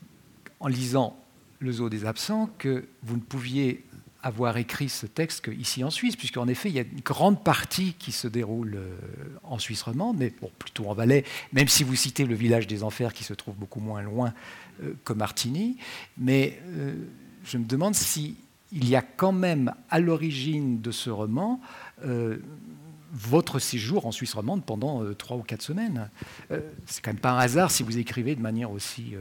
en 0.58 0.66
lisant 0.66 1.16
Le 1.60 1.70
zoo 1.70 1.88
des 1.88 2.04
absents, 2.04 2.50
que 2.58 2.84
vous 3.04 3.14
ne 3.14 3.20
pouviez 3.20 3.84
avoir 4.22 4.56
écrit 4.56 4.88
ce 4.88 5.06
texte 5.06 5.50
ici 5.58 5.82
en 5.82 5.90
Suisse, 5.90 6.16
puisqu'en 6.16 6.46
effet, 6.46 6.68
il 6.68 6.74
y 6.74 6.78
a 6.78 6.82
une 6.82 7.00
grande 7.00 7.42
partie 7.42 7.94
qui 7.94 8.12
se 8.12 8.28
déroule 8.28 8.76
euh, 8.76 8.96
en 9.42 9.58
Suisse 9.58 9.82
romande, 9.82 10.16
mais 10.18 10.32
plutôt 10.58 10.86
en 10.86 10.94
Valais, 10.94 11.24
même 11.52 11.68
si 11.68 11.82
vous 11.82 11.96
citez 11.96 12.24
le 12.24 12.34
village 12.34 12.66
des 12.66 12.84
Enfers 12.84 13.12
qui 13.12 13.24
se 13.24 13.34
trouve 13.34 13.56
beaucoup 13.56 13.80
moins 13.80 14.02
loin 14.02 14.32
euh, 14.82 14.94
que 15.04 15.12
Martigny. 15.12 15.76
Mais 16.16 16.60
euh, 16.68 16.94
je 17.44 17.58
me 17.58 17.64
demande 17.64 17.94
s'il 17.94 18.36
y 18.72 18.94
a 18.94 19.02
quand 19.02 19.32
même 19.32 19.74
à 19.90 19.98
l'origine 19.98 20.80
de 20.80 20.90
ce 20.90 21.10
roman 21.10 21.60
votre 23.14 23.58
séjour 23.58 24.06
en 24.06 24.10
Suisse 24.10 24.32
romande 24.32 24.64
pendant 24.64 25.04
trois 25.14 25.36
ou 25.36 25.42
quatre 25.42 25.60
semaines. 25.60 26.08
c'est 26.86 27.04
quand 27.04 27.12
même 27.12 27.20
pas 27.20 27.32
un 27.32 27.38
hasard 27.38 27.70
si 27.70 27.82
vous 27.82 27.98
écrivez 27.98 28.34
de 28.34 28.40
manière 28.40 28.70
aussi 28.70 29.14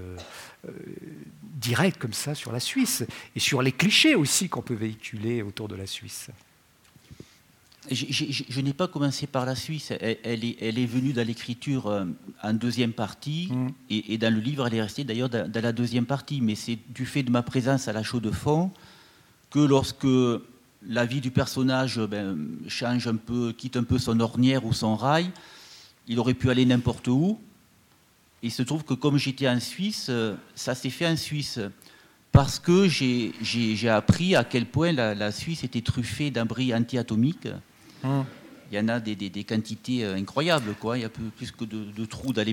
direct 1.61 1.99
comme 1.99 2.13
ça 2.13 2.35
sur 2.35 2.51
la 2.51 2.59
Suisse 2.59 3.03
et 3.35 3.39
sur 3.39 3.61
les 3.61 3.71
clichés 3.71 4.15
aussi 4.15 4.49
qu'on 4.49 4.61
peut 4.61 4.73
véhiculer 4.73 5.41
autour 5.41 5.67
de 5.67 5.75
la 5.75 5.87
Suisse. 5.87 6.29
Je, 7.89 8.61
n'ai 8.61 8.73
pas 8.73 8.87
commencé 8.87 9.25
par 9.25 9.45
la 9.45 9.55
Suisse. 9.55 9.91
Elle, 9.99 10.45
est, 10.45 10.85
venue 10.85 11.13
dans 11.13 11.25
l'écriture 11.25 11.87
euh, 11.87 12.05
en 12.43 12.53
deuxième 12.53 12.93
partie, 12.93 13.49
mm. 13.51 13.69
et, 13.89 14.17
dans 14.19 14.31
le 14.31 14.39
livre, 14.39 14.67
elle 14.67 14.75
est 14.75 14.81
restée 14.81 15.03
d'ailleurs 15.03 15.29
dans, 15.29 15.51
la 15.51 15.71
deuxième 15.71 16.05
partie. 16.05 16.41
Mais 16.41 16.53
c'est 16.53 16.77
du 16.89 17.05
fait 17.07 17.23
de 17.23 17.31
ma 17.31 17.41
présence 17.41 17.87
à 17.87 17.93
la 17.93 18.03
chaux 18.03 18.19
de 18.19 18.29
fond 18.29 18.71
que 19.49 19.59
lorsque 19.59 20.07
la 20.87 21.05
vie 21.05 21.21
du 21.21 21.31
personnage 21.31 21.99
ben, 21.99 22.37
change 22.67 23.07
un 23.07 23.15
peu, 23.15 23.51
quitte 23.51 23.77
un 23.77 23.83
peu 23.83 23.97
son 23.97 24.19
ornière 24.19 24.63
ou 24.65 24.73
son 24.73 24.95
rail, 24.95 25.31
il 26.07 26.19
aurait 26.19 26.35
pu 26.35 26.51
aller 26.51 26.65
n'importe 26.65 27.07
où. 27.07 27.39
Il 28.43 28.51
se 28.51 28.63
trouve 28.63 28.83
que 28.83 28.93
comme 28.93 29.17
j'étais 29.17 29.47
en 29.47 29.59
Suisse, 29.59 30.07
euh, 30.09 30.35
ça 30.55 30.73
s'est 30.73 30.89
fait 30.89 31.07
en 31.07 31.15
Suisse 31.17 31.59
parce 32.31 32.59
que 32.59 32.87
j'ai 32.87 33.89
appris 33.89 34.35
à 34.35 34.43
quel 34.43 34.65
point 34.65 34.91
la, 34.93 35.31
Suisse 35.31 35.63
était 35.63 35.81
truffée 35.81 36.31
d'abris 36.31 36.73
antiatomiques. 36.73 37.49
Hum. 38.03 38.25
Il 38.71 38.77
y 38.77 38.79
en 38.79 38.87
a 38.87 39.01
des, 39.01 39.43
quantités 39.43 40.05
euh, 40.05 40.15
incroyables, 40.15 40.75
quoi. 40.79 40.97
Il 40.97 41.01
y 41.01 41.03
a 41.03 41.09
plus, 41.09 41.51
que 41.51 41.65
de, 41.65 42.05
trous 42.05 42.31
dans 42.31 42.45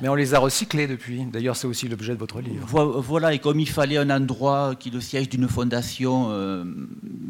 Mais 0.00 0.08
on 0.08 0.14
les 0.14 0.32
a 0.32 0.38
recyclés 0.38 0.86
depuis. 0.86 1.24
D'ailleurs, 1.24 1.56
c'est 1.56 1.66
aussi 1.66 1.88
l'objet 1.88 2.12
de 2.12 2.18
votre 2.20 2.40
livre. 2.40 2.64
Voilà, 3.00 3.34
et 3.34 3.40
comme 3.40 3.58
il 3.58 3.68
fallait 3.68 3.96
un 3.96 4.10
endroit 4.10 4.76
qui 4.78 4.90
est 4.90 4.92
le 4.92 5.00
siège 5.00 5.28
d'une 5.28 5.48
fondation, 5.48 6.28
euh, 6.30 6.64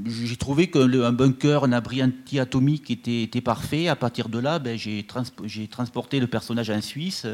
j'ai 0.05 0.37
trouvé 0.37 0.69
qu'un 0.69 1.12
bunker, 1.12 1.65
un 1.65 1.73
abri 1.73 2.03
antiatomique 2.03 2.91
était, 2.91 3.23
était, 3.23 3.41
parfait. 3.41 3.89
À 3.89 3.97
partir 3.97 4.28
de 4.28 4.39
là, 4.39 4.59
ben, 4.59 4.77
j'ai 4.77 5.07
transporté 5.69 6.20
le 6.20 6.27
personnage 6.27 6.69
en 6.69 6.83
Suisse. 6.83 7.27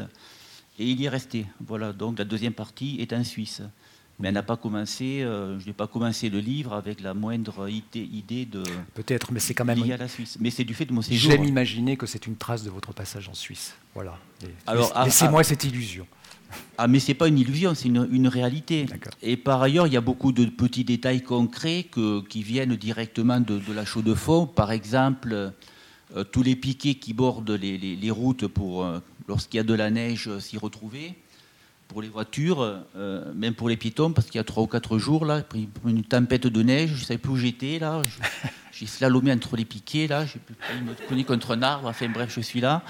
Et 0.79 0.89
il 0.89 0.99
y 0.99 1.05
est 1.05 1.09
resté. 1.09 1.45
Voilà, 1.65 1.93
donc 1.93 2.17
la 2.17 2.25
deuxième 2.25 2.53
partie 2.53 2.97
est 2.99 3.13
en 3.13 3.23
Suisse. 3.23 3.61
Mais 4.19 4.27
elle 4.27 4.35
n'a 4.35 4.43
pas 4.43 4.57
commencé, 4.57 5.21
euh, 5.21 5.59
je 5.59 5.65
n'ai 5.65 5.73
pas 5.73 5.87
commencé 5.87 6.29
le 6.29 6.39
livre 6.39 6.73
avec 6.73 7.01
la 7.01 7.13
moindre 7.13 7.67
idée, 7.67 8.45
de. 8.45 8.63
Peut-être, 8.93 9.31
mais 9.31 9.39
c'est 9.39 9.53
quand 9.53 9.65
même. 9.65 9.81
à 9.91 9.97
la 9.97 10.07
Suisse. 10.07 10.37
Mais 10.39 10.51
c'est 10.51 10.63
du 10.63 10.73
fait 10.73 10.85
de 10.85 10.93
mon 10.93 11.01
séjour. 11.01 11.31
J'aime 11.31 11.43
imaginer 11.43 11.97
que 11.97 12.05
c'est 12.05 12.27
une 12.27 12.35
trace 12.35 12.63
de 12.63 12.69
votre 12.69 12.93
passage 12.93 13.27
en 13.27 13.33
Suisse. 13.33 13.75
Voilà. 13.93 14.17
Alors, 14.67 14.93
laissez-moi 15.03 15.43
cette 15.43 15.63
illusion. 15.63 16.05
Ah, 16.77 16.87
mais 16.87 16.99
c'est 16.99 17.15
pas 17.15 17.27
une 17.27 17.39
illusion, 17.39 17.73
c'est 17.73 17.87
une, 17.87 18.27
réalité. 18.27 18.85
Et 19.23 19.37
par 19.37 19.61
ailleurs, 19.61 19.87
il 19.87 19.93
y 19.93 19.97
a 19.97 20.01
beaucoup 20.01 20.31
de 20.31 20.45
petits 20.45 20.83
détails 20.83 21.23
concrets 21.23 21.87
que, 21.91 22.21
qui 22.21 22.43
viennent 22.43 22.75
directement 22.75 23.39
de, 23.39 23.59
la 23.73 23.85
chaux 23.85 24.03
de 24.03 24.13
fond. 24.13 24.45
Par 24.45 24.71
exemple, 24.71 25.33
euh, 26.15 26.23
tous 26.23 26.43
les 26.43 26.55
piquets 26.55 26.95
qui 26.95 27.13
bordent 27.13 27.49
les, 27.49 27.77
les 27.77 28.11
routes 28.11 28.45
pour 28.45 28.85
euh, 28.85 28.99
lorsqu'il 29.27 29.57
y 29.57 29.59
a 29.59 29.63
de 29.63 29.73
la 29.73 29.89
neige, 29.89 30.27
euh, 30.27 30.39
s'y 30.39 30.57
retrouver. 30.57 31.15
Pour 31.87 32.01
les 32.01 32.09
voitures, 32.09 32.81
euh, 32.95 33.33
même 33.35 33.53
pour 33.53 33.69
les 33.69 33.77
piétons, 33.77 34.13
parce 34.13 34.27
qu'il 34.27 34.37
y 34.37 34.39
a 34.39 34.43
trois 34.43 34.63
ou 34.63 34.67
quatre 34.67 34.97
jours, 34.97 35.25
là, 35.25 35.43
une 35.85 36.03
tempête 36.03 36.47
de 36.47 36.63
neige, 36.63 36.91
je 36.95 37.01
ne 37.01 37.05
savais 37.05 37.17
plus 37.17 37.31
où 37.31 37.37
j'étais, 37.37 37.77
là. 37.77 38.01
J'ai 38.71 38.87
slalomé 38.87 39.31
entre 39.31 39.55
les 39.55 39.65
piquets, 39.65 40.07
là. 40.07 40.25
J'ai 40.25 40.39
me 40.83 40.93
connais 41.07 41.23
contre 41.23 41.51
un 41.51 41.61
arbre. 41.61 41.87
Enfin 41.87 42.09
bref, 42.09 42.33
je 42.33 42.41
suis 42.41 42.59
là. 42.59 42.83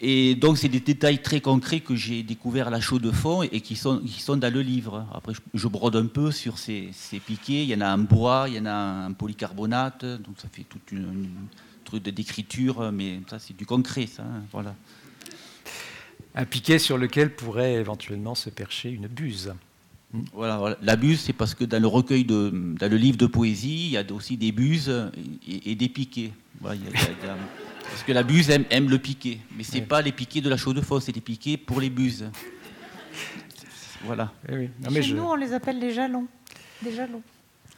Et 0.00 0.34
donc, 0.34 0.58
c'est 0.58 0.68
des 0.68 0.80
détails 0.80 1.22
très 1.22 1.40
concrets 1.40 1.80
que 1.80 1.96
j'ai 1.96 2.22
découvert 2.22 2.68
à 2.68 2.70
la 2.70 2.80
chaux 2.80 2.98
de 2.98 3.10
fond 3.10 3.42
et 3.42 3.62
qui 3.62 3.76
sont, 3.76 3.98
qui 4.00 4.20
sont 4.20 4.36
dans 4.36 4.52
le 4.52 4.60
livre. 4.60 5.06
Après, 5.14 5.32
je, 5.54 5.68
brode 5.68 5.96
un 5.96 6.06
peu 6.06 6.30
sur 6.30 6.58
ces, 6.58 6.90
piquets. 7.26 7.62
Il 7.62 7.70
y 7.70 7.74
en 7.74 7.80
a 7.80 7.94
en 7.94 7.98
bois, 7.98 8.44
il 8.48 8.56
y 8.56 8.60
en 8.60 8.66
a 8.66 9.08
en 9.08 9.12
polycarbonate. 9.14 10.04
Donc, 10.04 10.34
ça 10.36 10.48
fait 10.52 10.64
toute 10.64 10.92
une, 10.92 11.30
truc 11.84 12.02
d'écriture, 12.02 12.92
mais 12.92 13.20
ça, 13.28 13.38
c'est 13.38 13.56
du 13.56 13.64
concret, 13.64 14.06
ça. 14.06 14.22
Hein, 14.22 14.42
voilà 14.52 14.74
un 16.34 16.44
piquet 16.44 16.78
sur 16.78 16.98
lequel 16.98 17.34
pourrait 17.34 17.74
éventuellement 17.74 18.34
se 18.34 18.50
percher 18.50 18.90
une 18.90 19.08
buse. 19.08 19.52
Voilà, 20.32 20.76
la 20.82 20.96
buse, 20.96 21.20
c'est 21.20 21.32
parce 21.32 21.54
que 21.54 21.64
dans 21.64 21.80
le 21.80 21.86
recueil 21.86 22.24
de, 22.24 22.50
dans 22.78 22.90
le 22.90 22.96
livre 22.96 23.16
de 23.16 23.26
poésie, 23.26 23.86
il 23.86 23.90
y 23.92 23.96
a 23.96 24.04
aussi 24.12 24.36
des 24.36 24.50
buses 24.50 24.92
et, 25.46 25.74
des 25.76 25.88
piquets. 25.88 26.32
parce 26.62 28.02
que 28.04 28.12
la 28.12 28.24
buse 28.24 28.50
aime, 28.50 28.88
le 28.88 28.98
piquet, 28.98 29.38
mais 29.56 29.62
c'est 29.62 29.80
n'est 29.80 29.86
pas 29.86 30.02
les 30.02 30.10
piquets 30.10 30.40
de 30.40 30.48
la 30.48 30.56
chaux 30.56 30.72
de 30.72 30.80
fosse, 30.80 31.04
c'est 31.04 31.12
des 31.12 31.20
piquets 31.20 31.56
pour 31.56 31.80
les 31.80 31.90
buses. 31.90 32.28
Voilà. 34.04 34.32
Eh 34.48 34.68
mais 34.90 35.02
Chez 35.02 35.14
nous, 35.14 35.22
on 35.22 35.34
les 35.36 35.52
appelle 35.52 35.78
les 35.78 35.92
jalons. 35.92 36.26
Des 36.82 36.92
jalons. 36.92 37.22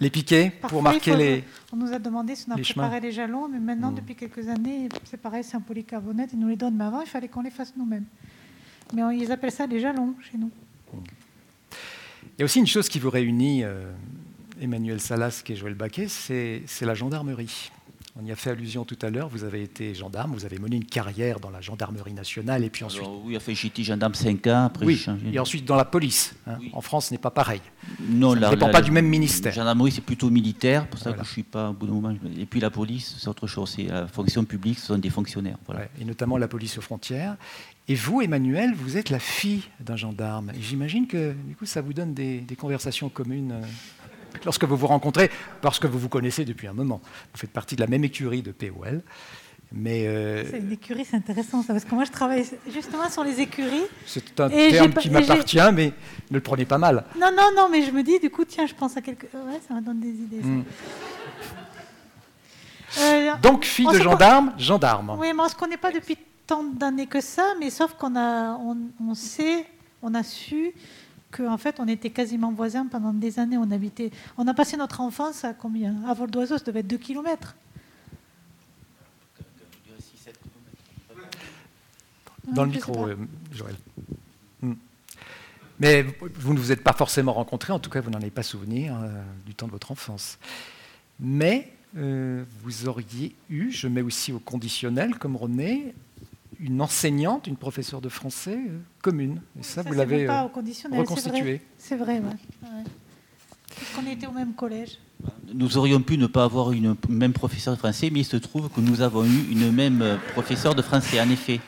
Les 0.01 0.09
piquets 0.09 0.53
pour 0.69 0.83
marquer 0.83 1.17
les. 1.17 1.45
On 1.73 1.77
nous 1.77 1.93
a 1.93 1.99
demandé 1.99 2.35
si 2.35 2.47
on 2.49 2.53
a 2.53 2.59
préparé 2.59 3.01
les 3.01 3.13
jalons, 3.13 3.49
mais 3.49 3.59
maintenant, 3.61 3.91
hmm. 3.91 3.97
depuis 3.97 4.15
quelques 4.15 4.49
années, 4.49 4.89
c'est 5.05 5.21
pareil, 5.21 5.45
c'est 5.45 5.57
un 5.57 5.61
polycarbonate, 5.61 6.31
ils 6.33 6.39
nous 6.39 6.49
les 6.49 6.57
donnent, 6.57 6.77
mais 6.77 6.85
avant, 6.85 7.03
il 7.03 7.07
fallait 7.07 7.29
qu'on 7.29 7.43
les 7.43 7.51
fasse 7.51 7.75
nous-mêmes. 7.77 8.07
Mais 8.93 9.03
ils 9.17 9.33
appellent 9.33 9.53
ça 9.53 9.67
des 9.67 9.81
jalons 9.81 10.15
chez 10.31 10.39
nous. 10.39 10.51
Il 12.37 12.41
y 12.41 12.43
a 12.43 12.45
aussi 12.45 12.59
une 12.59 12.67
chose 12.67 12.89
qui 12.89 12.99
vous 12.99 13.11
réunit, 13.11 13.63
euh, 13.65 13.93
Emmanuel 14.61 15.01
Salas 15.01 15.43
et 15.47 15.57
Joël 15.57 15.75
Baquet, 15.75 16.09
c'est 16.09 16.65
la 16.83 16.95
gendarmerie. 16.95 17.71
On 18.21 18.27
y 18.27 18.31
a 18.31 18.37
fait 18.37 18.51
allusion 18.51 18.85
tout 18.85 18.99
à 19.01 19.09
l'heure. 19.09 19.29
Vous 19.29 19.45
avez 19.45 19.63
été 19.63 19.95
gendarme, 19.95 20.33
vous 20.33 20.45
avez 20.45 20.59
mené 20.59 20.77
une 20.77 20.85
carrière 20.85 21.41
dans 21.41 21.49
la 21.49 21.63
gendarmerie 21.63 22.13
nationale 22.13 22.63
et 22.63 22.69
puis 22.69 22.85
ensuite. 22.85 23.09
oui, 23.25 23.39
j'ai 23.55 23.69
été 23.69 23.83
gendarme 23.83 24.13
5 24.13 24.47
ans. 24.49 24.65
Après 24.67 24.85
oui, 24.85 25.03
et 25.33 25.39
ensuite 25.39 25.65
dans 25.65 25.77
la 25.77 25.87
police. 25.87 26.35
Hein. 26.47 26.59
En 26.75 26.83
France, 26.83 27.07
ce 27.07 27.15
n'est 27.15 27.19
pas 27.19 27.31
pareil. 27.31 27.63
Non, 28.07 28.35
ça 28.35 28.41
ne 28.41 28.51
dépend 28.51 28.71
pas 28.71 28.83
du 28.83 28.91
même 28.91 29.09
ministère. 29.09 29.53
La 29.53 29.57
gendarmerie, 29.57 29.93
c'est 29.93 30.03
plutôt 30.03 30.29
militaire, 30.29 30.87
pour 30.89 31.01
ça 31.01 31.13
que 31.13 31.19
je 31.19 31.23
ne 31.23 31.27
suis 31.27 31.43
pas 31.43 31.71
au 31.71 31.73
bout 31.73 31.87
d'un 31.87 31.95
moment. 31.95 32.15
Et 32.39 32.45
puis 32.45 32.61
la 32.61 32.69
police, 32.69 33.17
c'est 33.19 33.29
autre 33.29 33.47
chose. 33.47 33.73
C'est 33.77 33.85
la 33.85 34.07
fonction 34.07 34.45
publique, 34.45 34.79
ce 34.79 34.89
sont 34.89 34.99
des 34.99 35.11
fonctionnaires. 35.11 35.57
Voilà. 35.67 35.87
et 35.99 36.05
notamment 36.05 36.37
la 36.37 36.49
police 36.49 36.77
aux 36.77 36.83
frontières. 36.83 37.37
Et 37.89 37.95
vous, 37.95 38.23
Emmanuel, 38.23 38.75
vous 38.75 38.97
êtes 38.97 39.11
la 39.11 39.19
fille 39.19 39.65
d'un 39.81 39.97
gendarme. 39.97 40.51
Et 40.51 40.63
j'imagine 40.63 41.07
que 41.07 41.33
du 41.33 41.57
coup, 41.57 41.67
ça 41.67 41.81
vous 41.81 41.93
donne 41.93 42.15
des, 42.15 42.45
conversations 42.59 43.09
communes. 43.09 43.53
Euh, 43.53 43.67
lorsque 44.45 44.65
vous 44.65 44.77
vous 44.77 44.87
rencontrez, 44.87 45.31
parce 45.61 45.79
que 45.79 45.87
vous 45.87 45.99
vous 45.99 46.09
connaissez 46.09 46.45
depuis 46.45 46.69
un 46.69 46.73
moment. 46.73 47.01
Vous 47.33 47.41
faites 47.41 47.51
partie 47.51 47.77
de 47.77 47.81
la 47.81 47.89
même 47.89 48.05
écurie 48.05 48.43
de 48.43 48.53
POL. 48.53 49.03
Mais 49.75 50.07
euh, 50.07 50.45
C'est 50.51 50.59
une 50.59 50.73
écurie, 50.73 51.05
c'est 51.05 51.17
intéressant 51.17 51.63
ça, 51.63 51.73
parce 51.73 51.87
que 51.87 51.95
moi 51.95 52.05
je 52.05 52.11
travaille 52.11 52.45
justement 52.71 53.09
sur 53.09 53.25
les 53.25 53.41
écuries. 53.41 53.87
C'est 54.05 54.39
un 54.39 54.51
terme 54.51 54.93
qui 54.93 55.09
m'appartient, 55.09 55.73
mais 55.73 55.93
ne 56.31 56.37
le 56.37 56.41
prenez 56.41 56.67
pas 56.67 56.77
mal. 56.77 57.05
Non, 57.19 57.31
non, 57.35 57.51
non, 57.57 57.69
mais 57.71 57.83
je 57.83 57.91
me 57.91 58.03
dis, 58.03 58.21
du 58.21 58.29
coup, 58.29 58.45
tiens, 58.45 58.67
je 58.67 58.75
pense 58.75 58.97
à 58.99 59.01
quelque. 59.01 59.25
Ouais, 59.35 59.61
ça 59.67 59.75
me 59.75 59.81
donne 59.81 60.01
des 60.01 60.11
idées. 60.11 60.43
Hmm. 60.43 60.65
Euh, 63.01 63.31
Donc, 63.43 63.65
fille 63.65 63.87
de 63.87 63.99
gendarme, 63.99 64.53
gendarme. 64.59 65.17
Oui, 65.19 65.29
mais 65.35 65.41
on 65.41 65.45
ne 65.45 65.51
se 65.51 65.55
connaît 65.55 65.79
pas 65.79 65.91
depuis 65.91 66.19
tant 66.47 66.65
d'années 66.65 67.07
que 67.07 67.21
ça, 67.21 67.55
mais 67.61 67.71
sauf 67.71 67.95
qu'on 67.95 68.17
a, 68.17 68.59
on 68.59 69.15
sait, 69.15 69.67
on 70.03 70.15
a 70.15 70.23
su 70.23 70.73
qu'en 71.33 71.59
fait, 71.59 71.81
on 71.81 71.89
était 71.89 72.11
quasiment 72.11 72.53
voisins 72.53 72.87
pendant 72.87 73.13
des 73.13 73.39
années. 73.39 73.57
On 73.57 73.71
habitait, 73.71 74.11
on 74.37 74.47
a 74.47 74.55
passé 74.55 74.77
notre 74.77 75.01
enfance 75.01 75.45
à 75.45 75.55
combien? 75.55 75.97
À 76.07 76.15
vol 76.15 76.31
d'oiseau, 76.31 76.59
ça 76.59 76.65
devait 76.65 76.81
être 76.81 76.87
2 76.87 76.99
km. 76.99 77.57
Dans 82.49 82.65
le 82.65 82.71
micro, 82.71 83.07
euh, 83.07 83.17
Joël. 83.53 83.77
Hmm. 84.61 84.75
Mais 85.81 86.05
vous 86.35 86.55
ne 86.55 86.59
vous 86.59 86.73
êtes 86.73 86.83
pas 86.83 86.93
forcément 86.93 87.33
rencontrés, 87.33 87.73
en 87.73 87.79
tout 87.79 87.89
cas, 87.89 88.01
vous 88.01 88.11
n'en 88.11 88.19
avez 88.19 88.31
pas 88.31 88.43
souvenir 88.43 88.95
euh, 89.01 89.23
du 89.47 89.55
temps 89.55 89.67
de 89.67 89.73
votre 89.73 89.93
enfance. 89.93 90.39
Mais 91.21 91.73
euh, 91.97 92.45
vous 92.63 92.89
auriez 92.89 93.35
eu, 93.49 93.71
je 93.71 93.87
mets 93.87 94.03
aussi 94.03 94.33
au 94.33 94.41
conditionnel, 94.41 95.15
comme 95.15 95.37
René, 95.37 95.95
une 96.63 96.81
enseignante, 96.81 97.47
une 97.47 97.57
professeure 97.57 98.01
de 98.01 98.09
français 98.09 98.57
euh, 98.57 98.79
commune. 99.03 99.41
Et 99.59 99.63
ça, 99.63 99.83
vous 99.83 99.93
l'avez 99.93 100.29
euh, 100.29 100.43
reconstitué. 100.43 101.61
C'est 101.77 101.97
vrai, 101.97 102.21
vrai 102.21 102.37
On 103.99 104.11
était 104.11 104.27
au 104.27 104.33
même 104.33 104.55
collège. 104.55 104.99
Nous 105.53 105.77
aurions 105.77 106.01
pu 106.01 106.19
ne 106.19 106.27
pas 106.27 106.45
avoir 106.45 106.73
une 106.73 106.97
même 107.09 107.33
professeure 107.33 107.75
de 107.75 107.79
français, 107.79 108.11
mais 108.13 108.21
il 108.21 108.25
se 108.25 108.37
trouve 108.37 108.69
que 108.71 108.81
nous 108.81 109.01
avons 109.01 109.25
eu 109.25 109.51
une 109.51 109.73
même 109.73 110.03
euh, 110.03 110.17
professeure 110.33 110.75
de 110.75 110.83
français, 110.83 111.21
en 111.21 111.29
effet. 111.31 111.61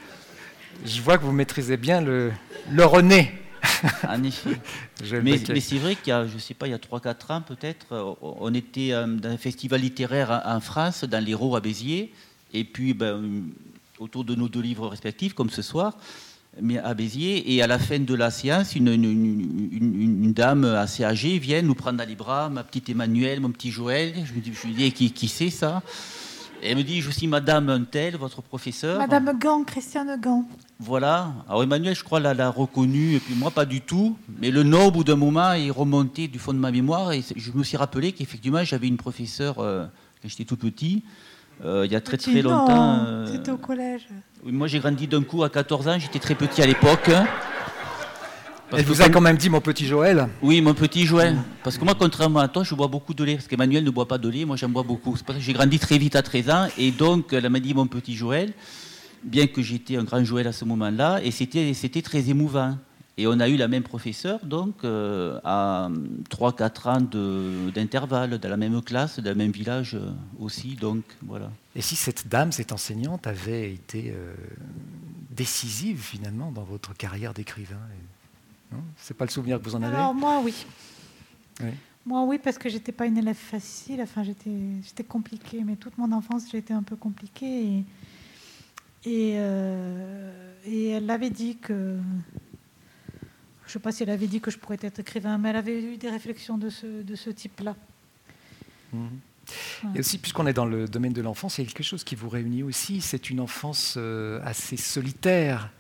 Je 0.85 1.01
vois 1.03 1.19
que 1.19 1.25
vous 1.25 1.33
maîtrisez 1.33 1.77
bien 1.77 2.01
le, 2.01 2.33
le 2.71 2.85
René. 2.85 3.33
En 4.09 4.23
effet. 4.23 4.61
mais, 5.23 5.39
c'est 5.39 5.79
vrai 5.79 5.97
qu'il 5.97 6.09
y 6.09 6.12
a, 6.12 6.27
je 6.27 6.39
sais 6.39 6.55
pas, 6.55 6.66
il 6.69 6.71
y 6.71 6.75
a 6.75 6.79
3-4 6.79 7.33
ans 7.33 7.41
peut-être, 7.41 8.16
on 8.21 8.53
était 8.53 8.91
dans 8.91 9.31
un 9.31 9.39
festival 9.39 9.81
littéraire 9.81 10.43
en 10.45 10.61
France, 10.61 11.05
dans 11.05 11.23
l'Hérault 11.23 11.57
à 11.57 11.61
Béziers, 11.61 12.12
et 12.53 12.65
puis 12.65 12.93
ben, 12.93 13.45
autour 13.99 14.25
de 14.25 14.35
nos 14.35 14.49
deux 14.49 14.61
livres 14.61 14.89
respectifs, 14.89 15.35
comme 15.35 15.51
ce 15.51 15.62
soir. 15.62 15.97
mais 16.61 16.79
à 16.79 16.95
Béziers. 16.95 17.55
Et 17.55 17.62
à 17.62 17.66
la 17.66 17.79
fin 17.79 17.99
de 17.99 18.15
la 18.15 18.31
séance, 18.31 18.77
une, 18.77 18.89
une, 18.89 20.33
dame 20.33 20.65
assez 20.65 21.05
âgée 21.05 21.39
vient 21.39 21.62
nous 21.62 21.75
prendre 21.75 21.99
dans 21.99 22.09
les 22.09 22.16
bras, 22.16 22.49
ma 22.49 22.65
petite 22.65 22.89
Emmanuelle, 22.89 23.41
mon 23.41 23.51
petit 23.51 23.71
Joël. 23.71 24.15
Je 24.25 24.35
je 24.35 24.69
dis 24.69 24.93
qui, 24.93 25.12
qui 25.12 25.29
c'est 25.29 25.51
ça? 25.51 25.83
Elle 26.66 26.79
me 26.79 26.83
dit, 26.83 27.03
je 27.03 27.11
suis 27.11 27.27
Madame 27.27 27.69
Untel, 27.69 28.16
votre 28.16 28.41
professeur. 28.41 28.99
Madame 28.99 29.39
Gant, 29.39 29.65
Christiane 29.65 30.19
Gant. 30.19 30.49
Voilà. 30.79 31.35
Alors 31.47 31.62
Emmanuel, 31.62 31.95
je 31.95 32.03
crois, 32.03 32.21
l'a 32.21 32.49
reconnu, 32.49 33.16
et 33.16 33.21
puis 33.21 33.35
moi, 33.35 33.51
pas 33.51 33.66
du 33.66 33.83
tout. 33.83 34.16
Mais 34.41 34.51
le 34.51 34.62
nom, 34.62 34.87
au 34.87 34.91
bout 34.91 35.05
d'un 35.05 35.16
moment, 35.16 35.53
est 35.53 35.69
remonté 35.69 36.27
du 36.27 36.39
fond 36.39 36.55
de 36.55 36.59
ma 36.59 36.71
mémoire, 36.71 37.12
et 37.12 37.23
je 37.37 37.53
me 37.53 37.62
suis 37.65 37.77
rappelé 37.77 38.12
qu'effectivement, 38.12 38.65
j'avais 38.65 38.89
une 38.89 38.97
professeure 38.97 39.59
euh, 39.59 39.85
quand 40.23 40.29
j'étais 40.29 40.47
tout 40.47 40.57
petit, 40.57 41.03
il 41.63 41.91
y 41.93 41.97
a 41.97 42.01
très 42.01 42.17
très 42.17 42.43
longtemps. 42.43 42.99
Euh, 43.07 43.27
C'était 43.31 43.51
au 43.51 43.57
collège. 43.57 44.07
moi, 44.45 44.67
j'ai 44.67 44.79
grandi 44.79 45.07
d'un 45.07 45.23
coup 45.23 45.43
à 45.45 45.51
14 45.51 45.89
ans, 45.89 45.99
j'étais 45.99 46.19
très 46.19 46.35
petit 46.35 46.63
à 46.63 46.67
l'époque. 46.67 47.11
Elle 48.77 48.85
vous 48.85 49.03
a 49.03 49.09
quand 49.09 49.21
même 49.21 49.37
dit 49.37 49.49
mon 49.51 49.61
petit 49.61 49.87
Joël 49.87 50.29
Oui, 50.43 50.61
mon 50.61 50.75
petit 50.75 51.07
Joël. 51.07 51.37
Parce 51.63 51.79
que 51.79 51.85
moi, 51.85 51.95
contrairement 51.97 52.41
à 52.41 52.49
toi, 52.49 52.65
je 52.65 52.75
bois 52.75 52.89
beaucoup 52.89 53.15
de 53.15 53.23
lait. 53.23 53.35
Parce 53.37 53.47
qu'Emmanuel 53.47 53.85
ne 53.85 53.91
boit 53.91 54.09
pas 54.09 54.19
de 54.19 54.29
lait, 54.29 54.45
moi 54.45 54.57
j'en 54.57 54.69
bois 54.69 54.83
beaucoup. 54.83 55.17
C'est 55.17 55.25
parce 55.25 55.39
que 55.39 55.45
j'ai 55.45 55.53
grandi 55.53 55.79
très 55.79 55.97
vite 55.97 56.17
à 56.17 56.23
13 56.23 56.51
ans. 56.51 56.67
Et 56.77 56.91
donc, 56.91 57.33
elle 57.33 57.49
m'a 57.51 57.61
dit 57.61 57.73
mon 57.73 57.87
petit 57.87 58.17
Joël, 58.17 58.53
bien 59.23 59.47
que 59.47 59.63
j'étais 59.63 59.97
un 59.97 60.03
grand 60.03 60.25
Joël 60.25 60.49
à 60.49 60.53
ce 60.53 60.65
moment-là. 60.65 61.21
Et 61.23 61.31
c'était, 61.31 61.73
c'était 61.75 62.03
très 62.03 62.31
émouvant. 62.31 62.77
Et 63.16 63.28
on 63.28 63.39
a 63.39 63.49
eu 63.49 63.57
la 63.57 63.69
même 63.69 63.85
professeure, 63.85 64.45
donc, 64.45 64.82
euh, 64.82 65.39
à 65.45 65.89
3-4 66.31 66.89
ans 66.89 67.70
d'intervalle, 67.73 68.39
dans 68.39 68.49
la 68.49 68.57
même 68.57 68.82
classe, 68.82 69.20
dans 69.20 69.31
le 69.31 69.36
même 69.36 69.53
village 69.53 69.95
euh, 69.95 70.11
aussi. 70.41 70.74
Donc, 70.74 71.05
voilà. 71.23 71.51
Et 71.77 71.81
si 71.81 71.95
cette 71.95 72.27
dame, 72.27 72.51
cette 72.51 72.73
enseignante, 72.73 73.28
avait 73.28 73.73
été 73.73 74.11
euh, 74.11 74.35
décisive 75.31 76.03
finalement 76.03 76.51
dans 76.51 76.65
votre 76.65 76.93
carrière 76.95 77.35
d'écrivain 77.35 77.78
c'est 78.97 79.15
pas 79.15 79.24
le 79.24 79.31
souvenir 79.31 79.59
que 79.59 79.65
vous 79.65 79.74
en 79.74 79.82
avez? 79.82 79.97
Alors 79.97 80.15
moi, 80.15 80.41
oui. 80.43 80.55
Moi, 82.07 82.24
oui, 82.24 82.39
parce 82.43 82.59
que 82.59 82.69
j'étais 82.69 82.93
pas 82.93 83.07
une 83.07 83.16
élève 83.16 83.36
facile. 83.36 84.01
Enfin, 84.03 84.23
j'étais, 84.23 84.51
j'étais 84.82 85.05
compliquée. 85.05 85.62
Mais 85.65 85.77
toute 85.77 85.97
mon 85.97 86.11
enfance, 86.12 86.45
j'ai 86.51 86.59
été 86.59 86.74
un 86.74 86.82
peu 86.82 86.97
compliquée. 86.97 87.65
Et, 87.65 87.85
et, 89.05 89.35
euh, 89.36 90.55
et 90.66 90.89
elle 90.91 91.11
avait 91.11 91.31
dit 91.31 91.57
que. 91.57 91.99
Je 93.65 93.70
ne 93.70 93.73
sais 93.73 93.78
pas 93.78 93.93
si 93.93 94.03
elle 94.03 94.11
avait 94.11 94.27
dit 94.27 94.41
que 94.41 94.51
je 94.51 94.59
pourrais 94.59 94.78
être 94.81 95.01
écrivain, 95.01 95.39
mais 95.39 95.51
elle 95.51 95.57
avait 95.57 95.82
eu 95.82 95.97
des 95.97 96.11
réflexions 96.11 96.59
de 96.59 96.69
ce, 96.69 97.03
de 97.03 97.15
ce 97.15 97.31
type-là. 97.31 97.74
Mhm. 98.93 99.20
Et 99.95 100.01
aussi, 100.01 100.19
puisqu'on 100.19 100.47
est 100.47 100.53
dans 100.53 100.65
le 100.65 100.89
domaine 100.89 101.12
de 101.12 101.20
l'enfance, 101.20 101.59
il 101.59 101.62
y 101.62 101.65
a 101.65 101.70
quelque 101.70 101.82
chose 101.85 102.05
qui 102.05 102.15
vous 102.15 102.28
réunit 102.28 102.62
aussi. 102.62 103.01
C'est 103.01 103.28
une 103.28 103.41
enfance 103.41 103.95
euh, 103.99 104.41
assez 104.45 104.77
solitaire 104.77 105.70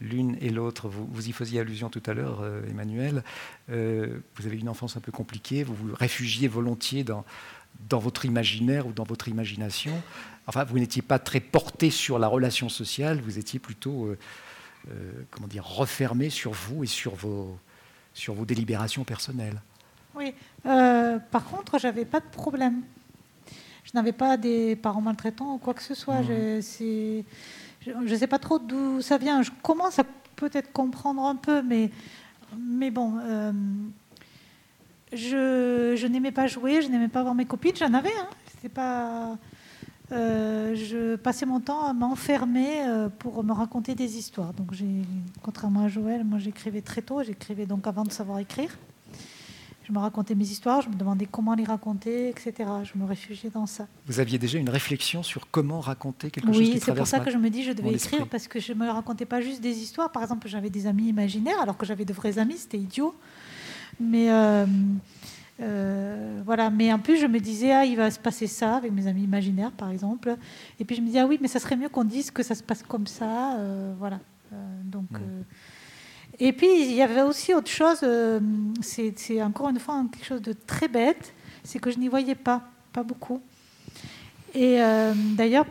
l'une 0.00 0.36
et 0.40 0.50
l'autre. 0.50 0.88
Vous, 0.88 1.28
y 1.28 1.32
faisiez 1.32 1.60
allusion 1.60 1.90
tout 1.90 2.02
à 2.06 2.14
l'heure, 2.14 2.40
euh, 2.40 2.62
Emmanuel. 2.68 3.22
Euh, 3.70 4.18
vous 4.36 4.46
avez 4.46 4.56
une 4.56 4.68
enfance 4.68 4.96
un 4.96 5.00
peu 5.00 5.12
compliquée, 5.12 5.62
vous 5.62 5.74
vous 5.74 5.94
réfugiez 5.94 6.48
volontiers 6.48 7.04
dans, 7.04 7.24
dans 7.88 7.98
votre 7.98 8.24
imaginaire 8.24 8.86
ou 8.86 8.92
dans 8.92 9.04
votre 9.04 9.28
imagination. 9.28 10.02
Enfin, 10.46 10.64
vous 10.64 10.78
n'étiez 10.78 11.02
pas 11.02 11.18
très 11.18 11.40
porté 11.40 11.90
sur 11.90 12.18
la 12.18 12.26
relation 12.26 12.68
sociale, 12.68 13.20
vous 13.20 13.38
étiez 13.38 13.58
plutôt, 13.58 14.06
euh, 14.06 14.18
comment 15.30 15.48
dire, 15.48 15.64
refermé 15.64 16.30
sur 16.30 16.52
vous 16.52 16.84
et 16.84 16.86
sur 16.86 17.14
vos, 17.14 17.56
sur 18.14 18.34
vos 18.34 18.44
délibérations 18.44 19.04
personnelles. 19.04 19.60
Oui. 20.14 20.34
par 20.62 21.44
contre, 21.44 21.78
j'avais 21.78 22.04
pas 22.04 22.20
de 22.20 22.26
problème. 22.26 22.82
Je 23.84 23.90
n'avais 23.94 24.12
pas 24.12 24.36
des 24.36 24.76
parents 24.76 25.00
maltraitants 25.00 25.54
ou 25.54 25.58
quoi 25.58 25.74
que 25.74 25.82
ce 25.82 25.94
soit. 25.94 26.20
Mmh. 26.20 27.22
Je 27.86 27.92
ne 27.92 28.16
sais 28.16 28.26
pas 28.26 28.38
trop 28.38 28.58
d'où 28.58 29.00
ça 29.00 29.18
vient. 29.18 29.42
Je 29.42 29.50
commence 29.62 29.98
à 29.98 30.04
peut-être 30.36 30.72
comprendre 30.72 31.24
un 31.24 31.36
peu, 31.36 31.62
mais, 31.62 31.90
mais 32.58 32.90
bon, 32.90 33.18
euh, 33.22 33.52
je, 35.12 35.94
je 35.96 36.06
n'aimais 36.06 36.32
pas 36.32 36.46
jouer, 36.46 36.82
je 36.82 36.88
n'aimais 36.88 37.08
pas 37.08 37.22
voir 37.22 37.34
mes 37.34 37.46
copines. 37.46 37.76
J'en 37.76 37.94
avais, 37.94 38.12
hein. 38.12 38.68
pas. 38.74 39.36
Euh, 40.12 40.74
je 40.74 41.16
passais 41.16 41.46
mon 41.46 41.60
temps 41.60 41.84
à 41.84 41.92
m'enfermer 41.92 42.82
euh, 42.82 43.08
pour 43.08 43.44
me 43.44 43.52
raconter 43.52 43.94
des 43.94 44.16
histoires. 44.16 44.52
Donc, 44.52 44.72
contrairement 45.42 45.84
à 45.84 45.88
Joël, 45.88 46.24
moi 46.24 46.38
j'écrivais 46.38 46.80
très 46.80 47.02
tôt. 47.02 47.22
J'écrivais 47.22 47.66
donc 47.66 47.86
avant 47.86 48.04
de 48.04 48.12
savoir 48.12 48.38
écrire. 48.38 48.76
Je 49.90 49.92
me 49.92 49.98
racontais 49.98 50.36
mes 50.36 50.44
histoires, 50.44 50.82
je 50.82 50.88
me 50.88 50.94
demandais 50.94 51.26
comment 51.26 51.54
les 51.54 51.64
raconter, 51.64 52.28
etc. 52.28 52.52
Je 52.84 52.96
me 52.96 53.04
réfugiais 53.04 53.50
dans 53.50 53.66
ça. 53.66 53.88
Vous 54.06 54.20
aviez 54.20 54.38
déjà 54.38 54.56
une 54.56 54.68
réflexion 54.68 55.24
sur 55.24 55.50
comment 55.50 55.80
raconter 55.80 56.30
quelque 56.30 56.46
chose 56.46 56.62
qui 56.62 56.74
Oui, 56.74 56.80
c'est 56.80 56.94
pour 56.94 57.08
ça 57.08 57.18
que 57.18 57.30
je 57.30 57.36
me 57.36 57.50
dis 57.50 57.64
je 57.64 57.72
devais 57.72 57.94
écrire 57.94 58.28
parce 58.28 58.46
que 58.46 58.60
je 58.60 58.72
ne 58.72 58.78
me 58.78 58.88
racontais 58.88 59.26
pas 59.26 59.40
juste 59.40 59.60
des 59.60 59.78
histoires. 59.78 60.12
Par 60.12 60.22
exemple, 60.22 60.46
j'avais 60.46 60.70
des 60.70 60.86
amis 60.86 61.08
imaginaires 61.08 61.60
alors 61.60 61.76
que 61.76 61.84
j'avais 61.84 62.04
de 62.04 62.12
vrais 62.12 62.38
amis, 62.38 62.58
c'était 62.58 62.78
idiot. 62.78 63.16
Mais 63.98 64.30
euh, 64.30 64.64
euh, 65.60 66.40
voilà, 66.44 66.70
mais 66.70 66.92
en 66.92 66.98
plus 66.98 67.18
je 67.18 67.26
me 67.26 67.38
disais 67.38 67.72
ah 67.72 67.84
il 67.84 67.96
va 67.96 68.10
se 68.10 68.18
passer 68.18 68.46
ça 68.46 68.76
avec 68.76 68.92
mes 68.92 69.06
amis 69.06 69.24
imaginaires 69.24 69.72
par 69.72 69.90
exemple. 69.90 70.36
Et 70.78 70.84
puis 70.84 70.96
je 70.96 71.00
me 71.00 71.06
disais 71.06 71.20
ah 71.20 71.26
oui 71.26 71.38
mais 71.40 71.48
ça 71.48 71.58
serait 71.58 71.76
mieux 71.76 71.88
qu'on 71.88 72.04
dise 72.04 72.30
que 72.30 72.42
ça 72.42 72.54
se 72.54 72.62
passe 72.62 72.82
comme 72.82 73.06
ça, 73.06 73.56
euh, 73.58 73.94
voilà. 73.98 74.20
donc 74.84 75.10
hmm. 75.10 75.44
Et 76.42 76.54
puis, 76.54 76.88
il 76.88 76.94
y 76.94 77.02
avait 77.02 77.20
aussi 77.20 77.52
autre 77.52 77.70
chose, 77.70 78.00
euh, 78.02 78.40
c'est 78.80 79.42
encore 79.42 79.68
une 79.68 79.78
fois 79.78 80.02
quelque 80.10 80.24
chose 80.24 80.40
de 80.40 80.54
très 80.54 80.88
bête, 80.88 81.34
c'est 81.62 81.78
que 81.78 81.90
je 81.90 81.98
n'y 81.98 82.08
voyais 82.08 82.34
pas, 82.34 82.62
pas 82.94 83.02
beaucoup. 83.02 83.42
Et 84.54 84.80
euh, 84.80 85.12
d'ailleurs, 85.36 85.66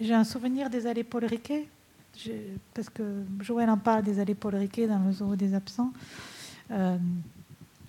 j'ai 0.00 0.14
un 0.14 0.24
souvenir 0.24 0.70
des 0.70 0.86
allées 0.86 1.04
Paul 1.04 1.26
Riquet, 1.26 1.68
parce 2.72 2.88
que 2.88 3.02
Joël 3.40 3.68
en 3.68 3.76
parle 3.76 4.04
des 4.04 4.18
allées 4.18 4.34
Paul 4.34 4.54
Riquet 4.54 4.86
dans 4.86 5.00
le 5.00 5.12
zoo 5.12 5.36
des 5.36 5.52
absents. 5.52 5.92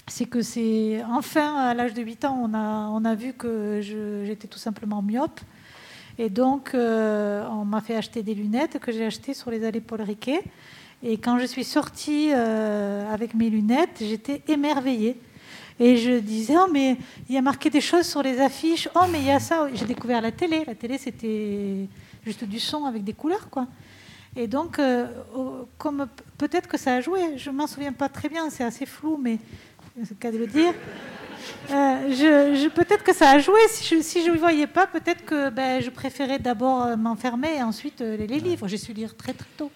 Euh, 0.10 0.11
c'est 0.11 0.26
que 0.26 0.41
c'est 0.41 1.03
enfin, 1.10 1.56
à 1.56 1.73
l'âge 1.73 1.94
de 1.94 2.02
8 2.02 2.26
ans, 2.26 2.40
on 2.44 2.53
a, 2.53 2.90
on 2.90 3.06
a 3.06 3.15
vu 3.15 3.34
que 3.34 3.80
j'étais 4.26 4.48
tout 4.48 4.60
simplement 4.60 5.02
myope. 5.02 5.40
Et 6.18 6.30
donc, 6.30 6.72
on 6.73 7.65
m'a 7.65 7.80
fait 7.80 7.95
acheter 7.95 8.23
des 8.23 8.34
lunettes 8.34 8.77
que 8.80 8.91
j'ai 8.91 9.06
achetées 9.06 9.34
sur 9.34 9.52
les 9.52 9.65
allées 9.65 9.80
Paul 9.80 10.02
Riquet. 10.02 10.44
Et 11.02 11.18
quand 11.18 11.40
je 11.40 11.45
suis 11.45 11.64
sortie 11.64 12.31
euh, 12.34 13.11
avec 13.14 13.34
mes 13.34 13.49
lunettes, 13.49 14.02
j'étais 14.02 14.41
émerveillée. 14.48 15.18
Et 15.80 15.95
je 15.95 16.19
disais, 16.19 16.56
oh, 16.57 16.68
mais 16.69 16.98
il 17.30 17.36
y 17.36 17.38
a 17.38 17.41
marqué 17.41 17.69
des 17.69 17.80
choses 17.80 18.06
sur 18.06 18.22
les 18.22 18.41
affiches. 18.41 18.90
Oh, 18.95 19.06
mais 19.10 19.19
il 19.19 19.26
y 19.27 19.31
a 19.31 19.40
ça. 19.40 19.69
J'ai 19.73 19.86
découvert 19.86 20.22
la 20.22 20.34
télé. 20.34 20.65
La 20.68 20.76
télé, 20.76 20.98
c'était 20.98 21.88
juste 22.26 22.44
du 22.44 22.60
son 22.60 22.84
avec 22.84 23.06
des 23.06 23.14
couleurs, 23.14 23.49
quoi. 23.49 23.68
Et 24.36 24.48
donc, 24.48 24.77
euh, 24.77 25.07
comme 25.77 26.07
peut-être 26.38 26.68
que 26.68 26.77
ça 26.77 26.95
a 26.95 27.02
joué, 27.02 27.38
je 27.38 27.49
m'en 27.49 27.65
souviens 27.65 27.94
pas 27.94 28.10
très 28.10 28.30
bien, 28.30 28.49
c'est 28.49 28.64
assez 28.64 28.86
flou, 28.86 29.18
mais 29.18 29.40
c'est 30.05 30.11
le 30.11 30.19
cas 30.19 30.31
de 30.31 30.38
le 30.38 30.47
dire. 30.47 30.73
Euh, 31.71 32.09
je, 32.09 32.69
peut-être 32.69 33.03
que 33.03 33.13
ça 33.13 33.31
a 33.31 33.39
joué. 33.39 33.59
Si 33.69 34.23
je 34.23 34.27
ne 34.27 34.34
le 34.34 34.39
voyais 34.39 34.67
pas, 34.67 34.88
peut-être 34.88 35.23
que 35.26 35.49
ben, 35.49 35.81
je 35.81 35.89
préférais 35.89 36.39
d'abord 36.39 36.97
m'enfermer 36.97 37.57
et 37.57 37.63
ensuite 37.63 38.01
les, 38.01 38.27
les 38.27 38.39
livres. 38.39 38.67
J'ai 38.67 38.77
su 38.77 38.93
lire 38.93 39.15
très 39.15 39.34
très 39.34 39.47
tôt. 39.57 39.71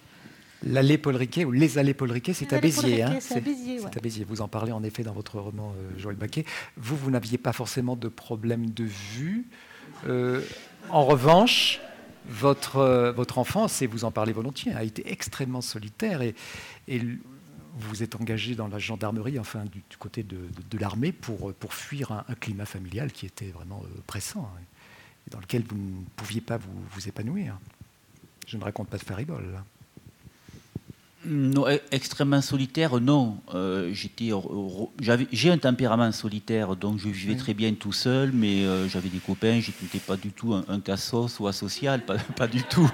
L'allée 0.66 0.98
Paul 0.98 1.16
Riquet 1.16 1.46
ou 1.46 1.52
les 1.52 1.78
allées 1.78 1.94
Paul 1.94 2.12
Riquet, 2.12 2.34
c'est 2.34 2.54
à 2.54 2.60
Béziers. 2.60 3.04
Hein, 3.04 3.18
c'est 3.20 3.38
à, 3.38 4.00
Béziers. 4.02 4.26
Vous 4.28 4.42
en 4.42 4.48
parlez 4.48 4.72
en 4.72 4.84
effet 4.84 5.04
dans 5.04 5.12
votre 5.12 5.40
roman 5.40 5.74
euh, 5.78 6.00
Joël 6.00 6.16
Baquet. 6.16 6.46
Vous, 6.78 6.96
vous 6.96 7.12
n'aviez 7.12 7.38
pas 7.38 7.52
forcément 7.52 7.96
de 7.96 8.08
problème 8.08 8.70
de 8.70 8.86
vue. 8.86 9.46
Euh, 10.08 10.42
en 10.90 11.06
revanche, 11.06 11.82
votre, 12.30 12.78
euh, 12.78 13.12
votre 13.12 13.40
enfance, 13.40 13.82
et 13.82 13.88
vous 13.88 14.06
en 14.06 14.12
parlez 14.12 14.32
volontiers, 14.32 14.74
a 14.74 14.84
été 14.84 15.12
extrêmement 15.12 15.62
solitaire 15.62 16.22
et, 16.22 16.34
et 16.88 17.02
vous 17.76 17.90
vous 17.90 18.04
êtes 18.04 18.16
engagé 18.16 18.56
dans 18.56 18.68
la 18.68 18.80
gendarmerie, 18.80 19.40
enfin 19.40 19.66
du, 19.66 19.82
côté 19.98 20.24
de, 20.24 20.78
l'armée, 20.78 21.12
pour, 21.12 21.54
pour 21.54 21.74
fuir 21.74 22.12
un, 22.12 22.36
climat 22.36 22.66
familial 22.66 23.12
qui 23.12 23.26
était 23.26 23.50
vraiment 23.50 23.84
pressant 24.08 24.50
hein, 24.54 24.60
et 25.28 25.30
dans 25.32 25.40
lequel 25.40 25.64
vous 25.64 25.76
ne 25.76 26.04
pouviez 26.16 26.42
pas 26.42 26.58
vous, 26.58 26.74
vous 26.92 27.08
épanouir. 27.08 27.58
Je 28.48 28.58
ne 28.58 28.64
raconte 28.64 28.90
pas 28.90 28.98
de 28.98 29.04
faribole. 29.04 29.64
Non, 31.26 31.68
e-, 31.68 31.80
extrêmement 31.92 32.42
solitaire, 32.42 33.00
non. 33.00 33.38
Euh, 33.54 33.94
j'ai 35.32 35.52
un 35.52 35.58
tempérament 35.58 36.12
solitaire, 36.12 36.76
donc 36.76 37.00
je 37.00 37.08
vivais 37.08 37.36
très 37.36 37.54
bien 37.54 37.74
tout 37.74 37.94
seul, 37.94 38.32
mais 38.34 38.66
euh, 38.66 38.90
j'avais 38.90 39.10
des 39.10 39.20
copains, 39.20 39.60
je 39.62 39.72
n'étais 39.82 40.00
pas 40.00 40.18
du 40.18 40.32
tout 40.32 40.54
un, 40.54 40.80
cassos 40.80 41.40
ou 41.40 41.48
asocial, 41.48 42.04
pas, 42.04 42.18
pas, 42.36 42.48
du 42.48 42.64
tout. 42.64 42.92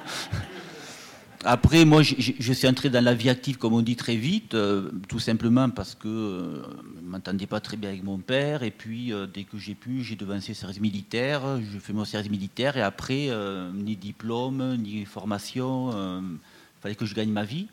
Après, 1.45 1.85
moi, 1.85 2.01
je, 2.03 2.53
suis 2.53 2.67
entré 2.67 2.89
dans 2.89 3.03
la 3.03 3.13
vie 3.13 3.29
active, 3.29 3.57
comme 3.57 3.73
on 3.73 3.81
dit, 3.81 3.95
très 3.95 4.17
vite, 4.17 4.55
euh, 4.55 4.91
tout 5.07 5.19
simplement 5.19 5.69
parce 5.69 5.95
que 5.95 6.63
je 6.97 7.01
ne 7.01 7.09
m'entendais 7.09 7.47
pas 7.47 7.61
très 7.61 7.77
bien 7.77 7.89
avec 7.89 8.03
mon 8.03 8.17
père, 8.17 8.63
et 8.63 8.71
puis 8.71 9.13
dès 9.33 9.45
que 9.45 9.57
j'ai 9.57 9.75
pu, 9.75 10.03
j'ai 10.03 10.15
devancé 10.15 10.53
service 10.53 10.81
militaire, 10.81 11.41
je 11.61 11.79
fais 11.79 11.93
mon 11.93 12.03
service 12.03 12.29
militaire, 12.29 12.75
et 12.75 12.81
après, 12.81 13.29
ni 13.73 13.95
diplôme, 13.95 14.75
ni 14.77 15.05
formation, 15.05 15.91
il 16.21 16.81
fallait 16.81 16.95
que 16.95 17.05
je 17.05 17.15
gagne 17.15 17.31
ma 17.31 17.45
vie 17.45 17.67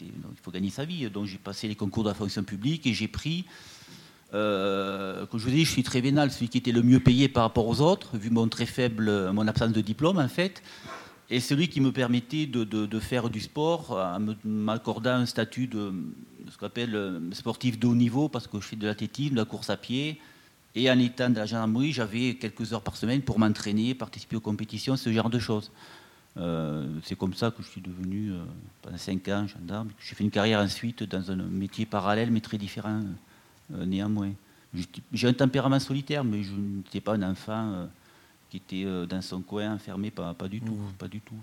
il 0.00 0.12
faut 0.42 0.50
gagner 0.50 0.70
sa 0.70 0.84
vie. 0.84 1.08
Donc 1.10 1.26
j'ai 1.26 1.38
passé 1.38 1.68
les 1.68 1.74
concours 1.74 2.04
de 2.04 2.08
la 2.08 2.14
fonction 2.14 2.42
publique 2.42 2.86
et 2.86 2.94
j'ai 2.94 3.08
pris, 3.08 3.44
euh, 4.34 5.26
comme 5.26 5.40
je 5.40 5.44
vous 5.44 5.50
dis, 5.50 5.64
je 5.64 5.70
suis 5.70 5.82
très 5.82 6.00
vénal, 6.00 6.30
celui 6.30 6.48
qui 6.48 6.58
était 6.58 6.72
le 6.72 6.82
mieux 6.82 7.00
payé 7.00 7.28
par 7.28 7.44
rapport 7.44 7.66
aux 7.66 7.80
autres, 7.80 8.16
vu 8.16 8.30
mon 8.30 8.48
très 8.48 8.66
faible, 8.66 9.32
mon 9.32 9.46
absence 9.46 9.72
de 9.72 9.80
diplôme 9.80 10.18
en 10.18 10.28
fait. 10.28 10.62
Et 11.30 11.38
celui 11.38 11.68
qui 11.68 11.80
me 11.80 11.92
permettait 11.92 12.46
de, 12.46 12.98
faire 12.98 13.30
du 13.30 13.40
sport 13.40 13.92
en 13.92 14.34
m'accordant 14.44 15.14
un 15.14 15.26
statut 15.26 15.68
de 15.68 15.92
ce 16.50 16.58
qu'on 16.58 16.66
appelle 16.66 16.96
euh, 16.96 17.20
sportif 17.32 17.78
de 17.78 17.86
haut 17.86 17.94
niveau, 17.94 18.28
parce 18.28 18.48
que 18.48 18.60
je 18.60 18.66
fais 18.66 18.76
de 18.76 18.86
l'athlétisme, 18.86 19.34
de 19.34 19.38
la 19.38 19.44
course 19.44 19.70
à 19.70 19.76
pied, 19.76 20.20
et 20.74 20.90
en 20.90 20.98
étant 20.98 21.30
de 21.30 21.36
la 21.36 21.46
gendarmerie, 21.46 21.92
j'avais 21.92 22.34
quelques 22.34 22.72
heures 22.72 22.82
par 22.82 22.96
semaine 22.96 23.22
pour 23.22 23.38
m'entraîner, 23.38 23.94
participer 23.94 24.34
aux 24.34 24.40
compétitions, 24.40 24.96
ce 24.96 25.12
genre 25.12 25.30
de 25.30 25.38
choses. 25.38 25.70
Euh, 26.36 26.86
c'est 27.04 27.16
comme 27.16 27.34
ça 27.34 27.52
que 27.52 27.62
je 27.62 27.68
suis 27.68 27.80
devenu, 27.80 28.32
euh, 28.32 28.40
pendant 28.82 28.96
5 28.96 29.28
ans, 29.28 29.46
gendarme. 29.46 29.90
J'ai 30.00 30.16
fait 30.16 30.24
une 30.24 30.30
carrière 30.30 30.58
ensuite 30.58 31.04
dans 31.04 31.30
un 31.30 31.36
métier 31.36 31.86
parallèle, 31.86 32.32
mais 32.32 32.40
très 32.40 32.58
différent 32.58 33.02
néanmoins. 33.70 34.32
J'ai 35.12 35.28
un 35.28 35.32
tempérament 35.32 35.78
solitaire, 35.78 36.24
mais 36.24 36.42
je 36.42 36.52
n'étais 36.52 37.00
pas 37.00 37.14
un 37.14 37.22
enfant 37.22 37.88
qui 38.50 38.58
était 38.58 38.84
euh, 38.84 39.06
dans 39.06 39.22
son 39.22 39.40
coin, 39.40 39.74
enfermé, 39.74 40.10
pas, 40.10 40.34
pas 40.34 40.48
du 40.48 40.60
tout, 40.60 40.74
mmh. 40.74 40.92
pas 40.98 41.08
du 41.08 41.20
tout. 41.20 41.40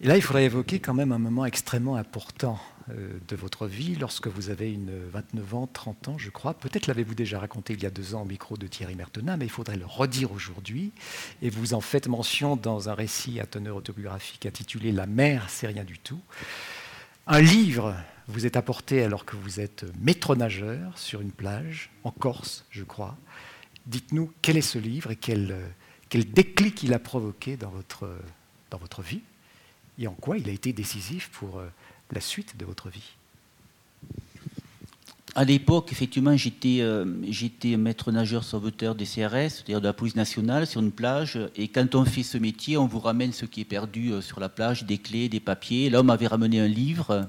Et 0.00 0.06
là, 0.06 0.16
il 0.16 0.22
faudrait 0.22 0.44
évoquer 0.44 0.78
quand 0.78 0.92
même 0.92 1.12
un 1.12 1.18
moment 1.18 1.46
extrêmement 1.46 1.96
important 1.96 2.58
euh, 2.90 3.18
de 3.28 3.36
votre 3.36 3.66
vie, 3.66 3.96
lorsque 3.96 4.26
vous 4.26 4.50
avez 4.50 4.72
une 4.72 4.90
29 5.10 5.54
ans, 5.54 5.68
30 5.72 6.08
ans, 6.08 6.18
je 6.18 6.28
crois. 6.28 6.54
Peut-être 6.54 6.86
l'avez-vous 6.86 7.14
déjà 7.14 7.38
raconté 7.38 7.72
il 7.72 7.82
y 7.82 7.86
a 7.86 7.90
deux 7.90 8.14
ans 8.14 8.22
au 8.22 8.26
micro 8.26 8.56
de 8.56 8.66
Thierry 8.66 8.94
Mertenin, 8.94 9.36
mais 9.36 9.46
il 9.46 9.50
faudrait 9.50 9.76
le 9.76 9.86
redire 9.86 10.32
aujourd'hui. 10.32 10.92
Et 11.40 11.48
vous 11.48 11.72
en 11.72 11.80
faites 11.80 12.08
mention 12.08 12.56
dans 12.56 12.88
un 12.90 12.94
récit 12.94 13.40
à 13.40 13.46
teneur 13.46 13.76
autobiographique 13.76 14.44
intitulé 14.44 14.92
La 14.92 15.06
mer, 15.06 15.46
c'est 15.48 15.66
rien 15.66 15.84
du 15.84 15.98
tout. 15.98 16.20
Un 17.26 17.40
livre 17.40 17.94
vous 18.28 18.44
est 18.44 18.56
apporté 18.56 19.02
alors 19.02 19.24
que 19.24 19.36
vous 19.36 19.60
êtes 19.60 19.86
maître 20.00 20.36
nageur 20.36 20.98
sur 20.98 21.22
une 21.22 21.32
plage, 21.32 21.90
en 22.04 22.10
Corse, 22.10 22.66
je 22.70 22.84
crois. 22.84 23.16
Dites-nous 23.86 24.32
quel 24.42 24.56
est 24.56 24.62
ce 24.62 24.78
livre 24.78 25.10
et 25.10 25.16
quel, 25.16 25.56
quel 26.08 26.30
déclic 26.30 26.82
il 26.82 26.92
a 26.92 26.98
provoqué 26.98 27.56
dans 27.56 27.70
votre, 27.70 28.08
dans 28.70 28.78
votre 28.78 29.02
vie 29.02 29.20
et 29.98 30.06
en 30.06 30.12
quoi 30.12 30.38
il 30.38 30.48
a 30.48 30.52
été 30.52 30.72
décisif 30.72 31.30
pour 31.32 31.58
euh, 31.58 31.68
la 32.12 32.20
suite 32.20 32.56
de 32.56 32.64
votre 32.64 32.88
vie? 32.88 33.14
À 35.34 35.44
l'époque, 35.44 35.92
effectivement, 35.92 36.34
j'étais, 36.36 36.78
euh, 36.80 37.04
maître 37.76 38.10
nageur 38.10 38.42
sauveteur 38.42 38.94
des 38.94 39.04
CRS, 39.04 39.50
c'est-à-dire 39.50 39.82
de 39.82 39.86
la 39.86 39.92
police 39.92 40.16
nationale, 40.16 40.66
sur 40.66 40.80
une 40.80 40.92
plage. 40.92 41.38
Et 41.56 41.68
quand 41.68 41.94
on 41.94 42.06
fait 42.06 42.22
ce 42.22 42.38
métier, 42.38 42.78
on 42.78 42.86
vous 42.86 43.00
ramène 43.00 43.32
ce 43.32 43.44
qui 43.44 43.60
est 43.60 43.66
perdu 43.66 44.12
euh, 44.12 44.20
sur 44.22 44.40
la 44.40 44.48
plage, 44.48 44.84
des 44.84 44.98
clés, 44.98 45.28
des 45.28 45.40
papiers. 45.40 45.90
Là, 45.90 46.00
on 46.00 46.04
m'avait 46.04 46.26
ramené 46.26 46.60
un 46.60 46.68
livre 46.68 47.28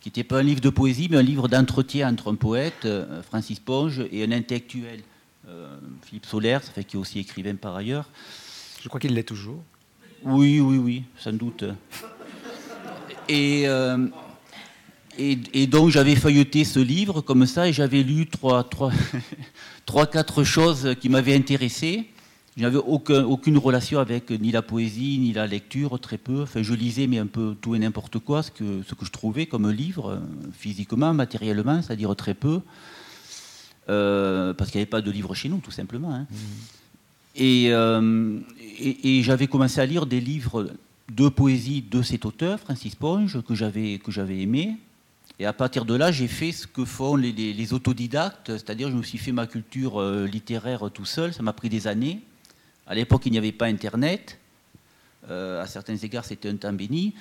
qui 0.00 0.10
n'était 0.10 0.24
pas 0.24 0.40
un 0.40 0.42
livre 0.42 0.60
de 0.60 0.68
poésie, 0.68 1.08
mais 1.10 1.16
un 1.16 1.22
livre 1.22 1.48
d'entretien 1.48 2.10
entre 2.12 2.30
un 2.30 2.36
poète, 2.36 2.86
Francis 3.22 3.58
Ponge, 3.58 4.04
et 4.12 4.22
un 4.22 4.30
intellectuel. 4.30 5.02
Euh, 5.48 5.78
Philippe 6.02 6.26
Solaire, 6.26 6.62
ça 6.64 6.72
fait 6.72 6.82
qu'il 6.82 6.98
est 6.98 7.00
aussi 7.00 7.20
écrivain 7.20 7.54
par 7.54 7.76
ailleurs. 7.76 8.08
Je 8.82 8.88
crois 8.88 8.98
qu'il 8.98 9.14
l'est 9.14 9.22
toujours. 9.22 9.62
Oui, 10.24 10.58
oui, 10.58 10.76
oui, 10.76 11.04
sans 11.18 11.32
doute. 11.32 11.64
Et, 13.28 13.62
euh, 13.66 14.08
et, 15.18 15.66
donc 15.68 15.90
j'avais 15.90 16.16
feuilleté 16.16 16.64
ce 16.64 16.80
livre 16.80 17.20
comme 17.20 17.46
ça 17.46 17.68
et 17.68 17.72
j'avais 17.72 18.02
lu 18.02 18.26
trois, 18.26 18.64
trois, 18.64 18.90
trois, 19.86 20.06
quatre 20.06 20.42
choses 20.42 20.96
qui 21.00 21.08
m'avaient 21.08 21.36
intéressé. 21.36 22.08
Je 22.56 22.62
n'avais 22.62 22.78
aucun, 22.78 23.22
aucune 23.24 23.58
relation 23.58 24.00
avec 24.00 24.30
ni 24.30 24.50
la 24.50 24.62
poésie, 24.62 25.18
ni 25.18 25.32
la 25.32 25.46
lecture, 25.46 26.00
très 26.00 26.18
peu. 26.18 26.42
Enfin, 26.42 26.62
je 26.62 26.74
lisais, 26.74 27.06
mais 27.06 27.18
un 27.18 27.26
peu 27.26 27.54
tout 27.60 27.76
et 27.76 27.78
n'importe 27.78 28.18
quoi, 28.18 28.42
ce 28.42 28.50
que, 28.50 28.82
ce 28.84 28.94
que 28.94 29.04
je 29.04 29.12
trouvais 29.12 29.46
comme 29.46 29.70
livre, 29.70 30.10
euh, 30.10 30.18
physiquement, 30.52 31.14
matériellement, 31.14 31.82
c'est-à-dire 31.82 32.16
très 32.16 32.34
peu. 32.34 32.62
Euh, 33.88 34.52
parce 34.52 34.70
qu'il 34.70 34.78
n'y 34.78 34.82
avait 34.82 34.90
pas 34.90 35.00
de 35.00 35.10
livre 35.10 35.34
chez 35.34 35.48
nous, 35.48 35.58
tout 35.58 35.70
simplement. 35.70 36.12
Hein. 36.12 36.26
Mmh. 36.30 36.36
Euh, 37.40 38.40
et, 38.78 39.22
j'avais 39.22 39.46
commencé 39.46 39.80
à 39.80 39.86
lire 39.86 40.06
des 40.06 40.20
livres 40.20 40.70
de 41.12 41.28
poésie 41.28 41.82
de 41.82 42.02
cet 42.02 42.24
auteur, 42.24 42.58
Francis 42.58 42.94
Ponge, 42.94 43.40
que 43.42 43.54
j'avais, 43.54 43.98
que 43.98 44.10
j'avais 44.10 44.40
aimé. 44.40 44.76
Et 45.38 45.46
à 45.46 45.52
partir 45.52 45.84
de 45.84 45.94
là, 45.94 46.10
j'ai 46.10 46.28
fait 46.28 46.50
ce 46.50 46.66
que 46.66 46.84
font 46.84 47.14
les, 47.14 47.72
autodidactes, 47.72 48.52
c'est-à-dire 48.52 48.90
je 48.90 48.96
me 48.96 49.02
suis 49.02 49.18
fait 49.18 49.32
ma 49.32 49.46
culture 49.46 50.00
euh, 50.00 50.26
littéraire 50.26 50.90
tout 50.92 51.04
seul, 51.04 51.32
ça 51.32 51.42
m'a 51.42 51.52
pris 51.52 51.68
des 51.68 51.86
années. 51.86 52.20
À 52.86 52.94
l'époque, 52.94 53.22
il 53.26 53.32
n'y 53.32 53.38
avait 53.38 53.52
pas 53.52 53.66
Internet. 53.66 54.38
à 55.28 55.66
certains 55.66 55.96
égards, 55.96 56.24
c'était 56.24 56.48
un 56.48 56.56
temps 56.56 56.72
béni. 56.72 57.14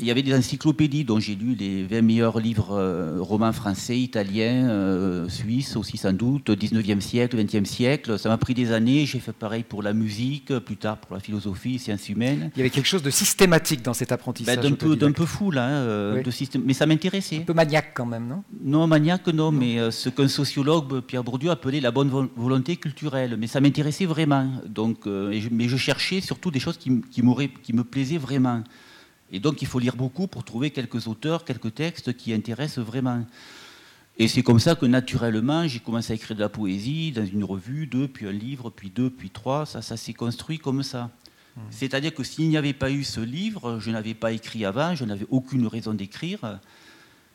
Il 0.00 0.06
y 0.06 0.10
avait 0.10 0.22
des 0.22 0.34
encyclopédies 0.34 1.04
dont 1.04 1.18
j'ai 1.18 1.34
lu 1.34 1.54
les 1.54 1.84
20 1.84 2.02
meilleurs 2.02 2.38
livres 2.38 2.72
euh, 2.72 3.18
romans 3.20 3.52
français, 3.52 3.98
italiens, 3.98 4.68
euh, 4.68 5.28
suisses 5.28 5.76
aussi 5.76 5.96
sans 5.96 6.12
doute, 6.12 6.50
19e 6.50 7.00
siècle, 7.00 7.36
20e 7.36 7.64
siècle. 7.64 8.18
Ça 8.18 8.28
m'a 8.28 8.38
pris 8.38 8.54
des 8.54 8.72
années. 8.72 9.06
J'ai 9.06 9.18
fait 9.18 9.32
pareil 9.32 9.64
pour 9.64 9.82
la 9.82 9.92
musique, 9.92 10.56
plus 10.58 10.76
tard 10.76 10.98
pour 10.98 11.14
la 11.14 11.20
philosophie, 11.20 11.78
sciences 11.78 12.08
humaines. 12.08 12.50
Il 12.54 12.58
y 12.58 12.62
avait 12.62 12.70
quelque 12.70 12.86
chose 12.86 13.02
de 13.02 13.10
systématique 13.10 13.82
dans 13.82 13.94
cet 13.94 14.12
apprentissage. 14.12 14.56
Ben, 14.56 14.70
d'un, 14.70 14.74
peu, 14.74 14.96
d'un 14.96 15.12
peu 15.12 15.26
fou, 15.26 15.50
là. 15.50 15.66
Hein, 15.66 15.70
euh, 15.70 16.22
de. 16.22 16.58
Mais 16.64 16.74
ça 16.74 16.86
m'intéressait. 16.86 17.38
Un 17.38 17.42
peu 17.42 17.54
maniaque 17.54 17.92
quand 17.94 18.06
même, 18.06 18.26
non? 18.28 18.44
Non, 18.62 18.86
maniaque, 18.86 19.26
non, 19.28 19.50
mais 19.50 19.90
ce 19.90 20.08
qu'un 20.08 20.28
sociologue, 20.28 21.00
Pierre 21.00 21.24
Bourdieu, 21.24 21.50
appelait 21.50 21.80
la 21.80 21.90
bonne 21.90 22.28
volonté 22.36 22.76
culturelle. 22.76 23.36
Mais 23.38 23.46
ça 23.46 23.60
m'intéressait 23.60 24.06
vraiment. 24.06 24.48
Donc, 24.66 25.06
mais 25.06 25.68
je 25.68 25.76
cherchais 25.76 26.20
surtout 26.20 26.50
des 26.50 26.60
choses 26.60 26.76
qui, 26.76 27.00
qui, 27.10 27.22
qui 27.62 27.72
me 27.72 27.84
plaisaient 27.84 28.18
vraiment. 28.18 28.62
Et 29.32 29.40
donc 29.40 29.62
il 29.62 29.68
faut 29.68 29.78
lire 29.78 29.96
beaucoup 29.96 30.26
pour 30.26 30.44
trouver 30.44 30.70
quelques 30.70 31.06
auteurs, 31.06 31.44
quelques 31.44 31.74
textes 31.74 32.16
qui 32.16 32.32
intéressent 32.32 32.84
vraiment. 32.84 33.24
Et 34.20 34.26
c'est 34.26 34.42
comme 34.42 34.58
ça 34.58 34.74
que 34.74 34.86
naturellement, 34.86 35.68
j'ai 35.68 35.78
commencé 35.78 36.12
à 36.12 36.16
écrire 36.16 36.36
de 36.36 36.40
la 36.40 36.48
poésie 36.48 37.12
dans 37.12 37.24
une 37.24 37.44
revue, 37.44 37.86
deux, 37.86 38.08
puis 38.08 38.26
un 38.26 38.32
livre, 38.32 38.70
puis 38.70 38.90
deux, 38.90 39.10
puis 39.10 39.30
trois. 39.30 39.64
Ça, 39.64 39.80
ça 39.80 39.96
s'est 39.96 40.12
construit 40.12 40.58
comme 40.58 40.82
ça. 40.82 41.04
Mmh. 41.56 41.60
C'est-à-dire 41.70 42.12
que 42.12 42.24
s'il 42.24 42.48
n'y 42.48 42.56
avait 42.56 42.72
pas 42.72 42.90
eu 42.90 43.04
ce 43.04 43.20
livre, 43.20 43.78
je 43.78 43.92
n'avais 43.92 44.14
pas 44.14 44.32
écrit 44.32 44.64
avant, 44.64 44.96
je 44.96 45.04
n'avais 45.04 45.26
aucune 45.30 45.68
raison 45.68 45.94
d'écrire. 45.94 46.58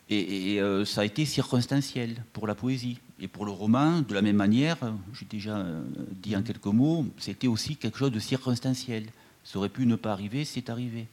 Et, 0.09 0.59
euh, 0.59 0.83
ça 0.85 1.01
a 1.01 1.05
été 1.05 1.25
circonstanciel 1.25 2.23
pour 2.33 2.47
la 2.47 2.55
poésie. 2.55 2.99
Et 3.19 3.27
pour 3.27 3.45
le 3.45 3.51
roman, 3.51 4.01
de 4.01 4.13
la 4.13 4.21
même 4.21 4.35
manière, 4.35 4.77
j'ai 5.13 5.25
déjà 5.25 5.57
euh, 5.57 5.81
dit 6.21 6.35
en 6.35 6.43
quelques 6.43 6.65
mots, 6.65 7.05
c'était 7.17 7.47
aussi 7.47 7.77
quelque 7.77 7.97
chose 7.97 8.11
de 8.11 8.19
circonstanciel. 8.19 9.05
Ça 9.45 9.59
aurait 9.59 9.69
pu 9.69 9.85
ne 9.85 9.95
pas 9.95 10.11
arriver, 10.11 10.43
c'est 10.43 10.69
arrivé. 10.69 11.07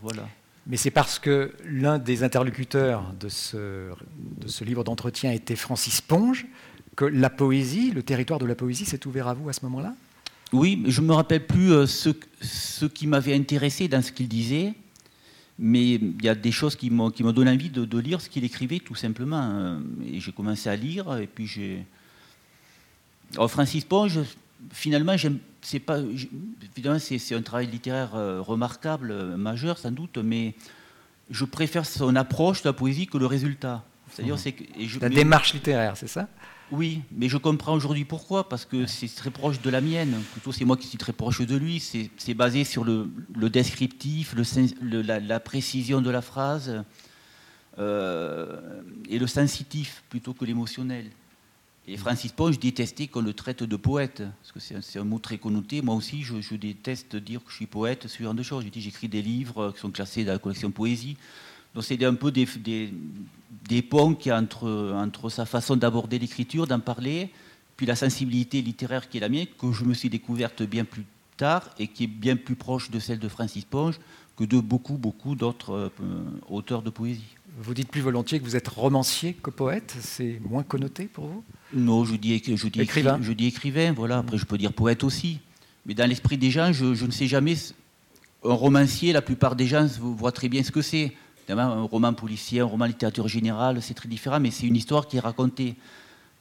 Voilà. 0.00 0.28
Mais 0.66 0.76
c'est 0.76 0.90
parce 0.90 1.18
que 1.18 1.52
l'un 1.64 1.98
des 1.98 2.24
interlocuteurs 2.24 3.12
de 3.20 3.28
ce, 3.28 3.90
de 4.40 4.48
ce 4.48 4.64
livre 4.64 4.82
d'entretien 4.82 5.30
était 5.30 5.56
Francis 5.56 6.00
Ponge 6.00 6.46
que 6.96 7.04
la 7.04 7.30
poésie, 7.30 7.92
le 7.92 8.02
territoire 8.02 8.40
de 8.40 8.46
la 8.46 8.54
poésie 8.54 8.84
s'est 8.84 9.06
ouvert 9.06 9.28
à 9.28 9.34
vous 9.34 9.48
à 9.48 9.52
ce 9.52 9.60
moment-là? 9.66 9.94
Oui, 10.52 10.82
je 10.86 11.00
ne 11.00 11.06
me 11.06 11.12
rappelle 11.12 11.46
plus 11.46 11.72
euh, 11.72 11.86
ce, 11.86 12.10
ce 12.40 12.86
qui 12.86 13.06
m'avait 13.06 13.34
intéressé 13.34 13.86
dans 13.86 14.02
ce 14.02 14.10
qu'il 14.10 14.28
disait, 14.28 14.74
mais 15.58 15.94
il 15.94 16.24
y 16.24 16.28
a 16.28 16.34
des 16.34 16.52
choses 16.52 16.74
qui 16.74 16.90
m'ont 16.90 17.10
donné 17.10 17.50
envie 17.50 17.70
de, 17.70 17.84
de, 17.84 17.98
lire 17.98 18.20
ce 18.20 18.28
qu'il 18.28 18.44
écrivait 18.44 18.78
tout 18.78 18.94
simplement. 18.94 19.42
Euh, 19.42 19.78
et 20.06 20.20
j'ai 20.20 20.32
commencé 20.32 20.68
à 20.68 20.76
lire, 20.76 21.16
et 21.18 21.26
puis 21.26 21.46
j'ai... 21.46 21.84
Francis 23.48 23.84
Ponge, 23.84 24.20
finalement, 24.72 25.16
c'est 25.66 25.80
pas, 25.80 25.98
évidemment, 25.98 26.98
c'est 27.00 27.34
un 27.34 27.42
travail 27.42 27.66
littéraire 27.66 28.14
euh, 28.14 28.40
remarquable, 28.40 29.10
euh, 29.10 29.36
majeur 29.36 29.78
sans 29.78 29.90
doute, 29.90 30.16
mais 30.16 30.54
je 31.28 31.44
préfère 31.44 31.84
son 31.84 32.14
approche 32.14 32.62
de 32.62 32.68
la 32.68 32.72
poésie 32.72 33.08
que 33.08 33.18
le 33.18 33.26
résultat. 33.26 33.84
C'est-à-dire, 34.12 34.36
mmh. 34.36 34.38
c'est 34.38 35.00
la 35.00 35.08
démarche 35.08 35.54
littéraire, 35.54 35.96
c'est 35.96 36.06
ça? 36.06 36.28
Oui, 36.70 37.02
mais 37.10 37.28
je 37.28 37.36
comprends 37.36 37.74
aujourd'hui 37.74 38.04
pourquoi, 38.04 38.48
parce 38.48 38.64
que 38.64 38.86
c'est 38.86 39.12
très 39.12 39.30
proche 39.30 39.60
de 39.60 39.68
la 39.68 39.80
mienne. 39.80 40.22
Plutôt, 40.32 40.52
c'est 40.52 40.64
moi 40.64 40.76
qui 40.76 40.86
suis 40.86 40.98
très 40.98 41.12
proche 41.12 41.40
de 41.40 41.56
lui. 41.56 41.80
C'est 41.80 42.34
basé 42.34 42.62
sur 42.62 42.84
le, 42.84 43.10
descriptif, 43.50 44.36
le, 44.80 45.02
la, 45.02 45.40
précision 45.40 46.00
de 46.00 46.10
la 46.10 46.22
phrase 46.22 46.84
euh, 47.80 48.80
et 49.08 49.18
le 49.18 49.26
sensitif 49.26 50.04
plutôt 50.10 50.32
que 50.32 50.44
l'émotionnel. 50.44 51.06
Et 51.88 51.96
Francis 51.96 52.32
Ponge 52.32 52.58
détestait 52.58 53.06
qu'on 53.06 53.20
le 53.20 53.32
traite 53.32 53.62
de 53.62 53.76
poète, 53.76 54.22
parce 54.42 54.52
que 54.52 54.80
c'est 54.80 54.98
un, 54.98 55.04
mot 55.04 55.20
très 55.20 55.38
connoté. 55.38 55.82
Moi 55.82 55.94
aussi, 55.94 56.22
je, 56.22 56.54
déteste 56.56 57.14
dire 57.14 57.44
que 57.44 57.50
je 57.50 57.56
suis 57.56 57.66
poète, 57.66 58.08
ce 58.08 58.22
genre 58.22 58.34
de 58.34 58.42
choses. 58.42 58.64
J'écris 58.74 59.08
des 59.08 59.22
livres 59.22 59.70
qui 59.72 59.80
sont 59.80 59.90
classés 59.90 60.24
dans 60.24 60.32
la 60.32 60.38
collection 60.38 60.72
poésie. 60.72 61.16
Donc 61.74 61.84
c'est 61.84 62.02
un 62.04 62.14
peu 62.14 62.32
des, 62.32 63.82
ponts 63.82 64.14
qui 64.14 64.32
entre, 64.32 64.92
entre 64.96 65.28
sa 65.28 65.46
façon 65.46 65.76
d'aborder 65.76 66.18
l'écriture, 66.18 66.66
d'en 66.66 66.80
parler, 66.80 67.30
puis 67.76 67.86
la 67.86 67.94
sensibilité 67.94 68.62
littéraire 68.62 69.08
qui 69.08 69.18
est 69.18 69.20
la 69.20 69.28
mienne, 69.28 69.46
que 69.58 69.70
je 69.70 69.84
me 69.84 69.94
suis 69.94 70.10
découverte 70.10 70.62
bien 70.64 70.84
plus 70.84 71.04
tard 71.36 71.70
et 71.78 71.86
qui 71.86 72.04
est 72.04 72.08
bien 72.08 72.36
plus 72.36 72.56
proche 72.56 72.90
de 72.90 72.98
celle 72.98 73.18
de 73.20 73.28
Francis 73.28 73.64
Ponge 73.64 74.00
que 74.36 74.44
de 74.44 74.58
beaucoup, 74.58 74.98
beaucoup 74.98 75.34
d'autres 75.34 75.90
euh, 76.00 76.24
auteurs 76.48 76.82
de 76.82 76.90
poésie. 76.90 77.36
Vous 77.58 77.72
dites 77.72 77.90
plus 77.90 78.02
volontiers 78.02 78.38
que 78.38 78.44
vous 78.44 78.54
êtes 78.54 78.68
romancier 78.68 79.32
que 79.32 79.48
poète, 79.48 79.96
c'est 80.02 80.40
moins 80.46 80.62
connoté 80.62 81.04
pour 81.04 81.26
vous? 81.26 81.44
Non, 81.72 82.04
je 82.04 82.14
dis, 82.16 82.42
je 82.54 82.68
dis 82.68 82.82
écrivain. 82.82 83.18
Je 83.22 83.32
dis 83.32 83.46
écrivain, 83.46 83.92
voilà. 83.92 84.18
Après, 84.18 84.36
je 84.36 84.44
peux 84.44 84.58
dire 84.58 84.74
poète 84.74 85.02
aussi. 85.04 85.40
Mais 85.86 85.94
dans 85.94 86.06
l'esprit 86.06 86.36
des 86.36 86.50
gens, 86.50 86.72
je, 86.74 86.84
ne 86.84 87.10
sais 87.10 87.26
jamais. 87.26 87.54
Un 88.44 88.52
romancier, 88.52 89.14
la 89.14 89.22
plupart 89.22 89.56
des 89.56 89.66
gens 89.66 89.86
voient 89.98 90.32
très 90.32 90.50
bien 90.50 90.62
ce 90.62 90.70
que 90.70 90.82
c'est. 90.82 91.14
Un 91.48 91.82
roman 91.82 92.12
policier, 92.12 92.60
un 92.60 92.66
roman 92.66 92.84
littérature 92.84 93.26
générale, 93.26 93.80
c'est 93.80 93.94
très 93.94 94.08
différent, 94.08 94.38
mais 94.38 94.50
c'est 94.50 94.66
une 94.66 94.76
histoire 94.76 95.06
qui 95.06 95.16
est 95.16 95.20
racontée. 95.20 95.76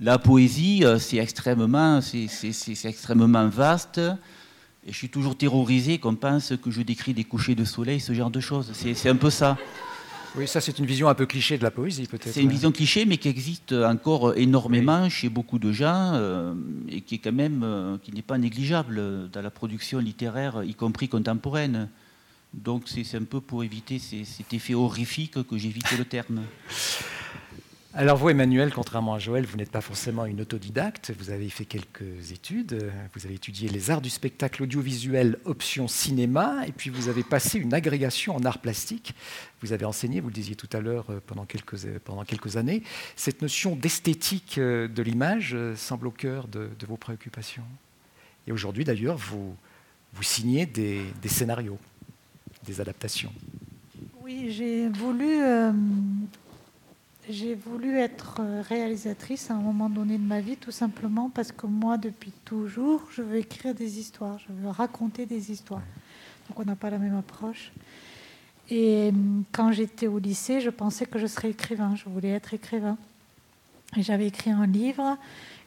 La 0.02 0.18
poésie, 0.18 0.84
euh, 0.84 1.00
c'est 1.00 1.18
extrêmement, 1.18 2.02
c'est 2.02 2.28
extrêmement 2.84 3.48
vaste. 3.48 4.00
Et 4.86 4.92
je 4.92 4.98
suis 4.98 5.10
toujours 5.10 5.38
terrorisé 5.38 5.98
qu'on 5.98 6.16
pense 6.16 6.52
que 6.62 6.72
je 6.72 6.82
décris 6.82 7.14
des 7.14 7.24
couchers 7.24 7.56
de 7.56 7.64
soleil, 7.64 8.02
ce 8.02 8.14
genre 8.14 8.32
de 8.32 8.42
choses. 8.42 8.74
C'est 8.74 9.10
un 9.10 9.16
peu 9.16 9.30
ça. 9.30 9.58
Oui, 10.38 10.48
ça 10.48 10.60
c'est 10.60 10.78
une 10.80 10.86
vision 10.86 11.08
un 11.08 11.16
peu 11.16 11.26
cliché 11.26 11.58
de 11.58 11.64
la 11.64 11.72
poésie 11.72 12.08
peut-être. 12.08 12.34
C'est 12.34 12.44
une 12.44 12.50
vision 12.50 12.72
cliché, 12.72 13.06
mais 13.06 13.18
qui 13.18 13.30
existe 13.30 13.72
encore 13.72 14.38
énormément 14.38 15.10
chez 15.10 15.30
beaucoup 15.30 15.60
de 15.60 15.72
gens 15.72 16.12
euh, 16.14 16.54
et 16.90 17.02
qui 17.02 17.16
est 17.16 17.20
quand 17.20 17.32
même 17.32 17.62
euh, 17.64 17.98
qui 18.04 18.12
n'est 18.12 18.22
pas 18.22 18.38
négligeable 18.38 19.30
dans 19.32 19.42
la 19.42 19.52
production 19.52 20.00
littéraire, 20.00 20.64
y 20.64 20.74
compris 20.74 21.08
contemporaine. 21.08 21.90
Donc 22.54 22.84
c'est 22.86 23.16
un 23.16 23.24
peu 23.24 23.42
pour 23.42 23.64
éviter 23.64 24.00
cet 24.00 24.54
effet 24.54 24.74
horrifique 24.74 25.44
que 25.48 25.58
j'évite 25.58 25.98
le 25.98 26.06
terme. 26.06 26.42
Alors 27.98 28.18
vous, 28.18 28.30
Emmanuel, 28.30 28.74
contrairement 28.74 29.14
à 29.14 29.20
Joël, 29.20 29.46
vous 29.46 29.56
n'êtes 29.56 29.72
pas 29.72 29.80
forcément 29.80 30.26
une 30.26 30.42
autodidacte. 30.42 31.14
Vous 31.18 31.30
avez 31.30 31.48
fait 31.48 31.64
quelques 31.64 32.34
études. 32.34 32.92
Vous 33.14 33.26
avez 33.26 33.36
étudié 33.36 33.70
les 33.70 33.90
arts 33.90 34.02
du 34.02 34.10
spectacle 34.10 34.64
audiovisuel 34.64 35.40
option 35.46 35.88
cinéma, 35.88 36.68
et 36.68 36.74
puis 36.74 36.90
vous 36.90 37.08
avez 37.08 37.24
passé 37.24 37.58
une 37.58 37.74
agrégation 37.74 38.36
en 38.36 38.44
arts 38.44 38.60
plastiques. 38.60 39.16
Vous 39.62 39.72
avez 39.72 39.86
enseigné, 39.86 40.20
vous 40.20 40.28
le 40.28 40.34
disiez 40.34 40.58
tout 40.58 40.68
à 40.74 40.82
l'heure, 40.82 41.06
euh, 41.10 41.22
pendant 41.26 41.46
quelques, 41.46 41.86
euh, 41.86 41.98
pendant 42.04 42.26
quelques 42.26 42.58
années. 42.58 42.84
Cette 43.16 43.42
notion 43.42 43.78
d'esthétique 43.78 44.58
euh, 44.58 44.90
de 44.90 45.02
l'image 45.02 45.56
semble 45.78 46.08
au 46.08 46.12
cœur 46.12 46.50
de, 46.50 46.68
vos 46.86 46.98
préoccupations. 46.98 47.64
Et 48.46 48.52
aujourd'hui, 48.52 48.84
d'ailleurs, 48.84 49.16
vous, 49.16 49.56
vous 50.14 50.24
signez 50.24 50.66
des, 50.66 51.06
scénarios, 51.28 51.80
des 52.66 52.82
adaptations. 52.82 53.32
Oui, 54.22 54.52
j'ai 54.52 54.90
voulu 54.90 55.40
j'ai 57.30 57.56
voulu 57.56 57.98
être 57.98 58.38
euh, 58.40 58.62
réalisatrice 58.68 59.50
à 59.50 59.56
un 59.56 59.60
moment 59.60 59.90
donné 59.90 60.18
de 60.18 60.24
ma 60.24 60.42
vie, 60.42 60.58
tout 60.58 60.72
simplement 60.72 61.30
parce 61.30 61.52
que 61.52 61.66
moi, 61.66 61.98
depuis 61.98 62.32
toujours, 62.44 63.02
je 63.12 63.22
veux 63.22 63.38
écrire 63.38 63.74
des 63.74 64.00
histoires, 64.00 64.38
je 64.40 64.54
veux 64.54 64.70
raconter 64.70 65.26
des 65.26 65.52
histoires. 65.52 65.82
Donc 66.48 66.60
on 66.60 66.66
n'a 66.66 66.76
pas 66.76 66.90
la 66.90 66.98
même 66.98 67.16
approche. 67.16 67.72
Et 68.70 69.10
hum, 69.10 69.44
quand 69.52 69.72
j'étais 69.72 70.08
au 70.08 70.20
lycée, 70.20 70.62
je 70.62 70.70
pensais 70.70 71.06
que 71.06 71.20
je 71.20 71.28
serais 71.28 71.52
écrivain, 71.52 71.96
je 71.96 72.06
voulais 72.10 72.30
être 72.30 72.54
écrivain. 72.54 72.98
Et 73.98 74.04
j'avais 74.04 74.28
écrit 74.28 74.52
un 74.52 74.68
livre 74.68 75.18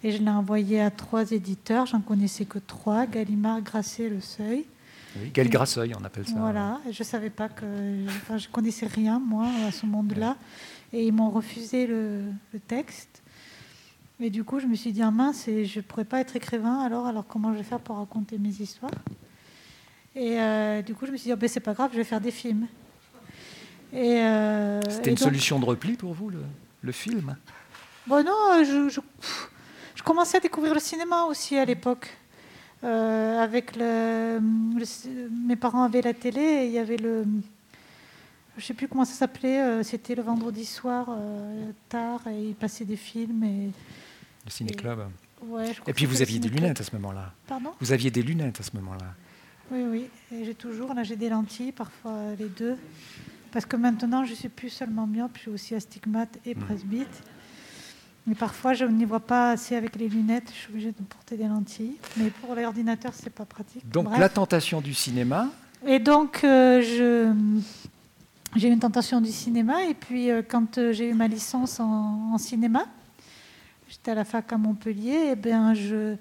et 0.03 0.13
je 0.13 0.19
l'ai 0.19 0.31
envoyé 0.31 0.81
à 0.81 0.91
trois 0.91 1.33
éditeurs, 1.33 1.87
j'en 1.87 2.01
connaissais 2.01 2.45
que 2.45 2.59
trois, 2.59 3.07
Gallimard, 3.07 3.63
Grasset, 3.63 4.09
Le 4.09 4.21
Seuil. 4.21 4.65
Oui, 5.17 5.31
Gal 5.33 5.49
Grasseuil, 5.49 5.93
on 5.99 6.05
appelle 6.05 6.27
ça. 6.27 6.35
Voilà, 6.37 6.81
je 6.91 7.03
ne 7.03 7.05
savais 7.05 7.31
pas 7.31 7.49
que. 7.49 7.65
Enfin, 8.07 8.37
je 8.37 8.49
connaissais 8.49 8.87
rien, 8.87 9.19
moi, 9.19 9.47
à 9.67 9.73
ce 9.73 9.87
monde-là 9.87 10.37
et 10.93 11.07
ils 11.07 11.13
m'ont 11.13 11.31
refusé 11.31 11.87
le, 11.87 12.23
texte. 12.67 13.23
Et 14.21 14.31
du 14.31 14.43
coup, 14.43 14.59
je 14.59 14.67
me 14.67 14.75
suis 14.75 14.93
dit, 14.93 15.03
ah 15.03 15.11
mince, 15.11 15.45
je 15.47 15.79
ne 15.79 15.83
pourrais 15.83 16.05
pas 16.05 16.21
être 16.21 16.35
écrivain, 16.35 16.81
alors, 16.81 17.07
alors 17.07 17.27
comment 17.27 17.53
je 17.53 17.59
vais 17.59 17.65
faire 17.65 17.81
pour 17.81 17.97
raconter 17.97 18.39
mes 18.39 18.49
histoires? 18.49 18.91
Et 20.17 20.41
euh, 20.41 20.83
du 20.83 20.95
coup, 20.95 21.07
je 21.07 21.13
me 21.13 21.17
suis 21.17 21.29
dit, 21.29 21.33
oh, 21.33 21.37
ben, 21.37 21.49
c'est 21.49 21.61
pas 21.61 21.75
grave, 21.75 21.91
je 21.93 21.99
vais 21.99 22.05
faire 22.05 22.21
des 22.21 22.33
films. 22.33 22.67
Euh, 23.95 24.81
C'était 24.89 25.11
une 25.11 25.17
solution 25.17 25.59
de 25.61 25.65
repli 25.65 25.95
pour 25.95 26.13
vous, 26.15 26.31
le, 26.83 26.93
film? 26.93 27.37
Bon, 28.07 28.25
non, 28.25 28.65
je, 28.65 28.89
je, 28.89 30.03
commençais 30.03 30.39
à 30.39 30.41
découvrir 30.41 30.75
le 30.75 30.81
cinéma 30.81 31.25
aussi 31.25 31.57
à 31.57 31.65
l'époque. 31.65 32.09
Euh, 32.85 33.39
avec 33.41 33.77
le, 33.77 34.41
mes 35.47 35.57
parents 35.57 35.83
avaient 35.83 36.03
la 36.03 36.15
télé 36.15 36.41
et 36.41 36.67
il 36.67 36.73
y 36.73 36.79
avait 36.79 36.97
le, 36.97 37.25
je 38.59 38.65
ne 38.65 38.67
sais 38.67 38.75
plus 38.75 38.89
comment 38.89 39.05
ça 39.05 39.15
s'appelait, 39.15 39.63
euh, 39.63 39.83
c'était 39.85 40.17
le 40.17 40.23
vendredi 40.23 40.65
soir, 40.65 41.07
euh, 41.11 41.71
tard, 41.89 42.27
et 42.27 42.49
il 42.49 42.55
passait 42.55 42.85
des 42.85 42.97
films. 42.97 43.45
Et, 43.45 43.71
le 44.45 44.51
ciné-club. 44.51 45.07
Et, 45.87 45.93
puis 45.93 46.07
vous 46.07 46.23
aviez 46.23 46.41
des 46.41 46.49
lunettes 46.49 46.81
à 46.81 46.85
ce 46.85 46.95
moment-là. 46.97 47.33
Pardon? 47.47 47.71
Vous 47.81 47.93
aviez 47.93 48.11
des 48.11 48.23
lunettes 48.23 48.59
à 48.59 48.63
ce 48.65 48.71
moment-là. 48.77 49.15
Oui, 49.71 49.85
oui, 49.89 50.09
et 50.33 50.45
j'ai 50.45 50.55
toujours, 50.55 50.93
là 50.95 51.05
j'ai 51.05 51.17
des 51.17 51.29
lentilles, 51.29 51.73
parfois 51.73 52.35
les 52.39 52.49
deux. 52.49 52.77
Parce 53.53 53.65
que 53.65 53.77
maintenant, 53.77 54.25
je 54.25 54.31
ne 54.31 54.37
suis 54.37 54.49
plus 54.49 54.71
seulement 54.71 55.07
myope, 55.07 55.33
je 55.35 55.41
suis 55.41 55.51
aussi 55.51 55.75
astigmate 55.75 56.39
et 56.45 56.55
hmm. 56.55 56.61
presbyte. 56.61 57.23
Mais 58.27 58.35
parfois, 58.35 58.75
je 58.75 58.85
n'y 58.85 59.05
vois 59.05 59.21
pas 59.21 59.53
assez 59.53 59.77
avec 59.77 59.97
les 59.97 60.09
lunettes, 60.09 60.51
je 60.53 60.59
suis 60.59 60.69
obligée 60.71 60.93
de 60.93 61.03
porter 61.03 61.37
des 61.37 61.47
lentilles. 61.47 61.97
Mais 62.17 62.31
pour 62.31 62.55
l'ordinateur, 62.55 63.15
ce 63.15 63.25
n'est 63.25 63.31
pas 63.31 63.47
pratique. 63.47 63.89
Donc 63.89 64.07
la 64.19 64.29
tentation 64.29 64.81
du 64.81 64.93
cinéma 64.93 65.49
Et 65.87 65.99
donc, 65.99 66.43
euh, 66.45 66.83
je 66.83 67.33
j'ai 68.57 68.69
eu 68.69 68.73
une 68.73 68.79
tentation 68.79 69.21
du 69.21 69.31
cinéma. 69.31 69.85
Et 69.85 69.95
puis, 69.95 70.31
euh, 70.31 70.43
quand 70.47 70.79
euh, 70.79 70.93
j'ai 70.93 71.11
eu 71.11 71.15
ma 71.15 71.29
licence 71.29 71.81
en, 71.81 72.37
cinéma, 72.39 72.87
j'étais 73.89 74.13
à 74.13 74.15
la 74.15 74.25
fac 74.25 74.53
à 74.53 74.59
Montpellier, 74.59 75.31
et 75.33 75.37
bien, 75.37 75.75
je, 75.75 76.17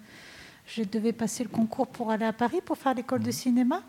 je 0.65 0.83
devais 0.83 1.13
passer 1.13 1.43
le 1.43 1.49
concours 1.49 1.87
pour 1.87 2.11
aller 2.11 2.25
à 2.25 2.33
Paris 2.33 2.59
pour 2.63 2.77
faire 2.77 2.93
l'école 2.93 3.23
de 3.23 3.31
cinéma. 3.31 3.81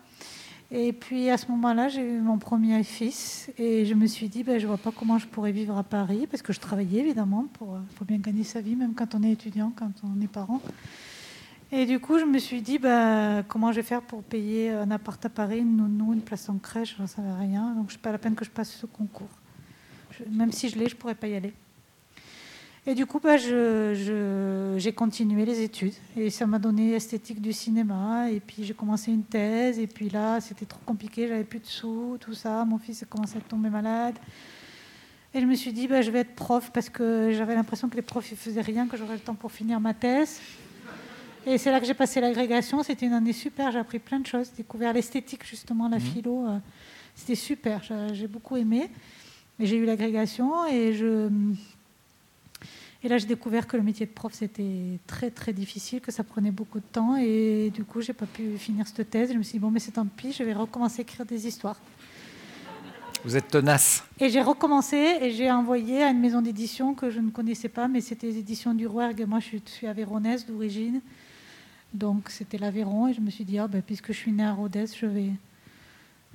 Et 0.71 0.93
puis 0.93 1.31
à 1.31 1.37
ce 1.37 1.47
moment-là, 1.47 1.89
j'ai 1.89 2.01
eu 2.01 2.19
mon 2.19 2.37
premier 2.37 2.83
fils 2.83 3.49
et 3.57 3.85
je 3.85 3.95
me 3.95 4.05
suis 4.05 4.29
dit, 4.29 4.43
ben, 4.43 4.59
je 4.59 4.65
ne 4.65 4.67
vois 4.67 4.77
pas 4.77 4.91
comment 4.91 5.17
je 5.17 5.25
pourrais 5.25 5.51
vivre 5.51 5.75
à 5.75 5.83
Paris, 5.83 6.27
parce 6.29 6.43
que 6.43 6.53
je 6.53 6.59
travaillais 6.59 6.99
évidemment, 6.99 7.47
il 7.59 7.67
euh, 7.67 7.79
faut 7.97 8.05
bien 8.05 8.17
gagner 8.17 8.43
sa 8.43 8.61
vie, 8.61 8.75
même 8.75 8.93
quand 8.93 9.15
on 9.15 9.23
est 9.23 9.31
étudiant, 9.31 9.73
quand 9.75 9.91
on 10.03 10.21
est 10.21 10.27
parent. 10.27 10.61
Et 11.71 11.85
du 11.85 11.99
coup, 11.99 12.17
je 12.17 12.25
me 12.25 12.39
suis 12.39 12.61
dit, 12.61 12.79
bah, 12.79 13.43
comment 13.47 13.71
je 13.71 13.77
vais 13.77 13.83
faire 13.83 14.01
pour 14.01 14.23
payer 14.23 14.71
un 14.71 14.89
appart 14.89 15.23
à 15.23 15.29
Paris, 15.29 15.59
une 15.59 15.77
nounou, 15.77 16.13
une 16.13 16.21
place 16.21 16.49
en 16.49 16.57
crèche, 16.57 16.95
je 16.97 17.01
n'en 17.01 17.07
savais 17.07 17.31
rien. 17.33 17.75
Donc, 17.75 17.91
c'est 17.91 18.01
pas 18.01 18.11
la 18.11 18.17
peine 18.17 18.33
que 18.33 18.43
je 18.43 18.49
passe 18.49 18.71
ce 18.71 18.87
concours. 18.87 19.29
même 20.31 20.51
si 20.51 20.69
je 20.69 20.79
l'ai, 20.79 20.89
je 20.89 20.95
ne 20.95 20.99
pourrais 20.99 21.15
pas 21.15 21.27
y 21.27 21.35
aller. 21.35 21.53
Et 22.87 22.95
du 22.95 23.05
coup, 23.05 23.19
bah, 23.19 23.37
j'ai 23.37 24.93
continué 24.93 25.45
les 25.45 25.61
études. 25.61 25.93
Et 26.17 26.31
ça 26.31 26.47
m'a 26.47 26.57
donné 26.57 26.93
esthétique 26.93 27.39
du 27.39 27.53
cinéma. 27.53 28.31
Et 28.31 28.39
puis, 28.39 28.63
j'ai 28.63 28.73
commencé 28.73 29.11
une 29.11 29.23
thèse. 29.23 29.77
Et 29.77 29.85
puis 29.85 30.09
là, 30.09 30.41
c'était 30.41 30.65
trop 30.65 30.81
compliqué, 30.87 31.27
j'avais 31.27 31.43
plus 31.43 31.59
de 31.59 31.67
sous, 31.67 32.17
tout 32.19 32.33
ça. 32.33 32.65
Mon 32.65 32.79
fils 32.79 33.03
a 33.03 33.05
commencé 33.05 33.37
à 33.37 33.41
tomber 33.41 33.69
malade. 33.69 34.15
Et 35.35 35.39
je 35.39 35.45
me 35.45 35.53
suis 35.53 35.71
dit, 35.71 35.87
bah, 35.87 36.01
je 36.01 36.09
vais 36.09 36.21
être 36.21 36.33
prof 36.33 36.71
parce 36.73 36.89
que 36.89 37.31
j'avais 37.31 37.53
l'impression 37.53 37.89
que 37.89 37.95
les 37.95 38.01
profs 38.01 38.31
ne 38.31 38.35
faisaient 38.35 38.61
rien, 38.61 38.87
que 38.87 38.97
j'aurais 38.97 39.13
le 39.13 39.19
temps 39.19 39.35
pour 39.35 39.51
finir 39.51 39.79
ma 39.79 39.93
thèse. 39.93 40.39
Et 41.49 41.57
c'est 41.57 41.71
là 41.71 41.79
que 41.79 41.85
j'ai 41.87 41.95
passé 41.95 42.21
l'agrégation. 42.21 42.83
C'était 42.83 43.07
une 43.07 43.13
année 43.13 43.33
super. 43.33 43.71
J'ai 43.71 43.79
appris 43.79 43.97
plein 43.97 44.19
de 44.19 44.27
choses. 44.27 44.51
J'ai 44.51 44.57
découvert 44.61 44.93
l'esthétique, 44.93 45.43
justement, 45.43 45.89
la 45.89 45.97
mhm. 45.97 46.03
philo. 46.03 46.45
Euh, 46.45 46.59
c'était 47.15 47.33
super. 47.33 47.81
J'ai 48.13 48.27
beaucoup 48.27 48.55
aimé. 48.55 48.91
Et 49.59 49.65
j'ai 49.65 49.77
eu 49.77 49.85
l'agrégation. 49.85 50.67
Et, 50.67 50.93
je... 50.93 51.27
et 53.01 53.09
là, 53.09 53.17
j'ai 53.17 53.25
découvert 53.25 53.65
que 53.65 53.77
le 53.77 53.81
métier 53.81 54.05
de 54.05 54.11
prof, 54.11 54.31
c'était 54.31 54.99
très, 55.07 55.31
très 55.31 55.51
difficile, 55.51 56.01
que 56.01 56.11
ça 56.11 56.23
prenait 56.23 56.51
beaucoup 56.51 56.77
de 56.77 56.85
temps. 56.85 57.15
Et 57.15 57.71
du 57.73 57.83
coup, 57.83 57.99
j'ai 58.01 58.13
pas 58.13 58.27
pu 58.27 58.55
finir 58.59 58.85
cette 58.85 59.09
thèse. 59.09 59.33
Je 59.33 59.37
me 59.39 59.41
suis 59.41 59.53
dit, 59.53 59.59
bon, 59.59 59.71
mais 59.71 59.79
c'est 59.79 59.93
tant 59.93 60.05
pis, 60.05 60.31
je 60.31 60.43
vais 60.43 60.53
recommencer 60.53 60.99
à 60.99 61.01
écrire 61.01 61.25
des 61.25 61.47
histoires. 61.47 61.79
Vous 63.25 63.35
êtes 63.35 63.47
tenace. 63.47 64.03
Et 64.19 64.29
j'ai 64.29 64.41
recommencé 64.41 65.17
et 65.19 65.31
j'ai 65.31 65.51
envoyé 65.51 66.03
à 66.03 66.11
une 66.11 66.19
maison 66.19 66.43
d'édition 66.43 66.93
que 66.93 67.09
je 67.09 67.19
ne 67.19 67.31
connaissais 67.31 67.69
pas, 67.69 67.87
mais 67.87 68.01
c'était 68.01 68.27
les 68.27 68.37
éditions 68.37 68.75
du 68.75 68.85
Rouergue. 68.85 69.25
Moi, 69.27 69.39
je 69.39 69.57
suis 69.65 69.87
avéronaise 69.87 70.45
d'origine. 70.45 71.01
Donc 71.93 72.29
c'était 72.29 72.57
l'Aveyron 72.57 73.07
et 73.07 73.13
je 73.13 73.21
me 73.21 73.29
suis 73.29 73.45
dit, 73.45 73.57
ah, 73.57 73.67
ben, 73.67 73.81
puisque 73.81 74.11
je 74.11 74.17
suis 74.17 74.31
née 74.31 74.45
à 74.45 74.53
Rodez, 74.53 74.85
je 74.99 75.05
vais, 75.05 75.31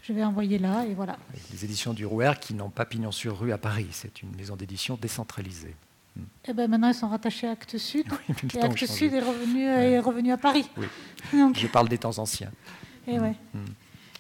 je 0.03 0.13
vais 0.13 0.25
envoyer 0.25 0.59
là 0.59 0.85
et 0.85 0.95
voilà. 0.95 1.17
Les 1.53 1.65
éditions 1.65 1.93
du 1.93 2.05
Rouer 2.05 2.33
qui 2.41 2.55
n'ont 2.55 2.71
pas 2.71 2.85
pignon 2.85 3.13
sur 3.13 3.39
rue 3.39 3.53
à 3.53 3.59
Paris, 3.59 3.89
c'est 3.93 4.23
une 4.23 4.35
maison 4.37 4.57
d'édition 4.57 4.99
décentralisée. 5.01 5.75
Et 6.17 6.51
eh 6.51 6.53
ben 6.53 6.71
maintenant, 6.71 6.89
ils 6.89 6.95
sont 6.95 7.09
rattachés 7.09 7.49
à 7.49 7.53
Actes 7.53 7.77
Sud. 7.77 8.07
et 8.55 8.61
Actes 8.61 8.87
Sud 8.87 9.13
est 9.13 9.21
revenu, 9.21 9.65
est 9.65 9.99
revenu 9.99 10.31
à 10.31 10.37
Paris. 10.37 10.69
Oui. 10.77 10.87
je 11.55 11.67
parle 11.67 11.89
des 11.89 11.99
temps 11.99 12.17
anciens. 12.19 12.53
Et 13.09 13.15
eh 13.15 13.19
ouais. 13.19 13.35
Mm. 13.53 13.59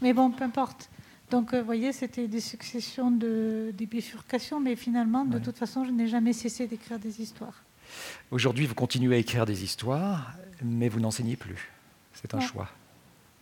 Mais 0.02 0.12
bon, 0.12 0.30
peu 0.30 0.42
importe. 0.42 0.90
Donc, 1.30 1.54
euh, 1.54 1.60
vous 1.60 1.66
voyez, 1.66 1.92
c'était 1.92 2.26
des 2.26 2.40
successions 2.40 3.10
de 3.10 3.72
des 3.76 3.86
bifurcations, 3.86 4.60
mais 4.60 4.76
finalement, 4.76 5.24
de 5.24 5.38
toute 5.38 5.56
façon, 5.56 5.84
je 5.84 5.90
n'ai 5.90 6.08
jamais 6.08 6.32
cessé 6.32 6.66
d'écrire 6.66 6.98
des 6.98 7.20
histoires. 7.20 7.62
Aujourd'hui, 8.30 8.66
vous 8.66 8.74
continuez 8.74 9.16
à 9.16 9.18
écrire 9.18 9.46
des 9.46 9.64
histoires, 9.64 10.32
mais 10.62 10.88
vous 10.88 11.00
n'enseignez 11.00 11.36
plus. 11.36 11.70
C'est 12.14 12.34
un 12.34 12.40
choix. 12.40 12.68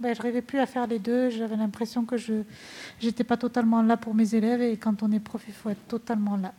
Ben, 0.01 0.15
je 0.15 0.23
rêvais 0.23 0.43
plus 0.43 0.59
à 0.59 0.67
faire 0.67 0.87
les 0.87 0.99
deux. 0.99 1.31
J'avais 1.31 1.57
l'impression 1.57 2.05
que 2.05 2.17
je 2.17 2.43
n'étais 3.03 3.25
pas 3.25 3.37
totalement 3.37 3.83
là 3.83 3.97
pour 3.97 4.15
mes 4.15 4.35
élèves. 4.35 4.61
Et 4.61 4.77
quand 4.77 5.03
on 5.03 5.13
est 5.13 5.21
prof, 5.21 5.43
il 5.47 5.55
faut 5.55 5.71
être 5.71 5.87
totalement 5.87 6.37
là. 6.37 6.53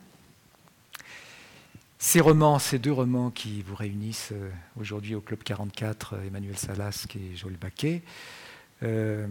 Ces 1.98 2.20
romans, 2.20 2.58
ces 2.58 2.78
deux 2.78 2.92
romans 2.92 3.30
qui 3.30 3.62
vous 3.62 3.74
réunissent 3.74 4.32
euh, 4.32 4.50
aujourd'hui 4.78 5.14
au 5.14 5.22
Club 5.22 5.42
44, 5.42 6.16
Emmanuel 6.26 6.56
Salasque 6.58 7.16
et 7.16 7.34
Joël 7.34 7.56
Baquet, 7.56 8.02
euh, 8.82 9.26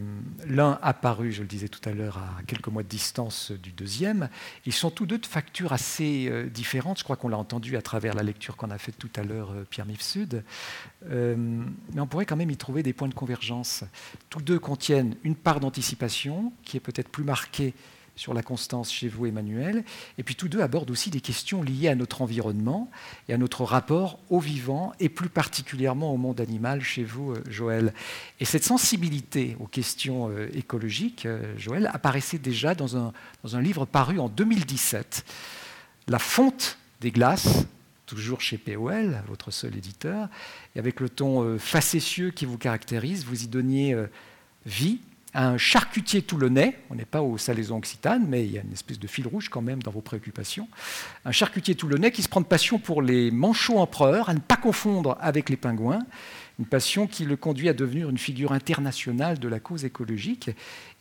l'un 0.47 0.79
apparu, 0.81 1.31
je 1.31 1.41
le 1.41 1.47
disais 1.47 1.67
tout 1.67 1.87
à 1.87 1.93
l'heure, 1.93 2.17
à 2.17 2.41
quelques 2.47 2.67
mois 2.67 2.83
de 2.83 2.87
distance 2.87 3.51
du 3.51 3.71
deuxième. 3.71 4.29
Ils 4.65 4.73
sont 4.73 4.89
tous 4.89 5.05
deux 5.05 5.17
de 5.17 5.25
factures 5.25 5.73
assez 5.73 6.27
euh, 6.29 6.47
différentes. 6.49 6.99
Je 6.99 7.03
crois 7.03 7.15
qu'on 7.15 7.29
l'a 7.29 7.37
entendu 7.37 7.77
à 7.77 7.81
travers 7.81 8.13
la 8.13 8.23
lecture 8.23 8.55
qu'on 8.55 8.71
a 8.71 8.77
faite 8.77 8.97
tout 8.97 9.11
à 9.15 9.23
l'heure, 9.23 9.51
euh, 9.51 9.65
Pierre 9.69 9.85
Mifsud. 9.85 10.43
mais 11.05 12.01
on 12.01 12.07
pourrait 12.07 12.25
quand 12.25 12.35
même 12.35 12.51
y 12.51 12.57
trouver 12.57 12.83
des 12.83 12.93
points 12.93 13.09
de 13.09 13.13
convergence. 13.13 13.83
Tous 14.29 14.41
deux 14.41 14.59
contiennent 14.59 15.15
une 15.23 15.35
part 15.35 15.59
d'anticipation 15.59 16.53
qui 16.63 16.77
est 16.77 16.79
peut-être 16.79 17.09
plus 17.09 17.23
marquée 17.23 17.73
sur 18.15 18.33
la 18.33 18.43
constance 18.43 18.91
chez 18.91 19.07
vous, 19.07 19.25
Emmanuel. 19.25 19.83
Et 20.17 20.23
puis 20.23 20.35
tous 20.35 20.47
deux 20.47 20.61
abordent 20.61 20.91
aussi 20.91 21.09
des 21.09 21.21
questions 21.21 21.63
liées 21.63 21.87
à 21.87 21.95
notre 21.95 22.21
environnement 22.21 22.89
et 23.27 23.33
à 23.33 23.37
notre 23.37 23.63
rapport 23.63 24.19
au 24.29 24.39
vivant, 24.39 24.93
et 24.99 25.09
plus 25.09 25.29
particulièrement 25.29 26.13
au 26.13 26.17
monde 26.17 26.39
animal 26.39 26.81
chez 26.81 27.03
vous, 27.03 27.31
euh, 27.31 27.43
Joël. 27.49 27.93
Et 28.39 28.45
cette 28.45 28.63
sensibilité 28.63 29.57
aux 29.59 29.67
questions 29.67 30.29
euh, 30.29 30.49
écologiques, 30.53 31.25
euh, 31.25 31.57
Joël, 31.57 31.89
apparaissait 31.91 32.37
déjà 32.37 32.75
dans 32.75 32.97
un, 32.97 33.13
dans 33.43 33.55
un 33.55 33.61
livre 33.61 33.85
paru 33.85 34.19
en 34.19 34.29
2017, 34.29 35.25
La 36.07 36.19
fonte 36.19 36.77
des 37.01 37.11
glaces 37.11 37.65
toujours 38.05 38.41
chez 38.41 38.57
POL, 38.57 39.23
votre 39.27 39.49
seul 39.49 39.75
éditeur, 39.75 40.27
et 40.75 40.79
avec 40.79 40.99
le 40.99 41.09
ton 41.09 41.57
facétieux 41.57 42.29
qui 42.29 42.45
vous 42.45 42.57
caractérise, 42.57 43.25
vous 43.25 43.43
y 43.43 43.47
donniez 43.47 43.95
vie 44.65 44.99
un 45.33 45.57
charcutier 45.57 46.21
toulonnais, 46.21 46.77
on 46.89 46.95
n'est 46.95 47.05
pas 47.05 47.21
au 47.21 47.37
salaison 47.37 47.77
occitane, 47.77 48.25
mais 48.27 48.45
il 48.45 48.51
y 48.51 48.57
a 48.57 48.61
une 48.61 48.71
espèce 48.71 48.99
de 48.99 49.07
fil 49.07 49.27
rouge 49.27 49.49
quand 49.49 49.61
même 49.61 49.81
dans 49.81 49.91
vos 49.91 50.01
préoccupations, 50.01 50.67
un 51.25 51.31
charcutier 51.31 51.75
toulonnais 51.75 52.11
qui 52.11 52.21
se 52.21 52.29
prend 52.29 52.41
de 52.41 52.45
passion 52.45 52.77
pour 52.77 53.01
les 53.01 53.31
manchots 53.31 53.79
empereurs, 53.79 54.29
à 54.29 54.33
ne 54.33 54.39
pas 54.39 54.57
confondre 54.57 55.17
avec 55.21 55.49
les 55.49 55.57
pingouins, 55.57 56.05
une 56.59 56.65
passion 56.65 57.07
qui 57.07 57.25
le 57.25 57.35
conduit 57.35 57.67
à 57.67 57.73
devenir 57.73 58.09
une 58.09 58.19
figure 58.19 58.51
internationale 58.51 59.39
de 59.39 59.47
la 59.47 59.59
cause 59.59 59.85
écologique. 59.85 60.51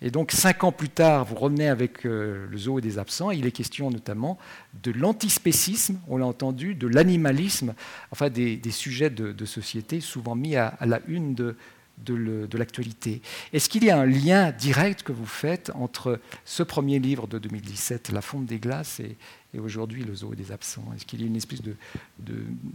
Et 0.00 0.10
donc, 0.10 0.32
cinq 0.32 0.64
ans 0.64 0.72
plus 0.72 0.88
tard, 0.88 1.26
vous 1.26 1.34
revenez 1.34 1.68
avec 1.68 2.06
euh, 2.06 2.46
le 2.50 2.56
zoo 2.56 2.80
des 2.80 2.98
absents. 2.98 3.30
il 3.30 3.44
est 3.44 3.52
question 3.52 3.90
notamment 3.90 4.38
de 4.82 4.92
l'antispécisme, 4.92 6.00
on 6.09 6.16
l'a 6.16 6.26
entendu, 6.26 6.74
de 6.74 6.86
l'animalisme, 6.86 7.74
enfin 8.10 8.30
des, 8.30 8.59
sujets 8.70 9.10
de, 9.10 9.44
société 9.44 10.00
souvent 10.00 10.34
mis 10.34 10.56
à 10.56 10.74
la 10.80 11.00
une 11.06 11.34
de, 11.34 11.56
de 11.98 12.59
l'actualité. 12.59 13.23
Est-ce 13.52 13.69
qu'il 13.69 13.85
y 13.85 13.90
a 13.90 13.98
un 13.98 14.06
lien 14.06 14.51
direct 14.52 15.02
que 15.02 15.12
vous 15.12 15.27
faites 15.27 15.70
entre 15.74 16.20
ce 16.44 16.62
premier 16.62 16.98
livre 16.98 17.27
de 17.27 17.39
2017, 17.39 18.10
La 18.12 18.23
fonte 18.23 18.47
des 18.47 18.59
glaces, 18.59 19.01
et, 19.01 19.16
aujourd'hui 19.59 20.05
Le 20.05 20.14
zoo 20.14 20.35
des 20.35 20.52
absents? 20.52 20.85
Est-ce 20.97 21.06
qu'il 21.06 21.20
y 21.20 21.24
a 21.24 21.27
une 21.27 21.36
espèce 21.36 21.62
de, 21.62 21.77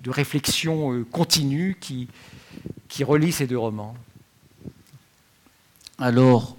réflexion 0.07 0.93
euh, 0.93 1.03
continue 1.03 1.77
qui, 1.79 2.07
relie 3.03 3.31
ces 3.31 3.47
deux 3.47 3.57
romans? 3.57 3.95
Alors, 5.99 6.55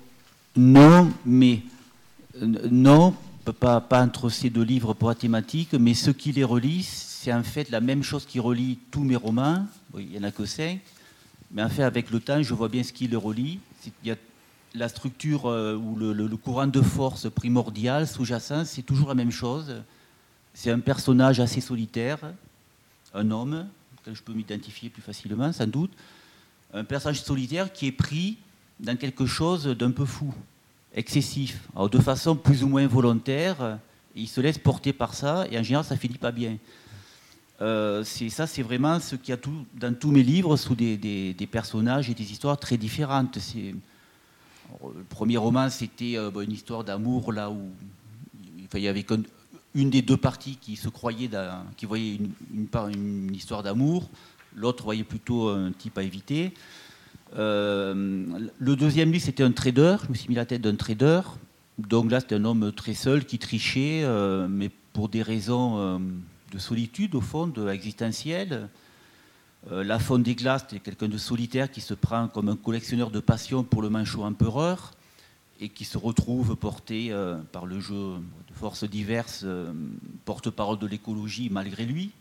non, 0.56 1.12
mais 1.24 1.62
euh, 2.42 2.68
non, 2.70 3.14
pas, 3.52 3.80
pas 3.80 4.02
entre 4.02 4.28
ces 4.28 4.50
deux 4.50 4.62
livres 4.62 4.94
pour 4.94 5.08
la 5.08 5.14
thématique, 5.14 5.72
mais 5.74 5.94
ce 5.94 6.10
qui 6.10 6.32
les 6.32 6.44
relie, 6.44 6.82
c'est 6.82 7.32
en 7.32 7.42
fait 7.42 7.70
la 7.70 7.80
même 7.80 8.02
chose 8.02 8.26
qui 8.26 8.40
relie 8.40 8.78
tous 8.90 9.04
mes 9.04 9.16
romans, 9.16 9.66
il 9.98 10.08
n'y 10.08 10.18
en 10.18 10.24
a 10.24 10.30
que 10.30 10.44
cinq, 10.44 10.80
mais 11.50 11.62
en 11.62 11.68
fait, 11.68 11.82
avec 11.82 12.10
le 12.10 12.20
temps, 12.20 12.42
je 12.42 12.54
vois 12.54 12.68
bien 12.68 12.82
ce 12.82 12.92
qui 12.92 13.08
le 13.08 13.18
relie. 13.18 13.60
Il 14.02 14.08
y 14.08 14.10
a 14.10 14.16
la 14.74 14.88
structure 14.88 15.46
euh, 15.46 15.76
ou 15.76 15.96
le, 15.96 16.36
courant 16.36 16.66
de 16.66 16.82
force 16.82 17.30
primordial, 17.30 18.06
sous-jacent, 18.06 18.64
c'est 18.64 18.82
toujours 18.82 19.08
la 19.08 19.14
même 19.14 19.30
chose. 19.30 19.82
C'est 20.52 20.70
un 20.70 20.80
personnage 20.80 21.40
assez 21.40 21.60
solitaire, 21.60 22.18
un 23.14 23.30
homme, 23.30 23.66
que 24.04 24.14
je 24.14 24.22
peux 24.22 24.32
m'identifier 24.32 24.90
plus 24.90 25.02
facilement, 25.02 25.52
sans 25.52 25.66
doute. 25.66 25.92
Un 26.74 26.84
personnage 26.84 27.22
solitaire 27.22 27.72
qui 27.72 27.86
est 27.86 27.92
pris 27.92 28.38
dans 28.80 28.96
quelque 28.96 29.26
chose 29.26 29.66
d'un 29.66 29.90
peu 29.90 30.04
fou, 30.04 30.34
excessif, 30.94 31.68
de 31.90 31.98
façon 31.98 32.36
plus 32.36 32.62
ou 32.62 32.68
moins 32.68 32.86
volontaire. 32.86 33.78
il 34.14 34.28
se 34.28 34.40
laisse 34.40 34.58
porter 34.58 34.92
par 34.92 35.14
ça, 35.14 35.46
et 35.50 35.58
en 35.58 35.62
général, 35.62 35.84
ça 35.84 35.96
finit 35.96 36.18
pas 36.18 36.32
bien. 36.32 36.58
Euh, 37.60 38.04
ça, 38.04 38.46
c'est 38.46 38.62
vraiment 38.62 39.00
ce 39.00 39.16
qu'il 39.16 39.34
y 39.34 39.36
a 39.36 39.40
dans 39.74 39.94
tous 39.94 40.10
mes 40.10 40.22
livres 40.22 40.56
sous 40.56 40.74
des, 40.74 41.48
personnages 41.50 42.08
et 42.08 42.14
des 42.14 42.30
histoires 42.30 42.58
très 42.58 42.76
différentes. 42.76 43.38
le 43.56 45.04
premier 45.08 45.36
roman, 45.36 45.68
c'était 45.68 46.16
euh, 46.16 46.30
une 46.40 46.52
histoire 46.52 46.84
d'amour 46.84 47.32
là 47.32 47.50
où 47.50 47.70
il 48.74 48.80
y 48.80 48.88
avait 48.88 49.04
une 49.74 49.90
des 49.90 50.02
deux 50.02 50.16
parties 50.16 50.56
qui 50.60 50.76
se 50.76 50.88
croyait, 50.88 51.30
qui 51.76 51.86
voyait 51.86 52.18
une, 52.54 53.34
histoire 53.34 53.62
d'amour, 53.62 54.08
l'autre 54.54 54.84
voyait 54.84 55.04
plutôt 55.04 55.48
un 55.48 55.72
type 55.72 55.98
à 55.98 56.02
éviter. 56.02 56.52
Euh, 57.36 58.24
le 58.58 58.76
deuxième 58.76 59.10
livre, 59.10 59.24
c'était 59.24 59.42
un 59.42 59.52
trader. 59.52 59.96
Je 60.04 60.10
me 60.10 60.14
suis 60.14 60.28
mis 60.28 60.34
la 60.34 60.46
tête 60.46 60.60
d'un 60.60 60.76
trader. 60.76 61.22
Donc 61.78 62.10
là, 62.10 62.20
c'était 62.20 62.36
un 62.36 62.44
homme 62.44 62.72
très 62.72 62.94
seul 62.94 63.24
qui 63.24 63.38
trichait, 63.38 64.04
mais 64.48 64.70
pour 64.92 65.08
des 65.08 65.22
raisons 65.22 66.00
de 66.50 66.58
solitude, 66.58 67.14
au 67.14 67.20
fond, 67.20 67.46
de 67.46 67.68
existentielle. 67.68 68.68
Euh, 69.70 69.82
la 69.82 69.98
faune 69.98 70.22
des 70.22 70.34
glaces 70.34 70.66
est 70.72 70.78
quelqu'un 70.78 71.08
de 71.08 71.18
solitaire 71.18 71.70
qui 71.70 71.80
se 71.80 71.94
prend 71.94 72.28
comme 72.28 72.48
un 72.48 72.56
collectionneur 72.56 73.10
de 73.10 73.20
passion 73.20 73.64
pour 73.64 73.82
le 73.82 73.90
manchot 73.90 74.22
empereur 74.22 74.92
et 75.60 75.68
qui 75.68 75.84
se 75.84 75.98
retrouve 75.98 76.54
porté 76.56 77.08
euh, 77.10 77.38
par 77.52 77.66
le 77.66 77.80
jeu 77.80 78.14
de 78.48 78.54
forces 78.54 78.84
diverses, 78.84 79.42
euh, 79.44 79.72
porte-parole 80.24 80.78
de 80.78 80.86
l'écologie 80.86 81.48
malgré 81.50 81.84
lui. 81.84 82.12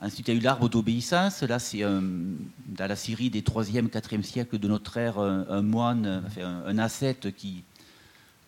Ensuite, 0.00 0.26
il 0.28 0.34
y 0.34 0.36
a 0.36 0.40
eu 0.40 0.42
l'arbre 0.42 0.68
d'obéissance. 0.68 1.42
Là, 1.42 1.60
c'est 1.60 1.80
dans 1.80 2.86
la 2.88 2.96
Syrie 2.96 3.30
des 3.30 3.42
3e, 3.42 3.88
4e 3.88 4.22
siècles 4.22 4.58
de 4.58 4.66
notre 4.68 4.96
ère, 4.96 5.18
un, 5.18 5.62
moine, 5.62 6.24
un, 6.42 6.78
ascète 6.78 7.34
qui, 7.36 7.62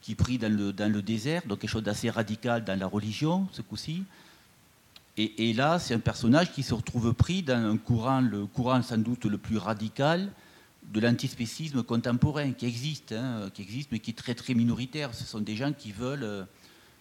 qui 0.03 0.17
prie 0.17 0.39
dans 0.39 0.53
le, 0.53 0.73
dans 0.73 0.93
le 0.93 1.01
désert, 1.03 1.43
donc 1.47 1.61
quelque 1.61 1.71
chose 1.71 1.85
d'assez 1.85 2.11
radical 2.11 2.65
dans 2.65 2.79
la 2.79 2.87
religion, 2.87 3.49
ce 3.53 3.63
coup-ci. 3.63 4.03
Et, 5.19 5.55
là, 5.55 5.79
c'est 5.79 5.95
un 5.95 5.99
personnage 5.99 6.53
qui 6.53 6.63
se 6.63 6.75
retrouve 6.75 7.15
pris 7.15 7.43
dans 7.43 7.73
un 7.73 7.79
courant, 7.79 8.21
le 8.21 8.45
courant 8.45 8.83
sans 8.83 8.99
doute 8.99 9.25
le 9.25 9.39
plus 9.39 9.57
radical 9.57 10.31
de 10.93 11.01
l'antispécisme 11.01 11.83
contemporain 11.83 12.53
qui 12.53 12.67
existe, 12.67 13.13
hein, 13.13 13.49
qui 13.55 13.63
existe, 13.63 13.91
mais 13.93 13.99
qui 13.99 14.11
est 14.11 14.15
très 14.15 14.35
très 14.35 14.53
minoritaire. 14.53 15.15
Ce 15.15 15.25
sont 15.25 15.41
des 15.41 15.57
gens 15.57 15.73
qui 15.73 15.91
veulent 15.91 16.23
euh, 16.23 16.45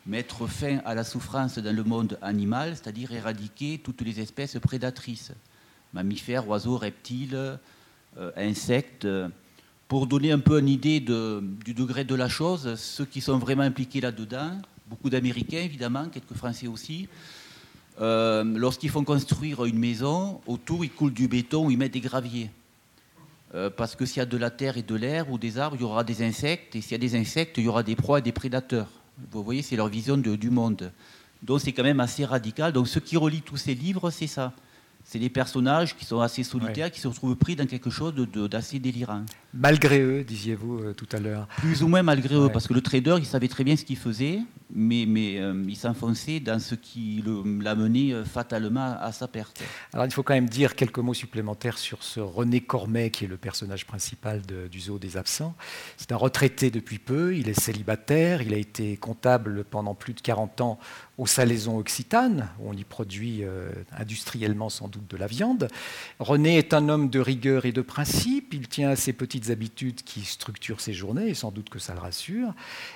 mettre 0.05 0.47
fin 0.47 0.77
à 0.85 0.95
la 0.95 1.03
souffrance 1.03 1.57
dans 1.57 1.75
le 1.75 1.83
monde 1.83 2.17
animal, 2.21 2.77
c'est-à-dire 2.77 3.11
éradiquer 3.11 3.81
toutes 3.83 4.01
les 4.01 4.21
espèces 4.21 4.57
prédatrices, 4.59 5.33
mammifères, 5.93 6.47
oiseaux, 6.47 6.77
reptiles, 6.77 7.35
euh, 7.35 8.31
insectes. 8.37 9.05
Pour 9.89 10.07
donner 10.07 10.31
un 10.31 10.39
peu 10.39 10.57
une 10.59 10.69
idée 10.69 11.01
du 11.01 11.73
degré 11.73 12.05
de 12.05 12.15
la 12.15 12.29
chose, 12.29 12.75
ceux 12.75 13.05
qui 13.05 13.19
sont 13.19 13.37
vraiment 13.37 13.63
impliqués 13.63 13.99
là-dedans, 13.99 14.61
beaucoup 14.87 15.09
d'Américains 15.09 15.59
évidemment, 15.59 16.07
quelques 16.07 16.33
Français 16.33 16.67
aussi, 16.67 17.09
euh, 18.01 18.43
lorsqu'ils 18.43 18.89
font 18.89 19.03
construire 19.03 19.65
une 19.65 19.79
maison, 19.79 20.41
autour 20.47 20.83
ils 20.83 20.91
coulent 20.91 21.13
du 21.13 21.27
béton 21.27 21.67
ou 21.67 21.71
ils 21.71 21.77
mettent 21.77 21.93
des 21.93 22.01
graviers. 22.01 22.49
Euh, 23.53 23.69
parce 23.69 23.95
que 23.95 24.05
s'il 24.05 24.17
y 24.17 24.21
a 24.21 24.25
de 24.25 24.37
la 24.37 24.49
terre 24.49 24.77
et 24.77 24.81
de 24.81 24.95
l'air 24.95 25.31
ou 25.31 25.37
des 25.37 25.57
arbres, 25.57 25.77
il 25.79 25.81
y 25.81 25.85
aura 25.85 26.03
des 26.03 26.23
insectes, 26.23 26.75
et 26.75 26.81
s'il 26.81 26.91
y 26.91 26.95
a 26.95 26.97
des 26.97 27.15
insectes, 27.15 27.57
il 27.57 27.65
y 27.65 27.67
aura 27.67 27.83
des 27.83 27.95
proies 27.95 28.19
et 28.19 28.21
des 28.21 28.31
prédateurs. 28.31 28.89
Vous 29.31 29.43
voyez, 29.43 29.61
c'est 29.61 29.77
leur 29.77 29.87
vision 29.87 30.17
du 30.17 30.49
monde. 30.49 30.91
Donc 31.41 31.61
c'est 31.61 31.71
quand 31.71 31.83
même 31.83 32.01
assez 32.01 32.25
radical. 32.25 32.73
Donc 32.73 32.87
ce 32.87 32.99
qui 32.99 33.15
relie 33.15 33.41
tous 33.41 33.57
ces 33.57 33.73
livres, 33.73 34.09
c'est 34.09 34.27
ça 34.27 34.53
c'est 35.05 35.19
des 35.19 35.29
personnages 35.29 35.95
qui 35.95 36.03
sont 36.03 36.19
assez 36.19 36.43
solitaires, 36.43 36.91
qui 36.91 36.99
se 36.99 37.07
retrouvent 37.07 37.35
pris 37.35 37.55
dans 37.55 37.67
quelque 37.67 37.91
chose 37.91 38.13
d'assez 38.15 38.79
délirant. 38.79 39.23
Malgré 39.55 40.01
eux, 40.01 40.23
disiez-vous 40.23 40.79
euh, 40.79 40.93
tout 40.93 41.07
à 41.13 41.19
l'heure. 41.19 41.47
Plus 41.57 41.81
ou 41.81 41.87
moins 41.87 42.03
malgré 42.03 42.35
eux, 42.35 42.49
parce 42.51 42.67
que 42.67 42.73
le 42.73 42.81
trader, 42.81 43.15
il 43.19 43.25
savait 43.25 43.47
très 43.47 43.63
bien 43.63 43.77
ce 43.77 43.85
qu'il 43.85 43.95
faisait, 43.95 44.39
mais, 44.73 45.05
mais 45.07 45.39
euh, 45.39 45.63
il 45.67 45.77
s'enfonçait 45.77 46.41
dans 46.41 46.59
ce 46.59 46.75
qui 46.75 47.23
l'a 47.61 47.75
mené 47.75 48.11
euh, 48.11 48.25
fatalement 48.25 48.97
à 48.99 49.13
sa 49.13 49.29
perte. 49.29 49.63
Alors 49.93 50.05
il 50.05 50.11
faut 50.11 50.23
quand 50.23 50.33
même 50.33 50.49
dire 50.49 50.75
quelques 50.75 50.99
mots 50.99 51.13
supplémentaires 51.13 51.77
sur 51.77 52.03
ce 52.03 52.19
René 52.19 52.59
Cormet, 52.59 53.09
qui 53.11 53.23
est 53.23 53.27
le 53.29 53.37
personnage 53.37 53.85
principal 53.85 54.41
du 54.69 54.79
zoo 54.79 54.99
des 54.99 55.15
absents. 55.15 55.55
C'est 55.95 56.11
un 56.11 56.17
retraité 56.17 56.69
depuis 56.69 56.99
peu, 56.99 57.35
il 57.35 57.47
est 57.47 57.59
célibataire, 57.59 58.41
il 58.41 58.53
a 58.53 58.57
été 58.57 58.97
comptable 58.97 59.63
pendant 59.63 59.95
plus 59.95 60.13
de 60.13 60.19
40 60.19 60.61
ans 60.61 60.79
aux 61.17 61.27
salaisons 61.27 61.77
occitanes, 61.77 62.49
où 62.59 62.69
on 62.69 62.73
y 62.73 62.83
produit 62.83 63.43
euh, 63.43 63.69
industriellement 63.97 64.69
sans 64.69 64.87
doute 64.87 65.09
de 65.09 65.17
la 65.17 65.27
viande. 65.27 65.69
René 66.19 66.57
est 66.57 66.73
un 66.73 66.89
homme 66.89 67.09
de 67.09 67.19
rigueur 67.19 67.65
et 67.65 67.71
de 67.71 67.81
principe, 67.81 68.53
il 68.53 68.67
tient 68.67 68.89
à 68.89 68.95
ses 68.95 69.13
petites 69.13 69.44
habitudes 69.51 70.03
qui 70.03 70.21
structurent 70.21 70.81
ses 70.81 70.93
journées, 70.93 71.29
et 71.29 71.33
sans 71.33 71.51
doute 71.51 71.69
que 71.69 71.79
ça 71.79 71.93
le 71.93 71.99
rassure. 71.99 72.53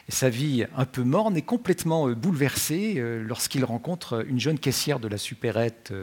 Sa 0.07 0.29
vie 0.29 0.65
un 0.75 0.85
peu 0.85 1.03
morne 1.03 1.37
est 1.37 1.43
complètement 1.43 2.07
euh, 2.07 2.15
bouleversée 2.15 2.95
euh, 2.97 3.23
lorsqu'il 3.23 3.65
rencontre 3.65 4.25
une 4.27 4.39
jeune 4.39 4.59
caissière 4.59 4.99
de 4.99 5.07
la 5.07 5.17
supérette 5.17 5.93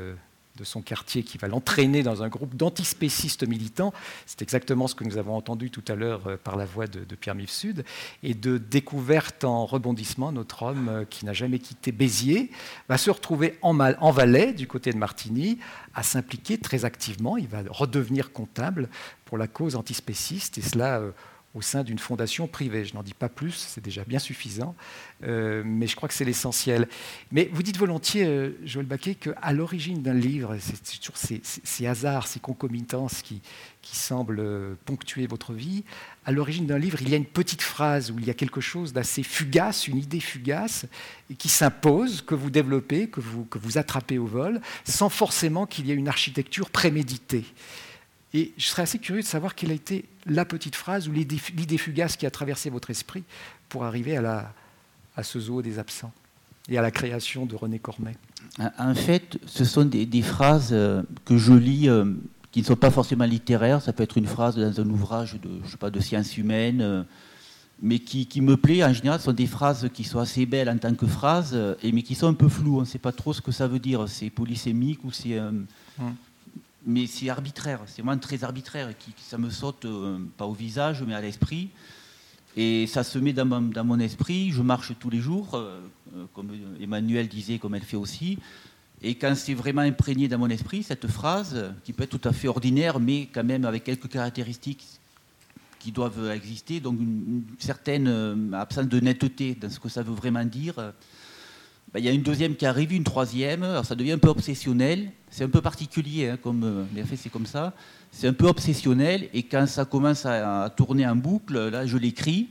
de 0.57 0.65
son 0.65 0.83
quartier 0.83 1.23
qui 1.23 1.39
va 1.39 1.49
l'entraîner 1.49 2.03
dans 2.03 2.23
un 2.23 2.29
groupe 2.29 2.57
d'antispécistes 2.57 3.47
militants. 3.47 3.93
C'est 4.27 4.43
exactement 4.43 4.89
ce 4.89 4.95
que 4.95 5.05
nous 5.05 5.19
avons 5.19 5.37
entendu 5.37 5.71
tout 5.71 5.85
à 5.89 5.95
l'heure 5.95 6.27
euh, 6.27 6.37
par 6.43 6.57
la 6.57 6.65
voix 6.65 6.87
de, 6.87 7.15
Pierre 7.15 7.35
Mifsud. 7.35 7.85
Et 8.23 8.35
de 8.35 8.59
découverte 8.59 9.45
en 9.45 9.67
rebondissement, 9.67 10.33
notre 10.33 10.63
homme 10.63 10.89
euh, 10.89 11.05
qui 11.05 11.25
n'a 11.25 11.33
jamais 11.33 11.59
quitté 11.59 11.93
Béziers 11.93 12.51
va 12.89 12.99
se 12.99 13.11
retrouver 13.11 13.59
en, 13.63 13.77
Valais, 14.11 14.53
du 14.53 14.67
côté 14.67 14.93
de 14.93 14.97
Martigny, 14.99 15.59
à 15.95 16.03
s'impliquer 16.03 16.59
très 16.59 16.85
activement. 16.85 17.37
Il 17.37 17.49
va 17.49 17.63
redevenir 17.69 18.33
comptable 18.33 18.89
pour 19.25 19.39
la 19.39 19.47
cause 19.47 19.77
antispéciste. 19.77 20.59
Et 20.59 20.63
cela 20.63 21.01
euh, 21.01 21.11
au 21.57 21.63
sein 21.63 21.83
d'une 21.83 21.99
fondation 21.99 22.47
privée. 22.47 22.85
Je 22.85 22.95
n'en 22.95 23.03
dis 23.03 23.15
pas 23.15 23.31
plus, 23.31 23.53
c'est 23.53 23.83
déjà 23.83 24.05
bien 24.05 24.19
suffisant, 24.19 24.77
euh, 25.25 25.63
mais 25.65 25.87
je 25.87 25.97
crois 25.97 26.07
que 26.07 26.15
c'est 26.15 26.27
l'essentiel. 26.27 26.87
Mais 27.33 27.49
vous 27.51 27.63
dites 27.63 27.79
volontiers, 27.79 28.27
euh, 28.27 28.51
Joël 28.65 28.85
Baquet, 28.85 29.15
qu'à 29.15 29.53
l'origine 29.53 30.03
d'un 30.03 30.15
livre, 30.15 30.57
c'est 30.61 31.01
toujours 31.01 31.17
ces, 31.17 31.87
hasards, 31.87 32.27
ces 32.27 32.41
concomitances 32.41 33.23
qui, 33.23 33.41
semblent 33.83 34.41
euh, 34.41 34.75
ponctuer 34.85 35.27
votre 35.27 35.55
vie. 35.55 35.85
À 36.27 36.33
l'origine 36.33 36.67
d'un 36.67 36.77
livre, 36.77 36.99
il 37.01 37.09
y 37.09 37.15
a 37.15 37.17
une 37.17 37.25
petite 37.25 37.63
phrase 37.63 38.11
où 38.11 38.19
il 38.19 38.27
y 38.27 38.31
a 38.31 38.35
quelque 38.35 38.61
chose 38.61 38.93
d'assez 38.93 39.23
fugace, 39.23 39.89
une 39.89 39.97
idée 39.97 40.21
fugace, 40.21 40.87
qui 41.39 41.49
s'impose, 41.49 42.21
que 42.21 42.35
vous 42.35 42.51
développez, 42.51 43.09
que 43.09 43.21
vous, 43.21 43.45
que 43.45 43.59
vous 43.59 43.79
attrapez 43.79 44.19
au 44.19 44.27
vol, 44.27 44.61
sans 44.85 45.09
forcément 45.09 45.67
qu'il 45.67 45.87
y 45.87 45.93
ait 45.93 45.95
une 45.95 46.09
architecture 46.09 46.69
préméditée. 46.69 47.45
Et 48.37 48.53
je 48.59 48.67
serais 48.67 48.83
assez 48.83 48.99
curieux 48.99 49.23
de 49.23 49.27
savoir 49.27 49.55
quelle 49.55 49.71
a 49.71 49.75
été 49.75 50.05
la 50.27 50.45
petite 50.45 50.77
phrase 50.77 51.09
ou 51.09 51.13
l'idée 51.13 51.79
fugace 51.79 52.19
qui 52.19 52.27
a 52.27 52.31
traversé 52.31 52.69
votre 52.69 52.91
esprit 52.91 53.25
pour 53.71 53.85
arriver 53.85 54.15
à, 54.15 54.21
la, 54.21 54.53
à 55.17 55.23
ce 55.23 55.41
zoo 55.41 55.63
des 55.63 55.79
absents 55.79 56.13
et 56.69 56.77
à 56.77 56.83
la 56.83 56.91
création 56.91 57.47
de 57.47 57.57
René 57.57 57.79
Cormet. 57.79 58.15
En 58.79 58.95
fait, 58.95 59.39
ce 59.47 59.65
sont 59.65 59.87
des, 59.87 60.21
phrases 60.21 60.69
euh, 60.73 61.03
que 61.25 61.39
je 61.39 61.55
lis 61.55 61.89
euh, 61.89 62.13
qui 62.53 62.61
ne 62.61 62.67
sont 62.67 62.77
pas 62.77 62.91
forcément 62.91 63.25
littéraires. 63.25 63.81
Ça 63.81 63.95
peut 63.95 64.03
être 64.03 64.19
une 64.19 64.27
phrase 64.27 64.57
dans 64.57 64.81
un 64.83 64.91
ouvrage 64.91 65.39
de, 65.43 65.49
je 65.65 65.71
sais 65.71 65.79
pas, 65.79 65.91
de 65.91 66.01
sciences 66.01 66.37
humaines, 66.37 66.83
euh, 66.83 67.05
mais 67.81 68.01
qui, 68.01 68.43
me 68.43 68.59
plaît. 68.59 68.85
En 68.85 68.93
général, 68.93 69.19
ce 69.19 69.25
sont 69.25 69.33
des 69.33 69.47
phrases 69.47 69.89
qui 69.95 70.05
sont 70.05 70.19
assez 70.19 70.45
belles 70.45 70.69
en 70.69 70.77
tant 70.77 70.95
que 70.95 71.07
phrases, 71.07 71.59
et, 71.83 71.91
mais 71.91 72.03
qui 72.03 72.15
sont 72.15 72.27
un 72.27 72.35
peu 72.35 72.51
floues. 72.51 72.77
On 72.77 72.81
ne 72.81 72.87
sait 72.87 72.99
pas 72.99 73.13
trop 73.13 73.33
ce 73.33 73.41
que 73.41 73.51
ça 73.51 73.67
veut 73.67 73.79
dire. 73.79 74.07
C'est 74.11 74.29
polysémique 74.29 75.03
ou 75.05 75.11
c'est... 75.11 75.41
Hum 75.41 75.65
mais 76.87 77.09
c'est 77.09 77.29
arbitraire, 77.29 77.81
c'est 77.87 78.01
vraiment 78.01 78.19
très 78.19 78.45
arbitraire, 78.45 78.97
qui, 78.97 79.13
ça 79.19 79.37
me 79.39 79.51
saute 79.51 79.85
euh, 79.85 80.19
pas 80.37 80.47
au 80.47 80.53
visage, 80.53 81.03
mais 81.03 81.15
à 81.15 81.21
l'esprit. 81.21 81.71
Et 82.57 82.87
ça 82.87 83.03
se 83.03 83.19
met 83.19 83.33
dans 83.33 83.45
mon, 83.45 83.99
esprit, 83.99 84.51
je 84.51 84.63
marche 84.63 84.93
tous 84.99 85.11
les 85.11 85.19
jours, 85.19 85.55
euh, 85.55 85.81
euh, 86.17 86.25
comme 86.33 86.51
Emmanuel 86.81 87.29
disait, 87.29 87.59
comme 87.59 87.75
elle 87.75 87.83
fait 87.83 87.97
aussi. 87.97 88.39
Et 89.03 89.17
quand 89.17 89.35
c'est 89.35 89.53
vraiment 89.53 89.83
imprégné 89.83 90.29
dans 90.29 90.39
mon 90.39 90.49
esprit, 90.49 90.83
cette 90.83 91.09
phrase, 91.09 91.75
qui 91.85 91.93
peut 91.93 92.05
être 92.05 92.19
tout 92.19 92.29
à 92.29 92.33
fait 92.33 92.49
ordinaire, 92.49 92.99
mais 92.99 93.29
quand 93.31 93.45
même 93.45 93.67
avec 93.67 93.85
quelques 93.85 94.09
caractéristiques 94.09 94.87
qui 95.81 95.93
doivent 95.93 96.31
exister, 96.31 96.81
donc 96.81 96.99
une 96.99 97.45
certaine 97.59 98.55
absence 98.55 98.89
de 98.89 99.01
netteté 99.01 99.55
dans 99.55 99.69
ce 99.69 99.79
que 99.79 99.91
ça 99.91 100.03
veut 100.03 100.15
vraiment 100.15 100.45
dire, 100.45 100.95
il 101.99 102.05
y 102.05 102.09
a 102.09 102.13
une 102.13 102.23
deuxième 102.23 102.57
qui 102.57 102.67
arrive, 102.67 102.93
une 102.93 103.05
troisième, 103.05 103.63
alors 103.63 103.85
ça 103.85 103.95
devient 103.95 104.13
un 104.13 104.19
peu 104.19 104.29
obsessionnel, 104.29 105.11
c'est 105.31 105.45
un 105.45 105.49
peu 105.49 105.61
particulier, 105.61 106.29
hein, 106.29 106.39
comme, 106.43 106.65
euh, 106.65 107.03
en 107.03 107.07
fait 107.07 107.17
c'est 107.17 107.31
comme 107.31 107.47
ça, 107.47 107.73
c'est 108.11 108.29
un 108.29 108.33
peu 108.33 108.47
obsessionnel, 108.47 109.29
et 109.33 109.43
quand 109.43 109.67
ça 109.67 109.85
commence 109.85 110.27
à, 110.27 110.73
tourner 110.77 111.07
en 111.07 111.17
boucle, 111.17 111.69
là 111.69 111.87
je 111.87 111.97
l'écris, 111.97 112.49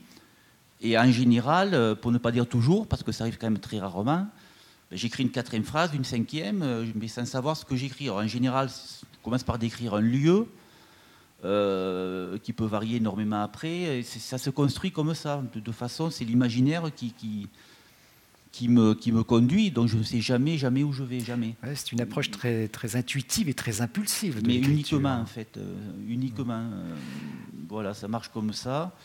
et 0.81 0.97
en 0.97 1.11
général, 1.11 1.73
euh, 1.73 1.95
pour 1.95 2.11
ne 2.11 2.17
pas 2.17 2.31
dire 2.31 2.47
toujours, 2.47 2.87
parce 2.87 3.03
que 3.03 3.11
ça 3.11 3.23
arrive 3.23 3.37
quand 3.37 3.47
même 3.47 3.59
très 3.59 3.79
rarement, 3.79 4.27
bah, 4.27 4.27
j'écris 4.91 5.23
une 5.23 5.31
quatrième 5.31 5.63
phrase, 5.63 5.91
une 5.93 6.03
cinquième, 6.03 6.61
euh, 6.63 6.85
mais 6.95 7.07
sans 7.07 7.25
savoir 7.25 7.57
ce 7.57 7.65
que 7.65 7.75
j'écris. 7.75 8.09
en 8.09 8.27
général, 8.27 8.69
je 8.69 9.05
commence 9.23 9.43
par 9.43 9.59
décrire 9.59 9.95
un 9.95 10.01
lieu, 10.01 10.47
qui 12.41 12.53
peut 12.53 12.65
varier 12.65 12.97
énormément 12.97 13.43
après, 13.43 14.01
ça 14.01 14.39
se 14.39 14.49
construit 14.49 14.89
comme 14.89 15.13
ça, 15.13 15.43
de, 15.53 15.59
de 15.59 15.71
façon, 15.71 16.09
c'est 16.09 16.25
l'imaginaire 16.25 16.89
qui 16.95 17.47
qui 18.55 18.69
me, 18.69 18.93
qui 18.93 19.11
me 19.11 19.21
conduit, 19.21 19.69
donc 19.69 19.89
je 19.89 19.97
ne 19.97 20.03
sais 20.03 20.21
jamais, 20.21 20.57
jamais 20.57 20.81
où 20.81 20.93
je 20.93 21.03
vais, 21.03 21.19
jamais. 21.19 21.55
c'est 21.75 21.91
une 21.91 21.99
approche 21.99 22.31
très, 22.31 22.69
très 22.69 22.95
intuitive 22.95 23.49
et 23.49 23.53
très 23.53 23.81
impulsive. 23.81 24.41
Mais 24.47 24.55
uniquement, 24.55 25.17
en 25.17 25.25
fait, 25.25 25.57
euh, 25.57 25.75
uniquement. 26.07 26.63
Euh, 26.71 26.95
voilà, 27.67 27.93
ça 27.93 28.07
marche 28.07 28.29
comme 28.29 28.53
ça. 28.53 28.95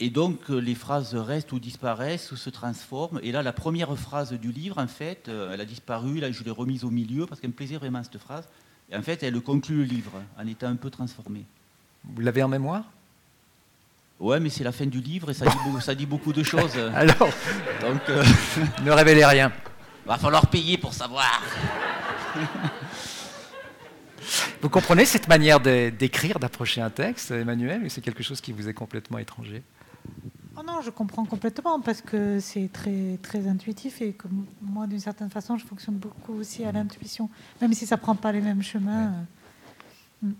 Et 0.00 0.10
donc, 0.10 0.50
euh, 0.50 0.58
les 0.58 0.74
phrases 0.74 1.14
restent 1.14 1.52
ou 1.52 1.60
disparaissent 1.60 2.32
ou 2.32 2.36
se 2.36 2.50
transforment. 2.50 3.20
Et 3.22 3.30
là, 3.30 3.44
la 3.44 3.52
première 3.52 3.96
phrase 3.96 4.32
du 4.32 4.50
livre, 4.50 4.78
en 4.78 4.88
fait, 4.88 5.28
elle 5.28 5.60
a 5.60 5.64
disparu, 5.64 6.18
là, 6.18 6.32
je 6.32 6.42
l'ai 6.42 6.50
remise 6.50 6.82
au 6.82 6.90
milieu 6.90 7.26
parce 7.26 7.40
qu'elle 7.40 7.50
me 7.50 7.54
plaisait 7.54 7.76
vraiment, 7.76 8.02
cette 8.02 8.18
phrase. 8.18 8.48
Et 8.90 8.96
en 8.96 9.02
fait, 9.02 9.22
elle 9.22 9.40
conclut 9.40 9.76
le 9.76 9.84
livre 9.84 10.20
en 10.36 10.46
étant 10.48 10.66
un 10.66 10.76
peu 10.76 10.90
transformée. 10.90 11.44
Vous 12.02 12.22
l'avez 12.22 12.42
en 12.42 12.48
mémoire? 12.48 12.90
Ouais, 14.20 14.40
mais 14.40 14.48
c'est 14.48 14.64
la 14.64 14.72
fin 14.72 14.86
du 14.86 15.00
livre 15.00 15.30
et 15.30 15.34
ça, 15.34 15.46
dit, 15.46 15.56
ça 15.80 15.94
dit, 15.94 16.06
beaucoup 16.06 16.32
de 16.32 16.42
choses. 16.42 16.76
Alors, 16.94 17.28
Donc, 17.80 18.00
euh, 18.08 18.24
ne 18.84 18.90
révélez 18.90 19.24
rien. 19.24 19.52
Va 20.06 20.18
falloir 20.18 20.46
payer 20.48 20.78
pour 20.78 20.92
savoir. 20.92 21.42
Vous 24.62 24.68
comprenez 24.70 25.04
cette 25.04 25.28
manière 25.28 25.60
d'écrire, 25.60 26.38
d'approcher 26.38 26.80
un 26.80 26.88
texte, 26.90 27.30
Emmanuel, 27.30 27.82
ou 27.84 27.88
c'est 27.88 28.00
quelque 28.00 28.22
chose 28.22 28.40
qui 28.40 28.52
vous 28.52 28.68
est 28.68 28.72
complètement 28.72 29.18
étranger? 29.18 29.62
Oh 30.56 30.62
Non, 30.66 30.80
je 30.80 30.90
comprends 30.90 31.26
complètement 31.26 31.80
parce 31.80 32.00
que 32.00 32.40
c'est 32.40 32.70
très, 32.72 33.18
très 33.22 33.46
intuitif 33.46 34.00
et 34.00 34.12
que 34.14 34.26
moi, 34.62 34.86
d'une 34.86 35.00
certaine 35.00 35.28
façon, 35.28 35.58
je 35.58 35.66
fonctionne 35.66 35.96
beaucoup 35.96 36.34
aussi 36.34 36.64
à 36.64 36.72
l'intuition, 36.72 37.28
même 37.60 37.74
si 37.74 37.86
ça 37.86 37.96
ne 37.96 38.00
prend 38.00 38.14
pas 38.14 38.32
les 38.32 38.40
mêmes 38.40 38.62
chemins. 38.62 39.12
Hmm. 40.22 40.32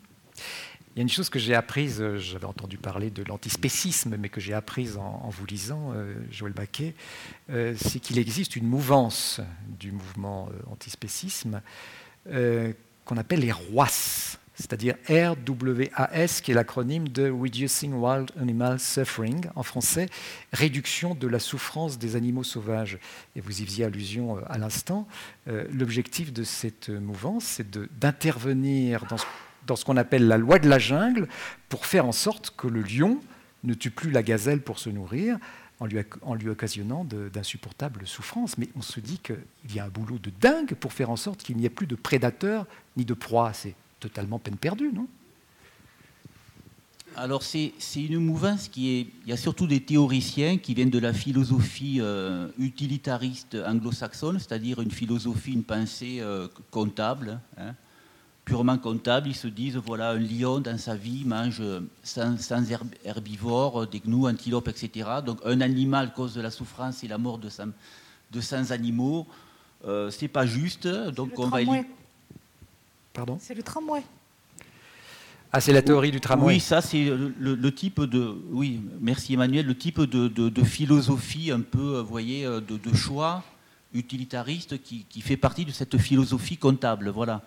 Il 0.95 0.99
y 0.99 1.01
a 1.01 1.03
une 1.03 1.09
chose 1.09 1.29
que 1.29 1.41
j'ai 1.41 1.57
apprise, 1.57 2.01
euh, 2.01 2.19
j'avais 2.19 2.45
entendu 2.45 2.79
parler 2.79 3.11
de 3.11 3.25
l'antispécisme, 3.25 4.17
mais 4.17 4.29
que 4.29 4.41
j'ai 4.41 4.55
apprise 4.55 4.97
en, 4.97 5.29
vous 5.29 5.45
lisant, 5.45 5.91
euh, 5.93 6.15
Joël 6.31 6.53
Baquet, 6.53 6.95
euh, 7.51 7.75
c'est 7.77 7.99
qu'il 7.99 8.17
existe 8.17 8.55
une 8.55 8.69
mouvance 8.69 9.41
du 9.69 9.91
mouvement 9.91 10.49
antispécisme 10.71 11.61
qu'on 13.05 13.17
appelle 13.19 13.41
les 13.41 13.53
RWAS, 13.53 14.39
c'est-à-dire 14.55 14.95
RWAS, 15.09 16.41
qui 16.43 16.53
est 16.53 16.55
l'acronyme 16.55 17.09
de 17.09 17.29
Reducing 17.29 17.93
Wild 17.93 18.31
Animal 18.41 18.79
Suffering, 18.81 19.45
en 19.57 19.63
français, 19.63 20.09
réduction 20.53 21.15
de 21.15 21.27
la 21.27 21.39
souffrance 21.39 21.99
des 21.99 22.17
animaux 22.17 22.45
sauvages. 22.45 22.99
Et 23.37 23.43
vous 23.43 23.61
y 23.61 23.67
faisiez 23.67 23.85
allusion 23.85 24.39
à 24.47 24.57
l'instant. 24.57 25.07
L'objectif 25.47 26.33
de 26.33 26.45
cette 26.45 26.89
mouvance, 26.89 27.45
c'est 27.45 27.71
d'intervenir 27.99 29.05
dans 29.05 29.19
ce 29.19 29.27
dans 29.67 29.77
ce 29.77 29.85
qu'on 29.85 29.97
appelle 29.97 30.29
la 30.29 30.39
loi 30.39 30.59
de 30.59 30.69
la 30.69 30.79
jungle 30.79 31.29
pour 31.69 31.87
faire 31.87 32.07
en 32.07 32.13
sorte 32.13 32.55
que 32.57 32.67
le 32.67 32.83
lion 32.83 33.21
ne 33.63 33.75
tue 33.75 33.91
plus 33.91 34.11
la 34.11 34.23
gazelle 34.23 34.61
pour 34.61 34.79
se 34.79 34.91
nourrir 34.91 35.39
en 35.81 35.87
lui, 35.87 35.99
en 36.23 36.35
lui 36.35 36.49
occasionnant 36.49 37.05
d'insupportables 37.05 38.07
souffrances. 38.07 38.59
Mais 38.59 38.69
on 38.77 38.83
se 38.83 39.01
dit 39.01 39.19
qu'il 39.19 39.75
y 39.75 39.81
a 39.81 39.85
un 39.85 39.89
boulot 39.89 40.19
de 40.19 40.31
dingue 40.41 40.75
pour 40.75 40.93
faire 40.93 41.11
en 41.11 41.17
sorte 41.17 41.43
qu'il 41.43 41.57
n'y 41.57 41.65
ait 41.65 41.71
plus 41.71 41.87
de 41.87 41.97
prédateurs 41.97 42.67
ni 42.97 43.05
de 43.05 43.15
proies. 43.15 43.53
C'est 43.53 43.75
totalement 44.01 44.39
peine 44.39 44.57
perdue, 44.57 44.93
non? 44.93 45.07
Alors 47.17 47.45
c'est 47.45 47.73
une 47.95 48.19
mouvance 48.19 48.69
qui 48.69 48.91
est... 48.91 49.07
Il 49.25 49.31
y 49.31 49.33
a 49.33 49.37
surtout 49.37 49.69
des 49.69 49.81
théoriciens 49.81 50.59
qui 50.59 50.75
viennent 50.75 50.91
de 50.91 50.99
la 50.99 51.13
philosophie 51.13 51.99
euh, 52.01 52.49
utilitariste 52.59 53.57
anglo-saxonne, 53.67 54.41
c'est-à-dire 54.41 54.81
une 54.81 54.91
philosophie, 54.91 55.53
une 55.53 55.63
pensée 55.63 56.19
euh, 56.21 56.49
comptable, 56.73 57.41
hein, 57.57 57.75
purement 58.45 58.79
comptable, 58.79 59.29
ils 59.29 59.35
se 59.35 59.49
disent 59.49 59.77
voilà, 59.77 60.11
un 60.11 60.19
lion 60.19 60.61
dans 60.61 60.79
sa 60.79 60.95
vie 60.95 61.25
mange 61.25 61.63
sans, 62.03 62.37
herbivores, 63.05 63.87
des 63.87 64.01
gnous, 64.01 64.27
antilopes, 64.29 64.69
etc. 64.69 65.09
Donc 65.25 65.39
un 65.45 65.61
animal 65.61 66.13
cause 66.13 66.35
de 66.35 66.41
la 66.41 66.51
souffrance 66.51 67.03
et 67.05 67.09
la 67.09 67.19
mort 67.19 67.39
de, 67.39 67.49
100, 67.49 67.69
de 68.33 68.73
animaux. 68.73 69.27
Euh, 69.87 70.11
c'est 70.11 70.29
pas 70.29 70.47
juste. 70.47 70.87
Donc 70.87 71.39
on 71.39 71.49
va. 71.49 71.61
Pardon? 73.13 73.39
C'est 73.41 73.55
le 73.55 73.63
tramway. 73.63 74.03
Ah, 75.53 75.61
c'est 75.61 75.73
la 75.73 75.83
théorie 75.83 76.11
du 76.11 76.21
tramway. 76.21 76.55
Oui, 76.55 76.61
ça, 76.61 76.81
c'est 76.81 77.05
le, 77.39 77.75
type 77.75 78.01
de. 78.01 78.35
Oui, 78.51 78.81
merci 79.01 79.35
Emmanuel, 79.35 79.65
le 79.67 79.77
type 79.77 80.01
de, 80.01 80.65
philosophie 80.65 81.53
un 81.53 81.61
peu, 81.61 82.01
vous 82.01 82.09
voyez, 82.09 82.45
de, 82.45 82.95
choix 82.95 83.45
utilitariste 83.93 84.83
qui, 84.83 85.07
qui, 85.09 85.21
fait 85.21 85.37
partie 85.37 85.65
de 85.65 85.71
cette 85.71 85.97
philosophie 85.99 86.57
comptable. 86.57 87.11
Voilà. 87.11 87.41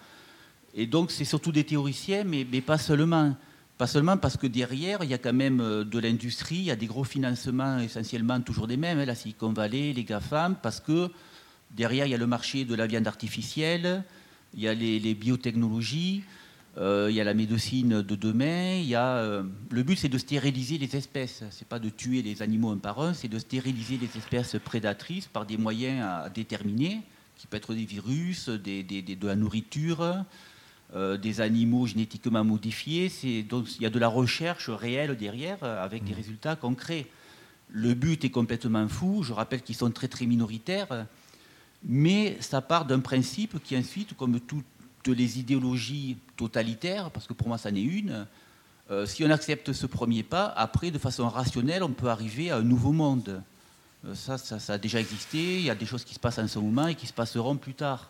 Et 0.73 0.85
donc, 0.85 1.11
c'est 1.11 1.25
surtout 1.25 1.51
des 1.51 1.63
théoriciens, 1.63 2.23
mais, 2.23 2.45
pas 2.61 2.77
seulement. 2.77 3.35
Pas 3.77 3.85
seulement 3.85 4.17
parce 4.17 4.37
que 4.37 4.47
derrière, 4.47 5.03
il 5.03 5.09
y 5.11 5.13
a 5.13 5.19
quand 5.19 5.33
même 5.33 5.61
euh, 5.61 5.83
de 5.83 5.99
l'industrie, 5.99 6.55
il 6.55 6.63
y 6.63 6.71
a 6.71 6.75
des 6.75 6.87
gros 6.87 7.03
financements 7.03 7.77
essentiellement 7.77 8.41
toujours 8.41 8.65
des 8.65 8.75
mêmes, 8.75 8.97
hein, 8.97 9.05
la 9.05 9.13
Silicon 9.13 9.53
Valley, 9.53 9.93
les 9.93 10.03
GAFAM, 10.03 10.55
parce 10.55 10.79
que 10.79 11.11
derrière, 11.69 12.07
il 12.07 12.09
y 12.09 12.15
a 12.15 12.17
le 12.17 12.25
marché 12.25 12.65
de 12.65 12.73
la 12.73 12.87
viande 12.87 13.07
artificielle, 13.07 14.03
il 14.55 14.61
y 14.61 14.67
a 14.67 14.73
les, 14.73 15.13
biotechnologies, 15.13 16.23
euh, 16.79 17.05
il 17.11 17.15
y 17.15 17.21
a 17.21 17.23
la 17.23 17.35
médecine 17.35 18.01
de 18.01 18.15
demain, 18.15 18.83
euh, 18.91 19.43
le 19.69 19.83
but 19.83 19.95
c'est 19.95 20.09
de 20.09 20.17
stériliser 20.17 20.79
les 20.79 20.95
espèces, 20.95 21.43
c'est 21.51 21.67
pas 21.67 21.77
de 21.77 21.89
tuer 21.89 22.23
les 22.23 22.41
animaux 22.41 22.71
un 22.71 22.77
par 22.77 22.99
un, 22.99 23.13
c'est 23.13 23.27
de 23.27 23.37
stériliser 23.37 23.97
les 23.97 24.09
espèces 24.17 24.55
prédatrices 24.63 25.27
par 25.27 25.45
des 25.45 25.57
moyens 25.57 26.03
à 26.03 26.29
déterminer, 26.29 27.01
qui 27.35 27.45
peuvent 27.45 27.59
être 27.59 27.75
des 27.75 27.85
virus, 27.85 28.49
de 28.49 29.27
la 29.27 29.35
nourriture, 29.35 30.25
euh, 30.95 31.17
des 31.17 31.41
animaux 31.41 31.87
génétiquement 31.87 32.43
modifiés. 32.43 33.11
Donc 33.43 33.75
il 33.75 33.83
y 33.83 33.85
a 33.85 33.89
de 33.89 33.99
la 33.99 34.07
recherche 34.07 34.69
réelle 34.69 35.15
derrière 35.17 35.57
euh, 35.63 35.83
avec 35.83 36.03
des 36.03 36.13
mmh. 36.13 36.15
résultats 36.15 36.55
concrets. 36.55 37.07
Le 37.69 37.93
but 37.93 38.23
est 38.23 38.29
complètement 38.29 38.87
fou. 38.87 39.23
Je 39.23 39.33
rappelle 39.33 39.61
qu'ils 39.61 39.75
sont 39.75 39.91
très 39.91 40.07
très 40.07 40.25
minoritaires, 40.25 41.05
mais 41.83 42.37
ça 42.39 42.61
part 42.61 42.85
d'un 42.85 43.01
principe 43.01 43.61
qui 43.61 43.77
ensuite, 43.77 44.15
comme 44.15 44.39
toutes 44.39 44.65
les 45.07 45.39
idéologies 45.39 46.17
totalitaires, 46.37 47.11
parce 47.11 47.27
que 47.27 47.33
pour 47.33 47.47
moi 47.47 47.57
ça 47.57 47.71
n'est 47.71 47.81
une, 47.81 48.25
Euh, 48.89 49.05
si 49.05 49.23
on 49.25 49.29
accepte 49.29 49.73
ce 49.73 49.85
premier 49.85 50.23
pas, 50.23 50.45
après, 50.55 50.91
de 50.91 50.97
façon 50.97 51.27
rationnelle, 51.27 51.83
on 51.83 51.91
peut 51.91 52.07
arriver 52.07 52.51
à 52.51 52.57
un 52.57 52.61
nouveau 52.61 52.93
monde. 52.93 53.41
Euh, 54.05 54.15
ça, 54.15 54.37
ça, 54.37 54.73
a 54.73 54.77
déjà 54.77 54.99
existé, 54.99 55.57
il 55.57 55.65
y 55.65 55.69
a 55.69 55.75
des 55.75 55.85
choses 55.85 56.05
qui 56.05 56.13
se 56.13 56.19
passent 56.19 56.39
en 56.39 56.47
ce 56.47 56.59
moment 56.59 56.87
et 56.87 56.95
qui 56.95 57.07
se 57.07 57.13
passeront 57.13 57.57
plus 57.57 57.73
tard. 57.73 58.09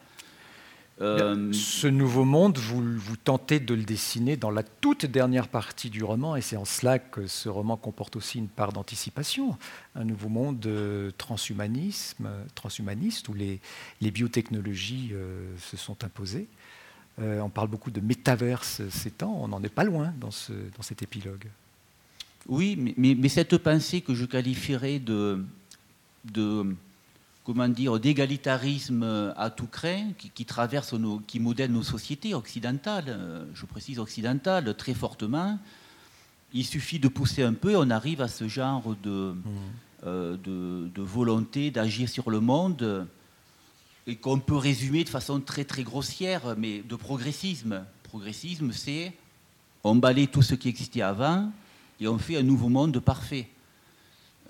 Euh, 0.99 1.53
ce 1.53 1.87
nouveau 1.87 2.25
monde, 2.25 2.57
vous, 2.57 2.81
vous, 2.97 3.17
tentez 3.17 3.59
de 3.59 3.75
le 3.75 3.83
dessiner 3.83 4.35
dans 4.35 4.49
la 4.49 4.63
toute 4.63 5.05
dernière 5.05 5.47
partie 5.47 5.91
du 5.91 6.03
roman, 6.03 6.35
et 6.35 6.41
c'est 6.41 6.57
en 6.57 6.65
cela 6.65 6.97
que 6.97 7.27
ce 7.27 7.49
roman 7.49 7.77
comporte 7.77 8.15
aussi 8.15 8.39
une 8.39 8.47
part 8.47 8.73
d'anticipation. 8.73 9.57
Un 9.95 10.05
nouveau 10.05 10.29
monde 10.29 10.67
transhumanisme, 11.17 12.27
transhumaniste 12.55 13.29
où 13.29 13.33
les, 13.33 13.59
les 14.01 14.09
biotechnologies 14.09 15.13
se 15.59 15.77
sont 15.77 16.03
imposées. 16.03 16.47
Euh, 17.19 17.39
on 17.39 17.49
parle 17.49 17.67
beaucoup 17.67 17.89
de 17.89 17.99
métaverse 17.99 18.87
ces 18.89 19.09
temps, 19.09 19.35
on 19.41 19.47
n'en 19.47 19.63
est 19.63 19.73
pas 19.73 19.83
loin 19.83 20.13
dans, 20.19 20.29
ce, 20.29 20.53
dans 20.53 20.83
cet 20.83 21.01
épilogue. 21.01 21.47
Oui, 22.47 22.93
mais, 22.95 23.29
cette 23.29 23.57
pensée 23.57 24.01
que 24.01 24.13
je 24.13 24.25
qualifierais 24.25 24.99
de, 24.99 25.43
de 26.25 26.75
comment 27.47 27.69
dire, 27.69 27.97
d'égalitarisme 27.97 29.33
à 29.37 29.49
tout 29.49 29.67
craint, 29.67 30.09
qui, 30.17 30.43
traverse, 30.43 30.91
nos, 30.91 31.19
qui 31.19 31.39
modèle 31.39 31.71
nos 31.71 31.81
sociétés 31.81 32.33
occidentales, 32.33 33.05
euh, 33.07 33.45
je 33.53 33.65
précise 33.65 33.99
occidentales, 33.99 34.75
très 34.75 34.93
fortement. 34.93 35.57
Il 36.51 36.65
suffit 36.65 36.99
de 36.99 37.07
pousser 37.07 37.43
un 37.43 37.53
peu, 37.53 37.77
on 37.77 37.89
arrive 37.89 38.19
à 38.19 38.27
ce 38.27 38.49
genre 38.49 38.97
de, 39.01 39.31
mmh. 39.31 39.43
euh, 40.05 40.35
de, 40.43 40.89
de 40.93 41.01
volonté 41.01 41.71
d'agir 41.71 42.09
sur 42.09 42.29
le 42.31 42.41
monde 42.41 43.07
et 44.07 44.17
qu'on 44.17 44.39
peut 44.39 44.57
résumer 44.57 45.05
de 45.05 45.09
façon 45.09 45.39
très 45.39 45.63
très 45.63 45.83
grossière, 45.83 46.53
mais 46.57 46.81
de 46.81 46.95
progressisme. 46.97 47.85
Progressisme, 48.03 48.73
c'est 48.73 49.13
emballer 49.85 50.27
tout 50.27 50.41
ce 50.41 50.55
qui 50.55 50.67
existait 50.67 51.01
avant 51.01 51.49
et 52.01 52.09
on 52.09 52.17
fait 52.17 52.35
un 52.35 52.43
nouveau 52.43 52.67
monde 52.67 52.99
parfait. 52.99 53.47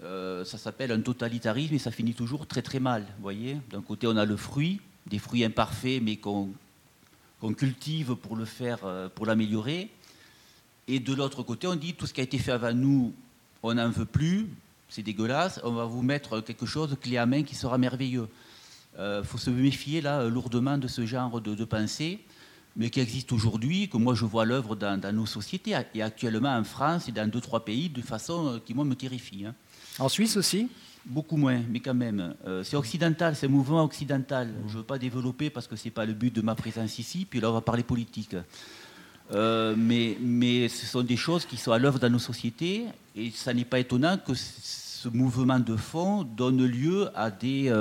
Euh, 0.03 0.45
ça 0.45 0.57
s'appelle 0.57 0.91
un 0.91 1.01
totalitarisme 1.01 1.73
et 1.73 1.79
ça 1.79 1.91
finit 1.91 2.13
toujours 2.13 2.45
très 2.45 2.61
très 2.61 2.79
mal. 2.79 3.05
voyez 3.19 3.57
D'un 3.71 3.81
côté, 3.81 4.07
on 4.07 4.15
a 4.15 4.25
le 4.25 4.37
fruit, 4.37 4.79
des 5.07 5.19
fruits 5.19 5.43
imparfaits, 5.43 6.01
mais 6.01 6.17
qu'on 6.17 6.53
cultive 7.55 8.15
pour 8.15 8.35
le 8.35 8.45
faire, 8.45 8.79
euh, 8.83 9.09
pour 9.09 9.25
l'améliorer. 9.25 9.89
Et 10.87 10.99
de 10.99 11.13
l'autre 11.13 11.43
côté, 11.43 11.67
on 11.67 11.75
dit 11.75 11.95
tout 11.95 12.05
ce 12.05 12.13
qui 12.13 12.21
a 12.21 12.23
été 12.23 12.37
fait 12.37 12.51
avant 12.51 12.73
nous, 12.73 13.13
on 13.63 13.73
n'en 13.73 13.89
veut 13.89 14.05
plus, 14.05 14.47
c'est 14.87 15.03
dégueulasse, 15.03 15.59
on 15.63 15.71
va 15.71 15.85
vous 15.85 16.03
mettre 16.03 16.41
quelque 16.41 16.65
chose 16.65 16.95
clé 17.01 17.17
à 17.17 17.25
main 17.25 17.43
qui 17.43 17.55
sera 17.55 17.77
merveilleux. 17.77 18.29
Il 18.93 19.01
euh, 19.01 19.23
faut 19.23 19.37
se 19.37 19.49
méfier 19.49 20.01
là 20.01 20.27
lourdement 20.29 20.77
de 20.77 20.87
ce 20.87 21.05
genre 21.05 21.41
de, 21.41 21.65
pensée, 21.65 22.19
mais 22.75 22.89
qui 22.89 22.99
existe 22.99 23.31
aujourd'hui, 23.31 23.89
que 23.89 23.97
moi 23.97 24.13
je 24.13 24.25
vois 24.25 24.45
l'œuvre 24.45 24.75
dans, 24.75 25.13
nos 25.13 25.25
sociétés, 25.25 25.75
et 25.95 26.01
actuellement 26.01 26.55
en 26.55 26.63
France 26.63 27.09
et 27.09 27.11
dans 27.11 27.29
deux, 27.29 27.41
trois 27.41 27.65
pays, 27.65 27.89
de 27.89 28.01
façon 28.01 28.61
qui, 28.63 28.73
moi, 28.73 28.85
me 28.85 28.95
terrifie. 28.95 29.45
Hein. 29.45 29.55
En 29.99 30.09
Suisse 30.09 30.37
aussi 30.37 30.69
Beaucoup 31.05 31.37
moins, 31.37 31.61
mais 31.69 31.79
quand 31.79 31.93
même. 31.93 32.35
Euh, 32.45 32.63
c'est 32.65 32.75
occidental, 32.75 33.33
c'est 33.33 33.45
un 33.45 33.49
mouvement 33.49 33.81
occidental. 33.81 34.49
Je 34.67 34.73
ne 34.73 34.77
veux 34.79 34.83
pas 34.83 34.97
développer 34.97 35.49
parce 35.49 35.65
que 35.65 35.77
ce 35.77 35.85
n'est 35.85 35.91
pas 35.91 36.05
le 36.05 36.11
but 36.11 36.35
de 36.35 36.41
ma 36.41 36.53
présence 36.53 36.99
ici, 36.99 37.25
puis 37.29 37.39
là 37.39 37.49
on 37.49 37.53
va 37.53 37.61
parler 37.61 37.83
politique. 37.83 38.35
mais, 39.31 40.17
mais 40.19 40.67
ce 40.67 40.85
sont 40.85 41.03
des 41.03 41.15
choses 41.15 41.45
qui 41.45 41.55
sont 41.55 41.71
à 41.71 41.79
l'œuvre 41.79 41.97
dans 41.97 42.09
nos 42.09 42.19
sociétés, 42.19 42.87
et 43.15 43.31
ça 43.31 43.53
n'est 43.53 43.63
pas 43.63 43.79
étonnant 43.79 44.17
que 44.17 44.33
ce 44.33 45.07
mouvement 45.07 45.59
de 45.59 45.77
fond 45.77 46.23
donne 46.23 46.65
lieu 46.65 47.07
à 47.15 47.31
des 47.31 47.71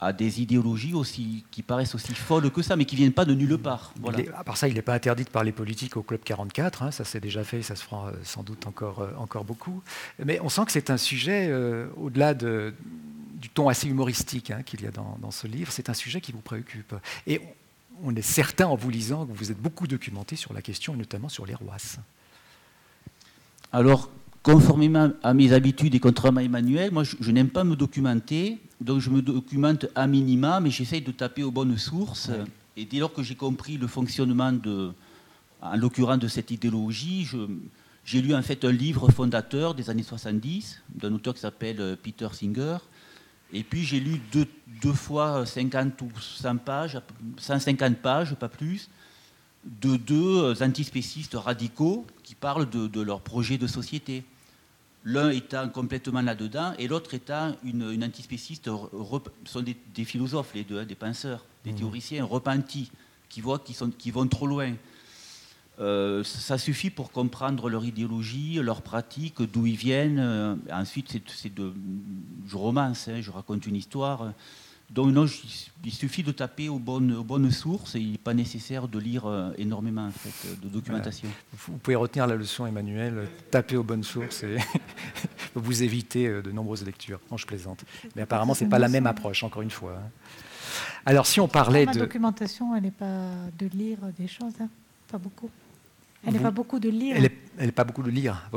à 0.00 0.12
des 0.12 0.42
idéologies 0.42 0.94
aussi, 0.94 1.44
qui 1.50 1.62
paraissent 1.62 1.94
aussi 1.94 2.14
folles 2.14 2.50
que 2.50 2.62
ça, 2.62 2.76
mais 2.76 2.84
qui 2.84 2.96
ne 2.96 2.98
viennent 3.00 3.12
pas 3.12 3.24
de 3.24 3.34
nulle 3.34 3.56
part. 3.56 3.92
Voilà. 4.00 4.18
à 4.36 4.44
part 4.44 4.56
ça, 4.56 4.68
il 4.68 4.74
n'est 4.74 4.82
pas 4.82 4.94
interdit 4.94 5.24
de 5.24 5.30
parler 5.30 5.52
politique 5.52 5.96
au 5.96 6.02
Club 6.02 6.20
44, 6.22 6.82
hein, 6.82 6.90
ça 6.90 7.04
s'est 7.04 7.20
déjà 7.20 7.44
fait, 7.44 7.62
ça 7.62 7.76
se 7.76 7.82
fera 7.82 8.08
euh, 8.08 8.12
sans 8.22 8.42
doute 8.42 8.66
encore, 8.66 9.00
euh, 9.00 9.10
encore 9.18 9.44
beaucoup. 9.44 9.82
Mais 10.22 10.38
on 10.40 10.48
sent 10.48 10.66
que 10.66 10.72
c'est 10.72 10.90
un 10.90 10.98
sujet, 10.98 11.48
euh, 11.48 11.86
au-delà 11.96 12.34
de, 12.34 12.74
du 13.40 13.48
ton 13.48 13.68
assez 13.68 13.88
humoristique 13.88 14.50
hein, 14.50 14.62
qu'il 14.64 14.82
y 14.82 14.86
a 14.86 14.90
dans, 14.90 15.16
dans, 15.22 15.30
ce 15.30 15.46
livre, 15.46 15.72
c'est 15.72 15.88
un 15.88 15.94
sujet 15.94 16.20
qui 16.20 16.32
vous 16.32 16.40
préoccupe. 16.40 16.94
Et 17.26 17.40
on 18.02 18.14
est 18.14 18.22
certain, 18.22 18.66
en 18.66 18.76
vous 18.76 18.90
lisant, 18.90 19.24
que 19.24 19.32
vous 19.32 19.50
êtes 19.50 19.60
beaucoup 19.60 19.86
documenté 19.86 20.36
sur 20.36 20.52
la 20.52 20.60
question, 20.60 20.92
et 20.92 20.96
notamment 20.98 21.30
sur 21.30 21.46
les 21.46 21.54
roisses. 21.54 21.98
Alors, 23.72 24.10
conformément 24.46 25.10
à 25.24 25.34
mes 25.34 25.52
habitudes 25.52 25.96
et 25.96 25.98
contrairement 25.98 26.38
à 26.38 26.44
Emmanuel, 26.44 26.92
moi 26.92 27.02
je, 27.02 27.30
n'aime 27.32 27.48
pas 27.48 27.64
me 27.64 27.74
documenter, 27.74 28.60
donc 28.80 29.00
je 29.00 29.10
me 29.10 29.20
documente 29.20 29.86
à 29.96 30.06
minima, 30.06 30.60
mais 30.60 30.70
j'essaye 30.70 31.00
de 31.00 31.10
taper 31.10 31.42
aux 31.42 31.50
bonnes 31.50 31.76
sources. 31.76 32.30
Et 32.76 32.84
dès 32.84 33.00
lors 33.00 33.12
que 33.12 33.24
j'ai 33.24 33.34
compris 33.34 33.76
le 33.76 33.88
fonctionnement 33.88 34.52
de, 34.52 34.92
en 35.60 35.76
l'occurrence 35.76 36.20
de 36.20 36.28
cette 36.28 36.52
idéologie, 36.52 37.28
j'ai 38.04 38.22
lu 38.22 38.36
en 38.36 38.42
fait 38.42 38.64
un 38.64 38.70
livre 38.70 39.10
fondateur 39.10 39.74
des 39.74 39.90
années 39.90 40.04
70 40.04 40.80
d'un 40.94 41.12
auteur 41.12 41.34
qui 41.34 41.40
s'appelle 41.40 41.80
euh, 41.80 41.96
Peter 42.00 42.28
Singer. 42.32 42.76
Et 43.52 43.64
puis 43.64 43.82
j'ai 43.82 43.98
lu 43.98 44.20
deux, 44.30 44.46
deux, 44.80 44.92
fois 44.92 45.44
50 45.44 46.00
ou 46.02 46.08
100 46.20 46.58
pages, 46.58 47.00
150 47.38 47.96
pages, 47.96 48.36
pas 48.36 48.48
plus, 48.48 48.90
de 49.64 49.96
deux 49.96 50.62
antispécistes 50.62 51.34
radicaux 51.34 52.06
qui 52.22 52.36
parlent 52.36 52.70
de, 52.70 52.86
de 52.86 53.00
leur 53.00 53.22
projet 53.22 53.58
de 53.58 53.66
société 53.66 54.22
l'un 55.06 55.30
étant 55.30 55.68
complètement 55.68 56.20
là-dedans 56.20 56.72
et 56.78 56.88
l'autre 56.88 57.14
étant 57.14 57.54
une, 57.64 58.04
antispéciste. 58.04 58.64
Ce 58.66 59.50
sont 59.50 59.62
des, 59.62 60.04
philosophes, 60.04 60.50
les 60.54 60.64
deux, 60.64 60.80
hein, 60.80 60.84
des 60.84 60.96
penseurs, 60.96 61.46
des 61.64 61.72
mmh. 61.72 61.76
théoriciens 61.76 62.24
repentis, 62.24 62.90
qui 63.28 63.40
voient 63.40 63.62
qu'ils 63.98 64.12
vont 64.12 64.26
trop 64.26 64.48
loin. 64.48 64.74
Euh, 65.78 66.24
ça 66.24 66.58
suffit 66.58 66.90
pour 66.90 67.12
comprendre 67.12 67.70
leur 67.70 67.84
idéologie, 67.84 68.54
leur 68.54 68.82
pratique, 68.82 69.40
d'où 69.42 69.66
ils 69.66 69.76
viennent. 69.76 70.18
Euh, 70.18 70.56
ensuite, 70.72 71.20
c'est 71.28 71.54
de, 71.54 71.72
je 72.48 72.56
romance, 72.56 73.06
hein, 73.06 73.20
je 73.20 73.30
raconte 73.30 73.64
une 73.66 73.76
histoire. 73.76 74.32
Donc 74.90 75.12
non, 75.12 75.26
il 75.84 75.92
suffit 75.92 76.22
de 76.22 76.30
taper 76.30 76.68
aux 76.68 76.78
bonnes, 76.78 77.20
bonnes 77.22 77.50
sources 77.50 77.96
et 77.96 78.00
il 78.00 78.12
n'est 78.12 78.18
pas 78.18 78.34
nécessaire 78.34 78.86
de 78.86 78.98
lire 78.98 79.26
euh, 79.26 79.50
énormément 79.58 80.08
de 80.62 80.68
documentation. 80.68 81.28
Vous 81.52 81.76
pouvez 81.78 81.96
retenir 81.96 82.26
la 82.26 82.36
leçon, 82.36 82.66
Emmanuel, 82.66 83.28
taper 83.50 83.76
aux 83.76 83.82
bonnes 83.82 84.04
sources 84.04 84.44
et 84.44 84.56
vous 85.54 85.82
éviter 85.82 86.28
euh, 86.28 86.40
de 86.42 86.52
nombreuses 86.52 86.84
lectures. 86.84 87.20
Non, 87.30 87.36
je 87.36 87.46
plaisante. 87.46 87.84
Mais 88.14 88.22
apparemment, 88.22 88.54
ce 88.54 88.62
n'est 88.62 88.70
pas 88.70 88.78
la 88.78 88.88
même 88.88 89.08
approche, 89.08 89.42
encore 89.42 89.62
une 89.62 89.70
fois. 89.70 89.94
Hein. 89.98 90.10
Alors, 91.04 91.26
si 91.26 91.40
on 91.40 91.48
parlait 91.48 91.86
de... 91.86 91.92
La 91.92 92.06
documentation, 92.06 92.74
elle 92.76 92.84
n'est 92.84 92.90
pas 92.90 93.30
de 93.58 93.66
lire 93.66 93.98
des 94.16 94.28
choses, 94.28 94.54
hein. 94.60 94.68
pas 95.10 95.18
beaucoup. 95.18 95.50
Elle 96.24 96.32
n'est 96.32 96.40
pas 96.40 96.50
beaucoup 96.50 96.78
de 96.78 96.88
lire. 96.88 97.16
Elle 97.16 97.66
n'est 97.66 97.72
pas 97.72 97.84
beaucoup 97.84 98.02
de 98.02 98.10
lire, 98.10 98.48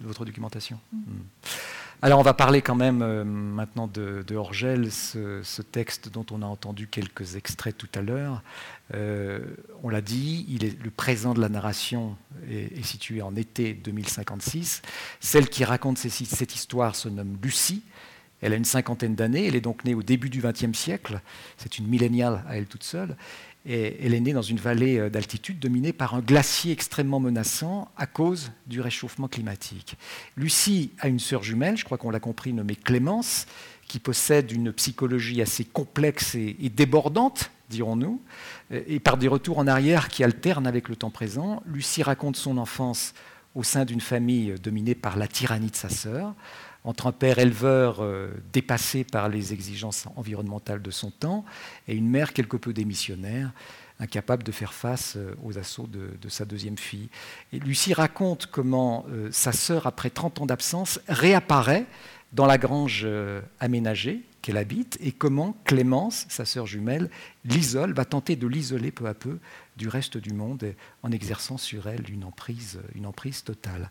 votre 0.00 0.24
documentation. 0.24 0.78
Mm. 0.92 0.96
Mm. 0.96 1.02
Alors 2.00 2.20
on 2.20 2.22
va 2.22 2.34
parler 2.34 2.62
quand 2.62 2.76
même 2.76 3.02
euh, 3.02 3.24
maintenant 3.24 3.88
de, 3.88 4.24
Orgel, 4.36 4.92
ce, 4.92 5.62
texte 5.62 6.08
dont 6.10 6.24
on 6.30 6.42
a 6.42 6.46
entendu 6.46 6.86
quelques 6.86 7.34
extraits 7.34 7.76
tout 7.76 7.88
à 7.92 8.02
l'heure. 8.02 8.42
Euh, 8.94 9.40
on 9.82 9.88
l'a 9.88 10.00
dit, 10.00 10.46
est, 10.62 10.80
le 10.80 10.90
présent 10.90 11.34
de 11.34 11.40
la 11.40 11.48
narration 11.48 12.16
est, 12.48 12.84
situé 12.84 13.20
en 13.20 13.34
été 13.34 13.74
2056. 13.74 14.82
Celle 15.18 15.48
qui 15.48 15.64
raconte 15.64 15.98
cette 15.98 16.54
histoire 16.54 16.94
se 16.94 17.08
nomme 17.08 17.36
Lucie. 17.42 17.82
Elle 18.40 18.52
a 18.52 18.56
une 18.56 18.64
cinquantaine 18.64 19.16
d'années, 19.16 19.48
elle 19.48 19.56
est 19.56 19.60
donc 19.60 19.84
née 19.84 19.94
au 19.94 20.04
début 20.04 20.30
du 20.30 20.40
XXe 20.40 20.78
siècle, 20.78 21.20
c'est 21.56 21.78
une 21.78 21.88
milléniale 21.88 22.44
à 22.46 22.56
elle 22.56 22.66
toute 22.66 22.84
seule, 22.84 23.16
elle 23.68 24.14
est 24.14 24.20
née 24.20 24.32
dans 24.32 24.42
une 24.42 24.58
vallée 24.58 24.98
euh, 24.98 25.10
d'altitude 25.10 25.58
dominée 25.58 25.92
par 25.92 26.14
un 26.14 26.20
glacier 26.20 26.72
extrêmement 26.72 27.20
menaçant 27.20 27.90
à 27.96 28.06
cause 28.06 28.50
du 28.66 28.80
réchauffement 28.80 29.28
climatique. 29.28 29.96
Lucie 30.36 30.92
a 31.00 31.08
une 31.08 31.18
sœur 31.18 31.42
jumelle, 31.42 31.76
je 31.76 31.84
crois 31.84 31.98
qu'on 31.98 32.10
l'a 32.10 32.20
compris, 32.20 32.52
nommée 32.52 32.76
Clémence, 32.76 33.46
qui 33.86 33.98
possède 33.98 34.50
une 34.52 34.72
psychologie 34.72 35.42
assez 35.42 35.64
complexe 35.64 36.34
et, 36.34 36.54
débordante, 36.74 37.50
dirons-nous, 37.70 38.20
et 38.70 39.00
par 39.00 39.16
des 39.16 39.28
retours 39.28 39.58
en 39.58 39.66
arrière 39.66 40.08
qui 40.08 40.22
alternent 40.22 40.66
avec 40.66 40.90
le 40.90 40.96
temps 40.96 41.10
présent. 41.10 41.62
Lucie 41.66 42.02
raconte 42.02 42.36
son 42.36 42.58
enfance 42.58 43.14
au 43.54 43.62
sein 43.62 43.86
d'une 43.86 44.02
famille 44.02 44.54
dominée 44.62 44.94
par 44.94 45.16
la 45.16 45.26
tyrannie 45.26 45.70
de 45.70 45.76
sa 45.76 45.88
sœur 45.88 46.34
entre 46.88 47.06
un 47.06 47.12
père 47.12 47.38
éleveur 47.38 47.98
euh, 48.00 48.30
dépassé 48.50 49.04
par 49.04 49.28
les 49.28 49.52
exigences 49.52 50.06
environnementales 50.16 50.80
de 50.80 50.90
son 50.90 51.10
temps 51.10 51.44
et 51.86 51.94
une 51.94 52.08
mère 52.08 52.32
quelque 52.32 52.56
peu 52.56 52.72
démissionnaire, 52.72 53.52
incapable 54.00 54.42
de 54.42 54.52
faire 54.52 54.72
face 54.72 55.16
euh, 55.16 55.34
aux 55.44 55.58
assauts 55.58 55.86
de, 55.86 56.28
sa 56.30 56.46
deuxième 56.46 56.78
fille. 56.78 57.10
Lucie 57.52 57.92
raconte 57.92 58.46
comment 58.46 59.04
euh, 59.10 59.28
sa 59.32 59.52
sœur, 59.52 59.86
après 59.86 60.08
30 60.08 60.40
ans 60.40 60.46
d'absence, 60.46 60.98
réapparaît 61.08 61.84
dans 62.32 62.46
la 62.46 62.56
grange 62.56 63.06
aménagée 63.58 64.22
qu'elle 64.42 64.58
habite 64.58 64.98
et 65.00 65.12
comment 65.12 65.56
Clémence, 65.64 66.26
sa 66.28 66.44
sœur 66.44 66.66
jumelle, 66.66 67.08
l'isole, 67.46 67.94
va 67.94 68.04
tenter 68.04 68.36
de 68.36 68.46
l'isoler 68.46 68.90
peu 68.90 69.06
à 69.06 69.14
peu 69.14 69.38
du 69.78 69.88
reste 69.88 70.18
du 70.18 70.34
monde 70.34 70.74
en 71.02 71.10
exerçant 71.10 71.56
sur 71.56 71.86
elle 71.86 72.04
une 72.10 72.24
emprise 73.06 73.44
totale. 73.44 73.88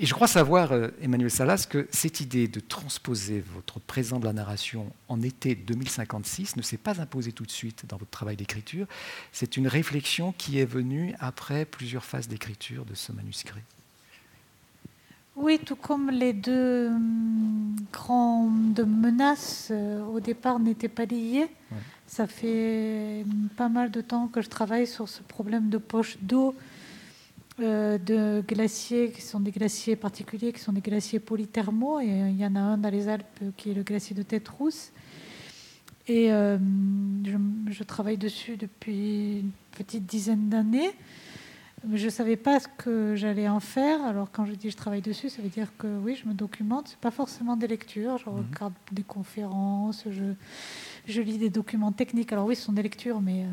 Et 0.00 0.06
je 0.06 0.14
crois 0.14 0.28
savoir, 0.28 0.70
euh, 0.70 0.88
Emmanuel 1.02 1.30
Salas, 1.30 1.66
que 1.68 1.88
cette 1.90 2.20
idée 2.20 2.46
de 2.46 2.60
transposer 2.60 3.42
votre 3.54 3.80
présent 3.80 4.20
de 4.20 4.26
la 4.26 4.32
narration 4.32 4.92
en 5.08 5.20
été 5.22 5.56
2056 5.56 6.56
ne 6.56 6.62
s'est 6.62 6.76
pas 6.76 7.00
imposée 7.00 7.32
tout 7.32 7.44
de 7.44 7.50
suite 7.50 7.84
dans 7.88 7.96
votre 7.96 8.12
travail 8.12 8.36
d'écriture. 8.36 8.86
C'est 9.32 9.56
une 9.56 9.66
réflexion 9.66 10.32
qui 10.38 10.60
est 10.60 10.64
venue 10.64 11.14
après 11.18 11.64
plusieurs 11.64 12.04
phases 12.04 12.28
d'écriture 12.28 12.84
de 12.84 12.94
ce 12.94 13.10
manuscrit. 13.10 13.62
Oui, 15.34 15.58
tout 15.58 15.76
comme 15.76 16.10
les 16.10 16.32
deux 16.32 16.88
hum, 16.88 17.74
grandes 17.92 18.84
menaces 18.86 19.68
euh, 19.72 20.04
au 20.04 20.20
départ 20.20 20.60
n'étaient 20.60 20.88
pas 20.88 21.06
liées. 21.06 21.48
Ça 22.06 22.28
fait 22.28 23.24
hum, 23.24 23.48
pas 23.56 23.68
mal 23.68 23.90
de 23.90 24.00
temps 24.00 24.28
que 24.28 24.42
je 24.42 24.48
travaille 24.48 24.86
sur 24.86 25.08
ce 25.08 25.22
problème 25.22 25.70
de 25.70 25.78
poche 25.78 26.18
d'eau 26.22 26.54
de 27.58 28.42
glaciers 28.46 29.10
qui 29.10 29.22
sont 29.22 29.40
des 29.40 29.50
glaciers 29.50 29.96
particuliers, 29.96 30.52
qui 30.52 30.60
sont 30.60 30.72
des 30.72 30.80
glaciers 30.80 31.20
polythermaux. 31.20 32.00
Et 32.00 32.06
il 32.06 32.36
y 32.36 32.46
en 32.46 32.54
a 32.54 32.60
un 32.60 32.78
dans 32.78 32.90
les 32.90 33.08
Alpes 33.08 33.40
qui 33.56 33.70
est 33.70 33.74
le 33.74 33.82
glacier 33.82 34.14
de 34.14 34.22
Tête 34.22 34.48
Rousse. 34.48 34.92
Et 36.08 36.32
euh, 36.32 36.56
je, 37.70 37.82
travaille 37.82 38.16
dessus 38.16 38.56
depuis 38.56 39.40
une 39.40 39.50
petite 39.72 40.06
dizaine 40.06 40.48
d'années. 40.48 40.90
Je 41.92 42.06
ne 42.06 42.10
savais 42.10 42.36
pas 42.36 42.58
ce 42.60 42.68
que 42.78 43.14
j'allais 43.14 43.46
en 43.46 43.60
faire. 43.60 44.02
Alors 44.04 44.30
quand 44.32 44.46
je 44.46 44.54
dis 44.54 44.70
je 44.70 44.76
travaille 44.76 45.02
dessus, 45.02 45.28
ça 45.28 45.42
veut 45.42 45.50
dire 45.50 45.68
que 45.76 45.86
oui, 45.98 46.16
je 46.16 46.26
me 46.26 46.32
documente. 46.32 46.88
Ce 46.88 46.92
n'est 46.94 47.00
pas 47.00 47.10
forcément 47.10 47.56
des 47.56 47.66
lectures. 47.66 48.16
Je 48.16 48.30
mhm. 48.30 48.36
regarde 48.36 48.72
des 48.90 49.02
conférences, 49.02 50.04
je, 50.10 50.32
je, 51.06 51.20
lis 51.20 51.36
des 51.36 51.50
documents 51.50 51.92
techniques. 51.92 52.32
Alors 52.32 52.46
oui, 52.46 52.56
ce 52.56 52.62
sont 52.62 52.72
des 52.72 52.82
lectures, 52.82 53.20
mais 53.20 53.42
euh, 53.42 53.48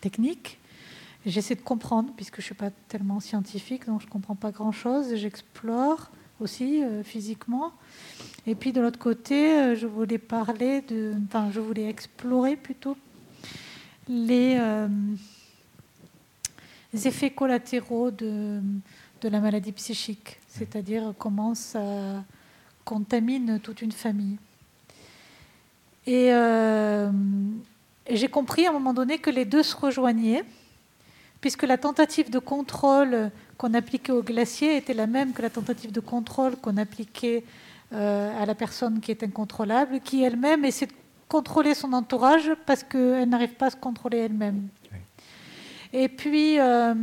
techniques. 0.00 0.58
J'essaie 1.26 1.54
de 1.54 1.60
comprendre, 1.60 2.10
puisque 2.16 2.36
je 2.36 2.40
ne 2.40 2.44
suis 2.44 2.54
pas 2.54 2.70
tellement 2.88 3.20
scientifique, 3.20 3.86
donc 3.86 4.00
je 4.00 4.06
ne 4.06 4.10
comprends 4.10 4.34
pas 4.34 4.50
grand-chose. 4.50 5.14
J'explore 5.16 6.10
aussi 6.40 6.82
euh, 6.82 7.02
physiquement. 7.02 7.72
Et 8.46 8.54
puis 8.54 8.72
de 8.72 8.80
l'autre 8.80 8.98
côté, 8.98 9.58
euh, 9.58 9.76
je 9.76 9.86
voulais 9.86 10.16
parler 10.16 10.80
de, 10.80 11.14
enfin, 11.26 11.50
je 11.52 11.60
voulais 11.60 11.90
explorer 11.90 12.56
plutôt 12.56 12.96
les, 14.08 14.56
euh, 14.58 14.88
effets 16.94 17.30
collatéraux 17.30 18.10
de, 18.10 18.60
de, 19.20 19.28
la 19.28 19.40
maladie 19.40 19.72
psychique, 19.72 20.38
c'est-à-dire 20.48 21.12
comment 21.18 21.54
ça 21.54 22.24
contamine 22.86 23.60
toute 23.62 23.82
une 23.82 23.92
famille. 23.92 24.38
Et 26.06 26.32
j'ai 28.10 28.28
compris 28.28 28.66
à 28.66 28.70
un 28.70 28.72
moment 28.72 28.94
donné 28.94 29.18
que 29.18 29.30
les 29.30 29.44
deux 29.44 29.62
se 29.62 29.76
rejoignaient 29.76 30.44
puisque 31.40 31.62
la 31.62 31.78
tentative 31.78 32.30
de 32.30 32.38
contrôle 32.38 33.30
qu'on 33.56 33.74
appliquait 33.74 34.12
au 34.12 34.22
glacier 34.22 34.76
était 34.76 34.94
la 34.94 35.06
même 35.06 35.32
que 35.32 35.42
la 35.42 35.50
tentative 35.50 35.92
de 35.92 36.00
contrôle 36.00 36.56
qu'on 36.56 36.76
appliquait 36.76 37.44
euh, 37.92 38.42
à 38.42 38.46
la 38.46 38.54
personne 38.54 39.00
qui 39.00 39.10
est 39.10 39.22
incontrôlable, 39.22 40.00
qui 40.00 40.22
elle-même 40.22 40.64
essaie 40.64 40.86
de 40.86 40.92
contrôler 41.28 41.74
son 41.74 41.92
entourage 41.92 42.50
parce 42.66 42.82
qu'elle 42.82 43.28
n'arrive 43.28 43.54
pas 43.54 43.66
à 43.66 43.70
se 43.70 43.76
contrôler 43.76 44.18
elle-même. 44.18 44.68
Et 45.92 46.08
puis, 46.08 46.60
euh, 46.60 46.94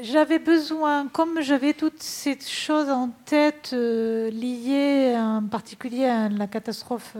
j'avais 0.00 0.38
besoin, 0.38 1.08
comme 1.08 1.40
j'avais 1.40 1.72
toutes 1.72 2.02
ces 2.02 2.38
choses 2.40 2.90
en 2.90 3.08
tête 3.24 3.70
euh, 3.72 4.30
liées 4.30 5.14
en 5.16 5.42
particulier 5.44 6.04
à 6.04 6.28
la 6.28 6.46
catastrophe 6.46 7.16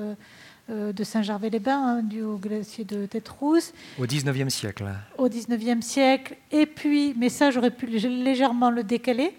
de 0.69 1.05
Saint-Gervais-les-Bains, 1.05 1.99
hein, 1.99 2.03
du 2.03 2.23
au 2.23 2.37
glacier 2.37 2.85
de 2.85 3.07
Tête-Rousse. 3.07 3.73
Au 3.99 4.05
19e 4.05 4.51
siècle. 4.51 4.85
Au 5.17 5.29
19e 5.29 5.81
siècle. 5.81 6.37
Et 6.53 6.67
puis, 6.67 7.15
mais 7.17 7.29
ça, 7.29 7.51
j'aurais 7.51 7.71
pu 7.71 7.87
légèrement 7.87 8.71
le 8.71 8.83
décaler. 8.83 9.33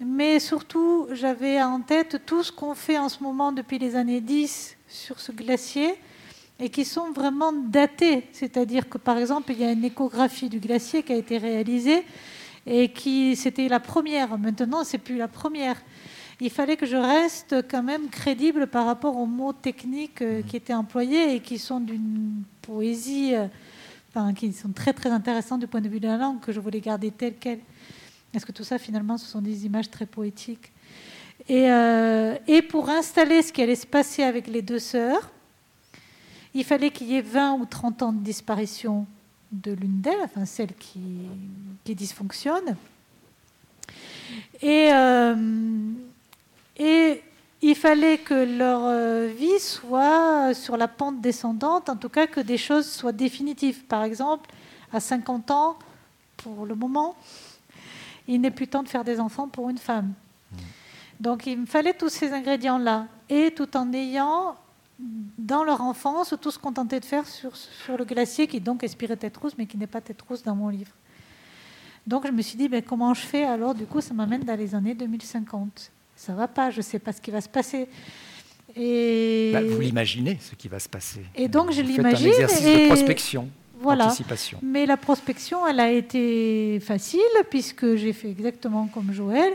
Mais 0.00 0.38
surtout, 0.38 1.08
j'avais 1.12 1.60
en 1.60 1.80
tête 1.80 2.22
tout 2.24 2.44
ce 2.44 2.52
qu'on 2.52 2.74
fait 2.74 2.98
en 2.98 3.08
ce 3.08 3.22
moment 3.22 3.50
depuis 3.50 3.78
les 3.78 3.96
années 3.96 4.20
10 4.20 4.76
sur 4.86 5.18
ce 5.18 5.32
glacier 5.32 5.94
et 6.60 6.68
qui 6.70 6.84
sont 6.84 7.10
vraiment 7.10 7.52
datés. 7.52 8.24
C'est-à-dire 8.32 8.88
que, 8.88 8.98
par 8.98 9.18
exemple, 9.18 9.52
il 9.52 9.60
y 9.60 9.64
a 9.64 9.72
une 9.72 9.84
échographie 9.84 10.48
du 10.48 10.60
glacier 10.60 11.02
qui 11.02 11.12
a 11.12 11.16
été 11.16 11.38
réalisée 11.38 12.04
et 12.64 12.92
qui, 12.92 13.34
c'était 13.34 13.68
la 13.68 13.80
première. 13.80 14.38
Maintenant, 14.38 14.84
c'est 14.84 14.98
plus 14.98 15.16
la 15.16 15.28
première 15.28 15.76
il 16.40 16.50
fallait 16.50 16.76
que 16.76 16.86
je 16.86 16.96
reste 16.96 17.56
quand 17.68 17.82
même 17.82 18.08
crédible 18.08 18.68
par 18.68 18.86
rapport 18.86 19.16
aux 19.16 19.26
mots 19.26 19.52
techniques 19.52 20.22
euh, 20.22 20.42
qui 20.42 20.56
étaient 20.56 20.74
employés 20.74 21.34
et 21.34 21.40
qui 21.40 21.58
sont 21.58 21.80
d'une 21.80 22.42
poésie, 22.62 23.34
euh, 23.34 23.48
enfin, 24.10 24.32
qui 24.34 24.52
sont 24.52 24.70
très 24.70 24.92
très 24.92 25.10
intéressants 25.10 25.58
du 25.58 25.66
point 25.66 25.80
de 25.80 25.88
vue 25.88 25.98
de 25.98 26.06
la 26.06 26.16
langue, 26.16 26.40
que 26.40 26.52
je 26.52 26.60
voulais 26.60 26.80
garder 26.80 27.10
telle 27.10 27.34
qu'elle. 27.34 27.60
Parce 28.32 28.44
que 28.44 28.52
tout 28.52 28.62
ça, 28.62 28.78
finalement, 28.78 29.18
ce 29.18 29.26
sont 29.26 29.40
des 29.40 29.66
images 29.66 29.90
très 29.90 30.06
poétiques? 30.06 30.70
Et, 31.48 31.72
euh, 31.72 32.36
et 32.46 32.62
pour 32.62 32.88
installer 32.88 33.42
ce 33.42 33.52
qui 33.52 33.62
allait 33.62 33.74
se 33.74 33.86
passer 33.86 34.22
avec 34.22 34.46
les 34.46 34.62
deux 34.62 34.78
sœurs, 34.78 35.30
il 36.54 36.64
fallait 36.64 36.90
qu'il 36.90 37.08
y 37.08 37.16
ait 37.16 37.22
20 37.22 37.54
ou 37.54 37.64
30 37.64 38.02
ans 38.02 38.12
de 38.12 38.22
disparition 38.22 39.06
de 39.50 39.72
l'une 39.72 40.00
d'elles, 40.00 40.20
enfin 40.22 40.44
celle 40.44 40.74
qui, 40.74 41.00
qui 41.84 41.94
dysfonctionne. 41.94 42.76
Et, 44.60 44.90
et 46.78 47.22
il 47.60 47.74
fallait 47.74 48.18
que 48.18 48.34
leur 48.34 48.84
euh, 48.84 49.26
vie 49.26 49.58
soit 49.58 50.54
sur 50.54 50.76
la 50.76 50.86
pente 50.86 51.20
descendante, 51.20 51.88
en 51.88 51.96
tout 51.96 52.08
cas 52.08 52.26
que 52.26 52.40
des 52.40 52.58
choses 52.58 52.88
soient 52.88 53.12
définitives. 53.12 53.84
Par 53.84 54.04
exemple, 54.04 54.48
à 54.92 55.00
50 55.00 55.50
ans, 55.50 55.76
pour 56.36 56.66
le 56.66 56.76
moment, 56.76 57.16
il 58.28 58.40
n'est 58.40 58.52
plus 58.52 58.68
temps 58.68 58.82
de 58.82 58.88
faire 58.88 59.04
des 59.04 59.18
enfants 59.18 59.48
pour 59.48 59.70
une 59.70 59.78
femme. 59.78 60.12
Donc 61.18 61.46
il 61.46 61.58
me 61.58 61.66
fallait 61.66 61.94
tous 61.94 62.10
ces 62.10 62.32
ingrédients-là, 62.32 63.06
et 63.28 63.50
tout 63.50 63.76
en 63.76 63.92
ayant 63.92 64.54
dans 65.00 65.64
leur 65.64 65.80
enfance 65.80 66.34
tout 66.40 66.50
ce 66.50 66.58
qu'on 66.58 66.72
tentait 66.72 67.00
de 67.00 67.04
faire 67.04 67.26
sur, 67.26 67.56
sur 67.56 67.96
le 67.96 68.04
glacier, 68.04 68.46
qui 68.46 68.60
donc 68.60 68.84
inspirait 68.84 69.16
Tête 69.16 69.36
Rousse, 69.36 69.54
mais 69.58 69.66
qui 69.66 69.76
n'est 69.76 69.88
pas 69.88 70.00
Tête 70.00 70.22
Rousse 70.22 70.44
dans 70.44 70.54
mon 70.54 70.68
livre. 70.68 70.92
Donc 72.06 72.24
je 72.26 72.32
me 72.32 72.40
suis 72.40 72.56
dit, 72.56 72.68
ben, 72.68 72.82
comment 72.82 73.14
je 73.14 73.20
fais 73.20 73.44
Alors? 73.44 73.74
Du 73.74 73.84
coup, 73.84 74.00
ça 74.00 74.14
m'amène 74.14 74.42
dans 74.42 74.56
les 74.56 74.74
années 74.74 74.94
2050 74.94 75.90
ça 76.18 76.34
va 76.34 76.48
pas, 76.48 76.70
je 76.70 76.78
ne 76.78 76.82
sais 76.82 76.98
pas 76.98 77.12
ce 77.12 77.20
qui 77.20 77.30
va 77.30 77.40
se 77.40 77.48
passer. 77.48 77.88
Et... 78.74 79.50
Bah, 79.52 79.62
vous 79.62 79.80
l'imaginez, 79.80 80.36
ce 80.40 80.56
qui 80.56 80.66
va 80.68 80.80
se 80.80 80.88
passer. 80.88 81.22
Et 81.36 81.46
donc 81.48 81.70
je 81.70 81.80
l'imagine. 81.80 82.26
un 82.26 82.30
exercice 82.30 82.64
de 82.64 82.86
prospection. 82.88 83.48
Voilà. 83.80 84.12
Mais 84.60 84.86
la 84.86 84.96
prospection, 84.96 85.64
elle 85.64 85.78
a 85.78 85.92
été 85.92 86.80
facile 86.80 87.20
puisque 87.48 87.94
j'ai 87.94 88.12
fait 88.12 88.28
exactement 88.28 88.88
comme 88.88 89.12
Joël. 89.12 89.52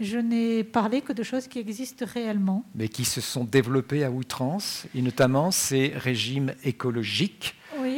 Je 0.00 0.18
n'ai 0.18 0.62
parlé 0.62 1.00
que 1.00 1.12
de 1.12 1.24
choses 1.24 1.48
qui 1.48 1.58
existent 1.58 2.06
réellement. 2.06 2.64
Mais 2.76 2.88
qui 2.88 3.04
se 3.04 3.20
sont 3.20 3.44
développées 3.44 4.04
à 4.04 4.10
outrance, 4.10 4.86
et 4.94 5.02
notamment 5.02 5.50
ces 5.50 5.92
régimes 5.96 6.52
écologiques 6.64 7.56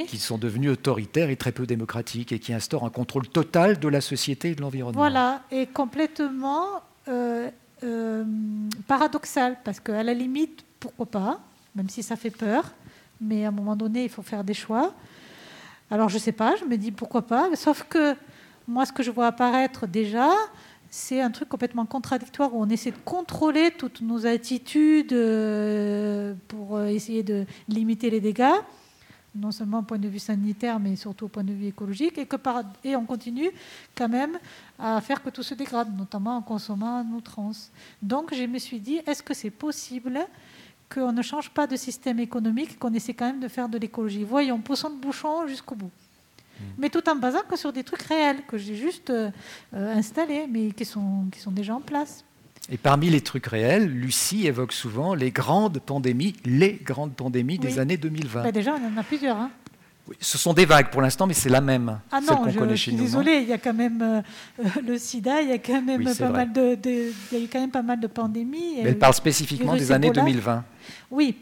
qui 0.09 0.19
sont 0.19 0.39
devenus 0.39 0.71
autoritaires 0.71 1.29
et 1.29 1.37
très 1.37 1.53
peu 1.53 1.67
démocratiques 1.67 2.33
et 2.33 2.39
qui 2.39 2.53
instaurent 2.55 2.85
un 2.85 2.91
contrôle 2.91 3.29
total 3.29 3.79
de 3.79 3.89
la 3.89 4.01
société 4.01 4.51
et 4.51 4.55
de 4.55 4.63
l'environnement. 4.63 4.99
Voilà, 4.99 5.43
et 5.51 5.67
complètement 5.67 6.83
euh, 7.09 7.51
euh, 7.83 8.25
paradoxal, 8.87 9.57
parce 9.65 9.81
qu'à 9.81 10.03
la 10.03 10.15
limite, 10.15 10.65
pourquoi 10.81 11.07
pas, 11.07 11.41
même 11.75 11.89
si 11.89 12.03
ça 12.03 12.17
fait 12.17 12.31
peur, 12.31 12.73
mais 13.21 13.45
à 13.45 13.49
un 13.49 13.53
moment 13.53 13.77
donné, 13.77 14.05
il 14.05 14.09
faut 14.09 14.23
faire 14.23 14.45
des 14.45 14.55
choix. 14.55 14.95
Alors 15.91 16.09
je 16.09 16.15
ne 16.15 16.21
sais 16.21 16.33
pas, 16.33 16.57
je 16.57 16.65
me 16.65 16.77
dis 16.77 16.91
pourquoi 16.91 17.23
pas, 17.23 17.49
sauf 17.55 17.85
que 17.89 18.15
moi, 18.67 18.85
ce 18.85 18.93
que 18.93 19.03
je 19.03 19.11
vois 19.11 19.29
apparaître 19.29 19.87
déjà, 19.87 20.31
c'est 20.91 21.21
un 21.21 21.31
truc 21.31 21.49
complètement 21.49 21.87
contradictoire 21.87 22.55
où 22.55 22.63
on 22.63 22.69
essaie 22.69 22.91
de 22.91 22.97
contrôler 23.05 23.71
toutes 23.71 24.01
nos 24.01 24.27
attitudes 24.27 25.13
euh, 25.13 26.35
pour 26.49 26.81
essayer 26.83 27.23
de 27.23 27.45
limiter 27.69 28.11
les 28.11 28.21
dégâts 28.21 28.55
non 29.37 29.53
seulement 29.53 29.81
au 29.81 29.83
point 29.83 29.99
de 29.99 30.09
vue 30.09 30.19
sanitaire, 30.19 30.79
mais 30.81 30.97
surtout 30.97 31.27
au 31.27 31.29
point 31.29 31.45
de 31.45 31.53
vue 31.53 31.67
écologique, 31.67 32.19
et, 32.19 32.27
que 32.27 32.37
par, 32.37 32.63
et 32.85 32.97
on 32.97 33.05
continue 33.05 33.51
quand 33.95 34.09
même 34.09 34.39
à 34.79 35.01
faire 35.01 35.23
que 35.23 35.31
tout 35.31 35.43
se 35.43 35.55
dégrade, 35.55 35.97
notamment 35.97 36.37
en 36.37 36.43
consommant 36.43 37.01
en 37.01 37.07
outrance. 37.15 37.71
Donc 38.03 38.35
je 38.35 38.45
me 38.45 38.59
suis 38.59 38.81
dit, 38.81 39.01
est-ce 39.07 39.23
que 39.23 39.35
c'est 39.35 39.51
possible 39.51 40.19
qu'on 40.93 41.13
ne 41.13 41.23
change 41.23 41.51
pas 41.51 41.67
de 41.67 41.77
système 41.77 42.19
économique, 42.21 42.79
qu'on 42.79 42.93
essaie 42.93 43.15
quand 43.15 43.27
même 43.27 43.41
de 43.41 43.49
faire 43.49 43.69
de 43.69 43.79
l'écologie? 43.79 44.25
Voyons, 44.25 44.59
poussons 44.59 44.91
le 44.91 44.97
bouchon 44.97 45.47
jusqu'au 45.47 45.75
bout. 45.75 45.91
Hmm. 46.59 46.65
Mais 46.79 46.91
tout 46.91 47.09
en 47.09 47.17
basant 47.17 47.43
que 47.49 47.57
sur 47.57 47.73
des 47.73 47.85
trucs 47.85 48.03
réels, 48.03 48.43
que 48.47 48.59
j'ai 48.59 48.75
juste 48.75 49.11
euh, 49.11 49.31
installés, 49.73 50.47
mais 50.49 50.73
qui 50.73 50.85
sont, 50.85 51.27
qui 51.33 51.41
sont 51.41 51.53
déjà 51.53 51.75
en 51.75 51.81
place. 51.81 52.25
Et 52.71 52.77
parmi 52.77 53.11
les 53.11 53.21
trucs 53.21 53.47
réels, 53.47 53.87
Lucie 53.87 54.47
évoque 54.47 54.73
souvent 54.73 55.15
les 55.15 55.31
grandes 55.31 55.79
pandémies, 55.79 56.35
les 56.45 56.73
grandes 56.75 57.15
pandémies 57.15 57.59
des 57.59 57.79
années 57.79 57.97
2020. 57.97 58.43
Bah, 58.43 58.53
déjà, 58.53 58.75
on 58.75 58.95
en 58.95 58.99
a 58.99 59.05
plusieurs. 59.05 59.37
Hein. 59.37 59.51
Oui, 60.09 60.17
ce 60.21 60.39
sont 60.39 60.53
des 60.53 60.67
vagues 60.67 60.91
pour 60.91 61.03
l'instant, 61.03 61.27
mais 61.27 61.35
c'est 61.35 61.49
la 61.49 61.61
même, 61.61 61.99
ah 62.13 62.21
celle 62.23 62.57
connaît 62.57 62.77
chez 62.77 62.93
nous. 62.93 62.99
Désolée, 62.99 63.41
il 63.43 63.49
y 63.49 63.53
a 63.53 63.59
quand 63.59 63.75
même 63.75 64.03
euh, 64.03 64.63
le 64.87 64.99
SIDA, 64.99 65.43
il 65.43 65.49
y 65.49 65.53
a 65.53 65.59
quand 65.59 65.83
même 65.83 66.05
pas 66.05 66.29
mal 66.29 66.53
de, 66.53 66.79
il 67.33 67.39
y 67.41 67.45
a 67.45 67.49
quand 67.51 67.61
même 67.61 67.71
pas 67.71 67.83
mal 67.83 67.99
de 67.99 68.07
pandémies. 68.07 68.83
Mais 68.83 68.91
elle 68.91 68.99
parle 68.99 69.15
spécifiquement 69.15 69.75
des 69.75 69.91
années 69.91 70.11
2020. 70.11 70.65
Oui, 71.11 71.37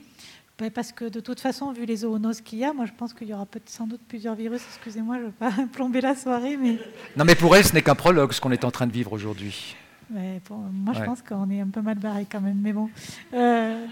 Parce 0.75 0.93
que 0.93 1.07
de 1.07 1.21
toute 1.21 1.41
façon, 1.41 1.73
vu 1.73 1.85
les 1.85 1.97
zoonoses 1.97 2.41
qu'il 2.41 2.59
y 2.59 2.65
a, 2.65 2.73
moi 2.73 2.87
je 2.87 2.93
pense 2.97 3.13
qu'il 3.13 3.29
y 3.29 3.35
aura 3.35 3.47
sans 3.67 3.87
doute 3.87 4.01
plusieurs 4.09 4.35
virus. 4.35 4.63
Excusez-moi, 4.75 5.17
je 5.17 5.21
ne 5.21 5.27
veux 5.27 5.33
pas 5.33 5.53
plomber 5.73 6.01
la 6.01 6.15
soirée. 6.15 6.57
Mais... 6.57 6.79
Non, 7.19 7.27
mais 7.27 7.35
pour 7.35 7.55
elle, 7.57 7.65
ce 7.65 7.75
n'est 7.75 7.83
qu'un 7.83 7.95
prologue, 7.95 8.33
ce 8.33 8.41
qu'on 8.41 8.53
est 8.53 8.65
en 8.65 8.71
train 8.71 8.87
de 8.87 8.93
vivre 8.93 9.13
aujourd'hui. 9.13 9.77
Moi, 10.11 10.93
je 10.95 11.03
pense 11.03 11.23
qu'on 11.23 11.49
est 11.51 11.61
un 11.61 11.69
peu 11.69 11.81
mal 11.81 11.99
barré 11.99 12.27
quand 12.31 12.41
même. 12.41 12.59
Mais 12.61 12.73
bon. 12.73 12.91
Euh, 13.33 13.87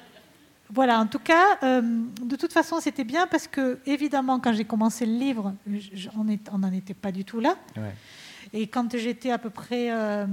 voilà, 0.70 0.98
en 1.00 1.06
tout 1.06 1.18
cas, 1.18 1.58
euh, 1.62 1.82
de 2.22 2.36
toute 2.36 2.52
façon, 2.52 2.80
c'était 2.80 3.04
bien 3.04 3.26
parce 3.26 3.46
que, 3.46 3.78
évidemment, 3.84 4.40
quand 4.40 4.54
j'ai 4.54 4.64
commencé 4.64 5.04
le 5.04 5.12
livre, 5.12 5.54
on 6.16 6.58
n'en 6.58 6.72
était 6.72 6.94
pas 6.94 7.12
du 7.12 7.24
tout 7.24 7.40
là. 7.40 7.56
Et 8.54 8.66
quand 8.66 8.96
j'étais 8.96 9.30
à 9.30 9.38
peu 9.38 9.50
près 9.50 9.88
euh, 9.90 10.26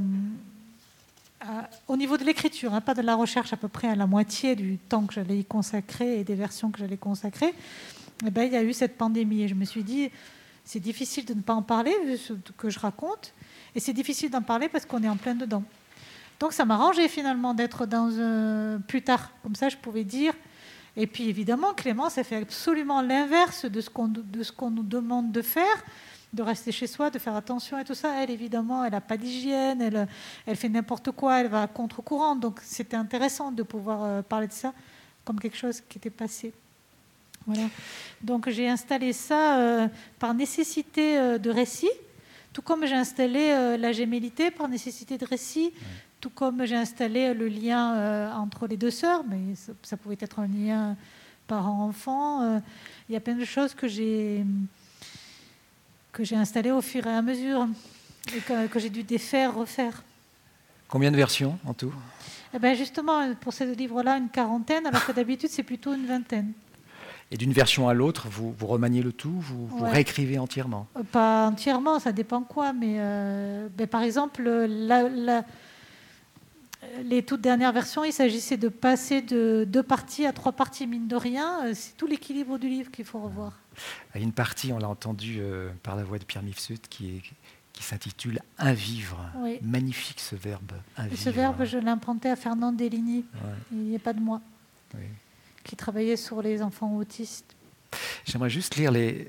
au 1.87 1.97
niveau 1.97 2.17
de 2.17 2.23
l'écriture, 2.23 2.73
hein, 2.73 2.81
pas 2.81 2.93
de 2.93 3.01
la 3.01 3.15
recherche, 3.15 3.53
à 3.53 3.57
peu 3.57 3.67
près 3.67 3.89
à 3.89 3.95
la 3.95 4.07
moitié 4.07 4.55
du 4.55 4.77
temps 4.77 5.05
que 5.05 5.13
j'allais 5.13 5.39
y 5.39 5.45
consacrer 5.45 6.19
et 6.19 6.23
des 6.23 6.35
versions 6.35 6.71
que 6.71 6.79
j'allais 6.79 6.97
consacrer, 6.97 7.53
eh 8.25 8.29
ben, 8.29 8.43
il 8.43 8.53
y 8.53 8.57
a 8.57 8.63
eu 8.63 8.73
cette 8.73 8.97
pandémie. 8.97 9.43
Et 9.43 9.47
je 9.47 9.55
me 9.55 9.65
suis 9.65 9.83
dit, 9.83 10.09
c'est 10.63 10.79
difficile 10.79 11.25
de 11.25 11.33
ne 11.33 11.41
pas 11.41 11.53
en 11.53 11.61
parler, 11.61 11.93
vu 12.05 12.17
ce 12.17 12.33
que 12.57 12.69
je 12.69 12.79
raconte. 12.79 13.33
Et 13.75 13.79
c'est 13.79 13.93
difficile 13.93 14.29
d'en 14.29 14.41
parler 14.41 14.69
parce 14.69 14.85
qu'on 14.85 15.03
est 15.03 15.09
en 15.09 15.17
plein 15.17 15.35
dedans. 15.35 15.63
Donc 16.39 16.53
ça 16.53 16.65
m'arrangeait 16.65 17.07
finalement 17.07 17.53
d'être 17.53 17.85
dans 17.85 18.79
plus 18.87 19.01
tard. 19.01 19.31
Comme 19.43 19.55
ça, 19.55 19.69
je 19.69 19.77
pouvais 19.77 20.03
dire. 20.03 20.33
Et 20.95 21.05
puis 21.05 21.29
évidemment, 21.29 21.73
Clémence 21.73 22.17
a 22.17 22.23
fait 22.23 22.37
absolument 22.37 23.01
l'inverse 23.01 23.65
de 23.65 23.81
ce 23.81 23.89
qu'on 23.89 24.71
nous 24.71 24.83
demande 24.83 25.31
de 25.31 25.41
faire 25.41 25.83
de 26.33 26.43
rester 26.43 26.71
chez 26.71 26.87
soi, 26.87 27.09
de 27.09 27.19
faire 27.19 27.35
attention 27.35 27.79
et 27.79 27.83
tout 27.83 27.95
ça. 27.95 28.21
Elle, 28.21 28.29
évidemment, 28.29 28.83
elle 28.85 28.91
n'a 28.91 29.01
pas 29.01 29.17
d'hygiène, 29.17 29.81
elle, 29.81 30.07
elle 30.45 30.55
fait 30.55 30.69
n'importe 30.69 31.11
quoi, 31.11 31.41
elle 31.41 31.47
va 31.47 31.67
contre-courant. 31.67 32.35
Donc 32.35 32.59
c'était 32.63 32.97
intéressant 32.97 33.51
de 33.51 33.63
pouvoir 33.63 34.03
euh, 34.03 34.21
parler 34.21 34.47
de 34.47 34.53
ça 34.53 34.73
comme 35.25 35.39
quelque 35.39 35.57
chose 35.57 35.81
qui 35.87 35.97
était 35.97 36.09
passé. 36.09 36.53
Voilà. 37.45 37.67
Donc 38.21 38.49
j'ai 38.49 38.69
installé 38.69 39.13
ça 39.13 39.57
euh, 39.57 39.87
par 40.19 40.33
nécessité 40.33 41.17
euh, 41.17 41.37
de 41.37 41.49
récit, 41.49 41.89
tout 42.59 42.65
comme 42.65 42.85
j'ai 42.85 42.95
installé 42.95 43.77
la 43.77 43.93
gémellité 43.93 44.51
par 44.51 44.67
nécessité 44.67 45.17
de 45.17 45.25
récit, 45.25 45.71
tout 46.19 46.29
comme 46.29 46.65
j'ai 46.65 46.75
installé 46.75 47.33
le 47.33 47.47
lien 47.47 48.33
entre 48.35 48.67
les 48.67 48.75
deux 48.75 48.91
sœurs, 48.91 49.23
mais 49.29 49.55
ça, 49.55 49.71
ça 49.81 49.95
pouvait 49.95 50.17
être 50.19 50.39
un 50.39 50.47
lien 50.47 50.97
parent-enfant. 51.47 52.61
Il 53.07 53.13
y 53.13 53.15
a 53.15 53.21
plein 53.21 53.35
de 53.35 53.45
choses 53.45 53.73
que 53.73 53.87
j'ai 53.87 54.45
que 56.11 56.25
j'ai 56.25 56.35
installé 56.35 56.69
au 56.71 56.81
fur 56.81 57.07
et 57.07 57.15
à 57.15 57.21
mesure 57.21 57.65
et 58.35 58.41
que, 58.41 58.77
j'ai 58.77 58.89
dû 58.89 59.03
défaire, 59.03 59.55
refaire. 59.55 60.03
Combien 60.89 61.11
de 61.11 61.15
versions 61.15 61.57
en 61.65 61.73
tout? 61.73 61.93
Eh 62.53 62.59
ben 62.59 62.75
Justement, 62.75 63.33
pour 63.35 63.53
ce 63.53 63.63
livre-là, 63.63 64.17
une 64.17 64.27
quarantaine, 64.27 64.85
alors 64.85 65.05
que 65.05 65.13
d'habitude, 65.13 65.49
c'est 65.49 65.63
plutôt 65.63 65.93
une 65.93 66.07
vingtaine. 66.07 66.51
Et 67.31 67.37
d'une 67.37 67.53
version 67.53 67.87
à 67.87 67.93
l'autre, 67.93 68.27
vous, 68.27 68.53
vous, 68.57 68.67
remaniez 68.67 69.03
le 69.03 69.11
tout, 69.11 69.39
vous, 69.39 69.67
vous 69.67 69.85
réécrivez 69.85 70.39
entièrement? 70.39 70.87
Euh, 70.97 71.03
Pas 71.03 71.47
entièrement, 71.47 71.99
ça 71.99 72.11
dépend 72.11 72.41
quoi, 72.41 72.73
mais 72.73 72.95
euh, 72.97 73.69
par 73.89 74.01
exemple, 74.01 74.43
la, 74.43 75.43
les 77.03 77.23
toutes 77.23 77.41
dernières 77.41 77.73
versions, 77.73 78.03
il 78.03 78.13
s'agissait 78.13 78.57
de 78.57 78.69
passer 78.69 79.21
de 79.21 79.65
deux 79.67 79.83
parties 79.83 80.25
à 80.25 80.33
trois 80.33 80.53
parties, 80.53 80.87
mine 80.87 81.07
de 81.07 81.15
rien. 81.15 81.65
Euh, 81.65 81.73
c'est 81.75 81.95
tout 81.97 82.07
l'équilibre 82.07 82.57
du 82.57 82.69
livre 82.69 82.91
qu'il 82.91 83.05
faut 83.05 83.19
revoir. 83.19 83.53
Il 84.15 84.21
y 84.21 84.23
a 84.23 84.23
une 84.23 84.33
partie, 84.33 84.73
on 84.73 84.79
l'a 84.79 84.89
entendu 84.89 85.37
euh, 85.39 85.69
par 85.83 85.95
la 85.95 86.03
voix 86.03 86.19
de 86.19 86.23
Pierre 86.23 86.43
Mifsud, 86.43 86.81
qui, 86.89 87.21
qui 87.73 87.83
s'intitule 87.83 88.39
Un 88.57 88.73
vivre. 88.73 89.19
Magnifique 89.61 90.19
ce 90.19 90.35
verbe. 90.35 90.71
Un 90.97 91.07
ce 91.15 91.29
verbe, 91.29 91.63
je 91.65 91.77
l'ai 91.77 91.91
emprunté 91.91 92.29
à 92.29 92.35
Fernand 92.35 92.71
Deligny, 92.71 93.25
il 93.71 93.77
n'y 93.77 93.95
a 93.95 93.99
pas 93.99 94.13
de 94.13 94.19
moi, 94.19 94.41
qui 95.63 95.75
travaillait 95.75 96.17
sur 96.17 96.41
les 96.41 96.61
enfants 96.61 96.95
autistes. 96.95 97.55
J'aimerais 98.25 98.49
juste 98.49 98.75
lire 98.75 98.91
les, 98.91 99.27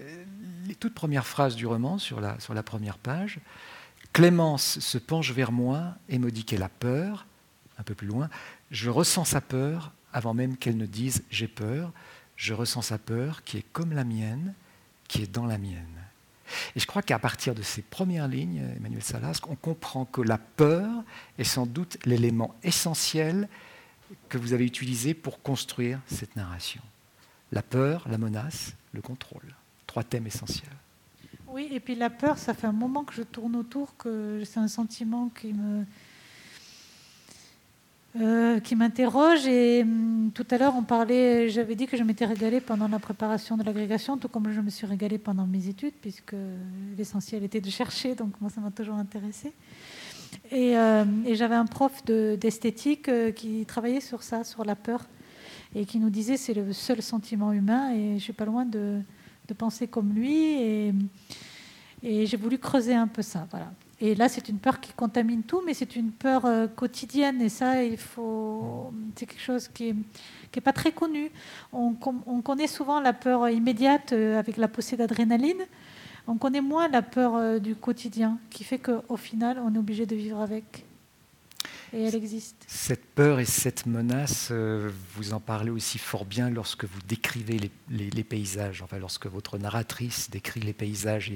toutes 0.78 0.94
premières 0.94 1.26
phrases 1.26 1.56
du 1.56 1.66
roman 1.66 1.98
sur 1.98 2.20
la, 2.20 2.38
sur 2.40 2.54
la 2.54 2.62
première 2.62 2.98
page. 2.98 3.40
Clémence 4.12 4.80
se 4.80 4.98
penche 4.98 5.32
vers 5.32 5.52
moi 5.52 5.94
et 6.08 6.18
me 6.18 6.30
dit 6.30 6.44
qu'elle 6.44 6.62
a 6.62 6.68
peur. 6.68 7.26
Un 7.78 7.82
peu 7.82 7.94
plus 7.94 8.06
loin, 8.06 8.28
je 8.70 8.90
ressens 8.90 9.24
sa 9.24 9.40
peur 9.40 9.92
avant 10.12 10.34
même 10.34 10.56
qu'elle 10.58 10.76
ne 10.76 10.86
dise 10.86 11.22
j'ai 11.30 11.48
peur 11.48 11.92
je 12.40 12.54
ressens 12.54 12.80
sa 12.80 12.96
peur 12.96 13.44
qui 13.44 13.58
est 13.58 13.66
comme 13.74 13.92
la 13.92 14.02
mienne, 14.02 14.54
qui 15.08 15.22
est 15.22 15.30
dans 15.30 15.44
la 15.44 15.58
mienne. 15.58 15.84
Et 16.74 16.80
je 16.80 16.86
crois 16.86 17.02
qu'à 17.02 17.18
partir 17.18 17.54
de 17.54 17.60
ces 17.60 17.82
premières 17.82 18.28
lignes, 18.28 18.62
Emmanuel 18.78 19.02
Salas, 19.02 19.40
on 19.46 19.56
comprend 19.56 20.06
que 20.06 20.22
la 20.22 20.38
peur 20.38 20.88
est 21.36 21.44
sans 21.44 21.66
doute 21.66 21.98
l'élément 22.06 22.54
essentiel 22.62 23.46
que 24.28 24.38
vous 24.38 24.52
avez 24.52 24.64
utilisé 24.64 25.14
pour 25.14 25.42
construire 25.42 26.00
cette 26.06 26.36
narration. 26.36 26.82
La 27.52 27.62
peur, 27.62 28.06
la 28.08 28.18
menace, 28.18 28.74
le 28.92 29.02
contrôle. 29.02 29.54
Trois 29.86 30.04
thèmes 30.04 30.26
essentiels. 30.26 30.70
Oui, 31.48 31.68
et 31.72 31.80
puis 31.80 31.96
la 31.96 32.10
peur, 32.10 32.38
ça 32.38 32.54
fait 32.54 32.68
un 32.68 32.72
moment 32.72 33.02
que 33.02 33.12
je 33.12 33.22
tourne 33.22 33.56
autour, 33.56 33.96
que 33.96 34.42
c'est 34.44 34.60
un 34.60 34.68
sentiment 34.68 35.30
qui 35.30 35.52
me, 35.52 35.84
euh, 38.20 38.60
qui 38.60 38.76
m'interroge. 38.76 39.46
Et 39.46 39.82
hum, 39.82 40.30
tout 40.32 40.46
à 40.50 40.58
l'heure, 40.58 40.76
on 40.76 40.84
parlait, 40.84 41.48
j'avais 41.48 41.74
dit 41.74 41.86
que 41.88 41.96
je 41.96 42.04
m'étais 42.04 42.24
régalée 42.24 42.60
pendant 42.60 42.86
la 42.86 43.00
préparation 43.00 43.56
de 43.56 43.64
l'agrégation, 43.64 44.16
tout 44.16 44.28
comme 44.28 44.52
je 44.52 44.60
me 44.60 44.70
suis 44.70 44.86
régalée 44.86 45.18
pendant 45.18 45.46
mes 45.46 45.66
études, 45.66 45.94
puisque 46.00 46.36
l'essentiel 46.96 47.42
était 47.42 47.60
de 47.60 47.70
chercher, 47.70 48.14
donc 48.14 48.40
moi, 48.40 48.48
ça 48.48 48.60
m'a 48.60 48.70
toujours 48.70 48.96
intéressée. 48.96 49.52
Et, 50.50 50.76
euh, 50.76 51.04
j'avais 51.34 51.54
un 51.54 51.66
prof 51.66 52.04
d'esthétique 52.04 53.08
euh, 53.08 53.32
qui 53.32 53.64
travaillait 53.66 54.00
sur 54.00 54.22
ça, 54.22 54.44
sur 54.44 54.64
la 54.64 54.74
peur, 54.76 55.06
et 55.74 55.84
qui 55.84 55.98
nous 55.98 56.10
disait 56.10 56.36
c'est 56.36 56.54
le 56.54 56.72
seul 56.72 57.02
sentiment 57.02 57.52
humain, 57.52 57.92
et 57.94 58.18
je 58.18 58.22
suis 58.22 58.32
pas 58.32 58.44
loin 58.44 58.64
de, 58.64 59.00
penser 59.58 59.88
comme 59.88 60.12
lui. 60.12 60.54
Et, 60.62 60.94
et 62.04 62.26
j'ai 62.26 62.36
voulu 62.36 62.58
creuser 62.58 62.94
un 62.94 63.08
peu 63.08 63.22
ça. 63.22 63.48
Voilà. 63.50 63.72
Et 64.00 64.14
là, 64.14 64.28
c'est 64.28 64.48
une 64.48 64.58
peur 64.58 64.80
qui 64.80 64.92
contamine 64.92 65.42
tout, 65.42 65.60
mais 65.66 65.74
c'est 65.74 65.96
une 65.96 66.12
peur 66.12 66.46
euh, 66.46 66.68
quotidienne. 66.68 67.42
Et 67.42 67.48
ça, 67.48 67.82
il 67.82 67.98
faut. 67.98 68.92
C'est 69.16 69.26
quelque 69.26 69.42
chose 69.42 69.68
qui 69.68 69.92
n'est 69.92 70.62
pas 70.62 70.72
très 70.72 70.92
connu. 70.92 71.30
On, 71.72 71.94
connaît 72.42 72.68
souvent 72.68 73.00
la 73.00 73.12
peur 73.12 73.48
immédiate 73.50 74.12
avec 74.12 74.56
la 74.56 74.68
poussée 74.68 74.96
d'adrénaline. 74.96 75.66
On 76.30 76.36
connaît 76.36 76.60
moins 76.60 76.86
la 76.86 77.02
peur 77.02 77.34
euh, 77.34 77.58
du 77.58 77.74
quotidien, 77.74 78.38
qui 78.50 78.62
fait 78.62 78.78
qu'au 78.78 79.16
final, 79.16 79.58
on 79.58 79.74
est 79.74 79.78
obligé 79.78 80.06
de 80.06 80.14
vivre 80.14 80.38
avec 80.38 80.84
et 81.92 82.04
elle 82.04 82.14
existe. 82.14 82.54
Cette 82.68 83.04
peur 83.04 83.40
et 83.40 83.44
cette 83.44 83.84
menace, 83.84 84.50
euh, 84.52 84.92
vous 85.16 85.32
en 85.32 85.40
parlez 85.40 85.70
aussi 85.70 85.98
fort 85.98 86.24
bien 86.24 86.48
lorsque 86.48 86.84
vous 86.84 87.00
décrivez 87.08 87.68
les, 87.88 88.22
paysages, 88.22 88.80
enfin 88.80 88.98
lorsque 88.98 89.26
votre 89.26 89.58
narratrice 89.58 90.30
décrit 90.30 90.60
les 90.60 90.72
paysages. 90.72 91.32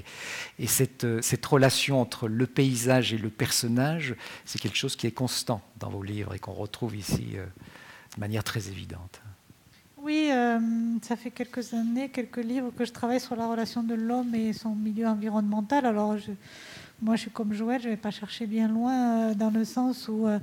Et, 0.60 0.68
cette, 0.68 1.02
euh, 1.02 1.20
cette, 1.22 1.44
relation 1.44 2.00
entre 2.00 2.28
le 2.28 2.46
paysage 2.46 3.12
et 3.12 3.18
le 3.18 3.30
personnage, 3.30 4.14
c'est 4.44 4.60
quelque 4.60 4.78
chose 4.78 4.94
qui 4.94 5.08
est 5.08 5.12
constant 5.12 5.60
dans 5.80 5.90
vos 5.90 6.04
livres 6.04 6.34
et 6.34 6.38
qu'on 6.38 6.52
retrouve 6.52 6.94
ici 6.94 7.32
de 7.34 8.20
manière 8.20 8.44
très 8.44 8.68
évidente. 8.68 9.20
Oui, 10.04 10.28
ça 11.00 11.16
fait 11.16 11.30
quelques 11.30 11.72
années, 11.72 12.10
quelques 12.10 12.44
livres 12.44 12.70
que 12.76 12.84
je 12.84 12.92
travaille 12.92 13.20
sur 13.20 13.36
la 13.36 13.46
relation 13.46 13.82
de 13.82 13.94
l'homme 13.94 14.34
et 14.34 14.52
son 14.52 14.74
milieu 14.74 15.06
environnemental. 15.06 15.86
Alors, 15.86 16.18
je, 16.18 16.30
moi, 17.00 17.16
je 17.16 17.22
suis 17.22 17.30
comme 17.30 17.54
Joël, 17.54 17.80
je 17.80 17.86
ne 17.86 17.92
vais 17.92 17.96
pas 17.96 18.10
chercher 18.10 18.46
bien 18.46 18.68
loin, 18.68 19.30
euh, 19.30 19.34
dans 19.34 19.48
le 19.48 19.64
sens 19.64 20.08
où 20.08 20.26
euh, 20.26 20.38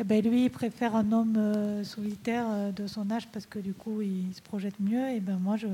eh 0.00 0.04
ben, 0.04 0.20
lui, 0.20 0.46
il 0.46 0.50
préfère 0.50 0.96
un 0.96 1.12
homme 1.12 1.34
euh, 1.36 1.84
solitaire 1.84 2.72
de 2.74 2.88
son 2.88 3.08
âge 3.10 3.28
parce 3.32 3.46
que 3.46 3.60
du 3.60 3.72
coup, 3.72 4.02
il 4.02 4.34
se 4.34 4.42
projette 4.42 4.78
mieux. 4.80 5.08
Et 5.10 5.20
ben 5.20 5.38
moi, 5.38 5.56
je, 5.56 5.68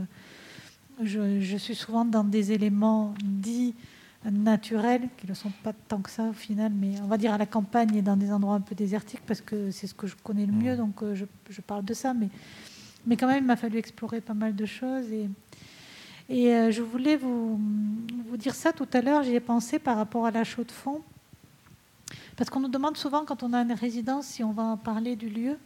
je, 1.02 1.56
suis 1.56 1.74
souvent 1.74 2.04
dans 2.04 2.24
des 2.24 2.52
éléments 2.52 3.14
dits 3.24 3.74
naturels, 4.24 5.08
qui 5.16 5.26
ne 5.26 5.32
sont 5.32 5.52
pas 5.64 5.72
tant 5.72 6.00
que 6.00 6.10
ça 6.10 6.24
au 6.24 6.34
final, 6.34 6.72
mais 6.74 7.00
on 7.02 7.06
va 7.06 7.16
dire 7.16 7.32
à 7.32 7.38
la 7.38 7.46
campagne 7.46 7.94
et 7.96 8.02
dans 8.02 8.18
des 8.18 8.30
endroits 8.30 8.54
un 8.54 8.60
peu 8.60 8.74
désertiques 8.74 9.22
parce 9.26 9.40
que 9.40 9.70
c'est 9.70 9.86
ce 9.86 9.94
que 9.94 10.06
je 10.06 10.14
connais 10.22 10.44
le 10.44 10.52
mieux, 10.52 10.76
donc 10.76 11.02
je, 11.14 11.24
je 11.48 11.60
parle 11.62 11.86
de 11.86 11.94
ça. 11.94 12.12
Mais, 12.12 12.28
mais 13.06 13.16
quand 13.16 13.26
même, 13.26 13.44
il 13.44 13.46
m'a 13.46 13.56
fallu 13.56 13.78
explorer 13.78 14.20
pas 14.20 14.34
mal 14.34 14.54
de 14.54 14.66
choses. 14.66 15.06
Et, 15.12 16.54
euh, 16.54 16.70
je 16.70 16.82
voulais 16.82 17.16
vous, 17.16 17.58
dire 18.38 18.54
ça 18.54 18.72
tout 18.72 18.88
à 18.92 19.00
l'heure, 19.00 19.22
j'y 19.22 19.34
ai 19.34 19.40
pensé 19.40 19.78
par 19.78 19.96
rapport 19.96 20.26
à 20.26 20.30
la 20.30 20.44
chaux 20.44 20.64
de 20.64 20.72
fond. 20.72 21.02
Parce 22.36 22.48
qu'on 22.50 22.60
nous 22.60 22.68
demande 22.68 22.96
souvent 22.96 23.24
quand 23.24 23.42
on 23.42 23.52
a 23.52 23.58
une 23.58 23.72
résidence 23.72 24.26
si 24.26 24.44
on 24.44 24.52
va 24.52 24.78
parler 24.82 25.16
du 25.16 25.28
lieu, 25.28 25.58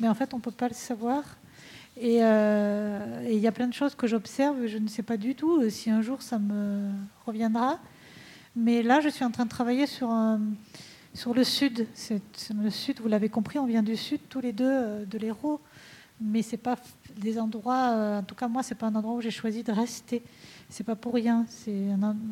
mais 0.00 0.08
en 0.08 0.14
fait 0.14 0.32
on 0.32 0.38
ne 0.38 0.42
peut 0.42 0.50
pas 0.50 0.68
le 0.68 0.74
savoir. 0.74 1.22
Euh, 2.02 3.26
et 3.26 3.34
il 3.34 3.40
y 3.40 3.46
a 3.46 3.52
plein 3.52 3.66
de 3.66 3.74
choses 3.74 3.94
que 3.94 4.06
j'observe, 4.06 4.66
je 4.66 4.78
ne 4.78 4.88
sais 4.88 5.02
pas 5.02 5.16
du 5.16 5.34
tout 5.34 5.68
si 5.70 5.90
un 5.90 6.02
jour 6.02 6.22
ça 6.22 6.38
me 6.38 6.90
reviendra. 7.26 7.78
Mais 8.56 8.82
là, 8.82 9.00
je 9.00 9.10
suis 9.10 9.24
en 9.24 9.30
train 9.30 9.44
de 9.44 9.50
travailler 9.50 9.86
sur, 9.86 10.08
le 10.08 11.44
sud. 11.44 11.86
Le 12.54 12.70
sud, 12.70 13.00
vous 13.00 13.08
l'avez 13.08 13.28
compris, 13.28 13.58
on 13.58 13.66
vient 13.66 13.82
du 13.82 13.96
sud 13.96 14.20
tous 14.30 14.40
les 14.40 14.52
deux 14.52 14.64
euh, 14.64 15.04
de 15.04 15.18
l'Hérault 15.18 15.60
mais 16.20 16.42
c'est 16.42 16.56
pas 16.56 16.76
des 17.16 17.38
endroits. 17.38 17.90
Euh, 17.90 18.18
en 18.20 18.22
tout 18.22 18.34
cas, 18.34 18.48
moi, 18.48 18.62
c'est 18.62 18.74
pas 18.74 18.86
un 18.86 18.94
endroit 18.94 19.14
où 19.14 19.20
j'ai 19.20 19.30
choisi 19.30 19.62
de 19.62 19.72
rester. 19.72 20.22
C'est 20.68 20.84
pas 20.84 20.96
pour 20.96 21.14
rien. 21.14 21.46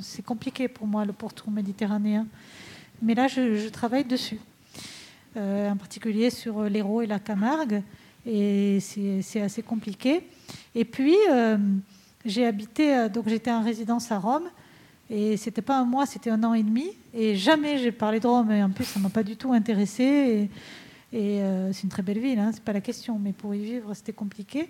C'est 0.01 0.25
compliqué 0.25 0.69
pour 0.69 0.87
moi 0.87 1.05
le 1.05 1.13
pourtour 1.13 1.51
méditerranéen. 1.51 2.27
Mais 3.03 3.15
là, 3.15 3.29
je, 3.29 3.69
travaille 3.69 4.05
dessus, 4.05 4.41
euh, 5.37 5.71
en 5.71 5.77
particulier 5.77 6.31
sur 6.31 6.65
l'Hérault 6.65 7.03
et 7.03 7.07
la 7.07 7.19
Camargue. 7.19 7.83
Et 8.27 8.79
c'est 8.81 9.43
assez 9.43 9.63
compliqué. 9.63 10.27
Et 10.75 10.85
puis, 10.85 11.15
euh, 11.31 11.59
j'ai 12.25 12.47
habité, 12.47 13.09
donc 13.11 13.29
j'étais 13.29 13.53
en 13.53 13.63
résidence 13.63 14.11
à 14.11 14.19
Rome. 14.19 14.49
Et 15.11 15.37
c'était 15.37 15.63
pas 15.63 15.79
un 15.79 15.85
mois, 15.85 16.07
c'était 16.07 16.31
un 16.31 16.43
an 16.43 16.55
et 16.55 16.63
demi. 16.63 16.87
Et 17.13 17.37
jamais 17.37 17.77
j'ai 17.79 17.93
parlé 17.93 18.19
de 18.19 18.27
Rome. 18.27 18.51
Et 18.51 18.63
en 18.63 18.71
plus, 18.71 18.85
ça 18.85 18.99
m'a 18.99 19.11
pas 19.11 19.23
du 19.23 19.37
tout 19.37 19.53
intéressé. 19.53 20.03
Et, 20.03 20.51
c'est 21.15 21.83
une 21.85 21.89
très 21.89 22.03
belle 22.03 22.19
ville, 22.19 22.39
hein, 22.39 22.51
c'est 22.53 22.63
pas 22.63 22.73
la 22.73 22.81
question. 22.81 23.19
Mais 23.19 23.33
pour 23.33 23.55
y 23.55 23.61
vivre, 23.61 23.95
c'était 23.95 24.13
compliqué. 24.13 24.69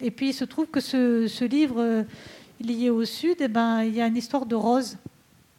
Et 0.00 0.10
puis, 0.10 0.30
il 0.30 0.34
se 0.34 0.44
trouve 0.44 0.66
que 0.66 0.80
ce, 0.80 1.44
livre 1.44 2.04
lié 2.60 2.90
au 2.90 3.04
Sud, 3.04 3.36
eh 3.40 3.48
ben, 3.48 3.84
il 3.84 3.94
y 3.94 4.00
a 4.00 4.06
une 4.06 4.16
histoire 4.16 4.46
de 4.46 4.56
rose 4.56 4.96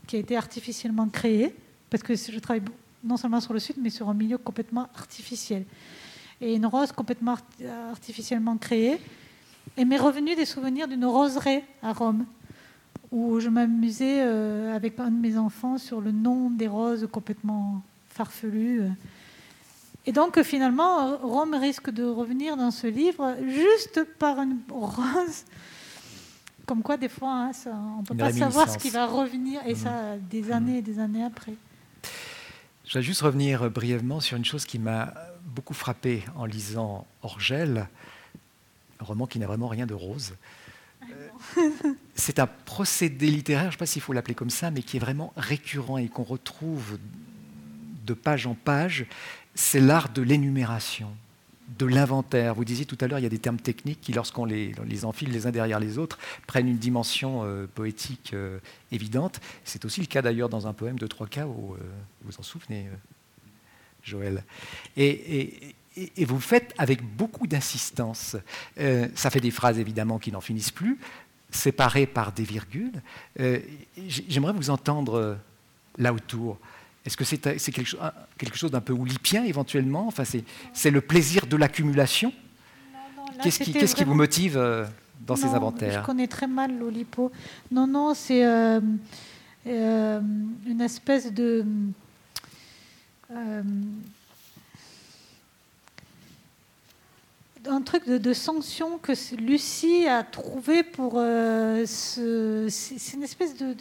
qui 0.08 0.18
a 0.18 0.20
été 0.20 0.36
artificiellement 0.36 1.08
créée. 1.08 1.56
Parce 1.90 2.04
que 2.04 2.16
je 2.16 2.40
travaille 2.40 2.64
non 3.04 3.18
seulement 3.18 3.40
sur 3.40 3.54
le 3.54 3.60
Sud, 3.60 3.78
mais 3.82 3.90
sur 3.90 4.10
un 4.10 4.14
milieu 4.14 4.38
complètement 4.38 4.90
artificiel. 4.96 5.66
Et 6.42 6.56
une 6.56 6.66
rose 6.66 6.92
complètement 6.92 7.38
artificiellement 7.90 8.58
créée. 8.58 8.98
Et 9.78 9.86
m'est 9.86 9.98
revenu 9.98 10.36
des 10.36 10.46
souvenirs 10.46 10.88
d'une 10.88 11.06
roseraie 11.06 11.64
à 11.82 11.94
Rome, 11.94 12.26
où 13.12 13.40
je 13.40 13.48
m'amusais 13.48 14.22
euh, 14.22 14.76
avec 14.76 15.00
un 15.00 15.12
de 15.12 15.20
mes 15.20 15.38
enfants 15.38 15.78
sur 15.78 16.02
le 16.02 16.12
nom 16.12 16.50
des 16.50 16.68
roses 16.68 17.08
complètement 17.12 17.82
farfelues. 18.10 18.90
Et 20.06 20.12
donc 20.12 20.42
finalement, 20.42 21.18
Rome 21.18 21.54
risque 21.54 21.92
de 21.92 22.04
revenir 22.04 22.58
dans 22.58 22.72
ce 22.72 22.88
livre 22.88 23.36
juste 23.48 24.04
par 24.18 24.40
une 24.40 24.60
rose. 24.70 25.46
Comme 26.66 26.84
quoi, 26.84 26.98
des 26.98 27.10
fois, 27.10 27.32
hein, 27.32 27.52
on 27.66 28.02
ne 28.02 28.06
peut 28.06 28.16
pas 28.16 28.32
savoir 28.32 28.70
ce 28.70 28.78
qui 28.78 28.90
va 28.90 29.06
revenir, 29.06 29.62
et 29.66 29.76
ça 29.76 30.18
des 30.18 30.44
mmh. 30.44 30.52
années 30.52 30.78
et 30.78 30.82
des 30.82 31.00
années 31.00 31.24
après. 31.24 31.54
Je 32.86 32.98
vais 32.98 33.04
juste 33.04 33.22
revenir 33.22 33.70
brièvement 33.70 34.20
sur 34.20 34.38
une 34.38 34.46
chose 34.46 34.66
qui 34.66 34.80
m'a 34.80 35.14
beaucoup 35.46 35.74
frappé 35.74 36.24
en 36.36 36.46
lisant 36.46 37.06
Orgel, 37.24 37.88
un 39.00 39.04
roman 39.04 39.28
qui 39.28 39.40
n'a 39.40 39.48
vraiment 39.48 39.68
rien 39.68 39.86
de 39.86 39.94
rose. 39.94 40.34
Euh, 41.58 41.70
c'est 42.16 42.40
un 42.40 42.48
procédé 42.48 43.28
littéraire, 43.28 43.64
je 43.64 43.68
ne 43.68 43.72
sais 43.72 43.78
pas 43.78 43.86
s'il 43.86 44.02
faut 44.02 44.14
l'appeler 44.14 44.36
comme 44.36 44.50
ça, 44.50 44.72
mais 44.72 44.82
qui 44.82 44.98
est 44.98 45.00
vraiment 45.00 45.34
récurrent 45.36 45.98
et 45.98 46.08
qu'on 46.08 46.24
retrouve 46.24 46.98
de 48.06 48.14
page 48.14 48.48
en 48.48 48.56
page. 48.56 49.06
C'est 49.56 49.80
l'art 49.80 50.10
de 50.10 50.22
l'énumération 50.22 51.12
de 51.78 51.86
l'inventaire. 51.86 52.54
Vous 52.56 52.66
disiez 52.66 52.86
tout 52.86 52.98
à 53.02 53.08
l'heure, 53.08 53.20
il 53.20 53.24
y 53.24 53.28
a 53.28 53.30
des 53.30 53.40
termes 53.40 53.60
techniques 53.60 54.02
qui, 54.02 54.14
lorsqu'on 54.14 54.46
les, 54.46 54.74
enfile 55.06 55.32
les 55.32 55.48
uns 55.48 55.52
derrière 55.52 55.80
les 55.80 55.98
autres, 55.98 56.20
prennent 56.48 56.68
une 56.68 56.78
dimension 56.78 57.44
euh, 57.44 57.68
poétique 57.74 58.32
euh, 58.34 58.60
évidente. 58.92 59.40
C'est 59.64 59.86
aussi 59.86 60.02
le 60.02 60.08
cas 60.08 60.22
d'ailleurs 60.22 60.50
dans 60.50 60.68
un 60.68 60.74
poème 60.74 61.00
de 61.00 61.08
trois 61.08 61.28
k 61.28 61.40
où, 61.40 61.74
euh, 61.74 61.78
vous 62.24 62.38
en 62.38 62.44
souvenez, 62.44 62.90
Joël. 64.04 64.44
Et, 64.98 65.76
vous 66.26 66.40
faites 66.40 66.74
avec 66.78 67.04
beaucoup 67.04 67.48
d'insistance. 67.48 68.38
ça 68.78 69.30
fait 69.30 69.42
des 69.42 69.52
phrases 69.52 69.78
évidemment 69.78 70.20
qui 70.20 70.32
n'en 70.32 70.40
finissent 70.40 70.72
plus, 70.72 70.98
séparées 71.52 72.08
par 72.08 72.32
des 72.32 72.44
virgules. 72.44 73.02
J'aimerais 74.08 74.54
vous 74.54 74.70
entendre 74.70 75.38
là 75.98 76.14
autour. 76.14 76.58
Est-ce 77.06 77.18
que 77.18 77.24
c'est 77.24 77.40
quelque 77.72 78.56
chose 78.56 78.72
d'un 78.72 78.82
peu 78.82 78.94
oulipien 78.94 79.44
éventuellement? 79.44 80.08
Enfin, 80.08 80.24
C'est 80.74 80.92
le 80.92 81.02
plaisir 81.02 81.48
de 81.48 81.58
l'accumulation? 81.58 82.32
Qu'est-ce 83.42 83.96
qui, 83.96 84.04
vous 84.04 84.14
motive 84.14 84.56
euh, 84.58 84.86
dans 85.26 85.36
ces 85.36 85.48
inventaires? 85.48 86.02
Je 86.02 86.06
connais 86.06 86.28
très 86.28 86.48
mal 86.48 86.78
l'Oulipo. 86.78 87.32
Non, 87.72 87.88
non, 87.88 88.14
c'est 88.14 88.46
euh, 88.46 88.80
euh, 89.68 90.22
une 90.68 90.82
espèce 90.82 91.32
de. 91.34 91.66
un 97.70 97.82
truc 97.84 98.08
de, 98.08 98.34
sanction 98.34 98.98
que 98.98 99.14
Lucie 99.38 100.06
a 100.08 100.24
trouvé 100.24 100.84
pour. 100.84 101.14
ce, 101.14 102.68
c'est 102.70 103.14
une 103.14 103.24
espèce 103.24 103.56
de 103.58 103.76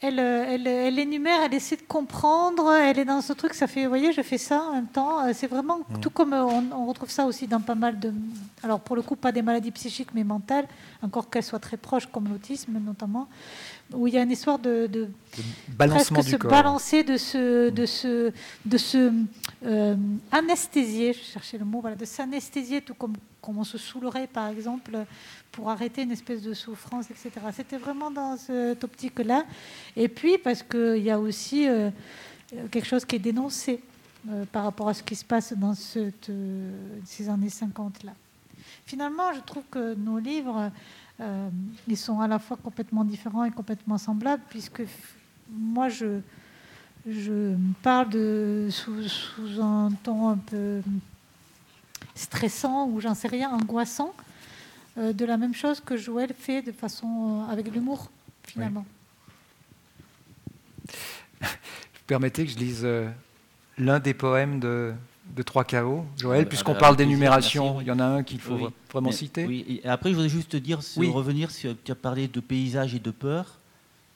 elle, 0.00 0.20
elle, 0.20 0.98
énumère, 0.98 1.42
elle 1.44 1.54
essaie 1.54 1.76
de 1.76 1.82
comprendre, 1.82 2.72
elle 2.72 3.00
est 3.00 3.04
dans 3.04 3.20
ce 3.20 3.32
truc, 3.32 3.52
ça 3.54 3.66
fait, 3.66 3.82
vous 3.82 3.88
voyez, 3.88 4.12
je 4.12 4.22
fais 4.22 4.38
ça 4.38 4.62
en 4.62 4.74
même 4.74 4.86
temps. 4.86 5.26
Euh, 5.26 5.32
c'est 5.34 5.48
vraiment 5.48 5.78
mm. 5.78 6.00
tout 6.00 6.10
comme 6.10 6.32
euh, 6.32 6.44
on, 6.44 6.86
retrouve 6.86 7.10
ça 7.10 7.26
aussi 7.26 7.48
dans 7.48 7.60
pas 7.60 7.74
mal 7.74 7.98
de. 7.98 8.12
Alors, 8.62 8.78
pour 8.78 8.94
le 8.94 9.02
coup, 9.02 9.16
pas 9.16 9.32
des 9.32 9.42
maladies 9.42 9.72
psychiques, 9.72 10.10
mais 10.14 10.22
mentales, 10.22 10.66
encore 11.02 11.28
qu'elles 11.28 11.42
soient 11.42 11.58
très 11.58 11.76
proches, 11.76 12.06
comme 12.06 12.28
l'autisme 12.28 12.78
notamment, 12.78 13.26
où 13.92 14.06
il 14.06 14.14
y 14.14 14.18
a 14.18 14.22
une 14.22 14.30
histoire 14.30 14.58
de. 14.58 14.86
de, 14.86 15.08
Balancement 15.68 16.20
du 16.20 16.30
se 16.30 16.36
balancer, 16.36 17.04
de 17.04 17.16
se, 17.16 17.70
de 17.70 17.86
se, 17.86 18.32
de 18.64 18.78
se 18.78 19.12
anesthésier, 20.32 21.12
je 21.12 21.20
cherchais 21.20 21.58
le 21.58 21.64
mot, 21.64 21.80
voilà, 21.80 21.96
de 21.96 22.04
s'anesthésier, 22.04 22.80
tout 22.80 22.94
comme, 22.94 23.14
comme 23.40 23.58
on 23.58 23.64
se 23.64 23.78
saoulerait, 23.78 24.26
par 24.26 24.48
exemple 24.48 24.98
pour 25.58 25.70
arrêter 25.70 26.02
une 26.02 26.12
espèce 26.12 26.42
de 26.42 26.54
souffrance, 26.54 27.10
etc. 27.10 27.30
C'était 27.52 27.78
vraiment 27.78 28.12
dans 28.12 28.36
cette 28.36 28.84
optique-là. 28.84 29.44
Et 29.96 30.08
puis 30.08 30.38
parce 30.38 30.62
qu'il 30.62 31.02
y 31.02 31.10
a 31.10 31.18
aussi 31.18 31.68
euh, 31.68 31.90
quelque 32.70 32.86
chose 32.86 33.04
qui 33.04 33.16
est 33.16 33.20
dénoncé 33.20 33.82
euh, 34.30 34.44
par 34.52 34.64
rapport 34.64 34.88
à 34.88 34.94
ce 34.94 35.02
qui 35.02 35.16
se 35.16 35.24
passe 35.24 35.52
dans 35.54 35.74
cette, 35.74 36.30
euh, 36.30 36.70
ces 37.04 37.28
années 37.28 37.48
50-là. 37.48 38.12
Finalement, 38.86 39.32
je 39.34 39.40
trouve 39.40 39.64
que 39.70 39.94
nos 39.94 40.18
livres, 40.18 40.70
ils 41.88 41.96
sont 41.96 42.20
à 42.20 42.28
la 42.28 42.38
fois 42.38 42.56
complètement 42.56 43.04
différents 43.04 43.44
et 43.44 43.50
complètement 43.50 43.98
semblables, 43.98 44.42
puisque 44.50 44.82
moi, 45.50 45.88
je, 45.88 46.20
je 47.06 47.54
parle 47.82 48.10
de, 48.10 48.68
sous, 48.70 49.60
un 49.60 49.90
ton 50.02 50.28
un 50.28 50.36
peu 50.36 50.82
stressant 52.14 52.88
ou 52.88 53.00
j'en 53.00 53.14
sais 53.14 53.28
rien, 53.28 53.50
angoissant, 53.50 54.12
euh, 54.98 55.12
de 55.12 55.24
la 55.24 55.36
même 55.36 55.54
chose 55.54 55.80
que 55.80 55.96
Joël 55.96 56.34
fait 56.36 56.62
de 56.62 56.72
façon 56.72 57.44
euh, 57.46 57.52
avec 57.52 57.72
l'humour, 57.72 58.10
finalement. 58.44 58.84
Permettez 62.06 62.46
que 62.46 62.52
je 62.52 62.58
lise 62.58 62.80
euh, 62.84 63.08
l'un 63.78 64.00
des 64.00 64.14
poèmes 64.14 64.58
de, 64.60 64.92
de 65.34 65.42
3KO, 65.42 66.04
Joël, 66.16 66.48
puisqu'on 66.48 66.74
parle 66.74 66.96
d'énumération, 66.96 67.80
il 67.80 67.86
y 67.86 67.90
en 67.90 67.98
a 67.98 68.04
un 68.04 68.22
qu'il 68.22 68.40
faut 68.40 68.70
vraiment 68.92 69.12
citer. 69.12 69.46
Oui, 69.46 69.80
et 69.84 69.88
après 69.88 70.10
je 70.10 70.14
voudrais 70.14 70.28
juste 70.28 70.56
dire, 70.56 70.80
revenir 70.96 71.50
sur, 71.50 71.74
tu 71.84 71.92
as 71.92 71.94
parlé 71.94 72.28
de 72.28 72.40
paysage 72.40 72.94
et 72.94 72.98
de 72.98 73.10
peur. 73.10 73.58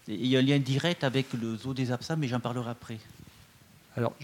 Il 0.08 0.26
y 0.26 0.36
a 0.36 0.40
un 0.40 0.42
lien 0.42 0.58
direct 0.58 1.04
avec 1.04 1.32
le 1.32 1.56
zoo 1.56 1.74
des 1.74 1.92
absents, 1.92 2.16
mais 2.16 2.26
j'en 2.26 2.40
parlerai 2.40 2.70
après. 2.70 2.98
Alors, 3.96 4.14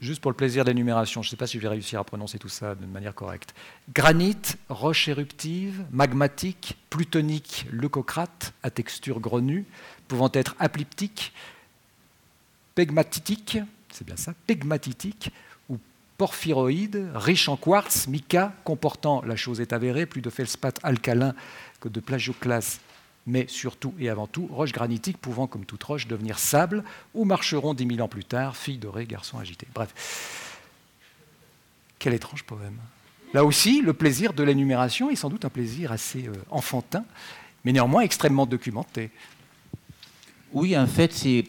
juste 0.00 0.20
pour 0.20 0.30
le 0.30 0.36
plaisir 0.36 0.64
d'énumération, 0.64 1.20
je 1.20 1.28
ne 1.28 1.30
sais 1.30 1.36
pas 1.36 1.46
si 1.46 1.58
je 1.58 1.62
vais 1.62 1.68
réussir 1.68 2.00
à 2.00 2.04
prononcer 2.04 2.38
tout 2.38 2.48
ça 2.48 2.74
de 2.74 2.86
manière 2.86 3.14
correcte. 3.14 3.54
Granit, 3.94 4.36
roche 4.70 5.08
éruptive, 5.08 5.84
magmatique, 5.90 6.78
plutonique, 6.88 7.66
leucocrate, 7.70 8.54
à 8.62 8.70
texture 8.70 9.20
grenue, 9.20 9.66
pouvant 10.08 10.30
être 10.32 10.54
aplyptique, 10.58 11.34
pegmatitique, 12.74 13.58
c'est 13.90 14.06
bien 14.06 14.16
ça, 14.16 14.32
pegmatitique, 14.46 15.30
porphyroïde, 16.18 17.10
riche 17.14 17.48
en 17.48 17.56
quartz, 17.56 18.08
mica, 18.08 18.52
comportant, 18.64 19.22
la 19.22 19.36
chose 19.36 19.60
est 19.60 19.72
avérée, 19.72 20.06
plus 20.06 20.22
de 20.22 20.30
feldspath 20.30 20.78
alcalin 20.82 21.34
que 21.80 21.88
de 21.88 22.00
plagioclase 22.00 22.80
mais 23.26 23.46
surtout 23.48 23.92
et 23.98 24.08
avant 24.08 24.26
tout 24.26 24.46
roche 24.46 24.72
granitique 24.72 25.18
pouvant, 25.18 25.46
comme 25.46 25.64
toute 25.64 25.82
roche, 25.82 26.06
devenir 26.06 26.38
sable, 26.38 26.84
où 27.12 27.24
marcheront 27.24 27.74
dix 27.74 27.84
mille 27.84 28.00
ans 28.00 28.08
plus 28.08 28.24
tard 28.24 28.56
filles 28.56 28.78
dorées, 28.78 29.06
garçons 29.06 29.38
agités. 29.38 29.66
Bref, 29.74 30.62
quel 31.98 32.14
étrange 32.14 32.44
poème. 32.44 32.78
Là 33.34 33.44
aussi, 33.44 33.82
le 33.82 33.92
plaisir 33.92 34.32
de 34.32 34.42
l'énumération 34.44 35.10
est 35.10 35.16
sans 35.16 35.28
doute 35.28 35.44
un 35.44 35.50
plaisir 35.50 35.90
assez 35.90 36.28
euh, 36.28 36.32
enfantin, 36.50 37.04
mais 37.64 37.72
néanmoins 37.72 38.02
extrêmement 38.02 38.46
documenté. 38.46 39.10
Oui, 40.52 40.78
en 40.78 40.86
fait, 40.86 41.12
c'est 41.12 41.44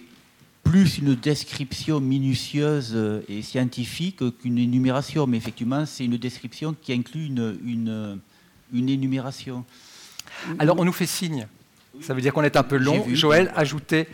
plus 0.70 0.98
une 0.98 1.16
description 1.16 2.00
minutieuse 2.00 2.98
et 3.28 3.42
scientifique 3.42 4.22
qu'une 4.40 4.58
énumération, 4.58 5.28
mais 5.28 5.38
effectivement, 5.38 5.86
c'est 5.86 6.06
une 6.06 6.18
description 6.18 6.76
qui 6.82 6.94
inclut 6.94 7.28
une, 7.28 7.58
une, 7.66 8.20
une 8.74 8.90
énumération. 8.90 9.66
Alors, 10.60 10.80
on 10.80 10.86
nous 10.86 10.94
fait 10.94 11.06
signe 11.06 11.48
ça 12.02 12.14
veut 12.14 12.22
dire 12.22 12.34
qu'on 12.34 12.44
est 12.44 12.56
un 12.56 12.64
peu 12.64 12.78
long. 12.78 13.04
Joël, 13.14 13.52
ajoutez 13.56 14.08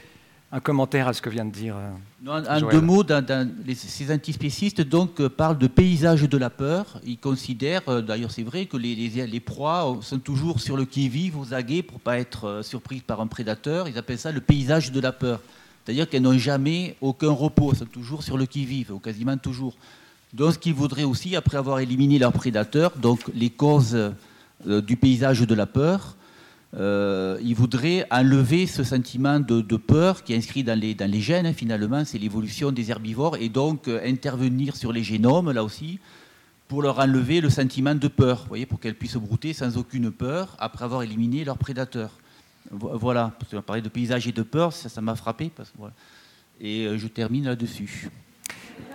un 0.52 0.60
commentaire 0.60 1.08
à 1.08 1.14
ce 1.14 1.22
que 1.22 1.30
vient 1.30 1.46
de 1.46 1.52
dire. 1.52 1.76
Euh, 1.76 1.90
non, 2.22 2.44
en 2.48 2.70
deux 2.70 2.82
mots, 2.82 3.04
ces 3.76 4.14
antispécistes 4.14 4.82
donc, 4.82 5.20
euh, 5.20 5.28
parlent 5.28 5.58
de 5.58 5.66
paysage 5.66 6.22
de 6.22 6.38
la 6.38 6.52
peur. 6.52 7.00
Ils 7.04 7.18
considèrent, 7.18 7.82
euh, 7.88 8.02
d'ailleurs 8.02 8.30
c'est 8.30 8.44
vrai, 8.44 8.68
que 8.68 8.78
les, 8.78 8.96
les, 8.96 9.40
proies 9.40 9.98
sont 10.02 10.20
toujours 10.20 10.60
sur 10.60 10.78
le 10.78 10.86
qui-vive, 10.86 11.40
aux 11.40 11.56
aguets, 11.56 11.82
pour 11.82 11.98
ne 11.98 12.04
pas 12.04 12.20
être 12.20 12.62
surprises 12.64 13.02
par 13.02 13.20
un 13.20 13.28
prédateur. 13.28 13.88
Ils 13.90 13.98
appellent 13.98 14.20
ça 14.20 14.32
le 14.32 14.42
paysage 14.42 14.92
de 14.92 15.00
la 15.00 15.12
peur. 15.12 15.40
C'est-à-dire 15.84 16.10
qu'elles 16.10 16.22
n'ont 16.22 16.38
jamais 16.38 16.96
aucun 17.02 17.32
repos, 17.32 17.72
elles 17.72 17.80
sont 17.80 17.86
toujours 17.86 18.24
sur 18.24 18.38
le 18.38 18.46
qui-vive, 18.46 18.92
ou 18.92 19.00
quasiment 19.00 19.38
toujours. 19.38 19.76
Donc 20.34 20.54
ce 20.54 20.60
qu'ils 20.60 20.74
voudraient 20.74 21.04
aussi, 21.04 21.36
après 21.36 21.58
avoir 21.58 21.80
éliminé 21.80 22.20
leurs 22.20 22.34
prédateurs, 22.34 22.94
donc 22.98 23.20
les 23.36 23.50
causes 23.50 23.98
du 24.66 24.96
paysage 24.96 25.42
de 25.42 25.56
la 25.56 25.66
peur, 25.66 26.16
euh, 26.76 27.38
il 27.44 27.54
voudrait 27.54 28.08
enlever 28.10 28.66
ce 28.66 28.84
sentiment 28.84 29.40
de, 29.40 29.62
peur 29.78 30.24
qui 30.24 30.34
est 30.34 30.38
inscrit 30.38 30.64
dans 30.64 30.80
les, 30.80 31.22
gènes, 31.22 31.54
finalement, 31.54 32.04
c'est 32.04 32.18
l'évolution 32.18 32.72
des 32.72 32.90
herbivores, 32.90 33.38
et 33.38 33.50
donc 33.50 33.88
euh, 33.88 34.02
intervenir 34.04 34.76
sur 34.76 34.92
les 34.92 35.04
génomes, 35.04 35.52
là 35.52 35.64
aussi, 35.64 36.00
pour 36.68 36.82
leur 36.82 36.98
enlever 37.00 37.42
le 37.42 37.50
sentiment 37.50 37.94
de 37.94 38.08
peur, 38.08 38.46
voyez, 38.48 38.66
pour 38.66 38.80
qu'elles 38.80 38.96
puissent 38.96 39.18
brouter 39.18 39.54
sans 39.54 39.78
aucune 39.78 40.10
peur 40.10 40.56
après 40.58 40.86
avoir 40.86 41.04
éliminé 41.04 41.44
leurs 41.44 41.60
prédateurs. 41.60 42.12
Voilà, 42.72 43.32
parce 43.40 43.52
qu'on 43.52 43.62
parlait 43.62 43.82
de 43.82 43.90
paysage 43.90 44.28
et 44.28 44.32
de 44.32 44.44
peur, 44.44 44.74
ça 44.74 45.02
m'a 45.02 45.16
frappé. 45.16 45.52
Et 46.60 46.86
euh, 46.86 46.98
je 46.98 47.08
termine 47.08 47.46
là-dessus. 47.46 48.10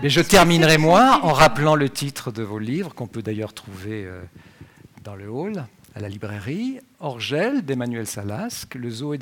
Mais 0.03 0.11
je 0.11 0.21
terminerai 0.21 0.79
moi 0.79 1.21
en 1.23 1.33
rappelant 1.33 1.75
le 1.75 1.89
titre 1.89 2.31
de 2.31 2.43
vos 2.43 2.59
livres, 2.59 2.95
qu'on 2.95 3.07
peut 3.07 3.23
d'ailleurs 3.23 3.53
trouver 3.53 4.05
euh, 4.05 4.23
dans 5.05 5.15
le 5.15 5.29
hall, 5.29 5.65
à 5.95 6.01
la 6.01 6.09
librairie. 6.09 6.79
Orgel 7.01 7.65
d'Emmanuel 7.65 8.07
Salasque, 8.07 8.75
le 8.75 8.91
zoo, 8.91 9.17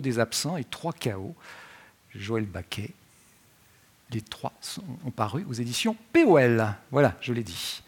des, 0.00 0.18
absents 0.18 0.56
et 0.56 0.64
Trois 0.64 0.92
chaos, 0.92 1.34
Joël 2.14 2.44
Baquet. 2.46 2.90
Les 4.10 4.20
trois 4.20 4.52
ont 5.06 5.10
paru 5.10 5.44
aux 5.48 5.54
éditions 5.54 5.96
POL. 6.12 6.66
Voilà, 6.90 7.16
je 7.20 7.32
l'ai 7.32 7.42
dit. 7.42 7.82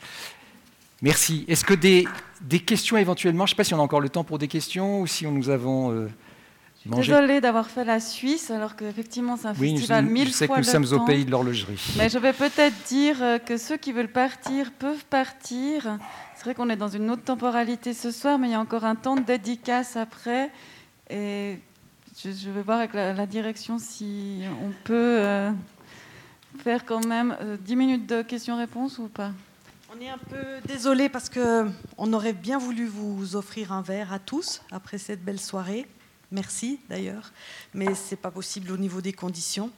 Merci. 1.02 1.44
Est-ce 1.48 1.64
que 1.64 1.74
des, 1.74 2.06
des, 2.45 2.61
questions 2.61 2.97
éventuellement 2.97 3.47
Je 3.47 3.53
ne 3.53 3.55
sais 3.55 3.57
pas 3.57 3.65
si 3.65 3.75
on 3.75 3.79
a 3.79 3.83
encore 3.83 4.01
le 4.01 4.09
temps 4.09 4.25
pour 4.25 4.39
des 4.39 4.49
questions 4.49 5.01
ou 5.01 5.07
si 5.07 5.27
nous 5.27 5.51
avons... 5.51 5.93
Euh, 5.93 6.09
Désolée 6.87 7.41
d'avoir 7.41 7.69
fait 7.69 7.85
la 7.85 7.99
Suisse, 7.99 8.51
alors 8.51 8.77
qu'effectivement 8.77 9.39
c'est 9.39 9.49
un 9.49 9.55
festival 9.55 10.05
mille 10.05 10.25
fois 10.25 10.33
Je 10.33 10.33
sais 10.33 10.49
que 10.49 10.57
nous 10.59 10.65
sommes 10.65 11.01
au 11.01 11.05
pays 11.07 11.25
de 11.25 11.31
l'horlogerie. 11.31 11.81
Mais 11.97 12.11
je 12.11 12.19
vais 12.19 12.35
peut-être 12.35 12.75
dire 12.89 13.16
euh, 13.23 13.39
que 13.39 13.57
ceux 13.57 13.79
qui 13.79 13.93
veulent 13.93 14.12
partir 14.12 14.71
peuvent 14.73 15.05
partir. 15.07 15.99
C'est 16.37 16.45
vrai 16.45 16.55
qu'on 16.55 16.69
est 16.69 16.77
dans 16.77 16.89
une 16.89 17.11
autre 17.11 17.23
temporalité 17.23 17.95
ce 17.95 18.11
soir, 18.11 18.39
mais 18.39 18.49
il 18.49 18.51
y 18.51 18.55
a 18.55 18.61
encore 18.61 18.85
un 18.85 18.97
temps 18.97 19.16
de 19.16 19.23
dédicace 19.23 19.97
après. 19.97 20.51
Et 21.09 21.59
je, 22.23 22.51
vais 22.51 22.62
voir 22.62 22.79
avec 22.79 22.93
la, 22.93 23.27
direction 23.27 23.79
si 23.79 24.43
on 24.62 24.71
peut 24.85 24.95
euh, 24.95 25.51
faire 26.59 26.85
quand 26.85 27.07
même 27.07 27.37
10 27.61 27.73
euh, 27.73 27.77
minutes 27.77 28.07
de 28.07 28.23
questions-réponses 28.23 28.99
ou 28.99 29.09
pas. 29.09 29.33
On 29.97 30.01
est 30.01 30.09
un 30.09 30.19
peu 30.19 30.61
désolé 30.66 31.09
parce 31.09 31.29
qu'on 31.29 32.12
aurait 32.12 32.33
bien 32.33 32.59
voulu 32.59 32.87
vous 32.87 33.37
offrir 33.37 33.71
un 33.71 33.81
verre 33.81 34.12
à 34.12 34.19
tous 34.19 34.61
après 34.73 34.99
cette 34.99 35.25
belle 35.25 35.39
soirée. 35.39 35.87
Merci 36.33 36.81
d'ailleurs, 36.89 37.31
mais 37.75 37.95
ce 37.95 38.11
n'est 38.11 38.16
pas 38.16 38.33
possible 38.33 38.73
au 38.73 38.77
niveau 38.77 39.01
des 39.01 39.12
conditions. 39.12 39.71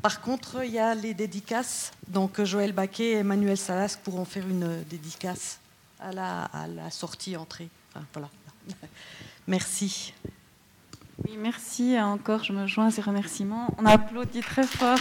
Par 0.00 0.20
contre, 0.20 0.64
il 0.64 0.70
y 0.70 0.78
a 0.78 0.94
les 0.94 1.12
dédicaces. 1.12 1.90
Donc 2.06 2.40
Joël 2.44 2.72
Baquet 2.72 3.12
et 3.12 3.14
Emmanuel 3.14 3.56
Salas 3.56 3.98
pourront 4.00 4.24
faire 4.24 4.46
une 4.46 4.84
dédicace 4.84 5.58
à 5.98 6.12
la, 6.12 6.44
à 6.44 6.68
la 6.68 6.90
sortie 6.90 7.36
entrée. 7.36 7.68
voilà. 8.12 8.28
Merci. 9.48 10.14
Oui, 11.24 11.36
merci 11.36 12.00
encore. 12.00 12.44
Je 12.44 12.52
me 12.52 12.66
joins 12.66 12.86
à 12.86 12.90
ces 12.90 13.02
remerciements. 13.02 13.74
On 13.78 13.86
applaudit 13.86 14.40
très 14.40 14.66
fort. 14.66 14.98